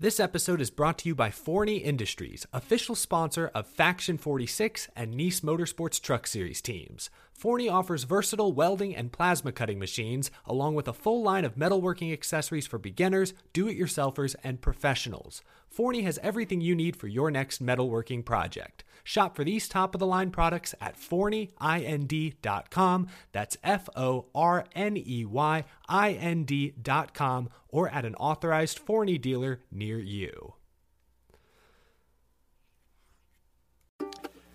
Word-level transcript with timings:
This 0.00 0.18
episode 0.18 0.60
is 0.60 0.70
brought 0.70 0.98
to 0.98 1.08
you 1.08 1.14
by 1.14 1.30
Forney 1.30 1.76
Industries, 1.76 2.48
official 2.52 2.96
sponsor 2.96 3.52
of 3.54 3.68
Faction 3.68 4.18
46 4.18 4.88
and 4.96 5.14
Niece 5.14 5.42
Motorsports 5.42 6.02
Truck 6.02 6.26
Series 6.26 6.60
teams. 6.60 7.10
Forney 7.32 7.68
offers 7.68 8.02
versatile 8.02 8.52
welding 8.52 8.96
and 8.96 9.12
plasma 9.12 9.52
cutting 9.52 9.78
machines, 9.78 10.32
along 10.46 10.74
with 10.74 10.88
a 10.88 10.92
full 10.92 11.22
line 11.22 11.44
of 11.44 11.54
metalworking 11.54 12.12
accessories 12.12 12.66
for 12.66 12.76
beginners, 12.76 13.34
do 13.52 13.68
it 13.68 13.78
yourselfers, 13.78 14.34
and 14.42 14.60
professionals. 14.60 15.42
Forney 15.74 16.02
has 16.02 16.20
everything 16.22 16.60
you 16.60 16.76
need 16.76 16.94
for 16.94 17.08
your 17.08 17.32
next 17.32 17.60
metalworking 17.60 18.24
project. 18.24 18.84
Shop 19.02 19.34
for 19.34 19.42
these 19.42 19.66
top 19.66 19.92
of 19.94 19.98
the 19.98 20.06
line 20.06 20.30
products 20.30 20.72
at 20.80 20.96
forneyind.com. 20.96 23.08
That's 23.32 23.56
F 23.64 23.88
O 23.96 24.26
R 24.34 24.66
N 24.76 24.96
E 24.96 25.24
Y 25.24 25.64
I 25.88 26.12
N 26.12 26.44
D.com 26.44 27.48
or 27.68 27.90
at 27.90 28.04
an 28.04 28.14
authorized 28.14 28.78
Forney 28.78 29.18
dealer 29.18 29.62
near 29.72 29.98
you. 29.98 30.54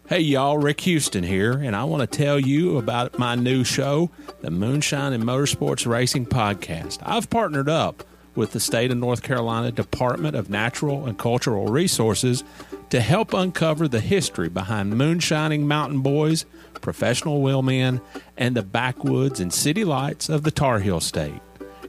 Hey 0.08 0.22
y'all, 0.22 0.58
Rick 0.58 0.80
Houston 0.82 1.24
here, 1.24 1.52
and 1.52 1.76
I 1.76 1.84
want 1.84 2.10
to 2.10 2.18
tell 2.18 2.40
you 2.40 2.80
about 2.80 3.20
my 3.20 3.36
new 3.36 3.64
show, 3.64 4.10
the 4.42 4.50
Moonshine 4.50 5.14
and 5.14 5.24
Motorsports 5.24 5.86
Racing 5.86 6.26
Podcast. 6.28 6.98
I've 7.04 7.30
partnered 7.30 7.70
up 7.70 8.04
with 8.40 8.54
the 8.54 8.60
state 8.60 8.90
of 8.90 8.98
North 8.98 9.22
Carolina 9.22 9.70
Department 9.70 10.34
of 10.34 10.50
Natural 10.50 11.06
and 11.06 11.20
Cultural 11.20 11.66
Resources 11.68 12.46
to 12.90 13.02
help 13.02 13.34
uncover 13.34 13.86
the 13.90 14.00
history 14.00 14.48
behind 14.48 14.98
moonshining 14.98 15.68
mountain 15.68 16.00
boys, 16.00 16.46
professional 16.80 17.42
wheelmen, 17.42 18.00
and 18.38 18.56
the 18.56 18.64
backwoods 18.64 19.42
and 19.42 19.54
city 19.54 19.84
lights 19.84 20.30
of 20.30 20.44
the 20.44 20.52
Tar 20.52 20.80
Heel 20.80 21.02
State. 21.02 21.42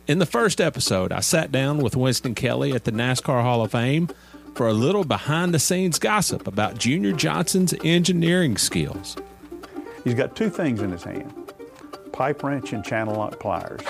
In 0.08 0.18
the 0.18 0.26
first 0.26 0.60
episode, 0.60 1.12
I 1.12 1.20
sat 1.20 1.52
down 1.52 1.78
with 1.78 1.94
Winston 1.94 2.34
Kelley 2.34 2.72
at 2.72 2.82
the 2.82 2.90
NASCAR 2.90 3.42
Hall 3.42 3.62
of 3.62 3.70
Fame 3.70 4.08
for 4.56 4.66
a 4.66 4.72
little 4.72 5.04
behind 5.04 5.54
the 5.54 5.60
scenes 5.60 6.00
gossip 6.00 6.48
about 6.48 6.78
Junior 6.78 7.12
Johnson's 7.12 7.74
engineering 7.84 8.58
skills. 8.58 9.16
He's 10.02 10.14
got 10.14 10.34
two 10.34 10.50
things 10.50 10.82
in 10.82 10.90
his 10.90 11.04
hand 11.04 11.32
pipe 12.12 12.42
wrench 12.42 12.72
and 12.72 12.84
channel 12.84 13.14
lock 13.14 13.38
pliers. 13.38 13.80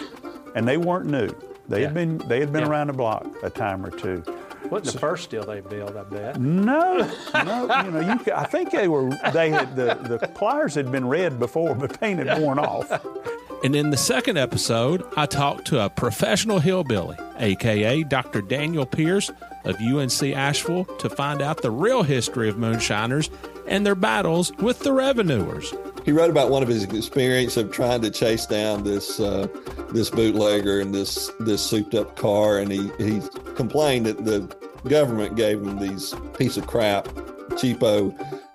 And 0.55 0.69
they 0.69 0.77
weren't 0.77 1.07
new. 1.07 1.35
They 1.71 1.83
had 1.83 1.95
been 1.95 2.19
they 2.19 2.41
had 2.41 2.53
been 2.53 2.63
Yeah. 2.65 2.69
around 2.71 2.89
the 2.89 2.93
block 2.93 3.27
a 3.43 3.49
time 3.51 3.85
or 3.87 3.91
two. 3.91 4.23
Wasn't 4.71 4.93
the 4.93 4.99
first 5.01 5.31
deal 5.31 5.43
they 5.45 5.61
built, 5.61 5.97
I 5.97 6.03
bet. 6.03 6.39
No, 6.41 6.99
no, 7.35 7.83
you 7.85 7.91
know, 7.91 8.01
you, 8.27 8.33
I 8.35 8.45
think 8.45 8.71
they 8.71 8.89
were 8.89 9.11
they 9.33 9.49
had 9.51 9.75
the, 9.75 9.95
the 9.95 10.19
pliers 10.29 10.75
had 10.75 10.93
been 10.93 11.09
red 11.09 11.39
before, 11.39 11.75
but 11.75 11.99
paint 11.99 12.19
had 12.25 12.41
worn 12.41 12.59
off. 12.59 12.91
And 13.63 13.77
in 13.77 13.91
the 13.91 13.97
second 13.99 14.39
episode, 14.39 15.05
I 15.19 15.27
talked 15.27 15.67
to 15.67 15.85
a 15.85 15.91
professional 15.91 16.61
hillbilly, 16.61 17.19
aka 17.39 18.03
Dr. 18.05 18.41
Daniel 18.41 18.87
Pierce 18.87 19.31
of 19.67 19.77
UNC 19.83 20.23
Asheville, 20.35 20.87
to 20.87 21.11
find 21.11 21.43
out 21.43 21.61
the 21.61 21.71
real 21.71 22.03
history 22.03 22.49
of 22.49 22.57
moonshiners 22.57 23.29
and 23.71 23.87
their 23.87 23.95
battles 23.95 24.53
with 24.59 24.81
the 24.81 24.93
revenuers. 24.93 25.73
He 26.05 26.13
wrote 26.13 26.31
about 26.31 26.51
one 26.51 26.63
of 26.63 26.69
his 26.69 26.85
experience 26.85 27.57
of 27.57 27.71
trying 27.71 28.03
to 28.03 28.11
chase 28.11 28.45
down 28.45 28.85
this 28.85 29.21
uh, 29.21 29.47
this 29.93 30.11
bootlegger 30.11 30.81
in 30.81 30.93
this 30.93 31.31
this 31.41 31.65
souped 31.65 31.95
up 31.95 32.17
car, 32.17 32.59
and 32.59 32.71
he 32.71 32.91
he 32.99 33.23
complained 33.55 34.07
that 34.07 34.25
the 34.25 34.41
government 34.89 35.37
gave 35.37 35.63
him 35.63 35.79
these 35.79 36.15
piece 36.37 36.57
of 36.57 36.67
crap, 36.67 37.05
cheapo 37.51 38.15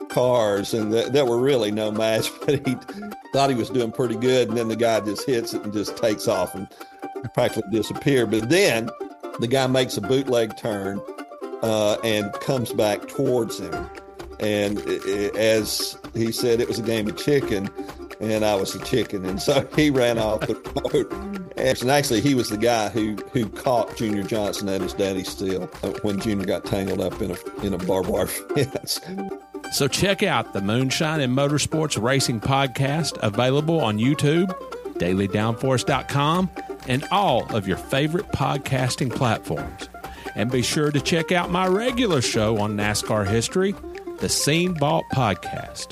cars, 0.10 0.74
and 0.74 0.92
that, 0.94 1.14
that 1.14 1.28
were 1.28 1.40
really 1.40 1.72
no 1.72 1.92
match. 1.92 2.30
But 2.46 2.68
he 2.68 2.76
thought 3.34 3.50
he 3.50 3.56
was 3.56 3.70
doing 3.70 3.92
pretty 3.92 4.16
good, 4.16 4.50
and 4.50 4.58
then 4.58 4.68
the 4.68 4.76
guy 4.76 5.00
just 5.02 5.26
hits 5.26 5.54
it 5.54 5.64
and 5.64 5.74
just 5.74 5.98
takes 5.98 6.28
off 6.28 6.56
and 6.56 6.68
practically 7.34 7.70
disappear. 7.72 8.26
But 8.26 8.50
then 8.50 8.90
the 9.40 9.48
guy 9.48 9.68
makes 9.68 9.98
a 9.98 10.02
bootleg 10.02 10.58
turn 10.58 11.02
uh, 11.62 11.98
and 12.04 12.32
comes 12.34 12.72
back 12.72 13.08
towards 13.08 13.60
him. 13.60 13.90
And 14.40 14.80
i- 14.80 15.00
i- 15.08 15.38
as 15.38 15.98
he 16.14 16.32
said, 16.32 16.60
it 16.60 16.68
was 16.68 16.80
a 16.80 16.84
game 16.84 17.08
of 17.08 17.18
chicken, 17.18 17.70
and 18.20 18.44
I 18.46 18.56
was 18.56 18.74
the 18.74 18.84
chicken. 18.86 19.26
And 19.26 19.42
so 19.42 19.68
he 19.76 19.90
ran 19.90 20.18
off 20.18 20.42
the 20.42 20.56
road. 20.94 21.52
And 21.58 21.90
actually, 21.90 22.20
he 22.22 22.36
was 22.36 22.50
the 22.50 22.58
guy 22.58 22.90
who, 22.90 23.16
who 23.32 23.48
caught 23.48 23.96
Junior 23.96 24.24
Johnson 24.24 24.68
at 24.70 24.82
his 24.82 24.94
daddy's 24.94 25.30
steel 25.30 25.70
uh, 25.84 25.90
when 26.02 26.20
Junior 26.20 26.46
got 26.46 26.66
tangled 26.66 27.00
up 27.02 27.22
in 27.22 27.32
a, 27.32 27.66
in 27.66 27.74
a 27.74 27.78
barbed 27.78 28.10
wire 28.10 28.28
fence. 28.28 29.00
So 29.72 29.88
check 29.88 30.22
out 30.22 30.54
the 30.54 30.62
Moonshine 30.62 31.22
and 31.22 31.36
Motorsports 31.36 32.02
Racing 32.02 32.42
Podcast, 32.42 33.18
available 33.24 33.80
on 33.80 33.98
YouTube, 33.98 34.54
dailydownforce.com, 35.00 36.50
and 36.88 37.04
all 37.12 37.46
of 37.56 37.68
your 37.68 37.78
favorite 37.78 38.28
podcasting 38.32 39.14
platforms. 39.14 39.90
And 40.36 40.52
be 40.52 40.62
sure 40.62 40.92
to 40.92 41.00
check 41.00 41.32
out 41.32 41.50
my 41.50 41.68
regular 41.68 42.22
show 42.22 42.60
on 42.60 42.76
NASCAR 42.76 43.28
history, 43.28 43.74
the 44.20 44.30
Scene 44.30 44.74
Vault 44.76 45.06
Podcast. 45.14 45.92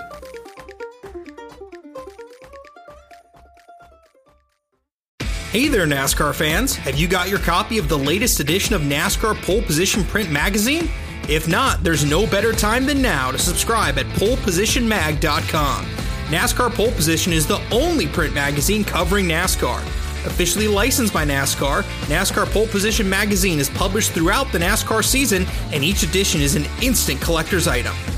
Hey 5.51 5.67
there, 5.67 5.85
NASCAR 5.85 6.33
fans! 6.33 6.75
Have 6.75 6.97
you 6.97 7.07
got 7.07 7.29
your 7.29 7.39
copy 7.39 7.77
of 7.77 7.87
the 7.87 7.97
latest 7.97 8.39
edition 8.39 8.73
of 8.73 8.81
NASCAR 8.81 9.39
Pole 9.43 9.61
Position 9.61 10.03
Print 10.05 10.31
Magazine? 10.31 10.89
If 11.29 11.47
not, 11.47 11.83
there's 11.83 12.03
no 12.03 12.25
better 12.25 12.53
time 12.53 12.85
than 12.85 13.01
now 13.01 13.31
to 13.31 13.37
subscribe 13.37 13.97
at 13.97 14.05
polepositionmag.com. 14.17 15.85
NASCAR 15.85 16.73
Pole 16.73 16.91
Position 16.91 17.33
is 17.33 17.45
the 17.45 17.61
only 17.71 18.07
print 18.07 18.33
magazine 18.33 18.83
covering 18.83 19.25
NASCAR. 19.27 19.81
Officially 20.25 20.69
licensed 20.69 21.13
by 21.13 21.25
NASCAR, 21.25 21.83
NASCAR 22.07 22.45
Pole 22.51 22.67
Position 22.67 23.09
Magazine 23.09 23.59
is 23.59 23.69
published 23.69 24.11
throughout 24.13 24.51
the 24.53 24.57
NASCAR 24.57 25.03
season, 25.03 25.45
and 25.73 25.83
each 25.83 26.01
edition 26.01 26.39
is 26.39 26.55
an 26.55 26.65
instant 26.81 27.19
collector's 27.19 27.67
item, 27.67 27.93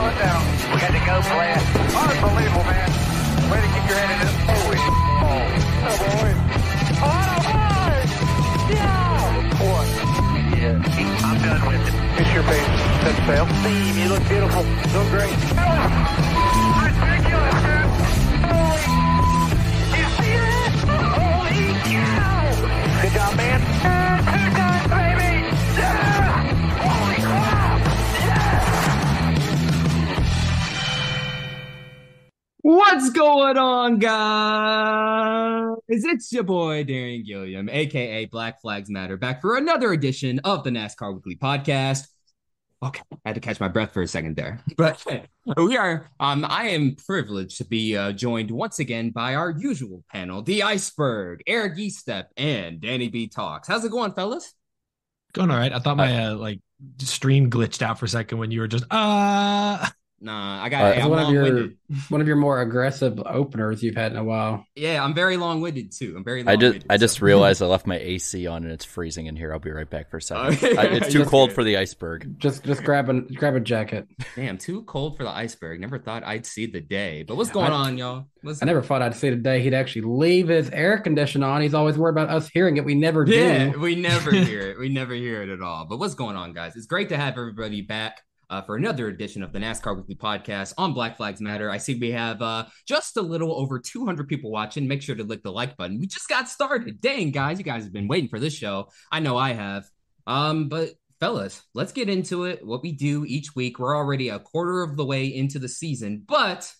Right 0.00 0.16
down. 0.16 0.40
We 0.72 0.80
got 0.80 0.96
to 0.96 1.02
go, 1.04 1.20
Brad. 1.28 1.60
Unbelievable, 1.92 2.64
man. 2.64 2.88
Way 3.52 3.60
to 3.60 3.68
keep 3.68 3.84
your 3.84 4.00
head 4.00 4.16
in 4.16 4.24
it. 4.24 4.32
Holy. 4.48 4.80
Oh, 4.80 5.92
boy. 6.00 6.32
Oh, 7.04 7.44
boy. 7.44 8.00
Yeah. 8.72 9.60
What? 9.60 9.84
Yeah. 10.56 10.80
I'm 11.20 11.36
done 11.44 11.62
with 11.68 11.84
it. 11.84 11.92
Miss 12.16 12.32
your 12.32 12.44
face. 12.48 12.64
Set 13.04 13.16
sail. 13.28 13.44
Steve, 13.60 13.96
you 14.00 14.08
look 14.08 14.24
beautiful. 14.26 14.64
Look 14.64 15.08
great. 15.12 15.36
Ridiculous, 16.80 17.60
man. 17.60 17.84
Holy. 18.48 18.84
You 20.00 20.06
see 20.16 20.32
that? 20.40 20.72
Holy 21.12 21.76
cow. 21.92 22.56
Good 23.02 23.12
job, 23.12 23.36
man. 23.36 24.09
What's 32.62 33.08
going 33.08 33.56
on, 33.56 33.98
guys? 33.98 35.76
It's 35.88 36.30
your 36.30 36.42
boy 36.42 36.84
Darian 36.84 37.24
Gilliam, 37.24 37.70
aka 37.70 38.26
Black 38.26 38.60
Flags 38.60 38.90
Matter, 38.90 39.16
back 39.16 39.40
for 39.40 39.56
another 39.56 39.94
edition 39.94 40.40
of 40.40 40.62
the 40.62 40.68
NASCAR 40.68 41.14
Weekly 41.14 41.36
Podcast. 41.36 42.06
Okay, 42.82 43.00
I 43.12 43.30
had 43.30 43.34
to 43.36 43.40
catch 43.40 43.60
my 43.60 43.68
breath 43.68 43.94
for 43.94 44.02
a 44.02 44.06
second 44.06 44.36
there, 44.36 44.60
but 44.76 45.02
we 45.56 45.78
are. 45.78 46.10
Um, 46.20 46.44
I 46.46 46.68
am 46.68 46.96
privileged 46.96 47.56
to 47.58 47.64
be 47.64 47.96
uh, 47.96 48.12
joined 48.12 48.50
once 48.50 48.78
again 48.78 49.08
by 49.08 49.36
our 49.36 49.50
usual 49.50 50.04
panel: 50.12 50.42
the 50.42 50.62
Iceberg, 50.62 51.42
Eric 51.46 51.76
Estepp, 51.76 52.26
and 52.36 52.78
Danny 52.82 53.08
B 53.08 53.28
Talks. 53.28 53.68
How's 53.68 53.86
it 53.86 53.90
going, 53.90 54.12
fellas? 54.12 54.52
Going 55.32 55.50
all 55.50 55.56
right. 55.56 55.72
I 55.72 55.78
thought 55.78 55.96
my 55.96 56.26
uh, 56.26 56.34
like 56.34 56.60
stream 56.98 57.48
glitched 57.50 57.80
out 57.80 57.98
for 57.98 58.04
a 58.04 58.08
second 58.08 58.36
when 58.36 58.50
you 58.50 58.60
were 58.60 58.68
just 58.68 58.84
uh 58.90 59.86
Nah, 60.22 60.62
I 60.62 60.68
got 60.68 60.94
hey, 60.96 61.08
one 61.08 61.18
of 61.18 61.32
your 61.32 61.68
one 62.10 62.20
of 62.20 62.26
your 62.26 62.36
more 62.36 62.60
aggressive 62.60 63.18
openers 63.24 63.82
you've 63.82 63.94
had 63.96 64.12
in 64.12 64.18
a 64.18 64.24
while. 64.24 64.66
Yeah, 64.76 65.02
I'm 65.02 65.14
very 65.14 65.38
long-winded 65.38 65.92
too. 65.92 66.12
I'm 66.14 66.24
very 66.24 66.46
I 66.46 66.56
just 66.56 66.84
I 66.90 66.98
just 66.98 67.22
realized 67.22 67.62
I 67.62 67.66
left 67.66 67.86
my 67.86 67.96
AC 67.96 68.46
on 68.46 68.64
and 68.64 68.70
it's 68.72 68.84
freezing 68.84 69.26
in 69.26 69.36
here. 69.36 69.50
I'll 69.52 69.58
be 69.60 69.70
right 69.70 69.88
back 69.88 70.10
for 70.10 70.18
a 70.18 70.22
second. 70.22 70.54
Okay. 70.62 70.76
I- 70.76 70.84
it's 70.96 71.06
too 71.10 71.18
Just- 71.20 71.30
cold 71.30 71.52
for 71.52 71.64
the 71.64 71.78
iceberg. 71.78 72.38
Just 72.38 72.64
just 72.64 72.84
grab 72.84 73.08
a 73.08 73.20
grab 73.22 73.54
a 73.56 73.60
jacket. 73.60 74.08
Damn, 74.36 74.58
too 74.58 74.82
cold 74.82 75.16
for 75.16 75.24
the 75.24 75.30
iceberg. 75.30 75.80
Never 75.80 75.98
thought 75.98 76.22
I'd 76.22 76.44
see 76.44 76.66
the 76.66 76.82
day. 76.82 77.22
But 77.22 77.36
what's 77.38 77.50
going 77.50 77.72
I- 77.72 77.76
on, 77.86 77.96
y'all? 77.96 78.26
What's 78.42 78.62
I 78.62 78.66
never 78.66 78.82
thought 78.82 79.00
I'd 79.00 79.16
see 79.16 79.30
the 79.30 79.36
day 79.36 79.62
he'd 79.62 79.74
actually 79.74 80.02
leave 80.02 80.48
his 80.48 80.68
air 80.70 80.98
conditioner 80.98 81.46
on. 81.46 81.62
He's 81.62 81.74
always 81.74 81.96
worried 81.96 82.12
about 82.12 82.28
us 82.28 82.48
hearing 82.48 82.76
it. 82.76 82.84
We 82.84 82.94
never 82.94 83.26
Yeah, 83.26 83.70
do. 83.70 83.80
we 83.80 83.94
never 83.96 84.30
hear 84.34 84.60
it. 84.60 84.78
We 84.78 84.90
never 84.90 85.14
hear 85.14 85.42
it 85.42 85.48
at 85.48 85.62
all. 85.62 85.86
But 85.86 85.98
what's 85.98 86.14
going 86.14 86.36
on, 86.36 86.52
guys? 86.52 86.76
It's 86.76 86.86
great 86.86 87.08
to 87.08 87.16
have 87.16 87.38
everybody 87.38 87.80
back 87.82 88.20
uh, 88.50 88.60
for 88.62 88.76
another 88.76 89.08
edition 89.08 89.42
of 89.42 89.52
the 89.52 89.58
NASCAR 89.58 89.96
Weekly 89.96 90.16
Podcast 90.16 90.74
on 90.76 90.92
Black 90.92 91.16
Flags 91.16 91.40
Matter. 91.40 91.70
I 91.70 91.78
see 91.78 91.94
we 91.94 92.10
have 92.10 92.42
uh, 92.42 92.66
just 92.86 93.16
a 93.16 93.22
little 93.22 93.54
over 93.54 93.78
200 93.78 94.28
people 94.28 94.50
watching. 94.50 94.88
Make 94.88 95.02
sure 95.02 95.14
to 95.14 95.24
click 95.24 95.42
the 95.42 95.52
like 95.52 95.76
button. 95.76 95.98
We 96.00 96.06
just 96.06 96.28
got 96.28 96.48
started. 96.48 97.00
Dang, 97.00 97.30
guys, 97.30 97.58
you 97.58 97.64
guys 97.64 97.84
have 97.84 97.92
been 97.92 98.08
waiting 98.08 98.28
for 98.28 98.40
this 98.40 98.54
show. 98.54 98.88
I 99.10 99.20
know 99.20 99.38
I 99.38 99.52
have. 99.52 99.88
Um, 100.26 100.68
but 100.68 100.90
fellas, 101.20 101.62
let's 101.74 101.92
get 101.92 102.08
into 102.08 102.44
it. 102.44 102.66
What 102.66 102.82
we 102.82 102.92
do 102.92 103.24
each 103.24 103.54
week. 103.54 103.78
We're 103.78 103.96
already 103.96 104.28
a 104.28 104.40
quarter 104.40 104.82
of 104.82 104.96
the 104.96 105.06
way 105.06 105.26
into 105.26 105.58
the 105.58 105.68
season, 105.68 106.24
but 106.26 106.70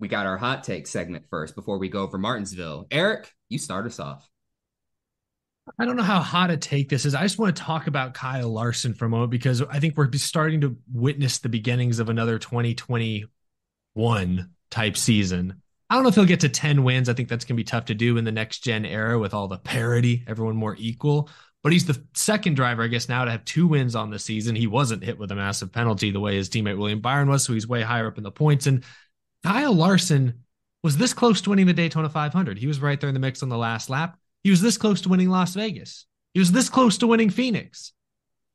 we 0.00 0.08
got 0.08 0.26
our 0.26 0.36
hot 0.36 0.64
take 0.64 0.86
segment 0.86 1.26
first 1.30 1.54
before 1.54 1.78
we 1.78 1.88
go 1.88 2.02
over 2.02 2.18
Martinsville. 2.18 2.86
Eric, 2.90 3.32
you 3.48 3.58
start 3.58 3.86
us 3.86 4.00
off. 4.00 4.28
I 5.78 5.84
don't 5.84 5.96
know 5.96 6.02
how 6.02 6.20
hot 6.20 6.50
a 6.50 6.56
take 6.56 6.88
this 6.88 7.04
is. 7.04 7.14
I 7.14 7.22
just 7.22 7.38
want 7.38 7.56
to 7.56 7.62
talk 7.62 7.86
about 7.86 8.14
Kyle 8.14 8.48
Larson 8.48 8.94
for 8.94 9.06
a 9.06 9.08
moment 9.08 9.30
because 9.30 9.62
I 9.62 9.80
think 9.80 9.96
we're 9.96 10.10
starting 10.12 10.60
to 10.62 10.76
witness 10.92 11.38
the 11.38 11.48
beginnings 11.48 11.98
of 11.98 12.08
another 12.08 12.38
2021 12.38 14.50
type 14.70 14.96
season. 14.96 15.62
I 15.90 15.94
don't 15.94 16.02
know 16.02 16.10
if 16.10 16.14
he'll 16.14 16.26
get 16.26 16.40
to 16.40 16.48
10 16.48 16.84
wins. 16.84 17.08
I 17.08 17.14
think 17.14 17.28
that's 17.28 17.44
going 17.44 17.56
to 17.56 17.60
be 17.60 17.64
tough 17.64 17.86
to 17.86 17.94
do 17.94 18.18
in 18.18 18.24
the 18.24 18.32
next 18.32 18.60
gen 18.60 18.84
era 18.84 19.18
with 19.18 19.34
all 19.34 19.48
the 19.48 19.58
parity, 19.58 20.24
everyone 20.26 20.56
more 20.56 20.76
equal. 20.78 21.30
But 21.62 21.72
he's 21.72 21.86
the 21.86 22.02
second 22.14 22.54
driver, 22.54 22.82
I 22.82 22.88
guess, 22.88 23.08
now 23.08 23.24
to 23.24 23.30
have 23.30 23.44
two 23.44 23.66
wins 23.66 23.96
on 23.96 24.10
the 24.10 24.18
season. 24.18 24.54
He 24.54 24.66
wasn't 24.66 25.02
hit 25.02 25.18
with 25.18 25.32
a 25.32 25.36
massive 25.36 25.72
penalty 25.72 26.10
the 26.10 26.20
way 26.20 26.36
his 26.36 26.48
teammate 26.48 26.78
William 26.78 27.00
Byron 27.00 27.28
was, 27.28 27.42
so 27.42 27.52
he's 27.52 27.66
way 27.66 27.82
higher 27.82 28.06
up 28.06 28.18
in 28.18 28.22
the 28.22 28.30
points. 28.30 28.66
And 28.66 28.84
Kyle 29.42 29.72
Larson 29.72 30.44
was 30.82 30.96
this 30.96 31.14
close 31.14 31.40
to 31.42 31.50
winning 31.50 31.66
the 31.66 31.72
Daytona 31.72 32.08
500. 32.08 32.58
He 32.58 32.66
was 32.66 32.80
right 32.80 33.00
there 33.00 33.08
in 33.08 33.14
the 33.14 33.20
mix 33.20 33.42
on 33.42 33.48
the 33.48 33.58
last 33.58 33.90
lap. 33.90 34.18
He 34.42 34.50
was 34.50 34.60
this 34.60 34.78
close 34.78 35.00
to 35.02 35.08
winning 35.08 35.28
Las 35.30 35.54
Vegas. 35.54 36.06
He 36.34 36.40
was 36.40 36.52
this 36.52 36.68
close 36.68 36.98
to 36.98 37.06
winning 37.06 37.30
Phoenix. 37.30 37.92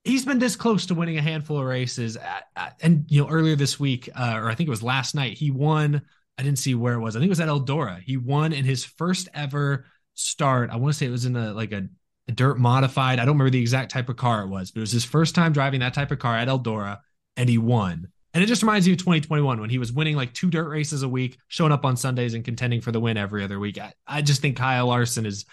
He's 0.04 0.26
been 0.26 0.40
this 0.40 0.56
close 0.56 0.86
to 0.88 0.96
winning 0.96 1.18
a 1.18 1.22
handful 1.22 1.60
of 1.60 1.66
races. 1.66 2.18
At, 2.18 2.44
at- 2.56 2.80
and 2.82 3.06
you 3.08 3.22
know, 3.22 3.30
earlier 3.30 3.56
this 3.56 3.80
week, 3.80 4.10
uh, 4.16 4.34
or 4.36 4.50
I 4.50 4.56
think 4.56 4.68
it 4.68 4.72
was 4.72 4.84
last 4.84 5.16
night, 5.16 5.38
he 5.38 5.52
won. 5.52 6.02
I 6.38 6.44
didn't 6.44 6.60
see 6.60 6.76
where 6.76 6.94
it 6.96 7.00
was. 7.00 7.16
I 7.16 7.20
think 7.20 7.28
it 7.28 7.30
was 7.30 7.40
at 7.40 7.48
Eldora. 7.48 8.02
He 8.02 8.18
won 8.18 8.54
in 8.54 8.66
his 8.66 8.84
first 8.84 9.30
ever 9.34 9.86
start. 10.14 10.70
I 10.72 10.78
want 10.78 10.94
to 10.94 10.98
say 10.98 11.06
it 11.06 11.12
was 11.12 11.26
in 11.26 11.36
a 11.36 11.54
like 11.54 11.72
a, 11.72 11.88
a 12.28 12.32
dirt 12.32 12.58
modified. 12.58 13.20
I 13.20 13.26
don't 13.26 13.36
remember 13.36 13.52
the 13.52 13.62
exact 13.62 13.92
type 13.92 14.10
of 14.10 14.18
car 14.18 14.44
it 14.44 14.48
was, 14.48 14.72
but 14.72 14.80
it 14.80 14.82
was 14.82 14.92
his 14.92 15.06
first 15.06 15.36
time 15.36 15.54
driving 15.54 15.82
that 15.82 15.94
type 15.94 16.12
of 16.12 16.20
car 16.20 16.36
at 16.36 16.48
Eldora, 16.48 17.00
and 17.38 17.48
he 17.48 17.58
won. 17.58 18.08
And 18.34 18.44
it 18.44 18.48
just 18.48 18.64
reminds 18.64 18.88
me 18.88 18.94
of 18.94 19.00
2021 19.00 19.62
when 19.62 19.70
he 19.70 19.78
was 19.78 19.92
winning 19.92 20.16
like 20.16 20.34
two 20.34 20.50
dirt 20.50 20.68
races 20.68 21.04
a 21.04 21.10
week, 21.10 21.38
showing 21.50 21.72
up 21.72 21.86
on 21.86 21.96
Sundays 21.96 22.34
and 22.34 22.44
contending 22.44 22.82
for 22.82 22.92
the 22.92 23.00
win 23.00 23.16
every 23.16 23.44
other 23.44 23.60
week. 23.60 23.78
I, 23.78 23.94
I 24.08 24.24
just 24.24 24.42
think 24.42 24.58
Kyle 24.58 24.88
Larson 24.88 25.28
is 25.28 25.46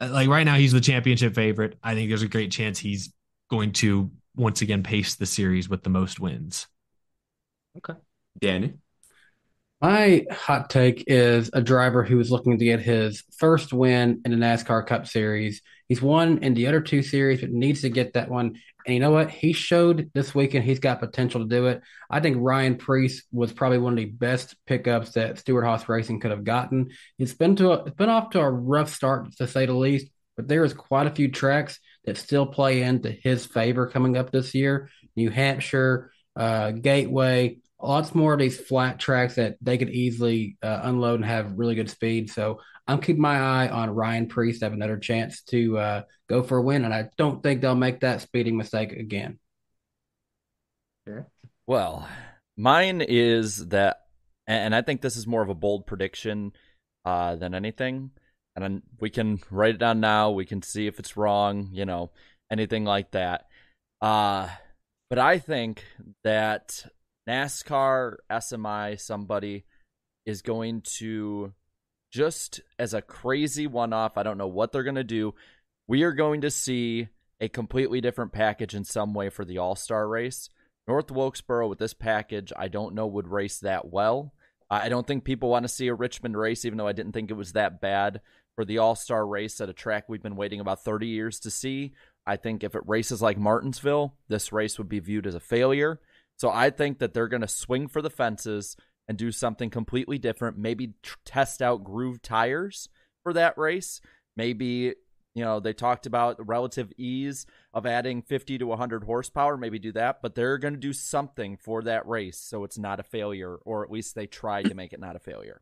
Uh, 0.00 0.08
like 0.10 0.28
right 0.28 0.44
now 0.44 0.56
he's 0.56 0.72
the 0.72 0.80
championship 0.80 1.34
favorite. 1.34 1.78
I 1.82 1.94
think 1.94 2.08
there's 2.08 2.22
a 2.22 2.28
great 2.28 2.50
chance 2.50 2.78
he's 2.78 3.12
going 3.50 3.72
to 3.72 4.10
once 4.34 4.62
again 4.62 4.82
pace 4.82 5.14
the 5.14 5.26
series 5.26 5.68
with 5.68 5.82
the 5.82 5.90
most 5.90 6.20
wins. 6.20 6.66
Okay. 7.78 7.98
Danny. 8.38 8.74
My 9.80 10.24
hot 10.30 10.70
take 10.70 11.04
is 11.06 11.50
a 11.52 11.60
driver 11.60 12.02
who 12.02 12.18
is 12.18 12.30
looking 12.30 12.58
to 12.58 12.64
get 12.64 12.80
his 12.80 13.22
first 13.38 13.72
win 13.72 14.22
in 14.24 14.30
the 14.30 14.36
NASCAR 14.38 14.86
Cup 14.86 15.06
Series. 15.06 15.60
He's 15.88 16.02
won 16.02 16.38
in 16.38 16.54
the 16.54 16.66
other 16.66 16.80
two 16.80 17.02
series, 17.02 17.40
but 17.40 17.50
needs 17.50 17.82
to 17.82 17.88
get 17.88 18.14
that 18.14 18.28
one. 18.30 18.56
And 18.86 18.94
you 18.94 19.00
know 19.00 19.10
what? 19.10 19.30
He 19.30 19.52
showed 19.52 20.10
this 20.14 20.34
weekend 20.34 20.64
he's 20.64 20.78
got 20.78 21.00
potential 21.00 21.40
to 21.40 21.48
do 21.48 21.66
it. 21.66 21.82
I 22.10 22.20
think 22.20 22.36
Ryan 22.40 22.76
Preece 22.76 23.24
was 23.32 23.52
probably 23.52 23.78
one 23.78 23.94
of 23.94 23.98
the 23.98 24.04
best 24.06 24.56
pickups 24.66 25.12
that 25.12 25.38
Stewart 25.38 25.64
Haas 25.64 25.88
Racing 25.88 26.20
could 26.20 26.30
have 26.30 26.44
gotten. 26.44 26.90
It's 27.18 27.34
been 27.34 27.56
to 27.56 27.72
a, 27.72 27.84
it's 27.84 27.96
been 27.96 28.08
off 28.08 28.30
to 28.30 28.40
a 28.40 28.50
rough 28.50 28.92
start 28.92 29.36
to 29.36 29.46
say 29.46 29.66
the 29.66 29.74
least, 29.74 30.08
but 30.36 30.48
there 30.48 30.64
is 30.64 30.74
quite 30.74 31.06
a 31.06 31.14
few 31.14 31.30
tracks 31.30 31.78
that 32.04 32.16
still 32.16 32.46
play 32.46 32.82
into 32.82 33.10
his 33.10 33.44
favor 33.46 33.88
coming 33.88 34.16
up 34.16 34.30
this 34.30 34.54
year. 34.54 34.88
New 35.16 35.30
Hampshire, 35.30 36.12
uh, 36.36 36.70
Gateway, 36.70 37.58
lots 37.80 38.14
more 38.14 38.34
of 38.34 38.38
these 38.38 38.58
flat 38.58 38.98
tracks 38.98 39.36
that 39.36 39.56
they 39.60 39.78
could 39.78 39.90
easily 39.90 40.56
uh, 40.62 40.80
unload 40.84 41.16
and 41.16 41.24
have 41.24 41.58
really 41.58 41.74
good 41.74 41.90
speed. 41.90 42.30
So 42.30 42.60
I'm 42.86 43.00
keeping 43.00 43.22
my 43.22 43.38
eye 43.38 43.68
on 43.68 43.90
Ryan 43.90 44.28
Preece 44.28 44.60
to 44.60 44.66
have 44.66 44.72
another 44.72 44.96
chance 44.96 45.42
to 45.44 45.78
uh, 45.78 46.02
go 46.28 46.42
for 46.42 46.58
a 46.58 46.62
win, 46.62 46.84
and 46.84 46.94
I 46.94 47.08
don't 47.16 47.42
think 47.42 47.60
they'll 47.60 47.74
make 47.74 48.00
that 48.00 48.20
speeding 48.20 48.56
mistake 48.56 48.92
again. 48.92 49.38
Well, 51.66 52.08
mine 52.56 53.00
is 53.00 53.68
that, 53.68 54.02
and 54.46 54.74
I 54.74 54.82
think 54.82 55.00
this 55.00 55.16
is 55.16 55.26
more 55.26 55.42
of 55.42 55.48
a 55.48 55.54
bold 55.54 55.86
prediction 55.86 56.52
uh, 57.04 57.36
than 57.36 57.54
anything. 57.54 58.10
And 58.54 58.62
then 58.62 58.82
we 59.00 59.10
can 59.10 59.40
write 59.50 59.74
it 59.74 59.78
down 59.78 60.00
now. 60.00 60.30
We 60.30 60.46
can 60.46 60.62
see 60.62 60.86
if 60.86 60.98
it's 60.98 61.16
wrong, 61.16 61.68
you 61.72 61.84
know, 61.84 62.10
anything 62.50 62.84
like 62.84 63.10
that. 63.10 63.46
Uh, 64.00 64.48
but 65.10 65.18
I 65.18 65.38
think 65.38 65.84
that 66.24 66.86
NASCAR, 67.28 68.16
SMI, 68.30 68.98
somebody 68.98 69.64
is 70.24 70.42
going 70.42 70.82
to 70.98 71.52
just 72.10 72.60
as 72.78 72.94
a 72.94 73.02
crazy 73.02 73.66
one 73.66 73.92
off. 73.92 74.16
I 74.16 74.22
don't 74.22 74.38
know 74.38 74.46
what 74.46 74.72
they're 74.72 74.82
going 74.82 74.94
to 74.96 75.04
do. 75.04 75.34
We 75.86 76.02
are 76.02 76.12
going 76.12 76.40
to 76.42 76.50
see 76.50 77.08
a 77.40 77.48
completely 77.48 78.00
different 78.00 78.32
package 78.32 78.74
in 78.74 78.84
some 78.84 79.14
way 79.14 79.28
for 79.28 79.44
the 79.44 79.58
All 79.58 79.76
Star 79.76 80.08
race. 80.08 80.48
North 80.88 81.10
Wilkesboro 81.10 81.68
with 81.68 81.78
this 81.78 81.94
package, 81.94 82.52
I 82.56 82.68
don't 82.68 82.94
know 82.94 83.06
would 83.06 83.28
race 83.28 83.58
that 83.60 83.90
well. 83.90 84.32
I 84.68 84.88
don't 84.88 85.06
think 85.06 85.24
people 85.24 85.48
want 85.48 85.64
to 85.64 85.68
see 85.68 85.88
a 85.88 85.94
Richmond 85.94 86.36
race, 86.36 86.64
even 86.64 86.78
though 86.78 86.88
I 86.88 86.92
didn't 86.92 87.12
think 87.12 87.30
it 87.30 87.34
was 87.34 87.52
that 87.52 87.80
bad 87.80 88.20
for 88.56 88.64
the 88.64 88.78
All 88.78 88.96
Star 88.96 89.26
race 89.26 89.60
at 89.60 89.68
a 89.68 89.74
track 89.74 90.08
we've 90.08 90.22
been 90.22 90.36
waiting 90.36 90.60
about 90.60 90.82
30 90.82 91.06
years 91.06 91.38
to 91.40 91.50
see. 91.50 91.92
I 92.26 92.36
think 92.36 92.64
if 92.64 92.74
it 92.74 92.82
races 92.86 93.22
like 93.22 93.38
Martinsville, 93.38 94.16
this 94.28 94.52
race 94.52 94.78
would 94.78 94.88
be 94.88 94.98
viewed 94.98 95.26
as 95.26 95.36
a 95.36 95.40
failure. 95.40 96.00
So 96.38 96.50
I 96.50 96.70
think 96.70 96.98
that 96.98 97.14
they're 97.14 97.28
going 97.28 97.42
to 97.42 97.48
swing 97.48 97.86
for 97.86 98.02
the 98.02 98.10
fences 98.10 98.76
and 99.08 99.16
do 99.16 99.30
something 99.32 99.70
completely 99.70 100.18
different. 100.18 100.58
Maybe 100.58 100.94
test 101.24 101.62
out 101.62 101.84
groove 101.84 102.22
tires 102.22 102.88
for 103.22 103.32
that 103.32 103.56
race. 103.58 104.00
Maybe 104.36 104.94
you 105.34 105.44
know 105.44 105.60
they 105.60 105.72
talked 105.72 106.06
about 106.06 106.36
the 106.38 106.44
relative 106.44 106.92
ease 106.96 107.46
of 107.72 107.86
adding 107.86 108.22
50 108.22 108.58
to 108.58 108.66
100 108.66 109.04
horsepower. 109.04 109.56
Maybe 109.56 109.78
do 109.78 109.92
that, 109.92 110.22
but 110.22 110.34
they're 110.34 110.58
going 110.58 110.74
to 110.74 110.80
do 110.80 110.92
something 110.92 111.56
for 111.56 111.82
that 111.82 112.06
race 112.06 112.38
so 112.38 112.64
it's 112.64 112.78
not 112.78 113.00
a 113.00 113.04
failure, 113.04 113.56
or 113.64 113.84
at 113.84 113.90
least 113.90 114.14
they 114.14 114.26
tried 114.26 114.66
to 114.66 114.74
make 114.74 114.92
it 114.92 115.00
not 115.00 115.16
a 115.16 115.20
failure. 115.20 115.60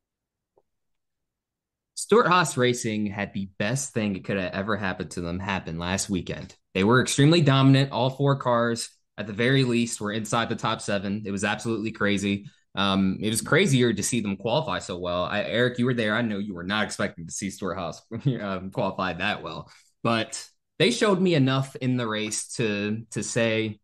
Stewart 1.97 2.27
Haas 2.27 2.57
Racing 2.57 3.07
had 3.07 3.33
the 3.33 3.49
best 3.59 3.95
thing 3.95 4.15
that 4.15 4.25
could 4.25 4.37
have 4.37 4.53
ever 4.53 4.77
happened 4.77 5.13
to 5.13 5.21
them 5.21 5.39
happen 5.39 5.79
last 5.79 6.11
weekend. 6.11 6.55
They 6.75 6.83
were 6.83 7.01
extremely 7.01 7.41
dominant. 7.41 7.93
All 7.93 8.11
four 8.11 8.37
cars, 8.37 8.91
at 9.17 9.29
the 9.29 9.33
very 9.33 9.63
least, 9.63 10.01
were 10.01 10.13
inside 10.13 10.49
the 10.49 10.57
top 10.57 10.81
seven. 10.81 11.23
It 11.25 11.31
was 11.31 11.45
absolutely 11.45 11.93
crazy. 11.93 12.47
Um, 12.75 13.19
it 13.21 13.31
was 13.31 13.41
crazier 13.41 13.93
to 13.93 14.03
see 14.03 14.21
them 14.21 14.37
qualify 14.37 14.81
so 14.81 14.99
well. 14.99 15.25
I, 15.25 15.43
Eric, 15.43 15.79
you 15.79 15.85
were 15.85 15.95
there. 15.95 16.15
I 16.15 16.23
know 16.23 16.39
you 16.39 16.55
were 16.55 16.65
not 16.65 16.85
expecting 16.85 17.27
to 17.27 17.33
see 17.33 17.51
Stewart-Haas 17.51 18.03
um, 18.41 18.71
qualify 18.71 19.13
that 19.15 19.43
well, 19.43 19.71
but 20.03 20.45
they 20.79 20.91
showed 20.91 21.21
me 21.21 21.35
enough 21.35 21.77
in 21.77 21.97
the 21.97 22.07
race 22.07 22.55
to 22.55 23.05
to 23.13 23.23
say 23.23 23.79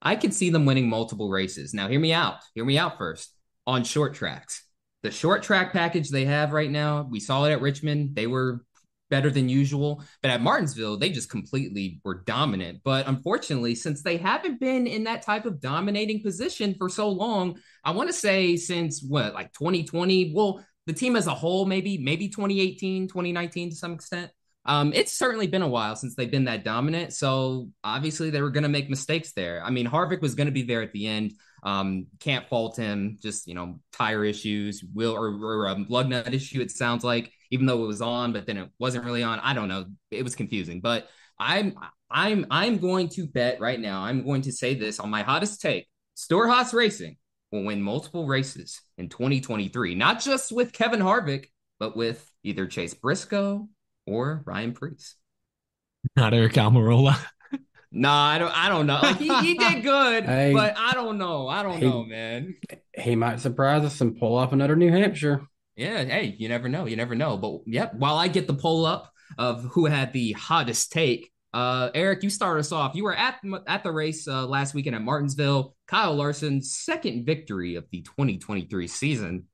I 0.00 0.16
could 0.16 0.32
see 0.32 0.50
them 0.50 0.64
winning 0.64 0.88
multiple 0.88 1.28
races. 1.28 1.74
Now, 1.74 1.88
hear 1.88 2.00
me 2.00 2.12
out. 2.12 2.36
Hear 2.54 2.64
me 2.64 2.78
out 2.78 2.98
first 2.98 3.34
on 3.66 3.84
short 3.84 4.14
tracks 4.14 4.64
the 5.02 5.10
short 5.10 5.42
track 5.42 5.72
package 5.72 6.10
they 6.10 6.24
have 6.24 6.52
right 6.52 6.70
now, 6.70 7.06
we 7.08 7.20
saw 7.20 7.44
it 7.44 7.52
at 7.52 7.60
Richmond. 7.60 8.16
They 8.16 8.26
were 8.26 8.64
better 9.10 9.30
than 9.30 9.48
usual. 9.48 10.02
But 10.22 10.30
at 10.30 10.40
Martinsville, 10.40 10.96
they 10.96 11.10
just 11.10 11.30
completely 11.30 12.00
were 12.04 12.22
dominant. 12.26 12.80
But 12.84 13.06
unfortunately, 13.06 13.74
since 13.74 14.02
they 14.02 14.16
haven't 14.16 14.60
been 14.60 14.86
in 14.86 15.04
that 15.04 15.22
type 15.22 15.46
of 15.46 15.60
dominating 15.60 16.22
position 16.22 16.74
for 16.78 16.88
so 16.88 17.08
long, 17.08 17.58
I 17.84 17.92
want 17.92 18.08
to 18.08 18.14
say 18.14 18.56
since 18.56 19.02
what, 19.02 19.34
like 19.34 19.52
2020, 19.52 20.32
well, 20.34 20.64
the 20.86 20.92
team 20.92 21.16
as 21.16 21.26
a 21.26 21.34
whole, 21.34 21.66
maybe, 21.66 21.98
maybe 21.98 22.28
2018, 22.28 23.08
2019 23.08 23.70
to 23.70 23.76
some 23.76 23.92
extent. 23.92 24.30
Um, 24.64 24.92
it's 24.94 25.12
certainly 25.12 25.46
been 25.46 25.62
a 25.62 25.68
while 25.68 25.96
since 25.96 26.14
they've 26.14 26.30
been 26.30 26.44
that 26.44 26.64
dominant. 26.64 27.14
So 27.14 27.70
obviously 27.82 28.30
they 28.30 28.42
were 28.42 28.50
going 28.50 28.64
to 28.64 28.68
make 28.68 28.90
mistakes 28.90 29.32
there. 29.32 29.62
I 29.64 29.70
mean, 29.70 29.86
Harvick 29.86 30.20
was 30.20 30.34
going 30.34 30.46
to 30.46 30.52
be 30.52 30.62
there 30.62 30.82
at 30.82 30.92
the 30.92 31.06
end. 31.06 31.32
Um, 31.68 32.06
can't 32.18 32.48
fault 32.48 32.76
him. 32.76 33.18
Just 33.20 33.46
you 33.46 33.54
know, 33.54 33.80
tire 33.92 34.24
issues, 34.24 34.82
will 34.94 35.14
or, 35.14 35.28
or 35.28 35.66
a 35.66 35.84
lug 35.88 36.08
nut 36.08 36.32
issue. 36.32 36.60
It 36.60 36.70
sounds 36.70 37.04
like, 37.04 37.30
even 37.50 37.66
though 37.66 37.84
it 37.84 37.86
was 37.86 38.00
on, 38.00 38.32
but 38.32 38.46
then 38.46 38.56
it 38.56 38.70
wasn't 38.78 39.04
really 39.04 39.22
on. 39.22 39.38
I 39.40 39.52
don't 39.52 39.68
know. 39.68 39.86
It 40.10 40.22
was 40.22 40.34
confusing. 40.34 40.80
But 40.80 41.08
I'm 41.38 41.74
I'm 42.10 42.46
I'm 42.50 42.78
going 42.78 43.08
to 43.10 43.26
bet 43.26 43.60
right 43.60 43.78
now. 43.78 44.00
I'm 44.00 44.24
going 44.24 44.42
to 44.42 44.52
say 44.52 44.74
this 44.74 44.98
on 44.98 45.10
my 45.10 45.22
hottest 45.22 45.60
take. 45.60 45.86
Stewart-Haas 46.14 46.72
Racing 46.72 47.16
will 47.52 47.64
win 47.64 47.82
multiple 47.82 48.26
races 48.26 48.80
in 48.96 49.08
2023, 49.08 49.94
not 49.94 50.20
just 50.20 50.50
with 50.50 50.72
Kevin 50.72 51.00
Harvick, 51.00 51.46
but 51.78 51.96
with 51.96 52.28
either 52.42 52.66
Chase 52.66 52.94
Briscoe 52.94 53.68
or 54.06 54.42
Ryan 54.46 54.72
Preece. 54.72 55.16
Not 56.16 56.34
Eric 56.34 56.54
Almirola. 56.54 57.16
No, 57.90 58.08
nah, 58.08 58.24
I 58.28 58.38
don't. 58.38 58.52
I 58.56 58.68
don't 58.68 58.86
know. 58.86 59.00
Like 59.02 59.16
he, 59.16 59.34
he 59.40 59.54
did 59.54 59.82
good, 59.82 60.24
hey, 60.26 60.52
but 60.52 60.74
I 60.76 60.92
don't 60.92 61.16
know. 61.16 61.48
I 61.48 61.62
don't 61.62 61.78
he, 61.78 61.88
know, 61.88 62.04
man. 62.04 62.54
He 62.92 63.16
might 63.16 63.40
surprise 63.40 63.84
us 63.84 64.00
and 64.00 64.18
pull 64.18 64.36
off 64.36 64.52
another 64.52 64.76
New 64.76 64.90
Hampshire. 64.90 65.42
Yeah. 65.76 66.04
Hey, 66.04 66.34
you 66.38 66.48
never 66.48 66.68
know. 66.68 66.86
You 66.86 66.96
never 66.96 67.14
know. 67.14 67.36
But 67.38 67.60
yep. 67.66 67.94
While 67.94 68.16
I 68.16 68.28
get 68.28 68.46
the 68.46 68.54
poll 68.54 68.84
up 68.84 69.10
of 69.38 69.64
who 69.64 69.86
had 69.86 70.12
the 70.12 70.32
hottest 70.32 70.92
take, 70.92 71.32
uh, 71.54 71.90
Eric, 71.94 72.22
you 72.22 72.30
start 72.30 72.58
us 72.58 72.72
off. 72.72 72.94
You 72.94 73.04
were 73.04 73.16
at 73.16 73.40
at 73.66 73.84
the 73.84 73.92
race 73.92 74.28
uh, 74.28 74.46
last 74.46 74.74
weekend 74.74 74.96
at 74.96 75.02
Martinsville. 75.02 75.74
Kyle 75.86 76.14
Larson's 76.14 76.76
second 76.76 77.24
victory 77.24 77.76
of 77.76 77.86
the 77.90 78.02
2023 78.02 78.86
season. 78.86 79.44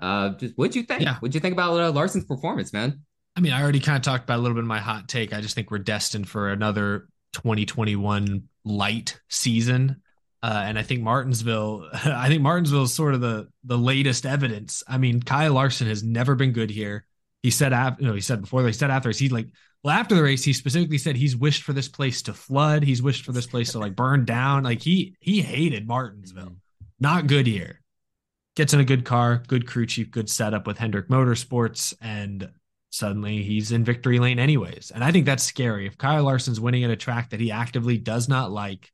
Uh, 0.00 0.30
just 0.30 0.54
what'd 0.56 0.74
you 0.74 0.82
think? 0.82 1.02
Yeah. 1.02 1.16
What'd 1.18 1.34
you 1.34 1.40
think 1.40 1.52
about 1.52 1.78
uh, 1.78 1.92
Larson's 1.92 2.24
performance, 2.24 2.72
man? 2.72 3.02
I 3.36 3.40
mean, 3.40 3.52
I 3.52 3.62
already 3.62 3.80
kind 3.80 3.96
of 3.96 4.02
talked 4.02 4.24
about 4.24 4.38
a 4.38 4.42
little 4.42 4.54
bit 4.54 4.62
of 4.62 4.68
my 4.68 4.80
hot 4.80 5.08
take. 5.08 5.32
I 5.32 5.40
just 5.40 5.54
think 5.54 5.70
we're 5.70 5.78
destined 5.78 6.28
for 6.28 6.50
another 6.50 7.08
2021 7.34 8.48
light 8.64 9.20
season. 9.28 10.00
Uh, 10.42 10.62
and 10.66 10.78
I 10.78 10.82
think 10.82 11.02
Martinsville, 11.02 11.88
I 11.92 12.28
think 12.28 12.42
Martinsville 12.42 12.84
is 12.84 12.92
sort 12.92 13.14
of 13.14 13.20
the 13.20 13.48
the 13.64 13.78
latest 13.78 14.26
evidence. 14.26 14.82
I 14.86 14.98
mean, 14.98 15.22
Kyle 15.22 15.54
Larson 15.54 15.88
has 15.88 16.02
never 16.02 16.34
been 16.34 16.52
good 16.52 16.70
here. 16.70 17.06
He 17.42 17.50
said 17.50 17.72
after, 17.72 18.02
you 18.02 18.08
know, 18.08 18.14
he 18.14 18.20
said 18.20 18.40
before 18.40 18.62
they 18.62 18.72
said 18.72 18.90
after 18.90 19.10
he 19.10 19.28
like, 19.28 19.48
well, 19.82 19.94
after 19.94 20.14
the 20.14 20.22
race, 20.22 20.42
he 20.42 20.54
specifically 20.54 20.98
said 20.98 21.16
he's 21.16 21.36
wished 21.36 21.62
for 21.62 21.74
this 21.74 21.88
place 21.88 22.22
to 22.22 22.32
flood. 22.32 22.82
He's 22.82 23.02
wished 23.02 23.24
for 23.24 23.32
this 23.32 23.46
place 23.46 23.72
to 23.72 23.78
like 23.78 23.94
burn 23.94 24.24
down. 24.24 24.64
Like 24.64 24.82
he 24.82 25.16
he 25.20 25.42
hated 25.42 25.86
Martinsville. 25.86 26.56
Not 27.00 27.26
good 27.26 27.46
here. 27.46 27.80
Gets 28.56 28.72
in 28.72 28.80
a 28.80 28.84
good 28.84 29.04
car, 29.04 29.42
good 29.46 29.66
crew 29.66 29.84
chief, 29.84 30.10
good 30.10 30.30
setup 30.30 30.66
with 30.66 30.78
Hendrick 30.78 31.08
Motorsports, 31.08 31.92
and 32.00 32.50
suddenly 32.94 33.42
he's 33.42 33.72
in 33.72 33.84
victory 33.84 34.18
lane 34.18 34.38
anyways. 34.38 34.92
And 34.94 35.02
I 35.02 35.10
think 35.10 35.26
that's 35.26 35.42
scary. 35.42 35.86
If 35.86 35.98
Kyle 35.98 36.22
Larson's 36.22 36.60
winning 36.60 36.84
at 36.84 36.90
a 36.90 36.96
track 36.96 37.30
that 37.30 37.40
he 37.40 37.50
actively 37.50 37.98
does 37.98 38.28
not 38.28 38.52
like, 38.52 38.92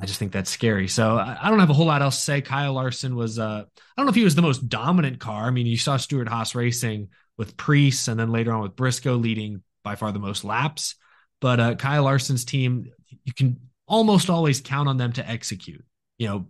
I 0.00 0.06
just 0.06 0.18
think 0.18 0.32
that's 0.32 0.50
scary. 0.50 0.88
So 0.88 1.16
I 1.16 1.48
don't 1.48 1.58
have 1.58 1.70
a 1.70 1.74
whole 1.74 1.86
lot 1.86 2.02
else 2.02 2.16
to 2.16 2.22
say. 2.22 2.40
Kyle 2.40 2.72
Larson 2.72 3.16
was, 3.16 3.38
uh, 3.38 3.64
I 3.64 3.92
don't 3.96 4.06
know 4.06 4.10
if 4.10 4.16
he 4.16 4.24
was 4.24 4.34
the 4.34 4.42
most 4.42 4.68
dominant 4.68 5.20
car. 5.20 5.44
I 5.44 5.50
mean, 5.50 5.66
you 5.66 5.76
saw 5.76 5.96
Stewart-Haas 5.96 6.54
racing 6.54 7.08
with 7.36 7.56
Preece 7.56 8.08
and 8.08 8.18
then 8.18 8.30
later 8.32 8.52
on 8.52 8.62
with 8.62 8.76
Briscoe 8.76 9.16
leading 9.16 9.62
by 9.82 9.94
far 9.94 10.12
the 10.12 10.18
most 10.18 10.44
laps. 10.44 10.96
But 11.40 11.60
uh, 11.60 11.74
Kyle 11.76 12.04
Larson's 12.04 12.44
team, 12.44 12.90
you 13.24 13.32
can 13.32 13.58
almost 13.86 14.28
always 14.30 14.60
count 14.60 14.88
on 14.88 14.96
them 14.96 15.12
to 15.14 15.28
execute. 15.28 15.84
You 16.18 16.28
know, 16.28 16.48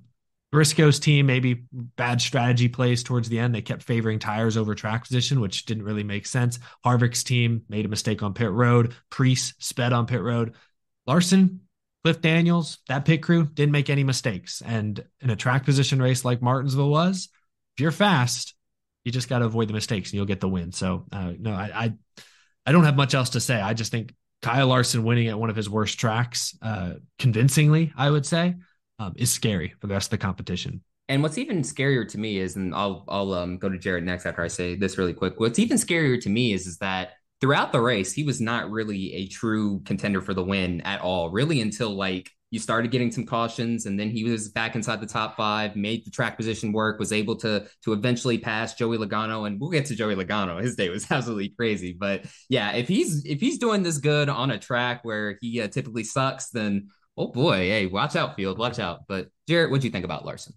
Briscoe's 0.53 0.99
team 0.99 1.27
maybe 1.27 1.65
bad 1.73 2.21
strategy 2.21 2.69
plays 2.69 3.05
towards 3.05 3.29
the 3.29 3.39
end. 3.39 3.55
They 3.55 3.63
kept 3.63 3.85
favoring 3.85 4.19
tires 4.19 4.57
over 4.57 4.75
track 4.75 5.05
position, 5.05 5.41
which 5.41 5.65
didn't 5.65 5.85
really 5.85 6.03
make 6.03 6.27
sense. 6.27 6.59
Harvick's 6.85 7.23
team 7.23 7.63
made 7.69 7.85
a 7.85 7.89
mistake 7.89 8.23
on 8.23 8.35
pit 8.35 8.51
road. 8.51 8.95
Preece 9.11 9.55
sped 9.59 9.93
on 9.93 10.07
pit 10.07 10.21
road. 10.21 10.55
Larson, 11.07 11.61
Cliff 12.03 12.21
Daniels, 12.21 12.79
that 12.89 13.05
pit 13.05 13.23
crew 13.23 13.47
didn't 13.47 13.73
make 13.73 13.91
any 13.91 14.03
mistakes. 14.03 14.61
And 14.65 15.05
in 15.21 15.31
a 15.31 15.37
track 15.37 15.65
position 15.65 16.03
race 16.03 16.25
like 16.25 16.43
Martinsville 16.43 16.91
was, 16.91 17.29
if 17.77 17.83
you're 17.83 17.93
fast, 17.93 18.55
you 19.05 19.13
just 19.13 19.29
got 19.29 19.39
to 19.39 19.45
avoid 19.45 19.69
the 19.69 19.75
mistakes 19.75 20.11
and 20.11 20.15
you'll 20.17 20.27
get 20.27 20.41
the 20.41 20.49
win. 20.49 20.73
So 20.73 21.07
uh, 21.13 21.33
no, 21.39 21.53
I, 21.53 21.71
I, 21.75 21.93
I 22.67 22.73
don't 22.73 22.85
have 22.85 22.97
much 22.97 23.15
else 23.15 23.31
to 23.31 23.41
say. 23.41 23.61
I 23.61 23.75
just 23.75 23.93
think 23.93 24.15
Kyle 24.43 24.67
Larson 24.67 25.05
winning 25.05 25.29
at 25.29 25.39
one 25.39 25.51
of 25.51 25.57
his 25.57 25.71
worst 25.71 26.01
tracks, 26.01 26.59
uh, 26.61 26.95
convincingly, 27.19 27.93
I 27.97 28.11
would 28.11 28.27
say 28.27 28.57
um, 29.01 29.15
is 29.17 29.33
scary 29.33 29.75
for 29.81 29.87
the 29.89 29.95
rest 29.95 30.07
of 30.07 30.11
the 30.11 30.25
competition. 30.25 30.83
And 31.09 31.23
what's 31.23 31.39
even 31.39 31.63
scarier 31.63 32.07
to 32.09 32.19
me 32.19 32.39
is, 32.39 32.55
and 32.55 32.73
I'll 32.73 33.05
I'll 33.09 33.33
um, 33.33 33.59
go 33.59 33.69
to 33.69 33.79
Jared 33.79 34.05
next 34.05 34.27
after 34.27 34.43
I 34.43 34.49
say 34.49 34.77
this 34.77 34.97
really 34.97 35.15
quick. 35.15 35.41
What's 35.41 35.59
even 35.59 35.77
scarier 35.77 36.21
to 36.21 36.29
me 36.29 36.53
is 36.53 36.69
is 36.69 36.79
that 36.79 37.15
throughout 37.41 37.73
the 37.73 37.81
race 37.81 38.13
he 38.13 38.23
was 38.23 38.41
not 38.41 38.71
really 38.71 39.15
a 39.15 39.27
true 39.27 39.81
contender 39.85 40.21
for 40.21 40.35
the 40.35 40.45
win 40.45 40.83
at 40.83 41.01
all, 41.01 41.31
really 41.31 41.61
until 41.63 41.91
like 41.91 42.31
you 42.53 42.59
started 42.59 42.91
getting 42.91 43.11
some 43.11 43.27
cautions, 43.27 43.87
and 43.87 43.99
then 43.99 44.11
he 44.11 44.25
was 44.25 44.51
back 44.51 44.77
inside 44.77 45.01
the 45.01 45.07
top 45.07 45.37
five, 45.37 45.75
made 45.75 46.05
the 46.05 46.11
track 46.11 46.37
position 46.37 46.73
work, 46.73 46.99
was 47.01 47.13
able 47.13 47.35
to 47.37 47.67
to 47.83 47.93
eventually 47.93 48.39
pass 48.39 48.75
Joey 48.75 48.99
Logano, 48.99 49.49
and 49.49 49.61
we'll 49.61 49.71
get 49.71 49.87
to 49.87 49.97
Joey 49.97 50.15
Logano. 50.15 50.63
His 50.63 50.77
day 50.77 50.91
was 50.91 51.07
absolutely 51.11 51.49
crazy, 51.49 51.93
but 51.93 52.25
yeah, 52.49 52.73
if 52.73 52.87
he's 52.87 53.25
if 53.25 53.41
he's 53.41 53.59
doing 53.59 53.83
this 53.83 53.99
good 53.99 54.29
on 54.29 54.53
a 54.53 54.59
track 54.59 55.01
where 55.03 55.39
he 55.41 55.61
uh, 55.61 55.67
typically 55.67 56.05
sucks, 56.05 56.51
then 56.51 56.91
Oh 57.21 57.27
boy, 57.27 57.69
hey, 57.69 57.85
watch 57.85 58.17
out, 58.17 58.35
field, 58.35 58.57
watch 58.57 58.79
out. 58.79 59.07
But 59.07 59.29
Jarrett, 59.47 59.71
what 59.71 59.83
do 59.83 59.87
you 59.87 59.91
think 59.91 60.07
about 60.07 60.25
Larson? 60.25 60.55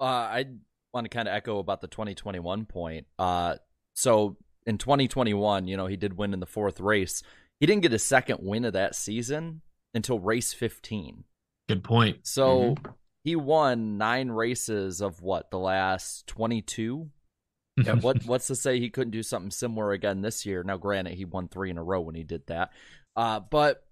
Uh, 0.00 0.04
I 0.04 0.46
want 0.94 1.04
to 1.04 1.10
kind 1.10 1.28
of 1.28 1.34
echo 1.34 1.58
about 1.58 1.82
the 1.82 1.88
2021 1.88 2.64
point. 2.64 3.06
Uh, 3.18 3.56
so 3.92 4.38
in 4.64 4.78
2021, 4.78 5.68
you 5.68 5.76
know, 5.76 5.86
he 5.86 5.98
did 5.98 6.16
win 6.16 6.32
in 6.32 6.40
the 6.40 6.46
fourth 6.46 6.80
race. 6.80 7.22
He 7.60 7.66
didn't 7.66 7.82
get 7.82 7.92
a 7.92 7.98
second 7.98 8.38
win 8.40 8.64
of 8.64 8.72
that 8.72 8.94
season 8.94 9.60
until 9.92 10.18
race 10.18 10.54
15. 10.54 11.24
Good 11.68 11.84
point. 11.84 12.20
So 12.22 12.76
mm-hmm. 12.76 12.92
he 13.22 13.36
won 13.36 13.98
nine 13.98 14.30
races 14.30 15.02
of 15.02 15.20
what 15.20 15.50
the 15.50 15.58
last 15.58 16.26
22. 16.28 17.10
Yeah, 17.84 17.96
what 17.96 18.24
what's 18.24 18.46
to 18.46 18.56
say 18.56 18.80
he 18.80 18.88
couldn't 18.88 19.10
do 19.10 19.22
something 19.22 19.50
similar 19.50 19.92
again 19.92 20.22
this 20.22 20.46
year? 20.46 20.62
Now, 20.62 20.78
granted, 20.78 21.12
he 21.12 21.26
won 21.26 21.46
three 21.46 21.68
in 21.68 21.76
a 21.76 21.82
row 21.82 22.00
when 22.00 22.14
he 22.14 22.22
did 22.22 22.46
that, 22.46 22.72
uh, 23.16 23.40
but 23.40 23.85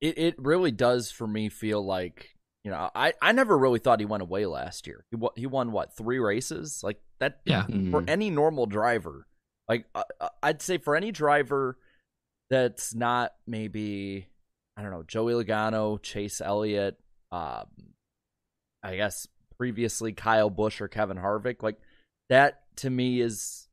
it, 0.00 0.18
it 0.18 0.34
really 0.38 0.70
does 0.70 1.10
for 1.10 1.26
me 1.26 1.48
feel 1.48 1.84
like 1.84 2.34
you 2.64 2.70
know 2.70 2.90
I, 2.94 3.14
I 3.22 3.32
never 3.32 3.56
really 3.56 3.78
thought 3.78 4.00
he 4.00 4.06
went 4.06 4.22
away 4.22 4.46
last 4.46 4.86
year. 4.86 5.04
He 5.10 5.18
he 5.36 5.46
won 5.46 5.72
what 5.72 5.96
three 5.96 6.18
races 6.18 6.80
like 6.82 7.00
that? 7.20 7.40
Yeah. 7.44 7.62
Mm-hmm. 7.62 7.90
For 7.90 8.04
any 8.06 8.30
normal 8.30 8.66
driver, 8.66 9.26
like 9.68 9.86
uh, 9.94 10.02
uh, 10.20 10.28
I'd 10.42 10.62
say 10.62 10.78
for 10.78 10.96
any 10.96 11.12
driver 11.12 11.78
that's 12.50 12.94
not 12.94 13.32
maybe 13.46 14.28
I 14.76 14.82
don't 14.82 14.90
know 14.90 15.02
Joey 15.02 15.32
Logano, 15.32 16.00
Chase 16.02 16.40
Elliott, 16.40 16.98
um, 17.32 17.66
I 18.82 18.96
guess 18.96 19.26
previously 19.56 20.12
Kyle 20.12 20.50
Busch 20.50 20.80
or 20.80 20.88
Kevin 20.88 21.16
Harvick, 21.16 21.62
like 21.62 21.78
that 22.28 22.60
to 22.76 22.90
me 22.90 23.20
is 23.20 23.68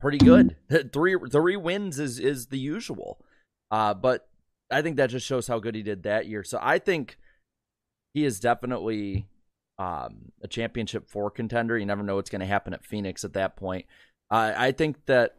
pretty 0.00 0.18
good. 0.18 0.56
three 0.92 1.16
three 1.30 1.56
wins 1.56 1.98
is 1.98 2.18
is 2.18 2.46
the 2.46 2.58
usual. 2.58 3.24
Uh, 3.70 3.94
but 3.94 4.26
I 4.70 4.82
think 4.82 4.96
that 4.96 5.10
just 5.10 5.26
shows 5.26 5.46
how 5.46 5.58
good 5.58 5.74
he 5.74 5.82
did 5.82 6.02
that 6.04 6.26
year. 6.26 6.44
So 6.44 6.58
I 6.60 6.78
think 6.78 7.18
he 8.14 8.24
is 8.24 8.40
definitely 8.40 9.26
um, 9.78 10.32
a 10.42 10.48
championship 10.48 11.08
four 11.08 11.30
contender. 11.30 11.78
You 11.78 11.86
never 11.86 12.02
know 12.02 12.16
what's 12.16 12.30
going 12.30 12.40
to 12.40 12.46
happen 12.46 12.74
at 12.74 12.84
Phoenix 12.84 13.24
at 13.24 13.32
that 13.32 13.56
point. 13.56 13.86
Uh, 14.30 14.52
I 14.56 14.72
think 14.72 15.06
that 15.06 15.36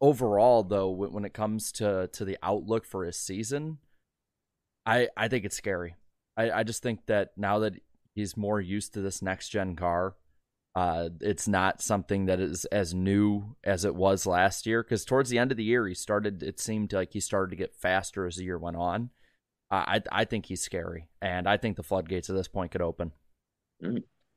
overall, 0.00 0.62
though, 0.62 0.90
when 0.90 1.24
it 1.24 1.34
comes 1.34 1.72
to 1.72 2.08
to 2.12 2.24
the 2.24 2.38
outlook 2.42 2.86
for 2.86 3.04
his 3.04 3.16
season, 3.16 3.78
I 4.86 5.08
I 5.16 5.28
think 5.28 5.44
it's 5.44 5.56
scary. 5.56 5.96
I, 6.36 6.50
I 6.50 6.62
just 6.62 6.82
think 6.82 7.06
that 7.06 7.32
now 7.36 7.58
that 7.60 7.74
he's 8.14 8.36
more 8.36 8.60
used 8.60 8.94
to 8.94 9.00
this 9.00 9.22
next 9.22 9.48
gen 9.50 9.76
car, 9.76 10.14
uh, 10.74 11.08
it's 11.20 11.46
not 11.46 11.80
something 11.80 12.26
that 12.26 12.40
is 12.40 12.64
as 12.66 12.92
new 12.92 13.54
as 13.62 13.84
it 13.84 13.94
was 13.94 14.26
last 14.26 14.66
year 14.66 14.82
because 14.82 15.04
towards 15.04 15.30
the 15.30 15.38
end 15.38 15.52
of 15.52 15.56
the 15.56 15.64
year 15.64 15.86
he 15.86 15.94
started. 15.94 16.42
It 16.42 16.58
seemed 16.58 16.92
like 16.92 17.12
he 17.12 17.20
started 17.20 17.50
to 17.50 17.56
get 17.56 17.76
faster 17.76 18.26
as 18.26 18.36
the 18.36 18.44
year 18.44 18.58
went 18.58 18.76
on. 18.76 19.10
Uh, 19.70 19.84
I 19.86 20.02
I 20.10 20.24
think 20.24 20.46
he's 20.46 20.62
scary, 20.62 21.08
and 21.22 21.48
I 21.48 21.58
think 21.58 21.76
the 21.76 21.84
floodgates 21.84 22.28
at 22.28 22.36
this 22.36 22.48
point 22.48 22.72
could 22.72 22.82
open. 22.82 23.12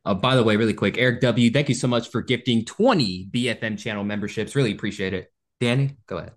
Uh, 0.06 0.14
by 0.14 0.36
the 0.36 0.44
way, 0.44 0.56
really 0.58 0.74
quick, 0.74 0.98
Eric 0.98 1.22
W. 1.22 1.50
Thank 1.52 1.70
you 1.70 1.76
so 1.76 1.88
much 1.88 2.10
for 2.10 2.22
gifting 2.22 2.66
twenty 2.66 3.28
BFM 3.32 3.80
channel 3.80 4.04
memberships. 4.04 4.56
Really 4.56 4.72
appreciate 4.72 5.14
it. 5.14 5.34
Danny, 5.60 5.98
go 6.06 6.18
ahead. 6.18 6.34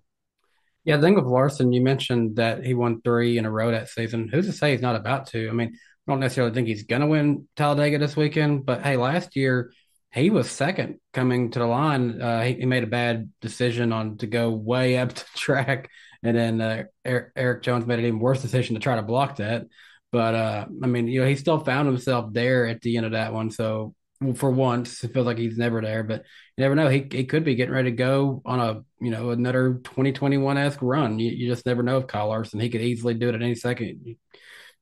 Yeah, 0.83 0.97
the 0.97 1.03
thing 1.03 1.13
with 1.13 1.25
Larson, 1.25 1.73
you 1.73 1.81
mentioned 1.81 2.37
that 2.37 2.65
he 2.65 2.73
won 2.73 3.01
three 3.01 3.37
in 3.37 3.45
a 3.45 3.51
row 3.51 3.69
that 3.69 3.89
season. 3.89 4.27
Who's 4.27 4.47
to 4.47 4.51
say 4.51 4.71
he's 4.71 4.81
not 4.81 4.95
about 4.95 5.27
to? 5.27 5.47
I 5.47 5.51
mean, 5.51 5.69
I 5.75 6.11
don't 6.11 6.19
necessarily 6.19 6.55
think 6.55 6.67
he's 6.67 6.83
going 6.83 7.01
to 7.01 7.07
win 7.07 7.47
Talladega 7.55 7.99
this 7.99 8.17
weekend, 8.17 8.65
but 8.65 8.81
hey, 8.81 8.97
last 8.97 9.35
year 9.35 9.71
he 10.13 10.29
was 10.29 10.51
second 10.51 10.99
coming 11.13 11.51
to 11.51 11.59
the 11.59 11.65
line. 11.65 12.21
Uh, 12.21 12.43
he, 12.43 12.55
he, 12.55 12.65
made 12.65 12.83
a 12.83 12.87
bad 12.87 13.31
decision 13.39 13.93
on 13.93 14.17
to 14.17 14.27
go 14.27 14.49
way 14.51 14.97
up 14.99 15.13
the 15.13 15.25
track, 15.35 15.89
and 16.23 16.37
then 16.37 16.61
uh, 16.61 16.83
Eric, 17.05 17.31
Erik 17.35 17.63
Jones 17.63 17.85
made 17.85 17.99
an 17.99 18.05
even 18.05 18.19
worse 18.19 18.41
decision 18.41 18.75
to 18.75 18.81
try 18.81 18.95
to 18.95 19.01
block 19.01 19.37
that. 19.37 19.67
But 20.11 20.35
uh, 20.35 20.65
I 20.83 20.87
mean, 20.87 21.07
you 21.07 21.21
know, 21.21 21.27
he 21.27 21.37
still 21.37 21.59
found 21.59 21.87
himself 21.87 22.33
there 22.33 22.67
at 22.67 22.81
the 22.81 22.97
end 22.97 23.05
of 23.05 23.13
that 23.13 23.33
one. 23.33 23.49
So 23.49 23.95
for 24.35 24.51
once, 24.51 25.03
it 25.03 25.13
feels 25.13 25.25
like 25.25 25.37
he's 25.37 25.57
never 25.57 25.81
there. 25.81 26.03
But 26.03 26.25
you 26.57 26.63
never 26.63 26.75
know; 26.75 26.89
he 26.89 27.07
he 27.09 27.23
could 27.23 27.45
be 27.45 27.55
getting 27.55 27.73
ready 27.73 27.91
to 27.91 27.95
go 27.95 28.41
on 28.45 28.59
a 28.59 28.83
you 28.99 29.11
know 29.11 29.29
another 29.29 29.75
2021 29.85 30.57
esque 30.57 30.81
run. 30.81 31.17
You, 31.17 31.31
you 31.31 31.47
just 31.47 31.65
never 31.65 31.81
know 31.81 31.99
if 31.99 32.07
Kyle 32.07 32.27
Larson 32.27 32.59
he 32.59 32.69
could 32.69 32.81
easily 32.81 33.13
do 33.13 33.29
it 33.29 33.35
at 33.35 33.41
any 33.41 33.55
second. 33.55 34.17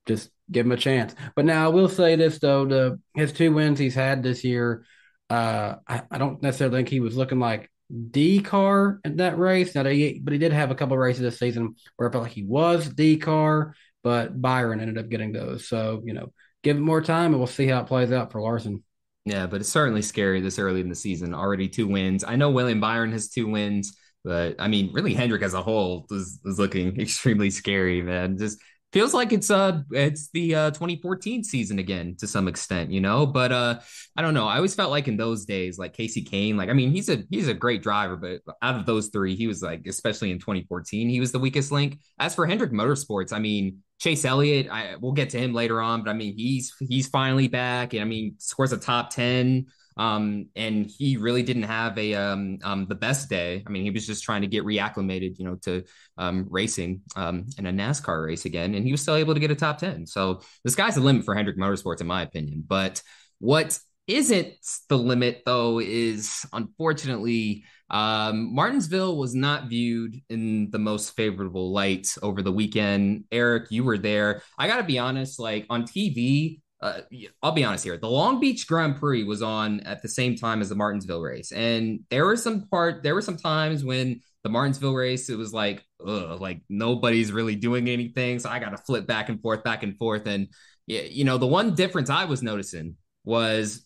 Just 0.07 0.31
give 0.51 0.65
him 0.65 0.71
a 0.71 0.77
chance. 0.77 1.13
But 1.35 1.45
now 1.45 1.65
I 1.65 1.67
will 1.67 1.89
say 1.89 2.15
this 2.15 2.39
though: 2.39 2.65
the 2.65 2.99
his 3.13 3.31
two 3.31 3.53
wins 3.53 3.77
he's 3.77 3.93
had 3.93 4.23
this 4.23 4.43
year 4.43 4.83
uh, 5.29 5.75
I, 5.87 6.01
I, 6.09 6.17
don't 6.17 6.41
necessarily 6.41 6.77
think 6.77 6.89
he 6.89 6.99
was 6.99 7.15
looking 7.15 7.39
like 7.39 7.69
D 8.11 8.41
car 8.41 8.99
in 9.03 9.17
that 9.17 9.37
race. 9.37 9.75
Now, 9.75 9.83
but 9.83 9.93
he 9.93 10.21
did 10.23 10.51
have 10.51 10.71
a 10.71 10.75
couple 10.75 10.97
races 10.97 11.21
this 11.21 11.37
season 11.39 11.75
where 11.95 12.09
I 12.09 12.11
felt 12.11 12.23
like 12.23 12.33
he 12.33 12.43
was 12.43 12.89
D 12.89 13.17
car, 13.17 13.75
but 14.03 14.41
Byron 14.41 14.79
ended 14.79 14.97
up 14.97 15.09
getting 15.09 15.31
those. 15.31 15.67
So 15.67 16.01
you 16.03 16.13
know, 16.13 16.33
give 16.63 16.77
it 16.77 16.81
more 16.81 17.01
time, 17.01 17.31
and 17.31 17.37
we'll 17.37 17.47
see 17.47 17.67
how 17.67 17.81
it 17.81 17.87
plays 17.87 18.11
out 18.11 18.31
for 18.31 18.41
Larson. 18.41 18.83
Yeah, 19.25 19.45
but 19.45 19.61
it's 19.61 19.69
certainly 19.69 20.01
scary 20.01 20.41
this 20.41 20.57
early 20.57 20.81
in 20.81 20.89
the 20.89 20.95
season. 20.95 21.33
Already 21.33 21.67
two 21.67 21.87
wins. 21.87 22.23
I 22.23 22.35
know 22.35 22.49
William 22.49 22.79
Byron 22.79 23.11
has 23.11 23.29
two 23.29 23.47
wins, 23.47 23.95
but 24.23 24.55
I 24.59 24.67
mean, 24.67 24.91
really, 24.93 25.13
Hendrick 25.13 25.43
as 25.43 25.53
a 25.53 25.61
whole 25.61 26.07
is, 26.09 26.39
is 26.45 26.57
looking 26.57 26.99
extremely 26.99 27.51
scary, 27.51 28.01
man. 28.01 28.37
Just 28.37 28.59
feels 28.91 29.13
like 29.13 29.31
it's 29.31 29.51
uh 29.51 29.81
it's 29.91 30.29
the 30.31 30.55
uh 30.55 30.71
2014 30.71 31.43
season 31.43 31.79
again 31.79 32.15
to 32.17 32.27
some 32.27 32.47
extent 32.47 32.91
you 32.91 33.01
know? 33.01 33.25
But 33.25 33.51
uh 33.51 33.79
i 34.15 34.21
don't 34.21 34.33
know. 34.33 34.47
I 34.47 34.55
always 34.55 34.75
felt 34.75 34.91
like 34.91 35.07
in 35.07 35.17
those 35.17 35.45
days 35.45 35.77
like 35.77 35.95
kasey 35.95 36.27
kahne 36.27 36.55
like 36.55 36.69
i 36.69 36.73
mean 36.73 36.91
he's 36.91 37.09
a 37.09 37.23
he's 37.29 37.47
a 37.47 37.53
great 37.53 37.83
driver 37.83 38.15
but 38.15 38.41
out 38.61 38.75
of 38.75 38.85
those 38.85 39.07
three 39.07 39.35
he 39.35 39.47
was 39.47 39.61
like 39.61 39.85
especially 39.87 40.31
in 40.31 40.39
2014 40.39 41.09
he 41.09 41.19
was 41.19 41.31
the 41.31 41.39
weakest 41.39 41.71
link. 41.71 41.99
As 42.19 42.35
for 42.35 42.45
hendrick 42.45 42.71
motorsports 42.71 43.33
i 43.33 43.39
mean 43.39 43.79
chase 43.99 44.25
elliott 44.25 44.67
i 44.71 44.95
we'll 44.99 45.11
get 45.11 45.29
to 45.31 45.37
him 45.39 45.53
later 45.53 45.81
on 45.81 46.03
but 46.03 46.09
i 46.09 46.13
mean 46.13 46.33
he's 46.35 46.73
he's 46.79 47.07
finally 47.07 47.47
back 47.47 47.93
and 47.93 48.01
i 48.01 48.05
mean 48.05 48.35
scores 48.37 48.71
a 48.71 48.77
top 48.77 49.09
10 49.09 49.67
um, 49.99 50.47
and 50.55 50.89
he 50.89 51.17
really 51.17 51.43
didn't 51.43 51.63
have 51.63 51.97
a 51.97 52.13
um, 52.13 52.57
um, 52.63 52.85
the 52.87 52.95
best 52.95 53.29
day. 53.29 53.61
I 53.67 53.69
mean, 53.69 53.83
he 53.83 53.91
was 53.91 54.07
just 54.07 54.23
trying 54.23 54.41
to 54.43 54.47
get 54.47 54.63
reacclimated, 54.63 55.37
you 55.37 55.43
know, 55.43 55.55
to 55.63 55.83
um, 56.17 56.47
racing 56.49 57.01
um, 57.17 57.47
in 57.57 57.65
a 57.65 57.73
NASCAR 57.73 58.25
race 58.25 58.45
again, 58.45 58.75
and 58.75 58.85
he 58.85 58.91
was 58.93 59.01
still 59.01 59.15
able 59.15 59.33
to 59.33 59.41
get 59.41 59.51
a 59.51 59.55
top 59.55 59.77
ten. 59.77 60.07
So 60.07 60.39
the 60.63 60.71
sky's 60.71 60.95
the 60.95 61.01
limit 61.01 61.25
for 61.25 61.35
Hendrick 61.35 61.57
Motorsports, 61.57 61.99
in 61.99 62.07
my 62.07 62.21
opinion. 62.21 62.63
But 62.65 63.03
what 63.39 63.77
isn't 64.07 64.53
the 64.87 64.97
limit, 64.97 65.43
though, 65.45 65.79
is 65.79 66.45
unfortunately. 66.53 67.65
Um, 67.91 68.53
Martinsville 68.53 69.17
was 69.17 69.33
not 69.33 69.67
viewed 69.67 70.15
in 70.29 70.69
the 70.69 70.77
most 70.77 71.15
favorable 71.15 71.73
light 71.73 72.07
over 72.21 72.43
the 72.43 72.51
weekend. 72.51 73.23
Eric, 73.31 73.71
you 73.71 73.83
were 73.83 73.97
there. 73.97 74.43
I 74.59 74.67
got 74.67 74.77
to 74.77 74.83
be 74.83 74.99
honest, 74.99 75.39
like 75.39 75.65
on 75.71 75.83
TV, 75.83 76.59
uh, 76.81 77.01
I'll 77.43 77.51
be 77.51 77.63
honest 77.63 77.83
here. 77.83 77.97
The 77.97 78.09
Long 78.09 78.39
Beach 78.39 78.67
Grand 78.67 78.97
Prix 78.97 79.23
was 79.23 79.41
on 79.41 79.81
at 79.81 80.01
the 80.01 80.07
same 80.07 80.35
time 80.35 80.61
as 80.61 80.69
the 80.69 80.75
Martinsville 80.75 81.21
race, 81.21 81.51
and 81.51 82.01
there 82.09 82.25
were 82.25 82.37
some 82.37 82.67
part. 82.69 83.03
There 83.03 83.15
were 83.15 83.21
some 83.21 83.37
times 83.37 83.83
when 83.83 84.21
the 84.43 84.49
Martinsville 84.49 84.93
race, 84.93 85.29
it 85.29 85.37
was 85.37 85.53
like, 85.53 85.83
ugh, 86.05 86.39
like 86.39 86.61
nobody's 86.69 87.31
really 87.31 87.55
doing 87.55 87.89
anything. 87.89 88.39
So 88.39 88.49
I 88.49 88.59
got 88.59 88.69
to 88.69 88.77
flip 88.77 89.05
back 89.05 89.27
and 89.27 89.41
forth, 89.41 89.63
back 89.63 89.83
and 89.83 89.97
forth, 89.97 90.25
and 90.27 90.47
you 90.87 91.23
know, 91.23 91.37
the 91.37 91.47
one 91.47 91.75
difference 91.75 92.09
I 92.09 92.25
was 92.25 92.41
noticing 92.41 92.95
was 93.23 93.85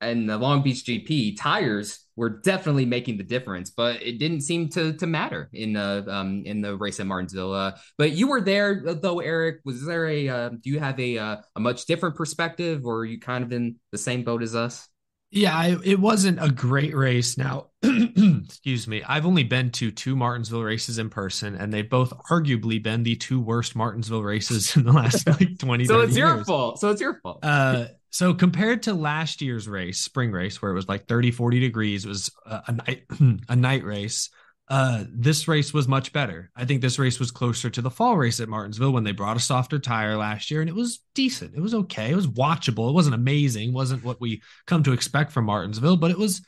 in 0.00 0.26
the 0.26 0.38
Long 0.38 0.62
Beach 0.62 0.84
GP 0.84 1.36
tires 1.38 2.00
were 2.18 2.40
definitely 2.40 2.84
making 2.84 3.16
the 3.16 3.22
difference, 3.22 3.70
but 3.70 4.02
it 4.02 4.18
didn't 4.18 4.40
seem 4.42 4.68
to 4.70 4.92
to 4.94 5.06
matter 5.06 5.48
in 5.52 5.72
the 5.74 6.04
um, 6.08 6.42
in 6.44 6.60
the 6.60 6.76
race 6.76 6.98
at 6.98 7.06
Martinsville. 7.06 7.54
Uh, 7.54 7.72
but 7.96 8.12
you 8.12 8.26
were 8.28 8.40
there 8.40 8.82
though, 9.00 9.20
Eric. 9.20 9.60
Was 9.64 9.86
there 9.86 10.06
a 10.08 10.28
uh, 10.28 10.48
do 10.50 10.68
you 10.70 10.80
have 10.80 10.98
a 10.98 11.16
uh, 11.16 11.36
a 11.54 11.60
much 11.60 11.86
different 11.86 12.16
perspective, 12.16 12.84
or 12.84 12.98
are 12.98 13.04
you 13.04 13.20
kind 13.20 13.44
of 13.44 13.52
in 13.52 13.76
the 13.92 13.98
same 13.98 14.24
boat 14.24 14.42
as 14.42 14.56
us? 14.56 14.88
Yeah, 15.30 15.54
I, 15.54 15.76
it 15.84 16.00
wasn't 16.00 16.42
a 16.42 16.50
great 16.50 16.96
race. 16.96 17.36
Now, 17.36 17.66
excuse 17.82 18.88
me, 18.88 19.02
I've 19.02 19.26
only 19.26 19.44
been 19.44 19.70
to 19.72 19.90
two 19.90 20.16
Martinsville 20.16 20.62
races 20.62 20.98
in 20.98 21.10
person, 21.10 21.54
and 21.54 21.70
they've 21.70 21.88
both 21.88 22.14
arguably 22.30 22.82
been 22.82 23.02
the 23.02 23.14
two 23.14 23.38
worst 23.38 23.76
Martinsville 23.76 24.22
races 24.22 24.74
in 24.76 24.84
the 24.84 24.92
last 24.92 25.26
like 25.28 25.58
20 25.58 25.84
So 25.84 26.00
it's 26.00 26.16
years. 26.16 26.36
your 26.36 26.44
fault. 26.46 26.80
So 26.80 26.90
it's 26.90 27.00
your 27.02 27.20
fault. 27.22 27.40
Uh, 27.42 27.86
so 28.10 28.34
compared 28.34 28.82
to 28.84 28.94
last 28.94 29.42
year's 29.42 29.68
race, 29.68 30.00
spring 30.00 30.32
race, 30.32 30.62
where 30.62 30.70
it 30.70 30.74
was 30.74 30.88
like 30.88 31.06
30, 31.06 31.30
40 31.30 31.60
degrees, 31.60 32.04
it 32.04 32.08
was 32.08 32.30
a, 32.46 32.62
a 32.68 32.72
night 32.72 33.04
a 33.48 33.56
night 33.56 33.84
race. 33.84 34.30
Uh, 34.70 35.04
this 35.10 35.48
race 35.48 35.72
was 35.72 35.88
much 35.88 36.12
better. 36.12 36.50
I 36.54 36.66
think 36.66 36.82
this 36.82 36.98
race 36.98 37.18
was 37.18 37.30
closer 37.30 37.70
to 37.70 37.80
the 37.80 37.90
fall 37.90 38.18
race 38.18 38.38
at 38.38 38.50
Martinsville 38.50 38.92
when 38.92 39.04
they 39.04 39.12
brought 39.12 39.38
a 39.38 39.40
softer 39.40 39.78
tire 39.78 40.16
last 40.16 40.50
year, 40.50 40.60
and 40.60 40.68
it 40.68 40.76
was 40.76 41.00
decent. 41.14 41.54
It 41.54 41.60
was 41.60 41.74
okay. 41.74 42.10
It 42.10 42.16
was 42.16 42.26
watchable. 42.26 42.90
It 42.90 42.94
wasn't 42.94 43.14
amazing. 43.14 43.70
It 43.70 43.74
wasn't 43.74 44.04
what 44.04 44.20
we 44.20 44.42
come 44.66 44.82
to 44.82 44.92
expect 44.92 45.32
from 45.32 45.46
Martinsville, 45.46 45.96
but 45.96 46.10
it 46.10 46.18
was 46.18 46.42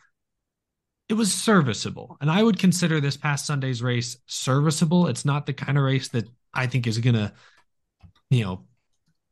it 1.08 1.14
was 1.14 1.32
serviceable. 1.34 2.16
And 2.20 2.30
I 2.30 2.42
would 2.42 2.58
consider 2.58 3.00
this 3.00 3.16
past 3.16 3.46
Sunday's 3.46 3.82
race 3.82 4.16
serviceable. 4.26 5.08
It's 5.08 5.24
not 5.24 5.44
the 5.44 5.52
kind 5.52 5.76
of 5.76 5.84
race 5.84 6.08
that 6.10 6.28
I 6.54 6.66
think 6.66 6.86
is 6.86 6.98
gonna, 6.98 7.32
you 8.30 8.44
know, 8.44 8.64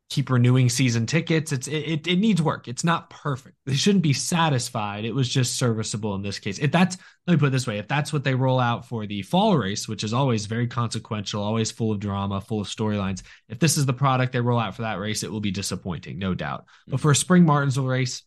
keep 0.09 0.31
renewing 0.31 0.69
season 0.69 1.05
tickets. 1.05 1.51
It's 1.51 1.67
it, 1.67 2.07
it 2.07 2.17
needs 2.17 2.41
work. 2.41 2.67
It's 2.67 2.83
not 2.83 3.09
perfect. 3.09 3.55
They 3.65 3.75
shouldn't 3.75 4.03
be 4.03 4.13
satisfied. 4.13 5.05
It 5.05 5.13
was 5.13 5.29
just 5.29 5.57
serviceable 5.57 6.15
in 6.15 6.23
this 6.23 6.39
case. 6.39 6.57
If 6.57 6.71
that's 6.71 6.97
let 7.27 7.33
me 7.33 7.39
put 7.39 7.47
it 7.47 7.51
this 7.51 7.67
way, 7.67 7.77
if 7.77 7.87
that's 7.87 8.11
what 8.11 8.23
they 8.23 8.33
roll 8.33 8.59
out 8.59 8.87
for 8.87 9.05
the 9.05 9.21
fall 9.21 9.55
race, 9.55 9.87
which 9.87 10.03
is 10.03 10.13
always 10.13 10.47
very 10.47 10.67
consequential, 10.67 11.43
always 11.43 11.71
full 11.71 11.91
of 11.91 11.99
drama, 11.99 12.41
full 12.41 12.61
of 12.61 12.67
storylines, 12.67 13.21
if 13.47 13.59
this 13.59 13.77
is 13.77 13.85
the 13.85 13.93
product 13.93 14.33
they 14.33 14.41
roll 14.41 14.59
out 14.59 14.75
for 14.75 14.81
that 14.81 14.99
race, 14.99 15.21
it 15.21 15.31
will 15.31 15.41
be 15.41 15.51
disappointing, 15.51 16.17
no 16.17 16.33
doubt. 16.33 16.65
But 16.87 16.99
for 16.99 17.11
a 17.11 17.15
spring 17.15 17.45
Martinsville 17.45 17.85
race, 17.85 18.23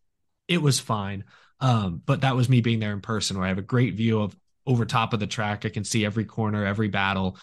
it 0.47 0.63
was 0.63 0.79
fine. 0.79 1.25
Um, 1.59 2.03
but 2.05 2.21
that 2.21 2.37
was 2.37 2.49
me 2.49 2.61
being 2.61 2.81
there 2.81 2.93
in 2.93 3.01
person 3.01 3.37
where 3.37 3.47
I 3.47 3.51
have 3.51 3.59
a 3.59 3.63
great 3.63 3.95
view 3.95 4.21
of 4.21 4.37
over 4.67 4.85
top 4.85 5.13
of 5.13 5.21
the 5.21 5.27
track. 5.27 5.65
I 5.65 5.69
can 5.69 5.85
see 5.85 6.05
every 6.05 6.25
corner, 6.25 6.65
every 6.65 6.89
battle 6.89 7.39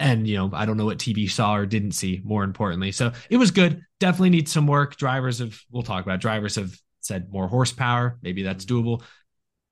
and 0.00 0.26
you 0.26 0.36
know 0.36 0.50
i 0.52 0.66
don't 0.66 0.76
know 0.76 0.84
what 0.84 0.98
tv 0.98 1.30
saw 1.30 1.54
or 1.54 1.66
didn't 1.66 1.92
see 1.92 2.20
more 2.24 2.44
importantly. 2.44 2.92
So 2.92 3.12
it 3.30 3.36
was 3.36 3.50
good. 3.50 3.82
Definitely 4.00 4.30
needs 4.30 4.52
some 4.52 4.66
work. 4.66 4.96
Drivers 4.96 5.38
have 5.38 5.60
we'll 5.70 5.82
talk 5.82 6.04
about 6.04 6.20
drivers 6.20 6.56
have 6.56 6.78
said 7.00 7.30
more 7.30 7.48
horsepower. 7.48 8.18
Maybe 8.22 8.42
that's 8.42 8.64
mm-hmm. 8.64 8.88
doable. 8.88 9.02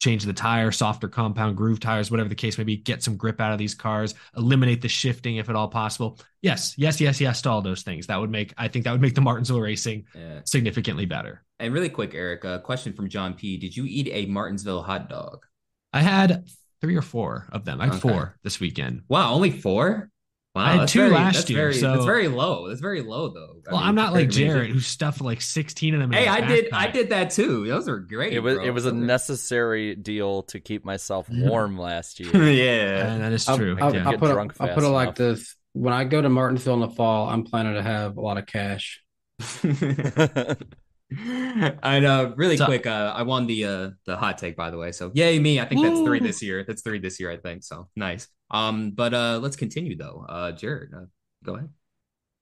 Change 0.00 0.24
the 0.24 0.32
tire 0.32 0.72
softer 0.72 1.08
compound 1.08 1.56
groove 1.56 1.78
tires 1.78 2.10
whatever 2.10 2.28
the 2.28 2.34
case 2.34 2.58
may 2.58 2.64
be. 2.64 2.76
Get 2.76 3.04
some 3.04 3.16
grip 3.16 3.40
out 3.40 3.52
of 3.52 3.58
these 3.58 3.74
cars. 3.74 4.14
Eliminate 4.36 4.82
the 4.82 4.88
shifting 4.88 5.36
if 5.36 5.48
at 5.48 5.54
all 5.54 5.68
possible. 5.68 6.18
Yes 6.40 6.74
yes 6.76 7.00
yes 7.00 7.20
yes 7.20 7.42
to 7.42 7.50
all 7.50 7.62
those 7.62 7.82
things. 7.82 8.06
That 8.08 8.20
would 8.20 8.30
make 8.30 8.52
i 8.58 8.68
think 8.68 8.84
that 8.84 8.92
would 8.92 9.00
make 9.00 9.14
the 9.14 9.20
martinsville 9.20 9.60
racing 9.60 10.04
yeah. 10.14 10.40
significantly 10.44 11.06
better. 11.06 11.44
And 11.58 11.72
really 11.72 11.88
quick 11.88 12.14
eric 12.14 12.44
a 12.44 12.60
question 12.60 12.92
from 12.92 13.08
john 13.08 13.34
p. 13.34 13.56
Did 13.56 13.76
you 13.76 13.84
eat 13.86 14.08
a 14.12 14.26
martinsville 14.26 14.82
hot 14.82 15.08
dog? 15.08 15.46
I 15.92 16.00
had 16.00 16.48
three 16.80 16.96
or 16.96 17.02
four 17.02 17.48
of 17.52 17.64
them. 17.64 17.80
I 17.80 17.84
had 17.84 17.94
okay. 17.94 18.00
four 18.00 18.36
this 18.42 18.58
weekend. 18.58 19.02
Wow 19.08 19.32
only 19.32 19.50
four 19.50 20.10
Wow, 20.54 20.64
I 20.64 20.72
had 20.72 20.88
two 20.88 21.00
very, 21.00 21.12
last 21.12 21.48
year. 21.48 21.58
Very, 21.60 21.74
so 21.74 21.92
that's 21.92 22.04
very 22.04 22.28
low. 22.28 22.68
That's 22.68 22.82
very 22.82 23.00
low, 23.00 23.28
though. 23.30 23.56
Well, 23.70 23.80
I 23.80 23.88
am 23.88 23.94
not 23.94 24.12
like 24.12 24.28
Jared 24.28 24.70
who 24.70 24.80
stuffed 24.80 25.22
like 25.22 25.40
16 25.40 25.94
of 25.94 26.00
them. 26.00 26.12
Hey, 26.12 26.28
I 26.28 26.42
did. 26.42 26.68
I 26.74 26.88
did 26.88 27.08
that 27.08 27.30
too. 27.30 27.66
Those 27.66 27.88
are 27.88 27.98
great. 27.98 28.34
It 28.34 28.40
was. 28.40 28.56
Bro. 28.56 28.64
It 28.64 28.70
was 28.70 28.84
a 28.84 28.92
necessary 28.92 29.94
deal 29.94 30.42
to 30.44 30.60
keep 30.60 30.84
myself 30.84 31.26
warm 31.30 31.78
last 31.78 32.20
year. 32.20 32.50
yeah, 32.50 33.14
uh, 33.14 33.18
that 33.18 33.32
is 33.32 33.46
true. 33.46 33.78
I'll, 33.80 33.96
I'll, 33.96 34.08
I'll 34.08 34.18
put, 34.18 34.30
it, 34.30 34.52
I'll 34.60 34.74
put 34.74 34.84
it 34.84 34.88
like 34.88 35.14
this: 35.14 35.56
when 35.72 35.94
I 35.94 36.04
go 36.04 36.20
to 36.20 36.28
Martinsville 36.28 36.74
in 36.74 36.80
the 36.80 36.90
fall, 36.90 37.30
I'm 37.30 37.44
planning 37.44 37.74
to 37.74 37.82
have 37.82 38.18
a 38.18 38.20
lot 38.20 38.36
of 38.36 38.44
cash. 38.44 39.02
and 41.82 42.04
uh, 42.04 42.32
really 42.36 42.56
so, 42.56 42.66
quick, 42.66 42.86
uh, 42.86 43.12
I 43.14 43.22
won 43.22 43.46
the 43.46 43.64
uh, 43.64 43.90
the 44.06 44.16
hot 44.16 44.38
take 44.38 44.56
by 44.56 44.70
the 44.70 44.78
way. 44.78 44.92
So 44.92 45.10
yay 45.14 45.38
me! 45.38 45.60
I 45.60 45.64
think 45.64 45.82
that's 45.82 46.00
three 46.00 46.20
this 46.20 46.42
year. 46.42 46.64
That's 46.66 46.82
three 46.82 46.98
this 46.98 47.18
year, 47.20 47.30
I 47.30 47.36
think. 47.36 47.64
So 47.64 47.88
nice. 47.96 48.28
Um, 48.50 48.90
but 48.90 49.14
uh, 49.14 49.38
let's 49.42 49.56
continue 49.56 49.96
though. 49.96 50.24
Uh, 50.28 50.52
Jared, 50.52 50.90
uh, 50.94 51.06
go 51.44 51.56
ahead. 51.56 51.68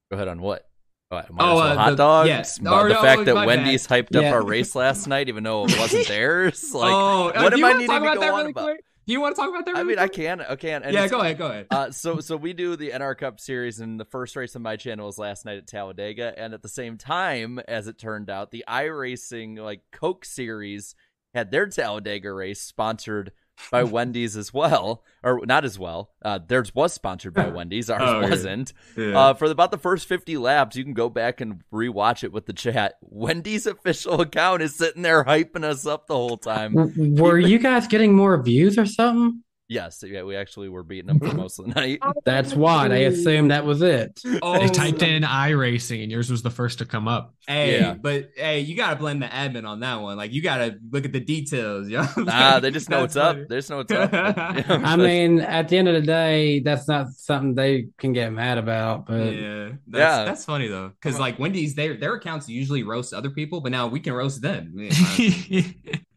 Go 0.09 0.15
ahead 0.15 0.27
on 0.27 0.41
what? 0.41 0.67
Oh, 1.11 1.21
oh 1.39 1.57
uh, 1.57 1.75
hot 1.75 1.89
the, 1.91 1.95
dogs. 1.97 2.27
Yes. 2.27 2.59
Or, 2.65 2.87
the 2.87 2.95
fact 2.95 3.25
that 3.25 3.35
Wendy's 3.45 3.85
bad. 3.85 4.07
hyped 4.07 4.15
up 4.15 4.23
yeah. 4.23 4.31
our 4.31 4.43
race 4.45 4.75
last 4.75 5.07
night, 5.07 5.27
even 5.27 5.43
though 5.43 5.65
it 5.65 5.77
wasn't 5.77 6.07
theirs. 6.07 6.73
Like, 6.73 6.91
oh, 6.91 7.29
uh, 7.29 7.41
what 7.41 7.53
am 7.53 7.65
I 7.65 7.73
needing 7.73 7.87
to 7.87 7.99
go 7.99 8.11
really 8.13 8.27
on 8.27 8.49
about? 8.49 8.63
Quick? 8.63 8.85
Do 9.11 9.13
you 9.13 9.19
want 9.19 9.35
to 9.35 9.41
talk 9.41 9.49
about 9.49 9.65
that? 9.65 9.71
Really 9.71 9.81
I 9.81 9.83
mean, 9.83 9.97
quick? 9.97 10.09
I 10.09 10.23
can. 10.23 10.41
I 10.41 10.55
can. 10.55 10.83
And 10.83 10.93
yeah, 10.93 11.05
go 11.09 11.19
ahead. 11.19 11.37
Go 11.37 11.47
ahead. 11.47 11.67
Uh, 11.69 11.91
so, 11.91 12.21
so 12.21 12.37
we 12.37 12.53
do 12.53 12.77
the 12.77 12.91
NR 12.91 13.17
Cup 13.17 13.41
series, 13.41 13.81
and 13.81 13.99
the 13.99 14.05
first 14.05 14.37
race 14.37 14.55
on 14.55 14.61
my 14.61 14.77
channel 14.77 15.05
was 15.05 15.17
last 15.17 15.43
night 15.43 15.57
at 15.57 15.67
Talladega, 15.67 16.33
and 16.37 16.53
at 16.53 16.61
the 16.61 16.69
same 16.69 16.97
time, 16.97 17.59
as 17.67 17.87
it 17.87 17.97
turned 17.97 18.29
out, 18.29 18.51
the 18.51 18.63
iRacing 18.69 19.59
like 19.59 19.81
Coke 19.91 20.23
series 20.23 20.95
had 21.33 21.51
their 21.51 21.67
Talladega 21.67 22.31
race 22.31 22.61
sponsored 22.61 23.33
by 23.69 23.83
Wendy's 23.83 24.35
as 24.37 24.53
well, 24.53 25.03
or 25.23 25.45
not 25.45 25.65
as 25.65 25.77
well. 25.77 26.11
Uh, 26.21 26.39
theirs 26.45 26.73
was 26.73 26.93
sponsored 26.93 27.33
by 27.33 27.47
Wendy's. 27.49 27.89
Ours 27.89 28.01
Oh, 28.03 28.21
wasn't. 28.21 28.73
Yeah. 28.97 29.17
Uh, 29.19 29.33
for 29.33 29.45
about 29.45 29.71
the 29.71 29.77
first 29.77 30.07
50 30.07 30.37
laps, 30.37 30.75
you 30.75 30.83
can 30.83 30.93
go 30.93 31.09
back 31.09 31.41
and 31.41 31.61
rewatch 31.73 32.23
it 32.23 32.31
with 32.31 32.45
the 32.45 32.53
chat. 32.53 32.95
Wendy's 33.01 33.67
official 33.67 34.21
account 34.21 34.61
is 34.61 34.75
sitting 34.75 35.01
there 35.03 35.23
hyping 35.23 35.63
us 35.63 35.85
up 35.85 36.07
the 36.07 36.15
whole 36.15 36.37
time. 36.37 36.73
W- 36.75 37.21
Were 37.21 37.37
you 37.39 37.59
guys 37.59 37.87
getting 37.87 38.13
more 38.13 38.41
views 38.41 38.77
or 38.77 38.85
something? 38.85 39.43
Yes, 39.71 40.03
yeah, 40.05 40.23
we 40.23 40.35
actually 40.35 40.67
were 40.67 40.83
beating 40.83 41.07
them 41.07 41.19
for 41.19 41.33
most 41.33 41.57
of 41.57 41.65
the 41.65 41.71
night. 41.79 41.99
Oh, 42.01 42.11
that's 42.25 42.53
why 42.53 42.87
I 42.87 42.97
assumed 43.07 43.51
that 43.51 43.63
was 43.65 43.81
it. 43.81 44.19
Oh, 44.41 44.59
They 44.59 44.67
typed 44.67 45.01
in 45.01 45.23
iRacing 45.23 46.03
and 46.03 46.11
yours 46.11 46.29
was 46.29 46.41
the 46.41 46.49
first 46.49 46.79
to 46.79 46.85
come 46.85 47.07
up. 47.07 47.33
Hey, 47.47 47.79
Yeah. 47.79 47.93
but 47.93 48.31
hey, 48.35 48.59
you 48.59 48.75
gotta 48.75 48.97
blame 48.97 49.19
the 49.19 49.27
admin 49.27 49.65
on 49.65 49.79
that 49.79 50.01
one. 50.01 50.17
Like 50.17 50.33
you 50.33 50.41
gotta 50.41 50.77
look 50.91 51.05
at 51.05 51.13
the 51.13 51.21
details, 51.21 51.87
yo. 51.87 52.03
Nah, 52.17 52.59
they 52.59 52.69
just 52.69 52.89
know 52.89 53.07
That's 53.07 53.15
what's 53.15 53.25
up. 53.25 53.35
funny. 53.37 53.45
They 53.47 53.55
just 53.55 53.69
know 53.69 53.77
what's 53.77 53.91
up. 53.93 54.09
I 54.13 54.97
mean, 54.97 55.39
at 55.39 55.69
the 55.69 55.77
end 55.77 55.87
of 55.87 55.93
the 55.93 56.01
day, 56.01 56.59
that's 56.59 56.89
not 56.89 57.07
something 57.11 57.55
they 57.55 57.87
can 57.97 58.11
get 58.11 58.33
mad 58.33 58.57
about. 58.57 59.05
But 59.05 59.33
yeah, 59.33 59.69
that's, 59.87 59.99
Yeah. 60.17 60.25
that's 60.25 60.43
funny 60.43 60.67
though, 60.67 60.89
because 60.89 61.17
like 61.17 61.39
Wendy's, 61.39 61.75
their 61.75 61.95
their 61.95 62.15
accounts 62.15 62.49
usually 62.49 62.83
roast 62.83 63.13
other 63.13 63.29
people, 63.29 63.61
but 63.61 63.71
now 63.71 63.87
we 63.87 64.01
can 64.01 64.11
roast 64.11 64.41
them. 64.41 64.73
Yeah, 64.75 65.63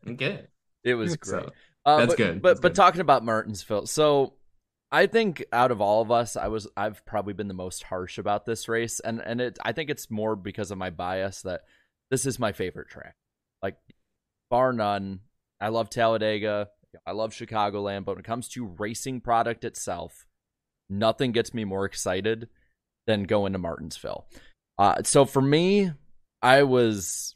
okay, 0.08 0.46
It 0.82 0.94
was 0.94 1.12
So, 1.22 1.38
great. 1.38 1.48
Uh, 1.84 1.98
that's 1.98 2.12
but, 2.12 2.16
good. 2.16 2.42
But 2.42 2.48
That's 2.48 2.60
but 2.60 2.68
good. 2.68 2.76
talking 2.76 3.00
about 3.00 3.24
Martinsville, 3.24 3.86
so 3.86 4.34
I 4.90 5.06
think 5.06 5.44
out 5.52 5.70
of 5.70 5.80
all 5.80 6.02
of 6.02 6.10
us, 6.10 6.36
I 6.36 6.48
was 6.48 6.68
I've 6.76 7.04
probably 7.04 7.34
been 7.34 7.48
the 7.48 7.54
most 7.54 7.82
harsh 7.82 8.18
about 8.18 8.46
this 8.46 8.68
race, 8.68 9.00
and 9.00 9.20
and 9.20 9.40
it 9.40 9.58
I 9.64 9.72
think 9.72 9.90
it's 9.90 10.10
more 10.10 10.36
because 10.36 10.70
of 10.70 10.78
my 10.78 10.90
bias 10.90 11.42
that 11.42 11.62
this 12.10 12.26
is 12.26 12.38
my 12.38 12.52
favorite 12.52 12.88
track, 12.88 13.14
like 13.62 13.76
bar 14.50 14.72
none. 14.72 15.20
I 15.60 15.68
love 15.68 15.90
Talladega, 15.90 16.68
I 17.06 17.12
love 17.12 17.32
Chicagoland, 17.32 18.04
but 18.04 18.12
when 18.12 18.20
it 18.20 18.26
comes 18.26 18.48
to 18.50 18.66
racing 18.66 19.20
product 19.20 19.64
itself, 19.64 20.26
nothing 20.88 21.32
gets 21.32 21.52
me 21.52 21.64
more 21.64 21.84
excited 21.84 22.48
than 23.06 23.24
going 23.24 23.52
to 23.52 23.58
Martinsville. 23.58 24.26
Uh, 24.78 25.02
so 25.02 25.24
for 25.24 25.42
me, 25.42 25.90
I 26.42 26.62
was 26.62 27.33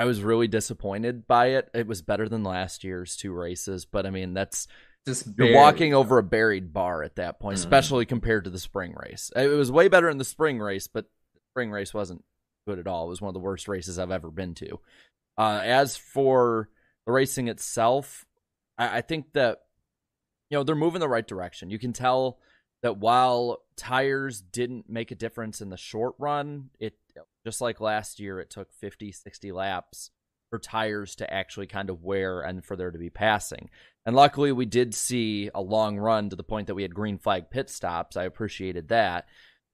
I 0.00 0.06
was 0.06 0.22
really 0.22 0.48
disappointed 0.48 1.26
by 1.26 1.48
it. 1.48 1.68
It 1.74 1.86
was 1.86 2.00
better 2.00 2.26
than 2.26 2.42
last 2.42 2.84
year's 2.84 3.16
two 3.16 3.34
races, 3.34 3.84
but 3.84 4.06
I 4.06 4.10
mean 4.10 4.32
that's 4.32 4.66
just 5.06 5.26
you're 5.36 5.54
walking 5.54 5.92
over 5.92 6.16
a 6.16 6.22
buried 6.22 6.72
bar 6.72 7.02
at 7.02 7.16
that 7.16 7.38
point, 7.38 7.56
Mhm. 7.56 7.60
especially 7.60 8.06
compared 8.06 8.44
to 8.44 8.50
the 8.50 8.58
spring 8.58 8.94
race. 8.94 9.30
It 9.36 9.48
was 9.48 9.70
way 9.70 9.88
better 9.88 10.08
in 10.08 10.16
the 10.16 10.24
spring 10.24 10.58
race, 10.58 10.88
but 10.88 11.04
the 11.34 11.40
spring 11.52 11.70
race 11.70 11.92
wasn't 11.92 12.24
good 12.66 12.78
at 12.78 12.86
all. 12.86 13.04
It 13.04 13.10
was 13.10 13.20
one 13.20 13.28
of 13.28 13.34
the 13.34 13.40
worst 13.40 13.68
races 13.68 13.98
I've 13.98 14.10
ever 14.10 14.30
been 14.30 14.54
to. 14.54 14.80
Uh, 15.36 15.60
as 15.62 15.98
for 15.98 16.70
the 17.04 17.12
racing 17.12 17.48
itself, 17.48 18.24
I, 18.78 18.98
I 18.98 19.00
think 19.02 19.34
that 19.34 19.66
you 20.48 20.56
know 20.56 20.64
they're 20.64 20.74
moving 20.74 21.00
the 21.00 21.08
right 21.10 21.26
direction. 21.28 21.68
You 21.68 21.78
can 21.78 21.92
tell 21.92 22.38
that 22.82 22.96
while 22.96 23.58
tires 23.76 24.40
didn't 24.40 24.88
make 24.88 25.10
a 25.10 25.14
difference 25.14 25.60
in 25.60 25.68
the 25.68 25.76
short 25.76 26.14
run, 26.18 26.70
it 26.78 26.94
just 27.44 27.60
like 27.60 27.80
last 27.80 28.20
year, 28.20 28.40
it 28.40 28.50
took 28.50 28.72
50, 28.72 29.12
60 29.12 29.52
laps 29.52 30.10
for 30.50 30.58
tires 30.58 31.14
to 31.16 31.32
actually 31.32 31.66
kind 31.66 31.90
of 31.90 32.02
wear 32.02 32.40
and 32.40 32.64
for 32.64 32.76
there 32.76 32.90
to 32.90 32.98
be 32.98 33.10
passing. 33.10 33.70
And 34.04 34.16
luckily, 34.16 34.52
we 34.52 34.66
did 34.66 34.94
see 34.94 35.50
a 35.54 35.60
long 35.60 35.98
run 35.98 36.30
to 36.30 36.36
the 36.36 36.42
point 36.42 36.66
that 36.66 36.74
we 36.74 36.82
had 36.82 36.94
green 36.94 37.18
flag 37.18 37.50
pit 37.50 37.70
stops. 37.70 38.16
I 38.16 38.24
appreciated 38.24 38.88
that. 38.88 39.26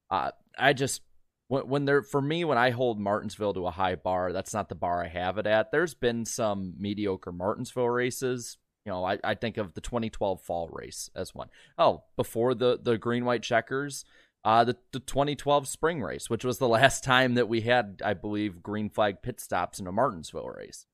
Uh, 0.09 0.31
I 0.57 0.73
just 0.73 1.01
when, 1.47 1.67
when 1.67 1.85
there 1.85 2.03
for 2.03 2.21
me 2.21 2.45
when 2.45 2.57
I 2.57 2.69
hold 2.69 2.99
Martinsville 2.99 3.53
to 3.53 3.67
a 3.67 3.71
high 3.71 3.95
bar, 3.95 4.33
that's 4.33 4.53
not 4.53 4.69
the 4.69 4.75
bar 4.75 5.03
I 5.03 5.07
have 5.07 5.37
it 5.37 5.47
at. 5.47 5.71
There's 5.71 5.93
been 5.93 6.25
some 6.25 6.73
mediocre 6.77 7.31
Martinsville 7.31 7.89
races. 7.89 8.57
You 8.85 8.93
know, 8.93 9.03
I, 9.03 9.17
I 9.23 9.35
think 9.35 9.57
of 9.57 9.73
the 9.73 9.81
2012 9.81 10.41
fall 10.41 10.69
race 10.71 11.09
as 11.15 11.35
one. 11.35 11.49
Oh, 11.77 12.03
before 12.15 12.53
the 12.53 12.79
the 12.81 12.97
green 12.97 13.25
white 13.25 13.43
checkers, 13.43 14.05
uh, 14.43 14.63
the 14.63 14.77
the 14.91 14.99
2012 14.99 15.67
spring 15.67 16.01
race, 16.01 16.29
which 16.29 16.45
was 16.45 16.57
the 16.57 16.67
last 16.79 17.03
time 17.03 17.35
that 17.35 17.49
we 17.49 17.61
had, 17.61 18.01
I 18.03 18.13
believe, 18.13 18.63
green 18.63 18.89
flag 18.89 19.21
pit 19.21 19.39
stops 19.39 19.79
in 19.79 19.87
a 19.87 19.91
Martinsville 19.91 20.49
race. 20.49 20.85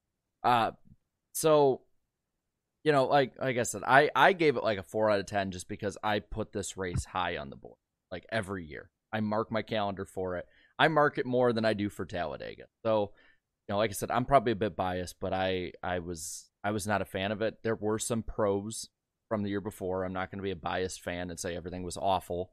Uh, 0.44 0.72
so 1.34 1.82
you 2.84 2.92
know, 2.92 3.06
like 3.06 3.34
like 3.40 3.58
I 3.58 3.64
said, 3.64 3.84
I 3.86 4.10
I 4.16 4.34
gave 4.34 4.58
it 4.58 4.64
like 4.64 4.78
a 4.78 4.84
four 4.84 5.10
out 5.10 5.20
of 5.20 5.26
ten 5.26 5.52
just 5.52 5.68
because 5.68 5.98
I 6.04 6.20
put 6.20 6.52
this 6.52 6.78
race 6.78 7.06
high 7.06 7.38
on 7.38 7.50
the 7.50 7.56
board, 7.56 7.78
like 8.12 8.26
every 8.32 8.66
year. 8.66 8.90
I 9.12 9.20
mark 9.22 9.52
my 9.52 9.62
calendar 9.62 10.06
for 10.06 10.38
it. 10.38 10.48
I 10.80 10.88
mark 10.88 11.18
it 11.18 11.26
more 11.26 11.54
than 11.54 11.66
I 11.66 11.74
do 11.74 11.88
for 11.88 12.04
Talladega. 12.04 12.64
So, 12.84 13.12
you 13.68 13.74
know, 13.74 13.78
like 13.78 13.92
I 13.92 13.94
said, 13.94 14.10
I'm 14.10 14.26
probably 14.26 14.54
a 14.54 14.58
bit 14.58 14.76
biased, 14.76 15.20
but 15.22 15.34
I 15.34 15.74
I 15.82 16.00
was 16.00 16.50
I 16.64 16.72
was 16.72 16.88
not 16.88 17.02
a 17.02 17.06
fan 17.06 17.32
of 17.32 17.42
it. 17.42 17.60
There 17.64 17.76
were 17.76 18.00
some 18.00 18.24
pros 18.24 18.90
from 19.30 19.44
the 19.44 19.50
year 19.50 19.62
before. 19.62 20.04
I'm 20.04 20.14
not 20.14 20.32
going 20.32 20.40
to 20.40 20.44
be 20.44 20.52
a 20.52 20.56
biased 20.56 21.02
fan 21.02 21.30
and 21.30 21.40
say 21.40 21.56
everything 21.56 21.84
was 21.84 21.98
awful. 21.98 22.52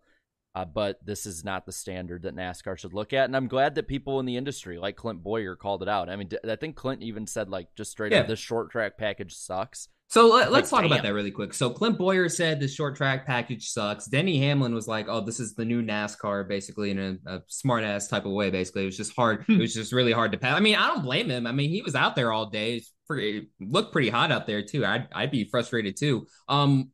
Uh, 0.54 0.64
but 0.64 0.98
this 1.04 1.26
is 1.26 1.44
not 1.44 1.64
the 1.64 1.70
standard 1.72 2.22
that 2.24 2.34
NASCAR 2.34 2.76
should 2.76 2.92
look 2.92 3.12
at, 3.12 3.26
and 3.26 3.36
I'm 3.36 3.46
glad 3.46 3.76
that 3.76 3.86
people 3.86 4.18
in 4.18 4.26
the 4.26 4.36
industry, 4.36 4.78
like 4.78 4.96
Clint 4.96 5.22
Bowyer, 5.22 5.54
called 5.54 5.80
it 5.82 5.88
out. 5.88 6.08
I 6.08 6.16
mean, 6.16 6.26
d- 6.26 6.38
I 6.48 6.56
think 6.56 6.74
Clint 6.74 7.02
even 7.02 7.26
said, 7.28 7.48
like, 7.48 7.68
just 7.76 7.92
straight 7.92 8.10
Yeah. 8.10 8.20
up, 8.20 8.26
this 8.26 8.40
short 8.40 8.70
track 8.72 8.98
package 8.98 9.34
sucks. 9.34 9.88
So 10.08 10.26
let, 10.26 10.50
let's 10.50 10.72
Like, 10.72 10.82
talk 10.82 10.90
about 10.90 11.04
that 11.04 11.14
really 11.14 11.30
quick. 11.30 11.54
So 11.54 11.70
Clint 11.70 11.96
Bowyer 11.96 12.28
said 12.28 12.58
the 12.58 12.66
short 12.66 12.96
track 12.96 13.26
package 13.28 13.68
sucks. 13.68 14.06
Denny 14.08 14.40
Hamlin 14.40 14.74
was 14.74 14.88
like, 14.88 15.06
"Oh, 15.08 15.20
this 15.20 15.38
is 15.38 15.54
the 15.54 15.64
new 15.64 15.82
NASCAR," 15.82 16.48
basically 16.48 16.90
in 16.90 16.98
a, 16.98 17.36
a 17.36 17.42
smart 17.46 17.84
ass 17.84 18.08
type 18.08 18.26
of 18.26 18.32
way. 18.32 18.50
Basically, 18.50 18.82
it 18.82 18.86
was 18.86 18.96
just 18.96 19.14
hard. 19.14 19.44
it 19.48 19.60
was 19.60 19.72
just 19.72 19.92
really 19.92 20.10
hard 20.10 20.32
to 20.32 20.38
pass. 20.38 20.56
I 20.56 20.60
mean, 20.60 20.74
I 20.74 20.88
don't 20.88 21.02
blame 21.04 21.28
him. 21.30 21.46
I 21.46 21.52
mean, 21.52 21.70
he 21.70 21.80
was 21.82 21.94
out 21.94 22.16
there 22.16 22.32
all 22.32 22.50
day. 22.50 22.78
It's 22.78 22.92
pretty, 23.06 23.50
looked 23.60 23.92
pretty 23.92 24.10
hot 24.10 24.32
out 24.32 24.48
there 24.48 24.64
too. 24.64 24.84
I'd 24.84 25.06
I'd 25.12 25.30
be 25.30 25.44
frustrated 25.44 25.96
too. 25.96 26.26
Um, 26.48 26.90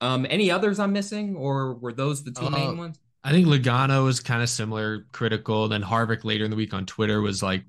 um, 0.00 0.26
any 0.28 0.50
others 0.50 0.78
I'm 0.78 0.92
missing, 0.92 1.36
or 1.36 1.74
were 1.74 1.92
those 1.92 2.24
the 2.24 2.30
two 2.30 2.46
Uh, 2.46 2.50
main 2.50 2.76
ones? 2.78 2.98
I 3.24 3.32
think 3.32 3.46
Logano 3.46 4.04
was 4.04 4.20
kind 4.20 4.42
of 4.42 4.48
similar, 4.48 5.06
critical. 5.12 5.68
Then 5.68 5.82
Harvick 5.82 6.24
later 6.24 6.44
in 6.44 6.50
the 6.50 6.56
week 6.56 6.72
on 6.72 6.86
Twitter 6.86 7.20
was 7.20 7.42
like 7.42 7.64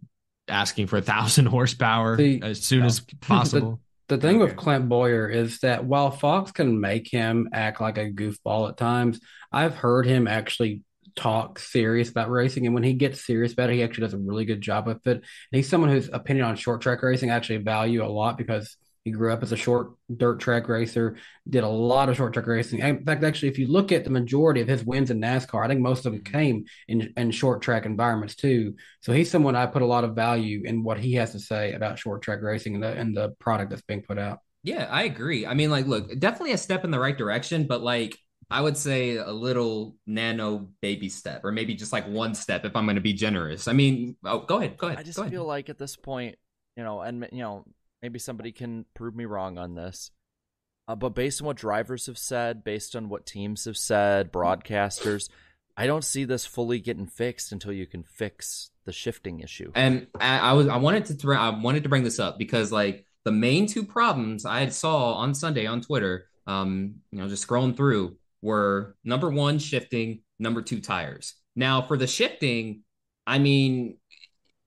asking 0.47 0.87
for 0.87 0.97
a 0.97 1.01
thousand 1.01 1.45
horsepower 1.57 2.17
See, 2.17 2.39
as 2.41 2.61
soon 2.63 2.85
as 2.85 2.99
possible. 3.21 3.79
The 4.07 4.17
thing 4.17 4.37
Okay. 4.41 4.45
with 4.45 4.55
Clint 4.57 4.89
Bowyer 4.89 5.27
is 5.29 5.59
that 5.59 5.85
while 5.85 6.09
Fox 6.11 6.51
can 6.51 6.79
make 6.79 7.07
him 7.11 7.49
act 7.53 7.79
like 7.81 7.97
a 7.97 8.09
goofball 8.11 8.69
at 8.69 8.77
times, 8.77 9.19
I've 9.51 9.75
heard 9.75 10.05
him 10.07 10.27
actually 10.27 10.81
talk 11.15 11.59
serious 11.59 12.09
about 12.09 12.29
racing. 12.29 12.65
And 12.65 12.73
when 12.73 12.83
he 12.83 12.93
gets 12.93 13.25
serious 13.25 13.53
about 13.53 13.69
it, 13.69 13.73
he 13.75 13.83
actually 13.83 14.05
does 14.05 14.13
a 14.13 14.17
really 14.19 14.45
good 14.45 14.61
job 14.61 14.87
with 14.87 15.05
it. 15.05 15.17
And 15.17 15.23
he's 15.51 15.69
someone 15.69 15.89
whose 15.91 16.09
opinion 16.11 16.45
on 16.45 16.55
short 16.55 16.81
track 16.81 17.03
racing 17.03 17.29
I 17.29 17.35
actually 17.35 17.57
value 17.57 18.03
a 18.03 18.07
lot 18.07 18.37
because 18.37 18.77
he 19.05 19.11
grew 19.11 19.31
up 19.31 19.43
as 19.43 19.51
a 19.51 19.57
short 19.57 19.93
dirt 20.15 20.39
track 20.39 20.67
racer, 20.67 21.15
did 21.49 21.63
a 21.63 21.69
lot 21.69 22.09
of 22.09 22.17
short 22.17 22.33
track 22.33 22.47
racing. 22.47 22.79
In 22.79 23.05
fact, 23.05 23.23
actually, 23.23 23.49
if 23.49 23.57
you 23.57 23.67
look 23.67 23.91
at 23.91 24.03
the 24.03 24.09
majority 24.09 24.61
of 24.61 24.67
his 24.67 24.83
wins 24.83 25.09
in 25.09 25.21
NASCAR, 25.21 25.63
I 25.63 25.67
think 25.67 25.81
most 25.81 26.05
of 26.05 26.13
them 26.13 26.23
came 26.23 26.65
in, 26.87 27.13
in 27.15 27.31
short 27.31 27.61
track 27.61 27.85
environments 27.85 28.35
too. 28.35 28.75
So 29.01 29.13
he's 29.13 29.31
someone 29.31 29.55
I 29.55 29.65
put 29.65 29.81
a 29.81 29.87
lot 29.87 30.03
of 30.03 30.15
value 30.15 30.63
in 30.65 30.83
what 30.83 30.99
he 30.99 31.13
has 31.13 31.31
to 31.31 31.39
say 31.39 31.73
about 31.73 31.97
short 31.97 32.21
track 32.21 32.41
racing 32.41 32.75
and 32.75 32.83
the, 32.83 32.91
and 32.91 33.15
the 33.15 33.29
product 33.39 33.69
that's 33.69 33.81
being 33.83 34.01
put 34.01 34.19
out. 34.19 34.39
Yeah, 34.63 34.87
I 34.89 35.03
agree. 35.03 35.45
I 35.45 35.53
mean, 35.53 35.71
like, 35.71 35.87
look, 35.87 36.19
definitely 36.19 36.51
a 36.51 36.57
step 36.57 36.83
in 36.83 36.91
the 36.91 36.99
right 36.99 37.17
direction, 37.17 37.65
but 37.67 37.81
like, 37.81 38.17
I 38.51 38.61
would 38.61 38.77
say 38.77 39.15
a 39.17 39.31
little 39.31 39.95
nano 40.07 40.69
baby 40.81 41.07
step, 41.07 41.45
or 41.45 41.51
maybe 41.51 41.75
just 41.75 41.93
like 41.93 42.07
one 42.07 42.33
step 42.33 42.65
if 42.65 42.75
I'm 42.75 42.85
going 42.85 42.95
to 42.95 43.01
be 43.01 43.13
generous. 43.13 43.67
I 43.67 43.73
mean, 43.73 44.17
oh, 44.25 44.39
go 44.39 44.57
ahead, 44.57 44.75
go 44.77 44.87
ahead. 44.87 44.99
I 44.99 45.03
just 45.03 45.17
go 45.17 45.21
ahead. 45.21 45.31
feel 45.31 45.45
like 45.45 45.69
at 45.69 45.77
this 45.77 45.95
point, 45.95 46.35
you 46.75 46.83
know, 46.83 47.01
and 47.01 47.27
you 47.31 47.39
know, 47.39 47.65
maybe 48.01 48.19
somebody 48.19 48.51
can 48.51 48.85
prove 48.93 49.15
me 49.15 49.25
wrong 49.25 49.57
on 49.57 49.75
this. 49.75 50.11
Uh, 50.87 50.95
but 50.95 51.09
based 51.09 51.41
on 51.41 51.47
what 51.47 51.57
drivers 51.57 52.07
have 52.07 52.17
said, 52.17 52.63
based 52.63 52.95
on 52.95 53.09
what 53.09 53.25
teams 53.25 53.65
have 53.65 53.77
said, 53.77 54.31
broadcasters, 54.31 55.29
I 55.77 55.85
don't 55.85 56.03
see 56.03 56.25
this 56.25 56.45
fully 56.45 56.79
getting 56.79 57.05
fixed 57.05 57.51
until 57.51 57.71
you 57.71 57.85
can 57.85 58.03
fix 58.03 58.71
the 58.85 58.91
shifting 58.91 59.39
issue. 59.39 59.71
And 59.75 60.07
I, 60.19 60.39
I 60.39 60.53
was 60.53 60.67
I 60.67 60.77
wanted 60.77 61.05
to 61.05 61.13
throw 61.13 61.37
I 61.37 61.49
wanted 61.49 61.83
to 61.83 61.89
bring 61.89 62.03
this 62.03 62.19
up 62.19 62.39
because 62.39 62.71
like 62.71 63.05
the 63.23 63.31
main 63.31 63.67
two 63.67 63.85
problems 63.85 64.45
I 64.45 64.67
saw 64.69 65.13
on 65.13 65.35
Sunday 65.35 65.67
on 65.67 65.81
Twitter, 65.81 66.25
um, 66.47 66.95
you 67.11 67.19
know, 67.19 67.27
just 67.27 67.47
scrolling 67.47 67.77
through 67.77 68.17
were 68.41 68.95
number 69.03 69.29
one 69.29 69.59
shifting, 69.59 70.23
number 70.39 70.63
two 70.63 70.81
tires. 70.81 71.35
Now 71.55 71.83
for 71.83 71.97
the 71.97 72.07
shifting, 72.07 72.81
I 73.27 73.37
mean, 73.37 73.98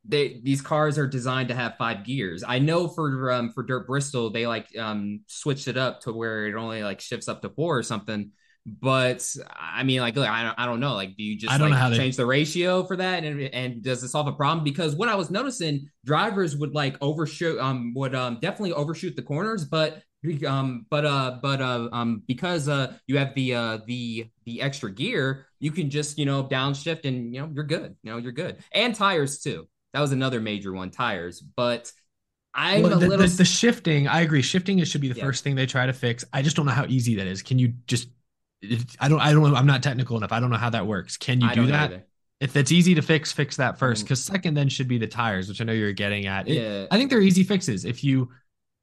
they 0.05 0.41
these 0.43 0.61
cars 0.61 0.99
are 0.99 1.07
designed 1.07 1.49
to 1.49 1.55
have 1.55 1.77
five 1.79 2.05
gears. 2.05 2.43
I 2.47 2.59
know 2.59 2.89
for 2.89 3.31
um 3.31 3.51
for 3.53 3.63
Dirt 3.63 3.87
Bristol 3.87 4.31
they 4.31 4.47
like 4.47 4.67
um 4.79 5.21
switched 5.27 5.69
it 5.69 5.77
up 5.77 6.01
to 6.03 6.13
where 6.13 6.47
it 6.47 6.55
only 6.55 6.83
like 6.83 7.01
shifts 7.01 7.29
up 7.29 7.43
to 7.43 7.51
four 7.51 7.79
or 7.79 7.83
something. 7.83 8.31
But 8.65 9.29
I 9.59 9.83
mean, 9.83 10.01
like, 10.01 10.15
look, 10.15 10.29
I 10.29 10.45
don't, 10.45 10.55
I 10.57 10.67
don't 10.67 10.79
know. 10.79 10.95
Like, 10.95 11.17
do 11.17 11.25
you 11.25 11.37
just 11.37 11.53
I 11.53 11.59
don't 11.59 11.71
like 11.71 11.77
know 11.77 11.83
how 11.83 11.89
they- 11.91 11.97
change 11.97 12.17
the 12.17 12.27
ratio 12.27 12.85
for 12.85 12.97
that, 12.97 13.25
and 13.25 13.41
and 13.41 13.83
does 13.83 14.05
it 14.05 14.09
solve 14.09 14.29
a 14.29 14.33
problem? 14.33 14.63
Because 14.63 14.95
what 14.95 15.09
I 15.09 15.17
was 15.17 15.31
noticing, 15.31 15.89
drivers 16.05 16.57
would 16.57 16.73
like 16.73 16.97
overshoot, 17.01 17.59
um, 17.59 17.93
would 17.95 18.15
um 18.15 18.39
definitely 18.41 18.73
overshoot 18.73 19.17
the 19.17 19.23
corners, 19.23 19.65
but 19.65 20.03
um, 20.47 20.87
but 20.91 21.05
uh, 21.05 21.39
but 21.43 21.61
uh, 21.61 21.89
um, 21.93 22.23
because 22.29 22.69
uh, 22.69 22.95
you 23.09 23.19
have 23.19 23.35
the 23.35 23.55
uh 23.55 23.79
the 23.87 24.31
the 24.47 24.63
extra 24.63 24.93
gear, 24.93 25.47
you 25.59 25.73
can 25.73 25.91
just 25.91 26.17
you 26.17 26.25
know 26.25 26.45
downshift 26.45 27.05
and 27.05 27.35
you 27.35 27.41
know 27.41 27.51
you're 27.53 27.65
good. 27.65 27.97
You 28.05 28.13
know 28.13 28.19
you're 28.19 28.31
good, 28.33 28.59
and 28.73 28.95
tires 28.95 29.41
too. 29.41 29.67
That 29.93 30.01
was 30.01 30.13
another 30.13 30.41
major 30.41 30.73
one, 30.73 30.91
tires. 30.91 31.41
But 31.41 31.93
I'm 32.55 32.83
Well, 32.83 32.93
a 32.95 32.99
the, 32.99 33.09
little. 33.09 33.27
the, 33.27 33.33
the 33.37 33.45
shifting, 33.45 34.09
I 34.09 34.21
agree. 34.23 34.43
Shifting 34.43 34.79
is 34.79 34.89
should 34.89 35.01
be 35.01 35.09
the 35.09 35.19
Yeah. 35.19 35.25
first 35.25 35.45
thing 35.45 35.55
they 35.55 35.67
try 35.67 35.87
to 35.87 35.93
fix. 35.93 36.25
I 36.33 36.43
just 36.43 36.57
don't 36.57 36.67
know 36.67 36.73
how 36.73 36.87
easy 36.87 37.17
that 37.17 37.27
is. 37.27 37.43
Can 37.43 37.59
you 37.59 37.75
just? 37.87 38.09
I 39.01 39.09
don't. 39.09 39.21
I 39.21 39.33
don't. 39.33 39.55
I'm 39.55 39.67
not 39.67 39.83
technical 39.83 40.17
enough. 40.17 40.33
I 40.33 40.41
don't 40.41 40.51
know 40.51 40.57
how 40.57 40.71
that 40.71 40.87
works. 40.87 41.17
Can 41.17 41.41
you 41.41 41.49
I 41.49 41.55
do 41.55 41.67
that? 41.67 41.91
either. 41.93 42.05
If 42.41 42.53
that's 42.53 42.73
easy 42.73 42.95
to 42.97 43.03
fix, 43.03 43.31
fix 43.33 43.57
that 43.57 43.79
first. 43.79 44.03
Mm. 44.03 44.05
Because 44.07 44.25
second, 44.25 44.55
then 44.55 44.69
should 44.69 44.89
be 44.89 44.99
the 44.99 45.07
tires, 45.07 45.49
which 45.49 45.61
I 45.61 45.65
know 45.65 45.73
you're 45.73 45.93
getting 45.93 46.27
at. 46.27 46.49
It- 46.49 46.55
Yeah. 46.55 46.87
I 46.91 46.97
think 46.99 47.11
they're 47.11 47.21
easy 47.21 47.45
fixes. 47.45 47.85
If 47.85 48.03
you, 48.03 48.31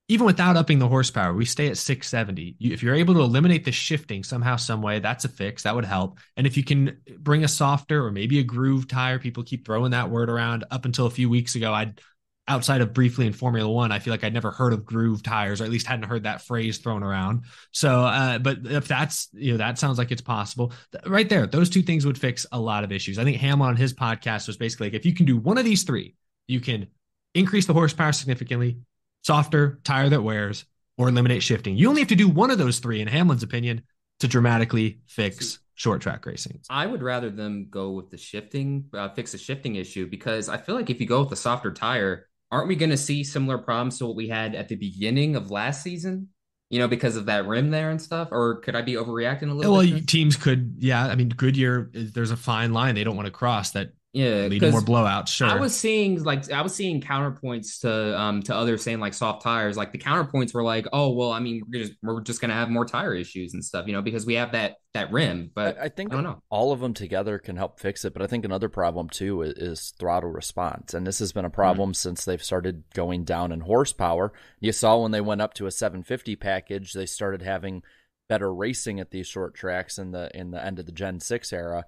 even 0.09 0.25
without 0.25 0.57
upping 0.57 0.79
the 0.79 0.87
horsepower, 0.87 1.33
we 1.33 1.45
stay 1.45 1.67
at 1.67 1.77
670. 1.77 2.55
You, 2.57 2.73
if 2.73 2.81
you're 2.81 2.95
able 2.95 3.13
to 3.13 3.21
eliminate 3.21 3.63
the 3.63 3.71
shifting 3.71 4.23
somehow, 4.23 4.55
some 4.55 4.81
way, 4.81 4.99
that's 4.99 5.23
a 5.23 5.29
fix. 5.29 5.63
That 5.63 5.75
would 5.75 5.85
help. 5.85 6.17
And 6.35 6.47
if 6.47 6.57
you 6.57 6.63
can 6.63 6.97
bring 7.19 7.43
a 7.43 7.47
softer 7.47 8.03
or 8.03 8.11
maybe 8.11 8.39
a 8.39 8.43
groove 8.43 8.87
tire, 8.87 9.19
people 9.19 9.43
keep 9.43 9.65
throwing 9.65 9.91
that 9.91 10.09
word 10.09 10.31
around. 10.31 10.65
Up 10.71 10.85
until 10.85 11.05
a 11.05 11.11
few 11.11 11.29
weeks 11.29 11.53
ago, 11.53 11.71
I'd 11.71 12.01
outside 12.47 12.81
of 12.81 12.93
briefly 12.93 13.27
in 13.27 13.33
Formula 13.33 13.69
One, 13.69 13.91
I 13.91 13.99
feel 13.99 14.11
like 14.11 14.23
I'd 14.23 14.33
never 14.33 14.49
heard 14.49 14.73
of 14.73 14.83
groove 14.83 15.21
tires, 15.21 15.61
or 15.61 15.65
at 15.65 15.69
least 15.69 15.85
hadn't 15.85 16.09
heard 16.09 16.23
that 16.23 16.41
phrase 16.41 16.79
thrown 16.79 17.03
around. 17.03 17.43
So, 17.71 18.01
uh, 18.01 18.39
but 18.39 18.65
if 18.65 18.87
that's 18.87 19.29
you 19.33 19.51
know 19.51 19.59
that 19.59 19.77
sounds 19.77 19.99
like 19.99 20.11
it's 20.11 20.23
possible, 20.23 20.73
right 21.05 21.29
there, 21.29 21.45
those 21.45 21.69
two 21.69 21.83
things 21.83 22.05
would 22.07 22.17
fix 22.17 22.47
a 22.51 22.59
lot 22.59 22.83
of 22.83 22.91
issues. 22.91 23.19
I 23.19 23.23
think 23.23 23.37
Hamlin 23.37 23.69
on 23.69 23.75
his 23.75 23.93
podcast 23.93 24.47
was 24.47 24.57
basically 24.57 24.87
like, 24.87 24.95
if 24.95 25.05
you 25.05 25.13
can 25.13 25.27
do 25.27 25.37
one 25.37 25.59
of 25.59 25.65
these 25.65 25.83
three, 25.83 26.15
you 26.47 26.59
can 26.59 26.87
increase 27.35 27.67
the 27.67 27.73
horsepower 27.73 28.11
significantly, 28.11 28.79
softer 29.23 29.79
tire 29.83 30.09
that 30.09 30.21
wears, 30.21 30.65
or 30.97 31.07
eliminate 31.07 31.41
shifting. 31.41 31.77
You 31.77 31.87
only 31.89 32.01
have 32.01 32.09
to 32.09 32.15
do 32.15 32.27
one 32.27 32.51
of 32.51 32.57
those 32.57 32.79
three, 32.79 33.01
in 33.01 33.07
Hamlin's 33.07 33.43
opinion, 33.43 33.83
to 34.19 34.27
dramatically 34.27 34.99
fix 35.07 35.59
short 35.75 36.01
track 36.01 36.25
racing. 36.25 36.59
I 36.69 36.85
would 36.85 37.01
rather 37.01 37.29
them 37.29 37.67
go 37.69 37.91
with 37.91 38.11
the 38.11 38.17
shifting, 38.17 38.85
uh, 38.93 39.09
fix 39.09 39.31
the 39.31 39.37
shifting 39.37 39.75
issue 39.75 40.07
because 40.07 40.49
I 40.49 40.57
feel 40.57 40.75
like 40.75 40.89
if 40.89 40.99
you 40.99 41.07
go 41.07 41.21
with 41.21 41.29
the 41.29 41.37
softer 41.37 41.71
tire, 41.71 42.27
aren't 42.51 42.67
we 42.67 42.75
going 42.75 42.89
to 42.89 42.97
see 42.97 43.23
similar 43.23 43.57
problems 43.57 43.97
to 43.99 44.07
what 44.07 44.17
we 44.17 44.27
had 44.27 44.55
at 44.55 44.67
the 44.67 44.75
beginning 44.75 45.37
of 45.37 45.51
last 45.51 45.83
season? 45.83 46.29
You 46.69 46.79
know, 46.79 46.87
because 46.87 47.15
of 47.15 47.25
that 47.27 47.47
rim 47.47 47.71
there 47.71 47.89
and 47.89 47.99
stuff. 47.99 48.27
Or 48.31 48.57
could 48.57 48.75
I 48.75 48.81
be 48.81 48.93
overreacting 48.93 49.49
a 49.49 49.53
little? 49.53 49.73
Well, 49.73 49.89
bit? 49.89 50.07
teams 50.07 50.35
could, 50.35 50.75
yeah. 50.79 51.05
I 51.05 51.15
mean, 51.15 51.29
Goodyear, 51.29 51.89
there's 51.93 52.29
a 52.29 52.37
fine 52.37 52.73
line 52.73 52.93
they 52.93 53.03
don't 53.03 53.15
want 53.15 53.25
to 53.25 53.31
cross 53.31 53.71
that 53.71 53.93
yeah, 54.11 54.47
lead 54.47 54.59
to 54.61 54.71
more 54.71 54.79
'cause 54.81 54.89
blowouts. 54.89 55.27
Sure. 55.27 55.47
I 55.47 55.55
was 55.59 55.75
seeing 55.75 56.23
like 56.23 56.51
I 56.51 56.61
was 56.63 56.73
seeing 56.73 56.99
counterpoints 56.99 57.81
to 57.81 58.19
um 58.19 58.41
to 58.43 58.55
others 58.55 58.81
saying 58.81 58.99
like 58.99 59.13
soft 59.13 59.43
tires. 59.43 59.77
Like 59.77 59.91
the 59.91 59.99
counterpoints 59.99 60.53
were 60.53 60.63
like, 60.63 60.87
oh 60.91 61.13
well, 61.13 61.31
I 61.31 61.39
mean 61.39 61.61
we're 61.71 61.83
just 61.83 61.93
we're 62.01 62.21
just 62.21 62.41
gonna 62.41 62.55
have 62.55 62.69
more 62.71 62.85
tire 62.85 63.13
issues 63.13 63.53
and 63.53 63.63
stuff, 63.63 63.85
you 63.85 63.93
know, 63.93 64.01
because 64.01 64.25
we 64.25 64.33
have 64.33 64.53
that 64.53 64.77
that 64.95 65.11
rim. 65.11 65.51
But 65.53 65.77
I, 65.77 65.83
I 65.83 65.89
think 65.89 66.11
I 66.11 66.15
don't 66.15 66.23
know. 66.23 66.41
all 66.49 66.71
of 66.71 66.79
them 66.79 66.95
together 66.95 67.37
can 67.37 67.55
help 67.55 67.79
fix 67.79 68.03
it. 68.03 68.13
But 68.13 68.23
I 68.23 68.27
think 68.27 68.45
another 68.45 68.67
problem 68.67 69.09
too 69.09 69.43
is, 69.43 69.53
is 69.53 69.93
throttle 69.99 70.31
response, 70.31 70.95
and 70.95 71.05
this 71.05 71.19
has 71.19 71.31
been 71.31 71.45
a 71.45 71.49
problem 71.51 71.93
since 71.93 72.25
they've 72.25 72.43
started 72.43 72.85
going 72.95 73.25
down 73.25 73.51
in 73.51 73.59
horsepower. 73.59 74.33
You 74.59 74.71
saw 74.71 74.97
when 75.03 75.11
they 75.11 75.21
went 75.21 75.41
up 75.41 75.53
to 75.55 75.67
a 75.67 75.71
750 75.71 76.35
package, 76.35 76.93
they 76.93 77.05
started 77.05 77.43
having 77.43 77.83
better 78.27 78.51
racing 78.51 78.99
at 78.99 79.11
these 79.11 79.27
short 79.27 79.53
tracks 79.53 79.99
in 79.99 80.09
the 80.11 80.35
in 80.35 80.49
the 80.49 80.65
end 80.65 80.79
of 80.79 80.87
the 80.87 80.91
Gen 80.91 81.19
Six 81.19 81.53
era. 81.53 81.85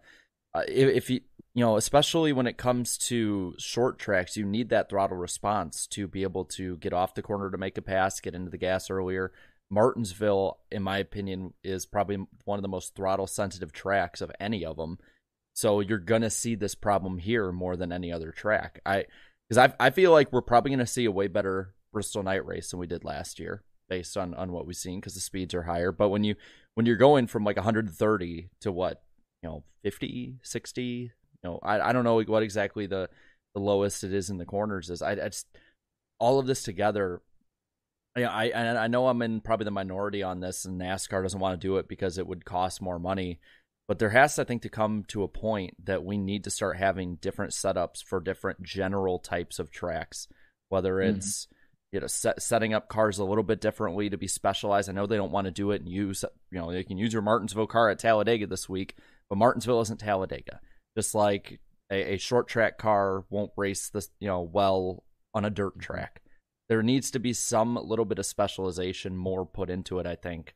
Uh, 0.53 0.63
if, 0.67 0.89
if 0.89 1.09
you 1.09 1.21
you 1.53 1.63
know, 1.63 1.75
especially 1.75 2.31
when 2.31 2.47
it 2.47 2.57
comes 2.57 2.97
to 2.97 3.55
short 3.57 3.99
tracks, 3.99 4.37
you 4.37 4.45
need 4.45 4.69
that 4.69 4.89
throttle 4.89 5.17
response 5.17 5.85
to 5.87 6.07
be 6.07 6.23
able 6.23 6.45
to 6.45 6.77
get 6.77 6.93
off 6.93 7.13
the 7.13 7.21
corner 7.21 7.51
to 7.51 7.57
make 7.57 7.77
a 7.77 7.81
pass, 7.81 8.19
get 8.21 8.35
into 8.35 8.49
the 8.49 8.57
gas 8.57 8.89
earlier. 8.89 9.33
Martinsville, 9.69 10.59
in 10.71 10.83
my 10.83 10.97
opinion, 10.97 11.53
is 11.63 11.85
probably 11.85 12.17
one 12.45 12.57
of 12.57 12.61
the 12.61 12.69
most 12.69 12.95
throttle 12.95 13.27
sensitive 13.27 13.71
tracks 13.71 14.21
of 14.21 14.31
any 14.39 14.65
of 14.65 14.77
them. 14.77 14.97
So 15.53 15.81
you're 15.81 15.97
gonna 15.97 16.29
see 16.29 16.55
this 16.55 16.75
problem 16.75 17.17
here 17.17 17.51
more 17.51 17.75
than 17.75 17.91
any 17.91 18.11
other 18.11 18.31
track. 18.31 18.79
I 18.85 19.05
because 19.47 19.57
I 19.57 19.73
I 19.85 19.89
feel 19.89 20.11
like 20.11 20.31
we're 20.31 20.41
probably 20.41 20.71
gonna 20.71 20.87
see 20.87 21.05
a 21.05 21.11
way 21.11 21.27
better 21.27 21.73
Bristol 21.91 22.23
night 22.23 22.45
race 22.45 22.71
than 22.71 22.79
we 22.79 22.87
did 22.87 23.03
last 23.03 23.39
year, 23.39 23.63
based 23.89 24.15
on 24.15 24.33
on 24.33 24.51
what 24.51 24.65
we've 24.65 24.75
seen 24.75 24.99
because 24.99 25.15
the 25.15 25.19
speeds 25.19 25.53
are 25.53 25.63
higher. 25.63 25.91
But 25.91 26.09
when 26.09 26.23
you 26.23 26.35
when 26.75 26.85
you're 26.85 26.95
going 26.95 27.27
from 27.27 27.43
like 27.43 27.57
130 27.57 28.49
to 28.61 28.71
what 28.71 29.03
you 29.43 29.49
know 29.49 29.63
50, 29.83 30.39
60, 30.41 30.83
you 30.83 31.09
know 31.49 31.59
I 31.63 31.79
I 31.79 31.93
don't 31.93 32.03
know 32.03 32.21
what 32.21 32.43
exactly 32.43 32.87
the 32.87 33.09
the 33.53 33.61
lowest 33.61 34.03
it 34.03 34.13
is 34.13 34.29
in 34.29 34.37
the 34.37 34.45
corners 34.45 34.89
is. 34.89 35.01
I, 35.01 35.11
I 35.11 35.29
just 35.29 35.47
all 36.19 36.39
of 36.39 36.47
this 36.47 36.63
together 36.63 37.21
yeah, 38.17 38.29
I 38.29 38.45
and 38.47 38.77
I 38.77 38.87
know 38.87 39.07
I'm 39.07 39.21
in 39.21 39.39
probably 39.39 39.65
the 39.65 39.71
minority 39.71 40.21
on 40.21 40.41
this, 40.41 40.65
and 40.65 40.79
NASCAR 40.79 41.23
doesn't 41.23 41.39
want 41.39 41.59
to 41.59 41.67
do 41.67 41.77
it 41.77 41.87
because 41.87 42.17
it 42.17 42.27
would 42.27 42.43
cost 42.43 42.81
more 42.81 42.99
money. 42.99 43.39
But 43.87 43.99
there 43.99 44.09
has, 44.09 44.37
I 44.37 44.43
think, 44.43 44.63
to 44.63 44.69
come 44.69 45.05
to 45.09 45.23
a 45.23 45.29
point 45.29 45.75
that 45.85 46.03
we 46.03 46.17
need 46.17 46.43
to 46.43 46.49
start 46.49 46.77
having 46.77 47.15
different 47.15 47.53
setups 47.53 48.03
for 48.03 48.19
different 48.19 48.63
general 48.63 49.19
types 49.19 49.59
of 49.59 49.71
tracks, 49.71 50.27
whether 50.69 50.95
mm-hmm. 50.95 51.17
it's 51.17 51.47
you 51.93 52.01
know 52.01 52.07
set, 52.07 52.41
setting 52.41 52.73
up 52.73 52.89
cars 52.89 53.17
a 53.17 53.23
little 53.23 53.43
bit 53.43 53.61
differently 53.61 54.09
to 54.09 54.17
be 54.17 54.27
specialized. 54.27 54.89
I 54.89 54.93
know 54.93 55.07
they 55.07 55.15
don't 55.15 55.31
want 55.31 55.45
to 55.45 55.51
do 55.51 55.71
it 55.71 55.81
and 55.81 55.89
use 55.89 56.25
you 56.51 56.59
know 56.59 56.71
they 56.71 56.83
can 56.83 56.97
use 56.97 57.13
your 57.13 57.21
Martinsville 57.21 57.67
car 57.67 57.89
at 57.89 57.99
Talladega 57.99 58.45
this 58.45 58.67
week, 58.67 58.97
but 59.29 59.37
Martinsville 59.37 59.81
isn't 59.81 60.01
Talladega. 60.01 60.59
Just 60.97 61.15
like 61.15 61.59
a, 61.91 62.13
a 62.13 62.17
short 62.17 62.47
track 62.47 62.77
car 62.77 63.25
won't 63.29 63.51
race 63.55 63.89
this 63.89 64.09
you 64.19 64.27
know 64.27 64.41
well 64.41 65.03
on 65.33 65.45
a 65.45 65.49
dirt 65.49 65.79
track 65.79 66.21
there 66.69 66.81
needs 66.83 67.11
to 67.11 67.19
be 67.19 67.33
some 67.33 67.75
little 67.75 68.05
bit 68.05 68.19
of 68.19 68.25
specialization 68.25 69.15
more 69.15 69.45
put 69.45 69.69
into 69.69 69.99
it 69.99 70.05
i 70.05 70.15
think 70.15 70.55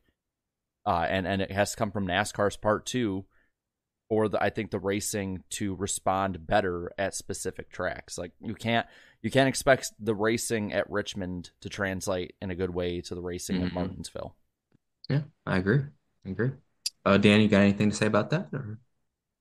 uh, 0.86 1.06
and 1.08 1.26
and 1.26 1.40
it 1.42 1.50
has 1.50 1.70
to 1.72 1.76
come 1.76 1.90
from 1.90 2.06
nascar's 2.06 2.56
part 2.56 2.84
too 2.86 3.24
or 4.10 4.28
the, 4.28 4.42
i 4.42 4.50
think 4.50 4.70
the 4.70 4.78
racing 4.78 5.42
to 5.50 5.74
respond 5.74 6.46
better 6.46 6.90
at 6.98 7.14
specific 7.14 7.70
tracks 7.70 8.18
like 8.18 8.32
you 8.40 8.54
can't 8.54 8.86
you 9.22 9.30
can't 9.30 9.48
expect 9.48 9.92
the 9.98 10.14
racing 10.14 10.72
at 10.72 10.88
richmond 10.90 11.50
to 11.60 11.68
translate 11.68 12.34
in 12.42 12.50
a 12.50 12.54
good 12.54 12.70
way 12.74 13.00
to 13.00 13.14
the 13.14 13.22
racing 13.22 13.62
at 13.62 13.70
Mhm. 13.70 13.74
martinsville 13.74 14.36
Yeah, 15.08 15.22
I 15.46 15.58
agree. 15.58 15.82
I 16.24 16.30
agree. 16.30 16.50
Uh, 17.04 17.16
Dan, 17.18 17.40
you 17.40 17.48
got 17.48 17.60
anything 17.62 17.90
to 17.90 17.96
say 17.96 18.06
about 18.06 18.30
that? 18.30 18.48
Or? 18.52 18.78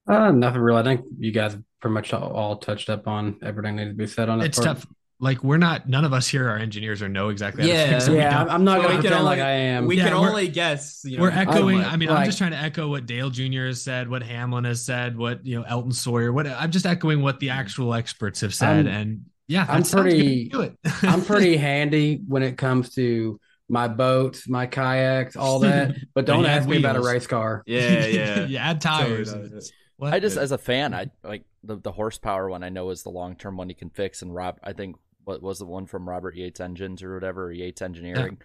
Uh, 0.08 0.32
nothing 0.32 0.62
real. 0.62 0.76
I 0.78 0.84
think 0.84 1.02
you 1.18 1.32
guys 1.32 1.58
pretty 1.82 1.94
much 1.94 2.14
all, 2.14 2.32
all 2.32 2.56
touched 2.58 2.90
up 2.90 3.08
on 3.08 3.38
everything 3.42 3.76
that 3.78 3.84
needs 3.86 3.94
to 3.94 3.98
be 3.98 4.08
said 4.08 4.30
on 4.30 4.42
it. 4.42 4.46
it's 4.46 4.60
part. 4.60 4.78
tough. 4.78 4.88
Like 5.20 5.44
we're 5.46 5.58
not. 5.58 5.88
None 5.88 6.04
of 6.04 6.12
us 6.14 6.28
here 6.28 6.48
are 6.50 6.58
engineers 6.58 7.02
or 7.02 7.08
know 7.08 7.30
exactly. 7.30 7.68
Yeah. 7.68 7.90
fix 7.92 8.08
it. 8.10 8.16
Yeah, 8.18 8.44
I'm 8.50 8.66
not 8.66 8.78
gonna 8.82 8.88
we 8.90 8.94
can 8.96 9.02
pretend 9.02 9.24
like 9.26 9.40
I 9.40 9.52
am. 9.52 9.86
We 9.86 9.96
Yeah, 9.98 10.06
can 10.10 10.14
only 10.14 10.50
guess. 10.50 11.02
You 11.06 11.18
know, 11.18 11.24
We're 11.24 11.30
echoing. 11.32 11.78
like- 11.78 11.88
I 11.88 11.96
mean, 11.96 12.10
I'm 12.10 12.26
just 12.26 12.38
trying 12.38 12.52
to 12.52 12.58
echo 12.58 12.90
what 12.90 13.06
Dale 13.06 13.30
Jr. 13.30 13.68
has 13.68 13.82
said, 13.82 14.10
what 14.10 14.24
Hamlin 14.24 14.66
has 14.66 14.84
said, 14.86 15.18
what 15.18 15.46
you 15.46 15.58
know 15.58 15.66
Elton 15.66 15.94
Sawyer. 15.94 16.34
What 16.34 16.48
I'm 16.48 16.70
just 16.70 16.86
echoing 16.86 17.22
what 17.22 17.40
the 17.40 17.52
actual 17.52 17.94
experts 17.94 18.42
have 18.42 18.54
said, 18.54 18.88
I'm- 18.88 18.88
and 18.88 19.22
yeah, 19.48 19.66
I'm 19.70 19.84
pretty- 19.84 20.50
Do 20.50 20.62
it. 20.62 20.76
I'm 21.04 21.24
pretty 21.24 21.56
handy 21.70 22.22
when 22.28 22.44
it 22.44 22.58
comes 22.58 22.94
to 22.96 23.40
my 23.70 23.88
boats, 23.88 24.50
my 24.50 24.68
kayaks, 24.68 25.38
all 25.38 25.60
that. 25.60 25.96
But 26.14 26.26
don't 26.26 26.42
you 26.42 26.48
add 26.48 26.60
ask 26.60 26.68
me 26.70 26.78
about 26.78 26.98
a 26.98 27.02
race 27.02 27.26
car. 27.26 27.64
Yeah, 27.66 28.06
yeah. 28.06 28.46
you 28.48 28.58
add 28.58 28.82
tires. 28.82 29.32
Totally. 29.32 29.62
And- 30.00 30.04
What? 30.06 30.14
I 30.14 30.20
just, 30.20 30.38
as 30.38 30.52
a 30.52 30.58
fan, 30.58 30.94
I 30.94 31.10
like 31.24 31.44
the, 31.64 31.78
the 31.78 31.92
horsepower 31.92 32.50
one. 32.50 32.64
I 32.64 32.70
know 32.70 32.90
is 32.90 33.04
the 33.04 33.10
long 33.10 33.36
term 33.36 33.58
one 33.58 33.70
you 33.70 33.76
can 33.76 33.90
fix. 33.90 34.22
And 34.22 34.34
Rob, 34.34 34.60
I 34.64 34.74
think 34.74 34.96
what 35.24 35.42
was 35.42 35.60
the 35.60 35.66
one 35.66 35.86
from 35.88 36.08
Robert 36.08 36.36
Yates 36.36 36.60
Engines 36.60 37.02
or 37.02 37.14
whatever, 37.16 37.46
or 37.46 37.52
Yates 37.52 37.82
Engineering, 37.82 38.38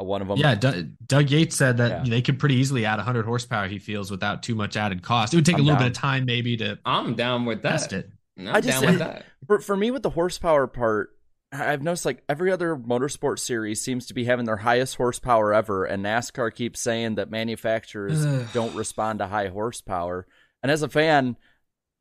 uh, 0.00 0.04
one 0.04 0.20
of 0.22 0.28
them. 0.28 0.36
Yeah, 0.38 0.54
Doug, 0.54 0.88
Doug 1.06 1.30
Yates 1.30 1.56
said 1.56 1.78
that 1.78 2.06
Yeah. 2.06 2.10
they 2.10 2.22
could 2.22 2.38
pretty 2.38 2.56
easily 2.56 2.84
add 2.84 2.98
100 2.98 3.24
horsepower. 3.24 3.68
He 3.68 3.78
feels 3.78 4.10
without 4.10 4.42
too 4.42 4.54
much 4.54 4.76
added 4.76 5.02
cost. 5.02 5.32
It 5.32 5.36
would 5.38 5.46
take 5.46 5.54
I'm 5.56 5.62
a 5.62 5.64
little 5.64 5.78
down. 5.78 5.88
bit 5.88 5.96
of 5.96 6.00
time, 6.00 6.24
maybe, 6.26 6.56
to 6.58 6.78
I'm 6.84 7.14
down 7.14 7.44
with 7.46 7.62
that. 7.62 7.70
test 7.70 7.92
it. 7.92 8.10
I'm 8.38 8.48
I 8.48 8.60
just- 8.60 8.80
down 8.82 8.90
with 8.92 8.98
that. 9.00 9.24
for 9.46 9.60
for 9.60 9.76
me 9.76 9.90
with 9.90 10.02
the 10.02 10.10
horsepower 10.10 10.66
part, 10.66 11.10
I- 11.52 11.72
I've 11.72 11.82
noticed 11.82 12.04
like 12.04 12.22
every 12.28 12.52
other 12.52 12.76
motorsport 12.76 13.38
series 13.38 13.80
seems 13.82 14.06
to 14.06 14.14
be 14.14 14.24
having 14.24 14.44
their 14.46 14.58
highest 14.58 14.96
horsepower 14.96 15.52
ever, 15.54 15.84
and 15.86 16.04
NASCAR 16.04 16.54
keeps 16.54 16.80
saying 16.80 17.14
that 17.16 17.30
manufacturers 17.30 18.24
don't 18.52 18.74
respond 18.74 19.18
to 19.20 19.26
high 19.26 19.48
horsepower. 19.48 20.26
And 20.62 20.70
as 20.70 20.82
a 20.82 20.88
fan, 20.88 21.36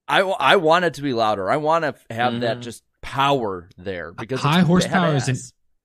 I, 0.07 0.21
I 0.21 0.55
want 0.57 0.85
it 0.85 0.95
to 0.95 1.01
be 1.01 1.13
louder. 1.13 1.49
I 1.49 1.57
want 1.57 1.83
to 1.85 1.95
have 2.13 2.41
that 2.41 2.57
Mhm. 2.57 2.61
just 2.61 2.83
power 3.01 3.69
there 3.77 4.11
because 4.11 4.41
High 4.41 4.61
horsepower 4.61 5.15
is 5.15 5.27
an- 5.29 5.37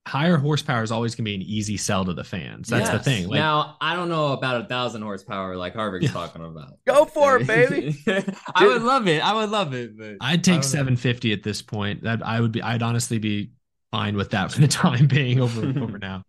Higher 0.07 0.37
horsepower 0.37 0.83
is 0.83 0.93
always 0.93 1.15
going 1.15 1.25
to 1.25 1.31
be 1.31 1.35
an 1.35 1.41
easy 1.41 1.79
sell 1.79 2.05
to 2.05 2.13
the 2.13 2.25
fans. 2.25 2.69
That's 2.69 2.91
the 2.91 2.99
thing. 2.99 3.27
Like, 3.27 3.39
now, 3.39 3.79
I 3.81 3.97
don't 3.97 4.11
know 4.11 4.33
about 4.35 4.61
a 4.61 4.65
thousand 4.67 5.01
horsepower 5.01 5.57
like 5.57 5.75
Harvick's 5.75 6.05
Yeah. 6.05 6.11
talking 6.13 6.45
about. 6.45 6.75
Go 6.87 7.07
for 7.07 7.39
it, 7.39 7.47
baby. 7.47 7.97
I 8.55 8.67
would 8.67 8.83
love 8.83 9.09
it. 9.09 9.25
I 9.25 9.33
would 9.33 9.49
love 9.49 9.73
it. 9.73 9.97
But 9.97 10.17
I'd 10.21 10.45
take 10.45 10.57
don't 10.57 10.57
know. 10.57 10.61
750 10.69 11.33
at 11.33 11.43
this 11.43 11.63
point. 11.63 12.03
That 12.03 12.21
I 12.23 12.39
would 12.39 12.53
be. 12.53 12.61
I'd 12.61 12.83
honestly 12.83 13.19
be 13.19 13.53
fine 13.93 14.15
with 14.15 14.31
that 14.33 14.53
for 14.53 14.61
the 14.61 14.69
time 14.69 15.07
being. 15.07 15.41
Over 15.41 15.67
over 15.81 15.99
now. 15.99 16.23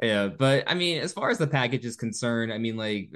Yeah, 0.00 0.28
but 0.28 0.64
I 0.68 0.74
mean, 0.74 1.00
as 1.00 1.12
far 1.12 1.30
as 1.30 1.38
the 1.38 1.46
package 1.48 1.84
is 1.84 1.96
concerned, 1.96 2.52
I 2.52 2.58
mean, 2.58 2.76
like, 2.76 3.10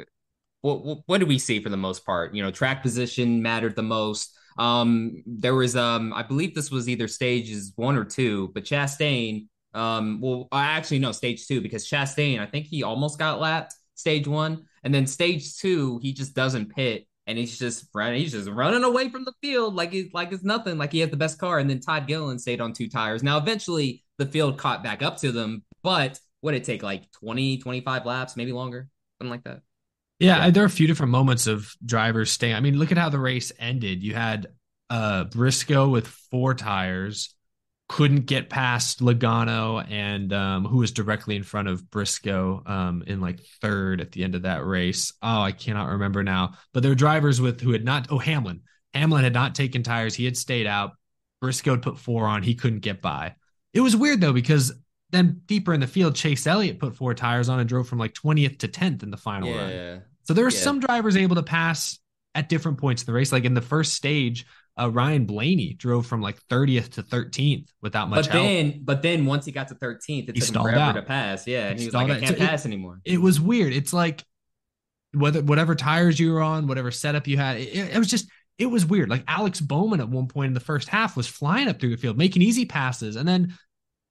what 0.63 1.03
what, 1.07 1.19
did 1.19 1.29
we 1.29 1.39
see 1.39 1.63
for 1.63 1.69
the 1.69 1.77
most 1.77 2.05
part? 2.05 2.35
You 2.35 2.43
know, 2.43 2.51
track 2.51 2.83
position 2.83 3.43
mattered 3.43 3.77
the 3.77 3.83
most. 3.83 4.37
Um, 4.59 5.23
there 5.27 5.55
was 5.55 5.77
um, 5.77 6.13
I 6.13 6.23
believe 6.23 6.55
this 6.55 6.71
was 6.71 6.89
either 6.89 7.09
stages 7.09 7.73
one 7.77 7.97
or 7.97 8.05
two, 8.05 8.51
but 8.55 8.65
Chastain, 8.65 9.47
um, 9.75 10.21
well, 10.21 10.49
actually 10.53 10.99
no 10.99 11.13
stage 11.13 11.47
two 11.47 11.61
because 11.61 11.89
Chastain, 11.89 12.41
I 12.41 12.47
think 12.47 12.67
he 12.67 12.83
almost 12.83 13.19
got 13.19 13.41
lapped 13.41 13.75
stage 13.95 14.27
one, 14.27 14.65
and 14.85 14.95
then 14.95 15.07
stage 15.07 15.57
two, 15.57 15.99
he 16.03 16.13
just 16.13 16.35
doesn't 16.35 16.75
pit. 16.75 17.07
And 17.27 17.39
he's 17.39 17.61
just 17.61 17.85
running. 17.95 18.21
He's 18.21 18.33
just 18.33 18.49
running 18.49 18.83
away 18.83 19.09
from 19.09 19.25
the 19.25 19.35
field 19.41 19.77
like 19.77 19.93
he's 19.93 20.13
like 20.13 20.33
it's 20.33 20.43
nothing. 20.43 20.79
Like 20.79 20.91
he 20.91 20.99
has 20.99 21.11
the 21.11 21.17
best 21.17 21.39
car. 21.39 21.61
And 21.61 21.71
then 21.71 21.79
Todd 21.79 22.09
Gilliland 22.09 22.41
stayed 22.41 22.61
on 22.61 22.73
two 22.73 22.89
tires. 22.89 23.23
Now, 23.23 23.39
eventually, 23.39 24.03
the 24.19 24.27
field 24.27 24.59
caught 24.59 24.83
back 24.83 25.01
up 25.01 25.17
to 25.19 25.31
them, 25.31 25.63
but 25.85 26.19
what 26.41 26.55
it 26.55 26.65
take 26.65 26.83
like 26.83 27.09
20, 27.13 27.59
25 27.59 28.05
laps, 28.05 28.37
maybe 28.37 28.51
longer, 28.51 28.89
something 29.19 29.31
like 29.31 29.45
that. 29.45 29.61
Yeah, 30.21 30.45
yeah, 30.45 30.51
there 30.51 30.63
are 30.63 30.67
a 30.67 30.71
few 30.71 30.87
different 30.87 31.11
moments 31.13 31.47
of 31.47 31.75
drivers 31.85 32.31
staying. 32.31 32.55
I 32.55 32.61
mean, 32.61 32.79
look 32.79 32.93
at 32.93 32.99
how 32.99 33.09
the 33.09 33.19
race 33.19 33.51
ended. 33.59 34.03
You 34.03 34.15
had 34.15 34.49
uh 34.91 35.25
Briscoe 35.25 35.89
with 35.89 36.07
four 36.07 36.55
tires, 36.55 37.35
couldn't 37.89 38.27
get 38.27 38.51
past 38.51 39.01
Logano, 39.01 39.85
and 39.91 40.33
um, 40.33 40.65
who 40.65 40.77
was 40.79 40.93
directly 40.93 41.37
in 41.37 41.43
front 41.43 41.69
of 41.69 41.91
Briscoe 41.91 42.63
um, 42.67 43.03
in 43.07 43.21
like 43.21 43.41
third 43.61 44.01
at 44.01 44.13
the 44.13 44.23
end 44.23 44.35
of 44.35 44.43
that 44.43 44.65
race. 44.65 45.13
Oh, 45.23 45.41
I 45.41 45.53
cannot 45.53 45.89
remember 45.89 46.23
now. 46.23 46.53
But 46.73 46.83
there 46.83 46.91
were 46.91 46.97
drivers 46.97 47.41
with 47.41 47.61
who 47.61 47.73
had 47.73 47.85
not. 47.85 48.09
Oh, 48.11 48.19
Hamlin. 48.19 48.61
Hamlin 48.95 49.25
had 49.25 49.33
not 49.35 49.55
taken 49.55 49.83
tires. 49.83 50.15
He 50.15 50.25
had 50.25 50.37
stayed 50.37 50.67
out. 50.67 50.93
Briscoe 51.41 51.79
put 51.79 51.99
four 51.99 52.27
on. 52.27 52.43
He 52.43 52.55
couldn't 52.55 52.81
get 52.81 53.01
by. 53.01 53.35
It 53.73 53.81
was 53.81 53.97
weird 53.97 54.21
though 54.21 54.33
because 54.33 54.73
then 55.11 55.41
deeper 55.47 55.73
in 55.73 55.81
the 55.81 55.87
field, 55.87 56.15
Chase 56.15 56.47
Elliott 56.47 56.79
put 56.79 56.95
four 56.95 57.15
tires 57.15 57.49
on 57.49 57.59
and 57.59 57.69
drove 57.69 57.89
from 57.89 57.99
like 57.99 58.15
20th 58.15 58.59
to 58.61 58.69
10th 58.69 59.03
in 59.03 59.11
the 59.11 59.17
final 59.17 59.49
Yeah. 59.49 59.57
run. 59.91 60.03
So 60.25 60.35
there 60.35 60.45
are 60.47 60.51
Yeah. 60.51 60.59
some 60.59 60.81
drivers 60.81 61.17
able 61.17 61.37
to 61.37 61.43
pass 61.43 61.99
at 62.35 62.49
different 62.49 62.79
points 62.79 63.03
in 63.03 63.07
the 63.07 63.13
race. 63.13 63.33
Like 63.33 63.45
in 63.45 63.55
the 63.55 63.61
first 63.63 63.95
stage, 63.95 64.47
uh, 64.81 64.89
Ryan 64.91 65.27
Blaney 65.27 65.75
drove 65.75 66.07
from 66.07 66.21
like 66.23 66.39
30th 66.49 66.91
to 66.93 67.03
13th 67.03 67.69
without 67.83 68.09
much 68.09 68.27
But 68.27 68.33
help. 68.33 68.45
then, 68.45 68.81
but 68.85 69.03
then 69.03 69.27
once 69.27 69.45
he 69.45 69.53
got 69.53 69.69
to 69.69 69.75
13th, 69.75 70.29
it 70.29 70.37
He 70.37 70.41
took 70.41 70.49
him 70.49 70.55
stalled 70.55 70.67
forever 70.67 70.81
out. 70.81 70.93
to 70.93 71.03
pass. 71.03 71.47
Yeah, 71.47 71.69
and 71.69 71.79
He 71.79 71.85
he 71.85 71.89
was 71.89 71.95
like, 71.95 72.07
stalled 72.07 72.17
I 72.17 72.21
can't 72.27 72.39
So 72.39 72.45
it- 72.45 72.49
pass 72.49 72.67
anymore. 72.67 73.01
it 73.05 73.21
was 73.21 73.41
weird. 73.41 73.73
It's 73.73 73.93
like 73.93 74.25
whether 75.13 75.43
whatever 75.43 75.75
tires 75.75 76.21
you 76.21 76.33
were 76.33 76.41
on, 76.41 76.69
whatever 76.69 76.91
setup 76.93 77.27
you 77.27 77.37
had, 77.37 77.57
it, 77.57 77.95
it 77.95 77.99
was 77.99 78.09
just 78.09 78.29
it 78.59 78.67
was 78.67 78.85
weird. 78.87 79.09
Like 79.09 79.25
Alex 79.27 79.61
Bowman 79.61 80.01
at 80.01 80.09
one 80.09 80.29
point 80.29 80.49
in 80.49 80.55
the 80.55 80.61
first 80.61 80.89
half 80.89 81.17
was 81.17 81.27
flying 81.27 81.67
up 81.67 81.81
through 81.81 81.91
the 81.91 81.97
field, 81.97 82.17
making 82.19 82.43
easy 82.43 82.65
passes, 82.67 83.17
and 83.17 83.27
then 83.27 83.55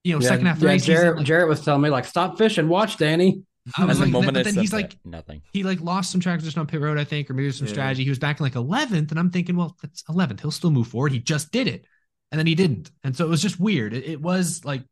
you 0.04 0.14
know 0.14 0.22
Yeah, 0.22 0.28
second 0.28 0.46
half 0.48 0.56
of 0.58 0.62
the 0.62 0.66
yeah, 0.68 0.72
race, 0.74 0.86
Jarrett, 0.86 1.18
like- 1.18 1.26
Jarrett 1.26 1.48
was 1.48 1.62
telling 1.64 1.82
me 1.82 1.90
like, 1.90 2.06
stop 2.06 2.38
fishing, 2.38 2.68
watch 2.68 2.98
Danny. 2.98 3.44
I 3.78 3.86
was 3.86 4.00
And 4.00 4.02
the 4.02 4.06
like, 4.06 4.12
moment 4.26 4.34
but 4.36 4.44
then 4.46 4.56
he's 4.56 4.72
that, 4.72 4.76
like, 4.78 4.98
nothing. 5.06 5.42
he 5.54 5.64
like 5.64 5.82
lost 5.82 6.12
some 6.12 6.22
track 6.22 6.40
position 6.40 6.60
on 6.60 6.68
pit 6.68 6.82
road, 6.82 6.98
I 6.98 7.04
think, 7.04 7.30
or 7.30 7.34
maybe 7.34 7.52
some 7.52 7.68
Yeah. 7.68 7.74
strategy. 7.74 8.04
He 8.04 8.10
was 8.10 8.20
back 8.20 8.40
in 8.40 8.44
like 8.44 8.56
11th, 8.56 9.12
and 9.12 9.20
I'm 9.20 9.30
thinking, 9.32 9.56
well, 9.56 9.78
that's 9.82 10.04
11th. 10.10 10.42
He'll 10.42 10.52
still 10.52 10.72
move 10.72 10.88
forward. 10.88 11.12
He 11.12 11.20
just 11.20 11.52
did 11.52 11.68
it, 11.68 11.86
and 12.32 12.40
then 12.40 12.48
he 12.48 12.56
didn't, 12.56 12.92
and 13.04 13.16
so 13.16 13.26
it 13.26 13.30
was 13.30 13.42
just 13.42 13.60
weird. 13.60 13.94
It, 13.94 14.06
it 14.06 14.22
was 14.22 14.64
like 14.66 14.84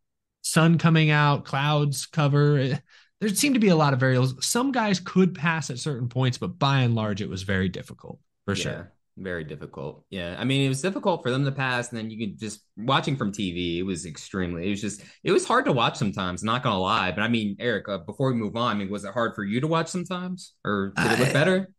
sun 0.41 0.77
coming 0.77 1.09
out, 1.09 1.45
clouds 1.45 2.05
cover. 2.05 2.57
It- 2.57 2.81
there 3.19 3.29
seemed 3.29 3.55
to 3.55 3.59
be 3.59 3.69
a 3.69 3.75
lot 3.75 3.93
of 3.93 3.99
variables. 3.99 4.45
Some 4.45 4.71
guys 4.71 4.99
could 4.99 5.33
pass 5.33 5.71
at 5.71 5.79
certain 5.79 6.07
points, 6.07 6.37
but 6.37 6.59
by 6.59 6.81
and 6.81 6.93
large, 6.93 7.19
it 7.19 7.27
was 7.29 7.41
very 7.41 7.67
difficult 7.67 8.19
for 8.45 8.53
Yeah, 8.53 8.61
sure. 8.63 8.93
Very 9.17 9.43
difficult. 9.43 10.05
Yeah, 10.09 10.35
I 10.39 10.43
mean, 10.43 10.65
it 10.65 10.69
was 10.69 10.81
difficult 10.81 11.23
for 11.23 11.31
them 11.31 11.43
to 11.45 11.51
pass, 11.51 11.89
and 11.89 11.97
then 11.97 12.09
you 12.09 12.17
could 12.27 12.39
just 12.39 12.61
watching 12.77 13.15
from 13.17 13.31
TV. 13.31 13.77
It 13.79 13.83
was 13.83 14.05
extremely. 14.05 14.67
It 14.67 14.69
was 14.69 14.81
just. 14.81 15.01
It 15.23 15.31
was 15.31 15.45
hard 15.45 15.65
to 15.65 15.71
watch 15.71 15.97
sometimes. 15.97 16.43
Not 16.43 16.63
gonna 16.63 16.79
lie, 16.79 17.11
but 17.11 17.21
I 17.21 17.27
mean, 17.27 17.55
Eric, 17.59 17.89
uh, 17.89 17.97
before 17.99 18.31
we 18.31 18.39
move 18.39 18.55
on, 18.55 18.75
I 18.75 18.79
mean, 18.79 18.89
was 18.89 19.03
it 19.03 19.13
hard 19.13 19.35
for 19.35 19.43
you 19.43 19.59
to 19.61 19.67
watch 19.67 19.87
sometimes, 19.87 20.53
or 20.63 20.93
did 20.95 21.11
it 21.11 21.19
look 21.19 21.29
I- 21.29 21.33
better? 21.33 21.69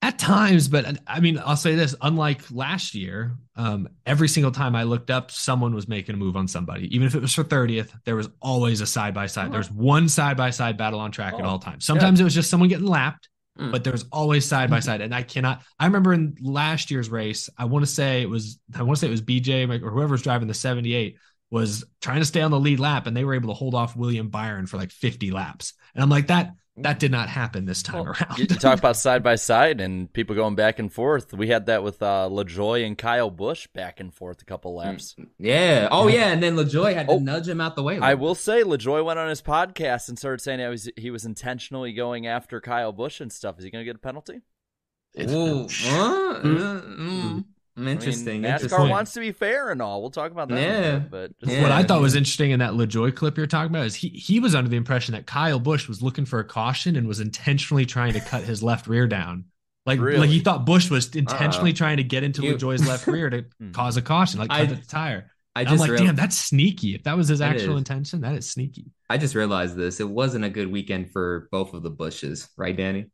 At 0.00 0.16
times, 0.16 0.68
but 0.68 0.96
I 1.08 1.18
mean, 1.18 1.40
I'll 1.44 1.56
say 1.56 1.74
this: 1.74 1.92
unlike 2.00 2.42
last 2.52 2.94
year, 2.94 3.36
um, 3.56 3.88
every 4.06 4.28
single 4.28 4.52
time 4.52 4.76
I 4.76 4.84
looked 4.84 5.10
up, 5.10 5.32
someone 5.32 5.74
was 5.74 5.88
making 5.88 6.14
a 6.14 6.18
move 6.18 6.36
on 6.36 6.46
somebody. 6.46 6.86
Even 6.94 7.08
if 7.08 7.16
it 7.16 7.20
was 7.20 7.34
for 7.34 7.42
thirtieth, 7.42 7.92
there 8.04 8.14
was 8.14 8.28
always 8.40 8.80
a 8.80 8.86
side 8.86 9.12
by 9.12 9.26
side. 9.26 9.50
There 9.50 9.58
was 9.58 9.72
one 9.72 10.08
side 10.08 10.36
by 10.36 10.50
side 10.50 10.76
battle 10.78 11.00
on 11.00 11.10
track 11.10 11.34
at 11.34 11.40
Oh, 11.40 11.44
all 11.48 11.58
times. 11.58 11.84
Sometimes 11.84 12.20
it 12.20 12.24
was 12.24 12.32
just 12.32 12.48
someone 12.48 12.68
getting 12.68 12.86
lapped, 12.86 13.28
Mm. 13.58 13.72
but 13.72 13.82
there 13.82 13.92
was 13.92 14.04
always 14.12 14.44
side 14.44 14.70
by 14.70 14.80
side. 14.80 15.00
And 15.00 15.14
I 15.14 15.22
cannot. 15.22 15.62
I 15.78 15.86
remember 15.86 16.12
in 16.12 16.36
last 16.40 16.90
year's 16.90 17.10
race, 17.10 17.50
I 17.58 17.64
want 17.64 17.84
to 17.84 17.90
say 17.90 18.22
it 18.22 18.30
was. 18.30 18.58
I 18.74 18.82
want 18.82 18.96
to 18.96 19.00
say 19.00 19.08
it 19.08 19.10
was 19.10 19.22
BJ 19.22 19.82
or 19.82 19.90
whoever's 19.90 20.22
driving 20.22 20.48
the 20.48 20.54
seventy-eight 20.54 21.16
was 21.50 21.84
trying 22.00 22.20
to 22.20 22.24
stay 22.24 22.40
on 22.40 22.50
the 22.50 22.60
lead 22.60 22.78
lap, 22.78 23.06
and 23.06 23.16
they 23.16 23.24
were 23.24 23.34
able 23.34 23.48
to 23.48 23.54
hold 23.54 23.74
off 23.74 23.96
William 23.96 24.28
Byron 24.28 24.66
for 24.66 24.76
like 24.76 24.92
fifty 24.92 25.30
laps. 25.30 25.74
And 25.94 26.02
I'm 26.02 26.10
like 26.10 26.28
that. 26.28 26.52
That 26.82 26.98
did 26.98 27.10
not 27.10 27.28
happen 27.28 27.64
this 27.64 27.82
time 27.82 28.06
around. 28.06 28.38
You, 28.38 28.46
you 28.48 28.56
talk 28.56 28.78
about 28.80 28.96
side 28.96 29.22
by 29.22 29.34
side 29.36 29.80
and 29.80 30.12
people 30.12 30.34
going 30.36 30.54
back 30.54 30.78
and 30.78 30.92
forth. 30.92 31.32
We 31.32 31.48
had 31.48 31.66
that 31.66 31.82
with 31.82 32.02
uh, 32.02 32.28
Lajoie 32.30 32.86
and 32.86 32.96
Kyle 32.96 33.30
Busch 33.30 33.66
back 33.68 34.00
and 34.00 34.12
forth 34.14 34.42
a 34.42 34.44
couple 34.44 34.74
laps. 34.74 35.16
Yeah. 35.38 35.88
Oh 35.90 36.08
yeah, 36.08 36.28
and 36.28 36.42
then 36.42 36.56
Lajoie 36.56 36.94
had 36.94 37.06
to 37.08 37.14
Oh, 37.14 37.18
nudge 37.18 37.48
him 37.48 37.60
out 37.60 37.76
the 37.76 37.82
way. 37.82 37.96
a 37.96 38.00
I 38.00 38.10
little 38.10 38.26
will 38.26 38.34
say 38.34 38.62
Lajoie 38.62 39.04
went 39.04 39.18
on 39.18 39.28
his 39.28 39.42
podcast 39.42 40.08
and 40.08 40.18
started 40.18 40.40
saying 40.42 40.60
he 40.60 40.66
was 40.66 40.90
he 40.96 41.10
was 41.10 41.24
intentionally 41.24 41.92
going 41.92 42.26
after 42.26 42.60
Kyle 42.60 42.92
Busch 42.92 43.20
and 43.20 43.32
stuff. 43.32 43.58
Is 43.58 43.64
he 43.64 43.70
going 43.70 43.82
to 43.84 43.86
get 43.86 43.96
a 43.96 44.00
penalty? 44.00 44.40
Ooh, 45.20 45.62
uh, 45.62 45.64
uh, 45.64 46.40
mm, 46.42 47.44
interesting. 47.86 48.44
I 48.44 48.48
mean, 48.48 48.56
NASCAR 48.58 48.62
interesting. 48.62 48.88
wants 48.88 49.12
to 49.12 49.20
be 49.20 49.30
fair 49.32 49.70
and 49.70 49.80
all. 49.80 50.00
We'll 50.00 50.10
talk 50.10 50.32
about 50.32 50.48
that. 50.48 50.58
in 50.58 50.64
a 50.64 50.66
Yeah. 50.86 50.98
bit, 50.98 51.10
but 51.10 51.38
just 51.40 51.52
Yeah. 51.52 51.62
What 51.62 51.70
I 51.72 51.82
thought 51.84 52.00
was 52.00 52.14
interesting 52.16 52.50
in 52.50 52.58
that 52.60 52.72
Lajoie 52.72 53.14
clip 53.14 53.36
you're 53.36 53.46
talking 53.46 53.70
about 53.70 53.86
is 53.86 53.94
he 53.94 54.08
he 54.08 54.40
was 54.40 54.54
under 54.54 54.68
the 54.70 54.76
impression 54.76 55.12
that 55.12 55.26
Kyle 55.26 55.60
Busch 55.60 55.86
was 55.86 56.02
looking 56.02 56.24
for 56.24 56.40
a 56.40 56.44
caution 56.44 56.96
and 56.96 57.06
was 57.06 57.20
intentionally 57.20 57.86
trying 57.86 58.14
to 58.14 58.20
cut 58.20 58.42
his 58.42 58.62
left 58.62 58.86
rear 58.88 59.06
down. 59.06 59.44
Like, 59.86 60.00
Really? 60.00 60.18
like 60.18 60.30
he 60.30 60.40
thought 60.40 60.66
Busch 60.66 60.90
was 60.90 61.14
intentionally 61.14 61.70
Uh-oh. 61.70 61.76
trying 61.76 61.96
to 61.98 62.04
get 62.04 62.22
into 62.22 62.42
You- 62.42 62.56
Lajoie's 62.56 62.86
left 62.86 63.06
rear 63.06 63.30
to 63.30 63.44
Hmm. 63.60 63.70
cause 63.72 63.96
a 63.96 64.02
caution, 64.02 64.40
like 64.40 64.50
I- 64.50 64.66
cut 64.66 64.80
the 64.80 64.86
tire. 64.86 65.30
I 65.56 65.60
And 65.62 65.68
I'm 65.70 65.74
just 65.74 65.80
like, 65.80 65.90
real- 65.92 66.04
damn, 66.06 66.14
that's 66.14 66.36
sneaky. 66.36 66.94
If 66.94 67.02
that 67.04 67.16
was 67.16 67.26
his 67.28 67.40
actual 67.40 67.78
intention, 67.78 68.20
that 68.20 68.34
is 68.36 68.48
sneaky. 68.48 68.92
I 69.10 69.16
just 69.18 69.34
realized 69.34 69.76
this. 69.76 69.98
It 69.98 70.08
wasn't 70.08 70.44
a 70.44 70.50
good 70.50 70.70
weekend 70.70 71.10
for 71.10 71.48
both 71.50 71.74
of 71.74 71.82
the 71.82 71.90
Bushes, 71.90 72.48
right, 72.56 72.76
Danny? 72.76 73.06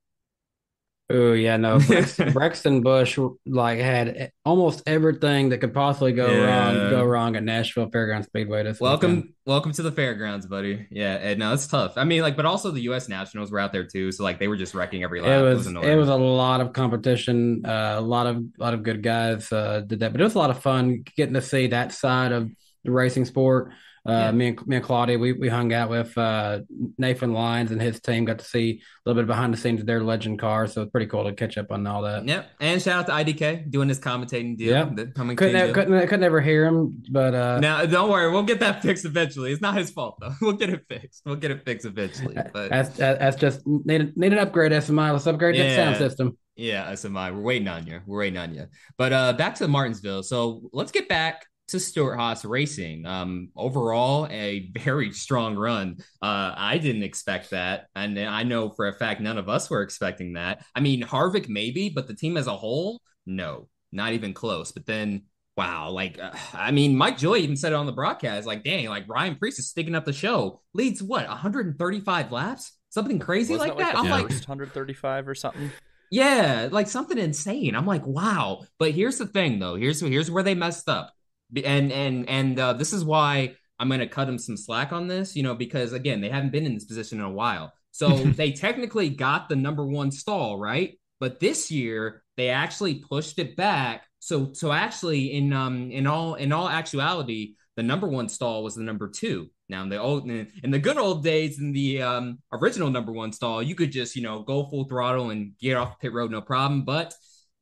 Oh 1.10 1.34
yeah, 1.34 1.58
no. 1.58 1.78
Braxton, 1.80 2.32
Braxton 2.32 2.80
Bush 2.80 3.18
like 3.44 3.78
had 3.78 4.32
almost 4.44 4.82
everything 4.86 5.50
that 5.50 5.58
could 5.58 5.74
possibly 5.74 6.12
go 6.12 6.26
Yeah. 6.30 6.44
wrong 6.46 6.90
go 6.90 7.04
wrong 7.04 7.36
at 7.36 7.42
Nashville 7.42 7.90
Fairgrounds 7.90 8.26
Speedway 8.28 8.62
this 8.62 8.80
Welcome, 8.80 9.16
weekend. 9.16 9.32
welcome 9.44 9.72
to 9.72 9.82
the 9.82 9.92
fairgrounds, 9.92 10.46
buddy. 10.46 10.86
Yeah, 10.90 11.16
and 11.16 11.38
no, 11.40 11.52
it's 11.52 11.66
tough. 11.66 11.92
I 11.96 12.04
mean, 12.04 12.22
like, 12.22 12.36
but 12.36 12.46
also 12.46 12.70
the 12.70 12.80
U.S. 12.82 13.06
Nationals 13.10 13.50
were 13.52 13.58
out 13.60 13.70
there 13.70 13.84
too, 13.84 14.12
so 14.12 14.24
like 14.24 14.38
they 14.38 14.48
were 14.48 14.56
just 14.56 14.74
wrecking 14.74 15.02
every 15.04 15.20
lap. 15.20 15.40
It 15.40 15.42
was 15.42 15.66
annoying. 15.66 15.88
it 15.90 15.96
was 15.96 16.08
a 16.08 16.16
lot 16.16 16.62
of 16.62 16.72
competition. 16.72 17.66
Uh, 17.66 17.96
a 17.98 18.00
lot 18.00 18.26
of 18.26 18.36
a 18.38 18.42
lot 18.58 18.72
of 18.72 18.82
good 18.82 19.02
guys 19.02 19.52
uh, 19.52 19.80
did 19.86 20.00
that, 20.00 20.12
but 20.12 20.20
it 20.22 20.24
was 20.24 20.34
a 20.34 20.38
lot 20.38 20.48
of 20.50 20.62
fun 20.62 21.04
getting 21.18 21.34
to 21.34 21.42
see 21.42 21.66
that 21.66 21.92
side 21.92 22.32
of 22.32 22.50
the 22.82 22.90
racing 22.90 23.26
sport. 23.26 23.72
Uh, 24.06 24.12
Yeah. 24.12 24.30
Me 24.32 24.48
and 24.48 24.66
me 24.66 24.76
and 24.76 24.84
Claudia, 24.84 25.18
we 25.18 25.32
we 25.32 25.48
hung 25.48 25.72
out 25.72 25.88
with 25.88 26.16
uh, 26.18 26.60
Nathan 26.98 27.32
Lyons 27.32 27.70
and 27.70 27.80
his 27.80 28.00
team. 28.00 28.24
Got 28.26 28.38
to 28.40 28.44
see 28.44 28.80
a 28.82 29.08
little 29.08 29.22
bit 29.22 29.26
behind 29.26 29.52
the 29.54 29.56
scenes 29.56 29.80
of 29.80 29.86
their 29.86 30.02
legend 30.02 30.38
cars, 30.38 30.74
so 30.74 30.82
it's 30.82 30.90
pretty 30.90 31.06
cool 31.06 31.24
to 31.24 31.32
catch 31.32 31.56
up 31.56 31.72
on 31.72 31.86
all 31.86 32.02
that. 32.02 32.26
Yep, 32.26 32.50
and 32.60 32.82
shout 32.82 33.08
out 33.10 33.24
to 33.24 33.32
IDK 33.32 33.70
doing 33.70 33.88
this 33.88 33.98
commentating 33.98 34.56
deal. 34.58 34.72
Yep. 34.72 34.96
the 34.96 35.06
coming 35.06 35.36
Couldn't 35.36 35.54
deal. 35.54 35.62
ever, 35.64 35.72
couldn't 35.72 36.00
couldn't 36.08 36.22
ever 36.24 36.40
hear 36.42 36.66
him, 36.66 37.02
but 37.10 37.34
uh, 37.34 37.60
Now, 37.60 37.86
don't 37.86 38.10
worry, 38.10 38.30
we'll 38.30 38.42
get 38.42 38.60
that 38.60 38.82
fixed 38.82 39.04
eventually. 39.06 39.52
It's 39.52 39.62
not 39.62 39.76
his 39.76 39.90
fault 39.90 40.18
though. 40.20 40.34
We'll 40.42 40.52
get 40.52 40.68
it 40.70 40.82
fixed. 40.88 41.22
We'll 41.24 41.36
get 41.36 41.50
it 41.50 41.64
fixed 41.64 41.86
eventually. 41.86 42.36
But 42.52 42.68
that's 42.70 42.90
that's 42.98 43.36
just 43.36 43.66
need 43.66 44.16
need 44.16 44.32
an 44.32 44.38
upgrade. 44.38 44.72
SMI, 44.72 45.12
let's 45.12 45.26
upgrade 45.26 45.54
that 45.56 45.74
sound 45.76 45.92
Yeah. 45.92 45.98
system. 45.98 46.36
Yeah, 46.56 46.92
SMI. 46.92 47.34
We're 47.34 47.40
waiting 47.40 47.68
on 47.68 47.86
you. 47.86 48.00
We're 48.06 48.18
waiting 48.18 48.38
on 48.38 48.54
you. 48.54 48.66
But 48.98 49.12
uh 49.14 49.32
back 49.32 49.54
to 49.56 49.66
Martinsville. 49.68 50.22
So 50.22 50.68
let's 50.72 50.92
get 50.92 51.08
back 51.08 51.46
to 51.68 51.80
Stewart-Haas 51.80 52.44
Racing. 52.44 53.06
Um 53.06 53.48
overall 53.56 54.26
a 54.30 54.70
very 54.78 55.12
strong 55.12 55.56
run. 55.56 55.96
Uh 56.22 56.52
I 56.56 56.78
didn't 56.78 57.02
expect 57.04 57.50
that. 57.50 57.86
And 57.94 58.18
I 58.18 58.42
know 58.42 58.70
for 58.70 58.88
a 58.88 58.92
fact 58.94 59.20
none 59.20 59.38
of 59.38 59.48
us 59.48 59.70
were 59.70 59.82
expecting 59.82 60.34
that. 60.34 60.64
I 60.74 60.80
mean 60.80 61.02
Harvick 61.02 61.48
maybe, 61.48 61.88
but 61.88 62.06
the 62.06 62.14
team 62.14 62.36
as 62.36 62.46
a 62.46 62.56
whole, 62.56 63.00
no. 63.26 63.68
Not 63.92 64.12
even 64.12 64.34
close. 64.34 64.72
But 64.72 64.86
then 64.86 65.22
Wow, 65.56 65.90
like 65.90 66.18
uh, 66.18 66.32
I 66.52 66.72
mean, 66.72 66.96
Mike 66.96 67.16
Joy 67.16 67.36
even 67.36 67.56
said 67.56 67.72
it 67.72 67.76
on 67.76 67.86
the 67.86 67.92
broadcast. 67.92 68.44
Like, 68.44 68.64
dang, 68.64 68.88
like 68.88 69.08
Ryan 69.08 69.36
Preece 69.36 69.60
is 69.60 69.68
sticking 69.68 69.94
up 69.94 70.04
the 70.04 70.12
show. 70.12 70.60
Leads 70.72 71.00
what 71.00 71.28
135 71.28 72.32
laps, 72.32 72.72
something 72.90 73.20
crazy 73.20 73.54
Wasn't 73.54 73.76
like 73.76 73.78
that. 73.78 73.92
the 73.92 73.98
I'm 74.00 74.10
like, 74.10 74.30
135 74.30 75.28
or 75.28 75.34
something. 75.36 75.70
yeah, 76.10 76.68
like 76.72 76.88
something 76.88 77.18
insane. 77.18 77.76
I'm 77.76 77.86
like, 77.86 78.04
wow. 78.04 78.64
But 78.80 78.92
here's 78.92 79.18
the 79.18 79.28
thing, 79.28 79.60
though. 79.60 79.76
Here's 79.76 80.00
here's 80.00 80.28
where 80.28 80.42
they 80.42 80.56
messed 80.56 80.88
up, 80.88 81.12
and 81.56 81.92
and 81.92 82.28
and 82.28 82.58
uh, 82.58 82.72
this 82.72 82.92
is 82.92 83.04
why 83.04 83.54
I'm 83.78 83.88
gonna 83.88 84.06
cut 84.06 84.26
them 84.26 84.38
some 84.38 84.56
slack 84.56 84.92
on 84.92 85.08
this. 85.08 85.36
You 85.36 85.42
know, 85.42 85.54
because 85.54 85.92
again, 85.92 86.20
they 86.20 86.28
haven't 86.28 86.52
been 86.52 86.66
in 86.66 86.74
this 86.74 86.84
position 86.84 87.18
in 87.18 87.24
a 87.24 87.30
while, 87.30 87.72
so 87.90 88.08
they 88.16 88.52
technically 88.52 89.10
got 89.10 89.48
the 89.48 89.56
number 89.56 89.86
one 89.86 90.10
stall 90.10 90.58
right. 90.58 90.98
But 91.20 91.40
this 91.40 91.70
year 91.70 92.22
they 92.36 92.50
actually 92.50 92.96
pushed 92.96 93.38
it 93.38 93.56
back. 93.56 94.06
So 94.18 94.52
so 94.52 94.72
actually, 94.72 95.32
in 95.32 95.52
um 95.52 95.90
in 95.90 96.06
all 96.06 96.34
in 96.34 96.52
all 96.52 96.68
actuality, 96.68 97.54
the 97.76 97.82
number 97.82 98.08
one 98.08 98.28
stall 98.28 98.62
was 98.62 98.74
the 98.74 98.82
number 98.82 99.08
two. 99.08 99.50
Now 99.68 99.82
in 99.82 99.88
the 99.88 99.98
old 99.98 100.30
in 100.30 100.70
the 100.70 100.78
good 100.78 100.98
old 100.98 101.22
days 101.22 101.58
in 101.58 101.72
the 101.72 102.02
um 102.02 102.38
original 102.52 102.90
number 102.90 103.12
one 103.12 103.32
stall, 103.32 103.62
you 103.62 103.74
could 103.74 103.92
just 103.92 104.16
you 104.16 104.22
know 104.22 104.42
go 104.42 104.68
full 104.68 104.84
throttle 104.84 105.30
and 105.30 105.52
get 105.58 105.76
off 105.76 105.98
pit 106.00 106.12
road 106.12 106.30
no 106.30 106.40
problem. 106.40 106.84
But 106.84 107.14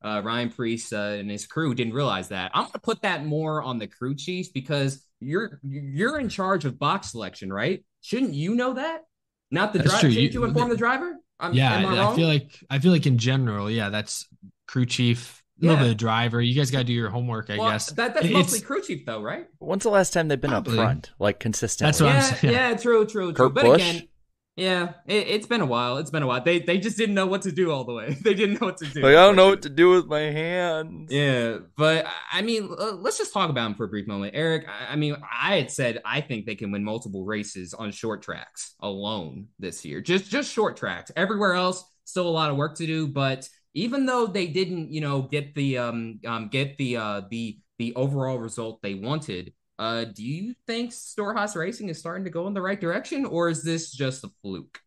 uh, 0.03 0.21
Ryan 0.23 0.49
Preece 0.49 0.91
uh, 0.93 1.17
and 1.19 1.29
his 1.31 1.45
crew 1.47 1.73
didn't 1.73 1.93
realize 1.93 2.29
that. 2.29 2.51
I'm 2.53 2.65
gonna 2.65 2.79
put 2.81 3.01
that 3.03 3.25
more 3.25 3.61
on 3.63 3.79
the 3.79 3.87
crew 3.87 4.15
chiefs 4.15 4.49
because 4.49 5.05
you're 5.19 5.59
you're 5.63 6.19
in 6.19 6.29
charge 6.29 6.65
of 6.65 6.77
box 6.77 7.11
selection, 7.11 7.51
right? 7.51 7.83
Shouldn't 8.01 8.33
you 8.33 8.55
know 8.55 8.73
that? 8.73 9.01
Not 9.51 9.71
the 9.73 9.79
driver. 9.79 9.99
true. 10.01 10.11
Shouldn't 10.11 10.33
You- 10.33 10.41
you 10.41 10.45
inform 10.45 10.69
the 10.69 10.77
driver? 10.77 11.15
I'm, 11.39 11.53
yeah, 11.53 11.73
am 11.73 11.85
I 11.87 12.11
I, 12.11 12.15
feel 12.15 12.27
like 12.27 12.51
I 12.69 12.79
feel 12.79 12.91
like 12.91 13.05
in 13.05 13.17
general, 13.17 13.69
yeah, 13.69 13.89
that's 13.89 14.27
crew 14.67 14.85
chief. 14.85 15.41
A 15.61 15.65
little 15.65 15.77
Yeah. 15.77 15.83
bit 15.83 15.91
of 15.91 15.97
driver. 15.97 16.41
You 16.41 16.55
guys 16.55 16.71
got 16.71 16.79
to 16.79 16.83
do 16.83 16.93
your 16.93 17.09
homework, 17.09 17.49
I 17.51 17.57
Well, 17.57 17.69
guess. 17.71 17.87
that, 17.91 18.15
that's 18.15 18.25
It's- 18.25 18.33
mostly 18.33 18.61
crew 18.61 18.81
chief 18.81 19.05
though, 19.05 19.21
right? 19.21 19.45
When's 19.59 19.83
the 19.83 19.89
last 19.91 20.11
time 20.11 20.27
they've 20.27 20.41
been 20.41 20.49
Probably. 20.49 20.73
up 20.79 20.83
front, 20.83 21.11
like 21.19 21.39
consistently? 21.39 21.87
That's 21.89 22.01
what 22.01 22.09
I'm 22.09 22.15
yeah, 22.15 22.21
saying. 22.21 22.53
yeah, 22.53 22.75
true, 22.75 23.05
true, 23.05 23.33
true. 23.33 23.33
Kurt 23.33 23.53
but 23.53 23.63
Busch? 23.63 23.75
again, 23.81 24.07
yeah, 24.55 24.93
it, 25.07 25.27
it's 25.29 25.47
been 25.47 25.61
a 25.61 25.65
while. 25.65 25.97
It's 25.97 26.11
been 26.11 26.21
a 26.21 26.27
while. 26.27 26.43
They 26.43 26.59
they 26.59 26.77
just 26.77 26.95
didn't 26.95 27.15
know 27.15 27.25
what 27.25 27.41
to 27.43 27.51
do 27.51 27.71
all 27.71 27.85
the 27.85 27.93
way. 27.93 28.15
They 28.23 28.35
didn't 28.35 28.61
know 28.61 28.67
what 28.67 28.77
to 28.77 28.85
do. 28.85 29.01
Like, 29.01 29.15
I 29.15 29.25
don't 29.25 29.35
know 29.35 29.47
what 29.47 29.63
to 29.63 29.69
do 29.69 29.89
with 29.89 30.05
my 30.05 30.21
hands. 30.21 31.11
Yeah, 31.11 31.57
but 31.75 32.05
I 32.31 32.41
mean, 32.41 32.69
let's 32.69 33.17
just 33.17 33.33
talk 33.33 33.49
about 33.49 33.65
him 33.65 33.75
for 33.75 33.85
a 33.85 33.87
brief 33.87 34.07
moment, 34.07 34.33
Eric. 34.35 34.65
I 34.67 34.93
I 34.93 34.95
mean, 34.95 35.17
I 35.21 35.55
had 35.57 35.71
said 35.71 36.01
I 36.05 36.21
think 36.21 36.45
they 36.45 36.55
can 36.55 36.71
win 36.71 36.83
multiple 36.83 37.25
races 37.25 37.73
on 37.73 37.91
short 37.91 38.21
tracks 38.21 38.75
alone 38.79 39.47
this 39.57 39.83
year. 39.83 40.01
Just 40.01 40.29
just 40.29 40.51
short 40.51 40.77
tracks. 40.77 41.11
Everywhere 41.15 41.53
else, 41.53 41.83
still 42.03 42.27
a 42.27 42.29
lot 42.29 42.51
of 42.51 42.57
work 42.57 42.75
to 42.77 42.85
do. 42.85 43.07
But 43.07 43.49
even 43.73 44.05
though 44.05 44.27
they 44.27 44.47
didn't, 44.47 44.91
you 44.91 45.01
know, 45.01 45.23
get 45.23 45.55
the 45.55 45.79
um, 45.79 46.19
um 46.27 46.49
get 46.49 46.77
the 46.77 46.97
uh 46.97 47.21
the 47.29 47.57
the 47.79 47.95
overall 47.95 48.37
result 48.37 48.81
they 48.83 48.93
wanted, 48.93 49.53
uh, 49.79 50.05
do 50.05 50.23
you 50.23 50.53
think 50.67 50.91
Stewart-Haas 50.91 51.55
Racing 51.55 51.89
is 51.89 51.99
starting 51.99 52.25
to 52.25 52.29
go 52.29 52.47
in 52.47 52.53
the 52.53 52.61
right 52.61 52.79
direction, 52.79 53.25
or 53.25 53.49
is 53.49 53.63
this 53.63 53.91
just 53.91 54.23
a 54.23 54.29
fluke? 54.41 54.79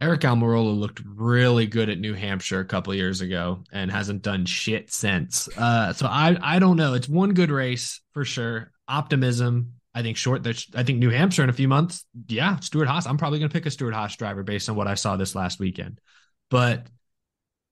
Eric 0.00 0.22
Almirola 0.22 0.78
looked 0.78 1.02
really 1.04 1.66
good 1.66 1.90
at 1.90 1.98
New 1.98 2.14
Hampshire 2.14 2.60
a 2.60 2.64
couple 2.64 2.94
years 2.94 3.20
ago 3.20 3.64
and 3.70 3.90
hasn't 3.90 4.22
done 4.22 4.46
shit 4.46 4.90
since. 4.90 5.46
Uh, 5.58 5.92
so 5.92 6.06
I 6.06 6.38
I 6.40 6.58
don't 6.58 6.78
know. 6.78 6.94
It's 6.94 7.08
one 7.08 7.34
good 7.34 7.50
race 7.50 8.00
for 8.12 8.24
sure. 8.24 8.72
Optimism. 8.88 9.74
I 9.94 10.02
think 10.02 10.16
short. 10.16 10.46
I 10.46 10.84
think 10.84 11.00
New 11.00 11.10
Hampshire 11.10 11.42
in 11.42 11.50
a 11.50 11.52
few 11.52 11.68
months. 11.68 12.06
Yeah, 12.28 12.60
Stewart-Haas. 12.60 13.06
I'm 13.06 13.18
probably 13.18 13.40
going 13.40 13.50
to 13.50 13.52
pick 13.52 13.66
a 13.66 13.70
Stewart-Haas 13.70 14.16
driver 14.16 14.42
based 14.42 14.70
on 14.70 14.76
what 14.76 14.88
I 14.88 14.94
saw 14.94 15.16
this 15.16 15.34
last 15.34 15.58
weekend. 15.58 16.00
But 16.48 16.86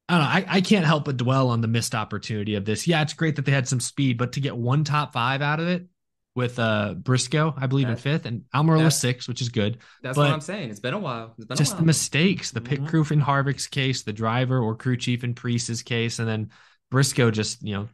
I 0.09 0.15
don't 0.15 0.23
know. 0.23 0.51
I, 0.51 0.57
I 0.57 0.61
can't 0.63 0.87
help 0.87 1.05
but 1.05 1.17
dwell 1.17 1.51
on 1.51 1.61
the 1.61 1.69
missed 1.69 1.95
opportunity 1.95 2.55
of 2.55 2.65
this. 2.65 2.87
Yeah, 2.87 3.03
it's 3.03 3.13
great 3.13 3.37
that 3.37 3.45
they 3.45 3.53
had 3.53 3.69
some 3.69 3.81
speed, 3.81 4.17
but 4.19 4.33
to 4.33 4.41
get 4.41 4.57
one 4.57 4.85
top 4.85 5.13
five 5.13 5.43
out 5.43 5.61
of 5.61 5.69
it 5.69 5.87
with 6.35 6.59
uh 6.59 6.95
Briscoe, 6.95 7.53
I 7.57 7.67
believe 7.67 7.89
in 7.89 7.97
fifth, 7.97 8.25
and 8.25 8.45
Almirola 8.55 8.85
that- 8.85 8.91
six, 8.93 9.27
which 9.29 9.43
is 9.43 9.49
good 9.49 9.79
That's 10.03 10.17
But 10.17 10.23
what 10.27 10.33
I'm 10.33 10.41
saying. 10.41 10.71
It's 10.71 10.81
been 10.81 10.95
a 10.95 10.99
while. 10.99 11.35
It's 11.37 11.47
been 11.47 11.57
just 11.57 11.73
a 11.73 11.77
the 11.77 11.81
while. 11.81 11.87
mistakes 11.87 12.51
the 12.53 12.61
pit 12.61 12.81
Mhm. 12.83 12.89
crew 12.89 13.05
in 13.11 13.21
Harvick's 13.21 13.67
case, 13.67 14.03
the 14.03 14.13
driver 14.13 14.59
or 14.59 14.77
crew 14.77 14.97
chief 14.97 15.25
in 15.25 15.35
Preece's 15.35 15.83
case, 15.83 16.19
and 16.21 16.29
then 16.29 16.51
Briscoe 16.91 17.31
just 17.31 17.63
you 17.63 17.75
know 17.75 17.89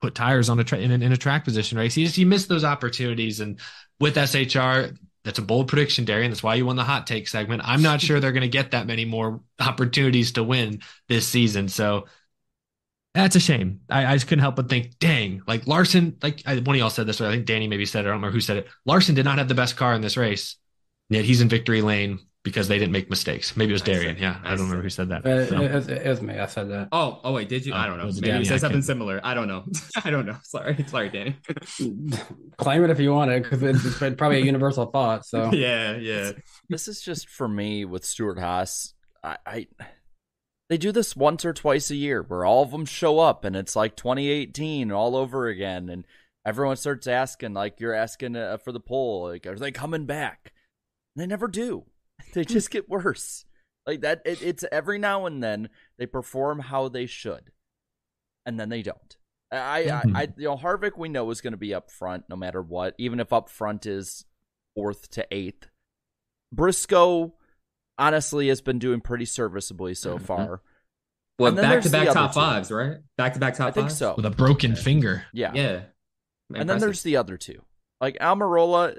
put 0.00 0.14
tires 0.14 0.48
on 0.48 0.58
a 0.58 0.64
tra- 0.64 0.78
in, 0.78 0.90
in 0.90 1.12
a 1.12 1.16
track 1.16 1.44
position 1.44 1.76
race. 1.76 1.94
He 1.94 2.04
just 2.04 2.16
he 2.16 2.24
missed 2.24 2.48
those 2.48 2.64
opportunities, 2.64 3.40
and 3.40 3.58
with 3.98 4.14
SHR, 4.16 4.94
that's 5.24 5.38
a 5.38 5.42
bold 5.42 5.68
prediction, 5.68 6.04
Darian. 6.04 6.30
That's 6.30 6.42
why 6.42 6.54
you 6.54 6.66
won 6.66 6.76
the 6.76 6.84
hot 6.84 7.06
take 7.06 7.28
segment. 7.28 7.62
I'm 7.64 7.82
not 7.82 8.00
sure 8.00 8.20
they're 8.20 8.32
going 8.32 8.42
to 8.42 8.48
get 8.48 8.70
that 8.72 8.86
many 8.86 9.04
more 9.04 9.40
opportunities 9.60 10.32
to 10.32 10.44
win 10.44 10.80
this 11.08 11.26
season, 11.26 11.68
so. 11.68 12.06
That's 13.12 13.34
a 13.34 13.40
shame. 13.40 13.80
I, 13.90 14.06
I 14.06 14.14
just 14.14 14.28
couldn't 14.28 14.42
help 14.42 14.54
but 14.54 14.68
think, 14.68 14.96
dang, 15.00 15.42
like 15.44 15.66
Larson, 15.66 16.16
like 16.22 16.44
I, 16.46 16.54
one 16.58 16.76
of 16.76 16.80
y'all 16.80 16.90
said 16.90 17.08
this, 17.08 17.20
or 17.20 17.26
I 17.26 17.32
think 17.32 17.44
Danny 17.44 17.66
maybe 17.66 17.84
said 17.84 18.04
it. 18.04 18.08
I 18.08 18.10
don't 18.10 18.18
remember 18.18 18.32
who 18.32 18.40
said 18.40 18.58
it. 18.58 18.68
Larson 18.86 19.16
did 19.16 19.24
not 19.24 19.38
have 19.38 19.48
the 19.48 19.54
best 19.56 19.76
car 19.76 19.94
in 19.94 20.00
this 20.00 20.16
race, 20.16 20.54
yet 21.08 21.24
he's 21.24 21.40
in 21.40 21.48
victory 21.48 21.82
lane 21.82 22.20
because 22.42 22.68
they 22.68 22.78
didn't 22.78 22.92
make 22.92 23.10
mistakes. 23.10 23.56
Maybe 23.56 23.70
it 23.70 23.74
was 23.74 23.82
I 23.82 23.86
Darian. 23.86 24.16
see. 24.16 24.22
Yeah, 24.22 24.40
I 24.42 24.48
I 24.48 24.56
don't 24.56 24.64
remember 24.66 24.82
who 24.82 24.88
said 24.90 25.08
that. 25.10 25.26
Uh, 25.26 25.46
So, 25.46 25.60
it, 25.60 25.72
was, 25.72 25.88
it 25.88 26.06
was 26.06 26.22
me. 26.22 26.38
I 26.38 26.46
said 26.46 26.70
that. 26.70 26.88
Oh, 26.92 27.20
oh 27.22 27.32
wait, 27.32 27.48
did 27.48 27.66
you? 27.66 27.74
I 27.74 27.86
don't 27.86 27.98
know. 27.98 28.06
was 28.06 28.18
it 28.18 28.22
Maybe 28.22 28.32
Danny? 28.32 28.44
you 28.44 28.48
said 28.48 28.60
something 28.60 28.82
similar. 28.82 29.20
I 29.22 29.34
don't 29.34 29.48
know. 29.48 29.64
I 30.04 30.10
don't 30.10 30.26
know. 30.26 30.36
Sorry, 30.42 30.84
sorry, 30.88 31.10
Danny. 31.10 31.36
Claim 32.56 32.84
it 32.84 32.90
if 32.90 33.00
you 33.00 33.12
want 33.12 33.30
it, 33.30 33.42
because 33.42 33.62
it's, 33.62 33.84
it's 34.02 34.16
probably 34.16 34.40
a 34.40 34.44
universal 34.44 34.86
thought. 34.86 35.26
So 35.26 35.50
yeah, 35.52 35.96
yeah. 35.96 36.32
This 36.68 36.88
is 36.88 37.00
just 37.00 37.28
for 37.28 37.48
me 37.48 37.84
with 37.84 38.04
Stewart-Haas. 38.04 38.94
I, 39.22 39.36
I 39.46 39.66
they 40.70 40.78
do 40.78 40.92
this 40.92 41.14
once 41.16 41.44
or 41.44 41.52
twice 41.52 41.90
a 41.90 41.96
year 41.96 42.22
where 42.22 42.44
all 42.44 42.62
of 42.62 42.70
them 42.70 42.86
show 42.86 43.18
up 43.18 43.44
and 43.44 43.54
it's 43.56 43.76
like 43.76 43.96
2018 43.96 44.90
all 44.92 45.16
over 45.16 45.48
again 45.48 45.90
and 45.90 46.06
everyone 46.46 46.76
starts 46.76 47.06
asking 47.06 47.52
like 47.52 47.80
you're 47.80 47.92
asking 47.92 48.34
uh, 48.36 48.56
for 48.56 48.72
the 48.72 48.80
poll 48.80 49.24
like 49.28 49.46
are 49.46 49.58
they 49.58 49.72
coming 49.72 50.06
back 50.06 50.52
they 51.16 51.26
never 51.26 51.48
do 51.48 51.84
they 52.32 52.44
just 52.44 52.70
get 52.70 52.88
worse 52.88 53.44
like 53.86 54.00
that 54.02 54.22
it, 54.24 54.42
it's 54.42 54.64
every 54.72 54.98
now 54.98 55.26
and 55.26 55.42
then 55.42 55.68
they 55.98 56.06
perform 56.06 56.58
how 56.60 56.88
they 56.88 57.06
should 57.06 57.50
and 58.46 58.58
then 58.58 58.68
they 58.68 58.82
don't 58.82 59.16
I, 59.52 59.82
Mhm. 59.84 60.16
I, 60.16 60.20
I 60.22 60.28
you 60.36 60.44
know 60.44 60.56
Harvick 60.56 60.96
we 60.96 61.08
know 61.08 61.28
is 61.30 61.40
going 61.40 61.52
to 61.52 61.56
be 61.56 61.74
up 61.74 61.90
front 61.90 62.24
no 62.28 62.36
matter 62.36 62.62
what 62.62 62.94
even 62.98 63.18
if 63.20 63.32
up 63.32 63.48
front 63.48 63.84
is 63.86 64.24
fourth 64.76 65.10
to 65.10 65.26
eighth 65.30 65.68
Briscoe 66.52 67.34
honestly 67.98 68.48
has 68.48 68.60
been 68.60 68.78
doing 68.78 69.00
pretty 69.00 69.24
serviceably 69.24 69.94
so 69.94 70.18
Mhm. 70.18 70.22
far. 70.22 70.62
What 71.36 71.48
And 71.48 71.58
then 71.58 71.64
back 71.70 71.82
to 71.82 71.90
back 71.90 72.02
other 72.08 72.14
top 72.14 72.30
two. 72.32 72.34
fives, 72.40 72.70
right? 72.70 72.98
Back 73.16 73.34
to 73.34 73.40
back 73.40 73.54
top 73.54 73.68
I 73.68 73.70
think 73.70 73.88
fives? 73.88 73.98
so. 73.98 74.14
with 74.16 74.26
a 74.26 74.30
broken 74.30 74.74
finger. 74.76 75.24
Yeah. 75.32 75.52
Yeah. 75.54 75.82
And 76.54 76.68
then 76.68 76.78
there's 76.80 77.02
the 77.02 77.16
other 77.16 77.36
two. 77.36 77.62
Like 78.00 78.18
Almirola, 78.18 78.98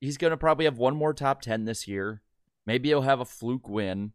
he's 0.00 0.16
going 0.16 0.30
to 0.30 0.36
probably 0.36 0.64
have 0.64 0.78
one 0.78 0.96
more 0.96 1.12
top 1.12 1.42
10 1.42 1.64
this 1.64 1.86
year. 1.86 2.22
Maybe 2.66 2.88
he'll 2.88 3.02
have 3.02 3.20
a 3.20 3.24
fluke 3.24 3.68
win. 3.68 4.12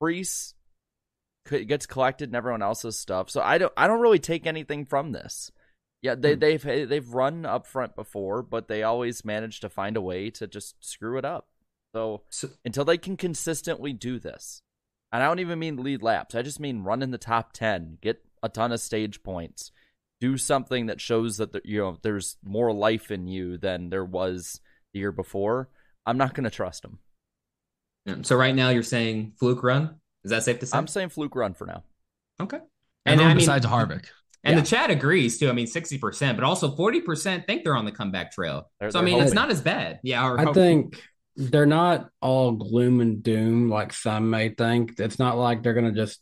Preece 0.00 0.54
gets 1.48 1.86
collected 1.86 2.28
in 2.28 2.34
everyone 2.34 2.62
else's 2.62 2.98
stuff. 2.98 3.28
So 3.30 3.40
I 3.40 3.58
don't 3.58 3.72
I 3.76 3.86
don't 3.86 4.00
really 4.00 4.18
take 4.18 4.46
anything 4.46 4.84
from 4.84 5.12
this. 5.12 5.50
Yeah, 6.00 6.14
they 6.14 6.34
Hmm. 6.34 6.40
they've 6.40 6.62
they've 6.88 7.08
run 7.14 7.44
up 7.46 7.66
front 7.66 7.94
before, 7.94 8.42
but 8.42 8.68
they 8.68 8.82
always 8.82 9.24
manage 9.24 9.60
to 9.60 9.68
find 9.68 9.96
a 9.96 10.00
way 10.00 10.30
to 10.30 10.46
just 10.46 10.76
screw 10.84 11.18
it 11.18 11.24
up. 11.24 11.48
So 11.94 12.22
So- 12.30 12.50
until 12.64 12.84
they 12.84 12.98
can 12.98 13.16
consistently 13.16 13.92
do 13.92 14.18
this, 14.18 14.62
and 15.12 15.22
I 15.22 15.26
don't 15.26 15.40
even 15.40 15.58
mean 15.58 15.82
lead 15.82 16.02
laps. 16.02 16.34
I 16.34 16.42
just 16.42 16.60
mean 16.60 16.82
run 16.84 17.02
in 17.02 17.10
the 17.10 17.18
top 17.18 17.52
ten, 17.52 17.98
get 18.00 18.24
a 18.42 18.48
ton 18.48 18.72
of 18.72 18.80
stage 18.80 19.22
points, 19.22 19.70
do 20.20 20.36
something 20.38 20.86
that 20.86 21.00
shows 21.00 21.36
that 21.36 21.52
the, 21.52 21.60
you 21.64 21.78
know 21.78 21.98
there's 22.02 22.36
more 22.42 22.72
life 22.72 23.10
in 23.10 23.26
you 23.28 23.58
than 23.58 23.90
there 23.90 24.04
was 24.04 24.60
the 24.92 25.00
year 25.00 25.12
before. 25.12 25.68
I'm 26.06 26.18
not 26.18 26.34
going 26.34 26.44
to 26.44 26.50
trust 26.50 26.82
them. 26.82 26.98
Yeah. 28.06 28.16
So 28.22 28.36
right 28.36 28.54
now 28.54 28.70
you're 28.70 28.82
saying 28.82 29.34
fluke 29.38 29.62
run? 29.62 29.96
Is 30.24 30.30
that 30.30 30.42
safe 30.44 30.58
to 30.60 30.66
say? 30.66 30.76
I'm 30.76 30.86
saying 30.86 31.10
fluke 31.10 31.34
run 31.34 31.54
for 31.54 31.66
now. 31.66 31.84
okay. 32.40 32.58
And 33.06 33.20
I 33.20 33.28
mean- 33.28 33.36
besides 33.38 33.66
Harvick. 33.66 34.06
And 34.44 34.56
Yeah. 34.56 34.60
the 34.60 34.66
chat 34.66 34.90
agrees 34.90 35.38
too. 35.38 35.48
I 35.48 35.52
mean, 35.52 35.68
sixty 35.68 35.98
percent, 35.98 36.36
but 36.36 36.42
also 36.44 36.74
forty 36.74 37.00
percent 37.00 37.46
think 37.46 37.62
they're 37.62 37.76
on 37.76 37.84
the 37.84 37.92
comeback 37.92 38.32
trail. 38.32 38.68
They're- 38.80 38.90
so 38.90 38.98
I 38.98 39.02
they're 39.04 39.14
mean, 39.14 39.22
it's 39.22 39.34
not 39.34 39.50
as 39.50 39.60
bad. 39.60 40.00
Yeah, 40.02 40.26
or 40.28 40.38
I 40.40 40.44
hope- 40.44 40.54
think 40.54 41.00
they're 41.36 41.64
not 41.66 42.10
all 42.20 42.50
gloom 42.52 43.00
and 43.00 43.22
doom 43.22 43.68
like 43.70 43.92
some 43.92 44.30
may 44.30 44.48
think. 44.50 44.98
It's 44.98 45.18
not 45.20 45.38
like 45.38 45.62
they're 45.62 45.74
gonna 45.74 45.92
just 45.92 46.20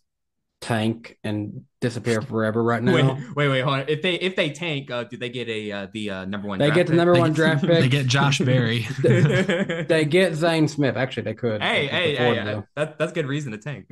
tank 0.60 1.16
and 1.24 1.64
disappear 1.80 2.20
forever 2.28 2.62
right 2.62 2.82
now. 2.82 2.94
Wait, 3.14 3.34
wait, 3.36 3.48
wait, 3.48 3.60
hold 3.62 3.80
on. 3.80 3.84
If 3.88 4.02
they 4.02 4.14
if 4.14 4.36
they 4.36 4.50
tank, 4.50 4.90
uh, 4.90 5.04
do 5.04 5.16
they 5.16 5.28
get 5.28 5.48
a 5.48 5.72
uh, 5.72 5.86
the 5.92 6.10
uh, 6.10 6.24
number 6.24 6.48
one? 6.48 6.58
They 6.58 6.66
draft 6.66 6.76
get 6.76 6.86
the 6.88 6.94
number 6.94 7.12
They 7.14 7.20
one 7.20 7.32
draft 7.32 7.62
pick. 7.64 7.80
They 7.80 7.88
get 7.88 8.06
Josh 8.06 8.38
Berry. 8.44 8.80
hey, 8.80 9.84
They 9.88 10.04
get 10.04 10.34
Zane 10.34 10.68
Smith. 10.68 10.96
Actually, 10.96 11.24
they 11.24 11.34
could. 11.34 11.62
hey, 11.62 11.82
They 11.82 11.88
hey, 11.88 12.16
could 12.16 12.22
afford 12.22 12.36
hey, 12.36 12.44
to. 12.44 12.64
that, 12.76 12.98
that's 12.98 13.12
good 13.12 13.26
reason 13.26 13.52
to 13.52 13.58
tank. 13.58 13.86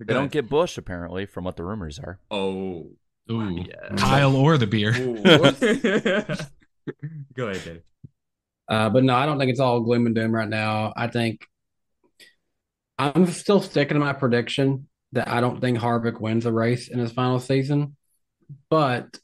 They 0.00 0.14
don't 0.14 0.30
get 0.30 0.48
Busch 0.48 0.78
apparently, 0.78 1.26
from 1.26 1.44
what 1.44 1.56
the 1.56 1.64
rumors 1.64 1.98
are. 1.98 2.20
Oh, 2.30 2.90
Ooh, 3.30 3.64
yeah. 3.66 3.94
Kyle 3.96 4.36
or 4.36 4.56
the 4.56 4.66
beer. 4.66 4.92
Go 7.34 7.48
ahead, 7.48 7.64
Dave. 7.64 7.82
Uh, 8.68 8.90
but 8.90 9.02
no, 9.02 9.14
I 9.14 9.26
don't 9.26 9.38
think 9.38 9.50
it's 9.50 9.60
all 9.60 9.80
gloom 9.80 10.06
and 10.06 10.14
doom 10.14 10.32
right 10.34 10.48
now. 10.48 10.92
I 10.96 11.08
think 11.08 11.46
I'm 12.98 13.26
still 13.26 13.60
sticking 13.60 13.94
to 13.94 14.00
my 14.00 14.12
prediction 14.12 14.87
that 15.12 15.28
I 15.28 15.40
don't 15.40 15.60
think 15.60 15.78
Harvick 15.78 16.20
wins 16.20 16.46
a 16.46 16.52
race 16.52 16.88
in 16.88 16.98
his 16.98 17.12
final 17.12 17.40
season, 17.40 17.96
but 18.70 19.18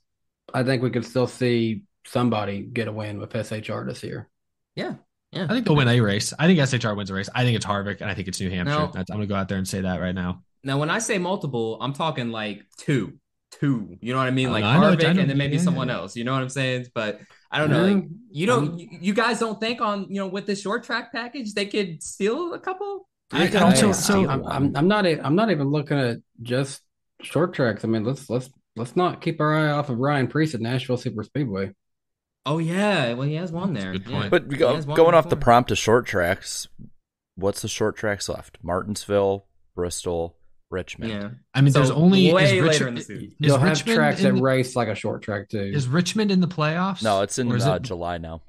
I 0.53 0.63
think 0.63 0.83
we 0.83 0.91
could 0.91 1.05
still 1.05 1.27
see 1.27 1.83
somebody 2.07 2.63
get 2.63 2.89
a 2.89 2.93
win 2.93 3.19
with 3.19 3.33
SHR 3.33 3.87
this 3.87 4.03
year. 4.03 4.29
Yeah, 4.77 4.95
yeah. 5.33 5.45
I 5.45 5.49
think 5.49 5.67
they'll 5.67 5.77
win 5.77 5.89
a 5.89 6.01
race. 6.01 6.33
I 6.39 6.47
think 6.47 6.59
SHR 6.59 6.97
wins 6.97 7.11
a 7.11 7.15
race. 7.15 7.29
I 7.35 7.45
think 7.45 7.57
it's 7.57 7.67
Harvick, 7.67 8.01
and 8.01 8.11
I 8.11 8.15
think 8.15 8.29
it's 8.29 8.41
New 8.41 8.51
Hampshire. 8.51 8.75
No. 8.75 8.91
That's, 8.93 9.11
I'm 9.11 9.17
gonna 9.17 9.27
go 9.27 9.35
out 9.35 9.49
there 9.49 9.59
and 9.59 9.69
say 9.69 9.83
that 9.83 10.01
right 10.01 10.15
now. 10.15 10.43
Now, 10.63 10.79
when 10.79 10.91
I 10.91 10.99
say 10.99 11.19
multiple, 11.19 11.79
I'm 11.81 11.93
talking 11.93 12.31
like 12.31 12.65
two, 12.79 13.19
two. 13.51 13.99
You 14.01 14.13
know 14.13 14.19
what 14.19 14.27
I 14.27 14.31
mean? 14.31 14.51
Like 14.51 14.65
I 14.65 14.79
know 14.79 14.97
Harvick, 14.97 15.05
I 15.05 15.13
know- 15.13 15.21
and 15.21 15.31
then 15.31 15.39
maybe 15.39 15.57
yeah, 15.57 15.63
someone 15.63 15.91
else. 15.91 16.17
You 16.17 16.25
know 16.25 16.33
what 16.33 16.43
I'm 16.43 16.49
saying? 16.49 16.87
But 16.95 17.21
I 17.51 17.59
don't 17.59 17.71
know. 17.71 17.85
Like 17.85 18.05
you 18.31 18.47
don't, 18.47 18.69
I'm- 18.71 18.79
you, 18.79 18.89
you 19.01 19.15
guys 19.15 19.39
don't 19.39 19.61
think 19.61 19.81
on 19.81 20.07
you 20.09 20.17
know 20.17 20.27
with 20.27 20.47
the 20.47 20.57
short 20.57 20.85
track 20.85 21.13
package 21.13 21.53
they 21.53 21.67
could 21.67 22.03
steal 22.03 22.55
a 22.55 22.59
couple? 22.59 23.07
I- 23.33 23.47
can 23.49 23.57
I'm 23.57 23.63
only 23.75 23.93
so- 23.95 24.29
I'm, 24.29 24.45
I'm, 24.47 24.77
I'm 24.77 24.89
not. 24.89 25.07
e- 25.07 25.21
I'm 25.21 25.35
not 25.35 25.51
even 25.51 25.69
looking 25.71 25.99
at 25.99 26.19
just 26.43 26.83
short 27.23 27.55
tracks. 27.55 27.85
I 27.85 27.89
mean, 27.89 28.05
let's 28.05 28.29
let's 28.31 28.51
let's 28.77 28.97
not 28.97 29.21
keep 29.21 29.41
our 29.41 29.55
eye 29.55 29.71
off 29.71 29.89
of 29.89 29.99
Ryan 29.99 30.27
Preece 30.29 30.55
at 30.55 30.61
Nashville 30.61 30.97
Super 30.97 31.23
Speedway. 31.23 31.73
Oh 32.47 32.59
yeah, 32.59 33.15
well 33.15 33.27
he 33.27 33.35
has 33.37 33.51
one 33.51 33.73
there. 33.73 33.93
good 33.93 34.07
Yeah. 34.07 34.29
But 34.29 34.45
He 34.51 34.57
go, 34.59 34.75
has 34.75 34.87
one 34.87 34.97
going 34.97 35.15
off 35.15 35.29
the 35.31 35.37
prompt 35.37 35.71
of 35.71 35.79
short 35.79 36.07
tracks, 36.07 36.69
what's 37.37 37.63
the 37.63 37.69
short 37.69 37.97
tracks 37.97 38.29
left? 38.29 38.59
Martinsville, 38.63 39.47
Bristol, 39.75 40.37
Richmond. 40.71 41.11
Yeah. 41.13 41.31
I 41.55 41.63
mean, 41.63 41.73
So, 41.73 41.79
there's 41.79 41.91
only 41.91 42.31
way 42.33 42.59
is 42.59 42.65
later 42.65 42.89
in 42.89 42.97
the 42.97 43.01
season. 43.01 43.35
You'll 43.39 43.57
have 43.59 43.71
Richmond 43.71 43.97
tracks 43.97 44.23
that 44.23 44.35
the- 44.35 44.43
race 44.43 44.77
like 44.77 44.89
a 44.89 44.95
short 44.95 45.23
track 45.23 45.49
too. 45.49 45.59
Is 45.75 45.89
Richmond 45.89 46.31
in 46.31 46.41
the 46.41 46.49
playoffs? 46.49 47.03
No, 47.03 47.23
it's 47.23 47.39
in 47.39 47.51
uh, 47.51 47.75
it- 47.77 47.83
July 47.83 48.19
now. 48.19 48.43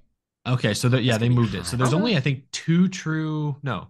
Okay, 0.46 0.74
so 0.74 0.90
that 0.90 1.04
yeah, 1.04 1.18
they 1.18 1.30
moved 1.30 1.56
it. 1.56 1.66
So 1.66 1.78
there's 1.78 1.94
only 1.94 2.16
I 2.18 2.20
think 2.20 2.52
two 2.52 2.88
true 2.90 3.56
no, 3.64 3.88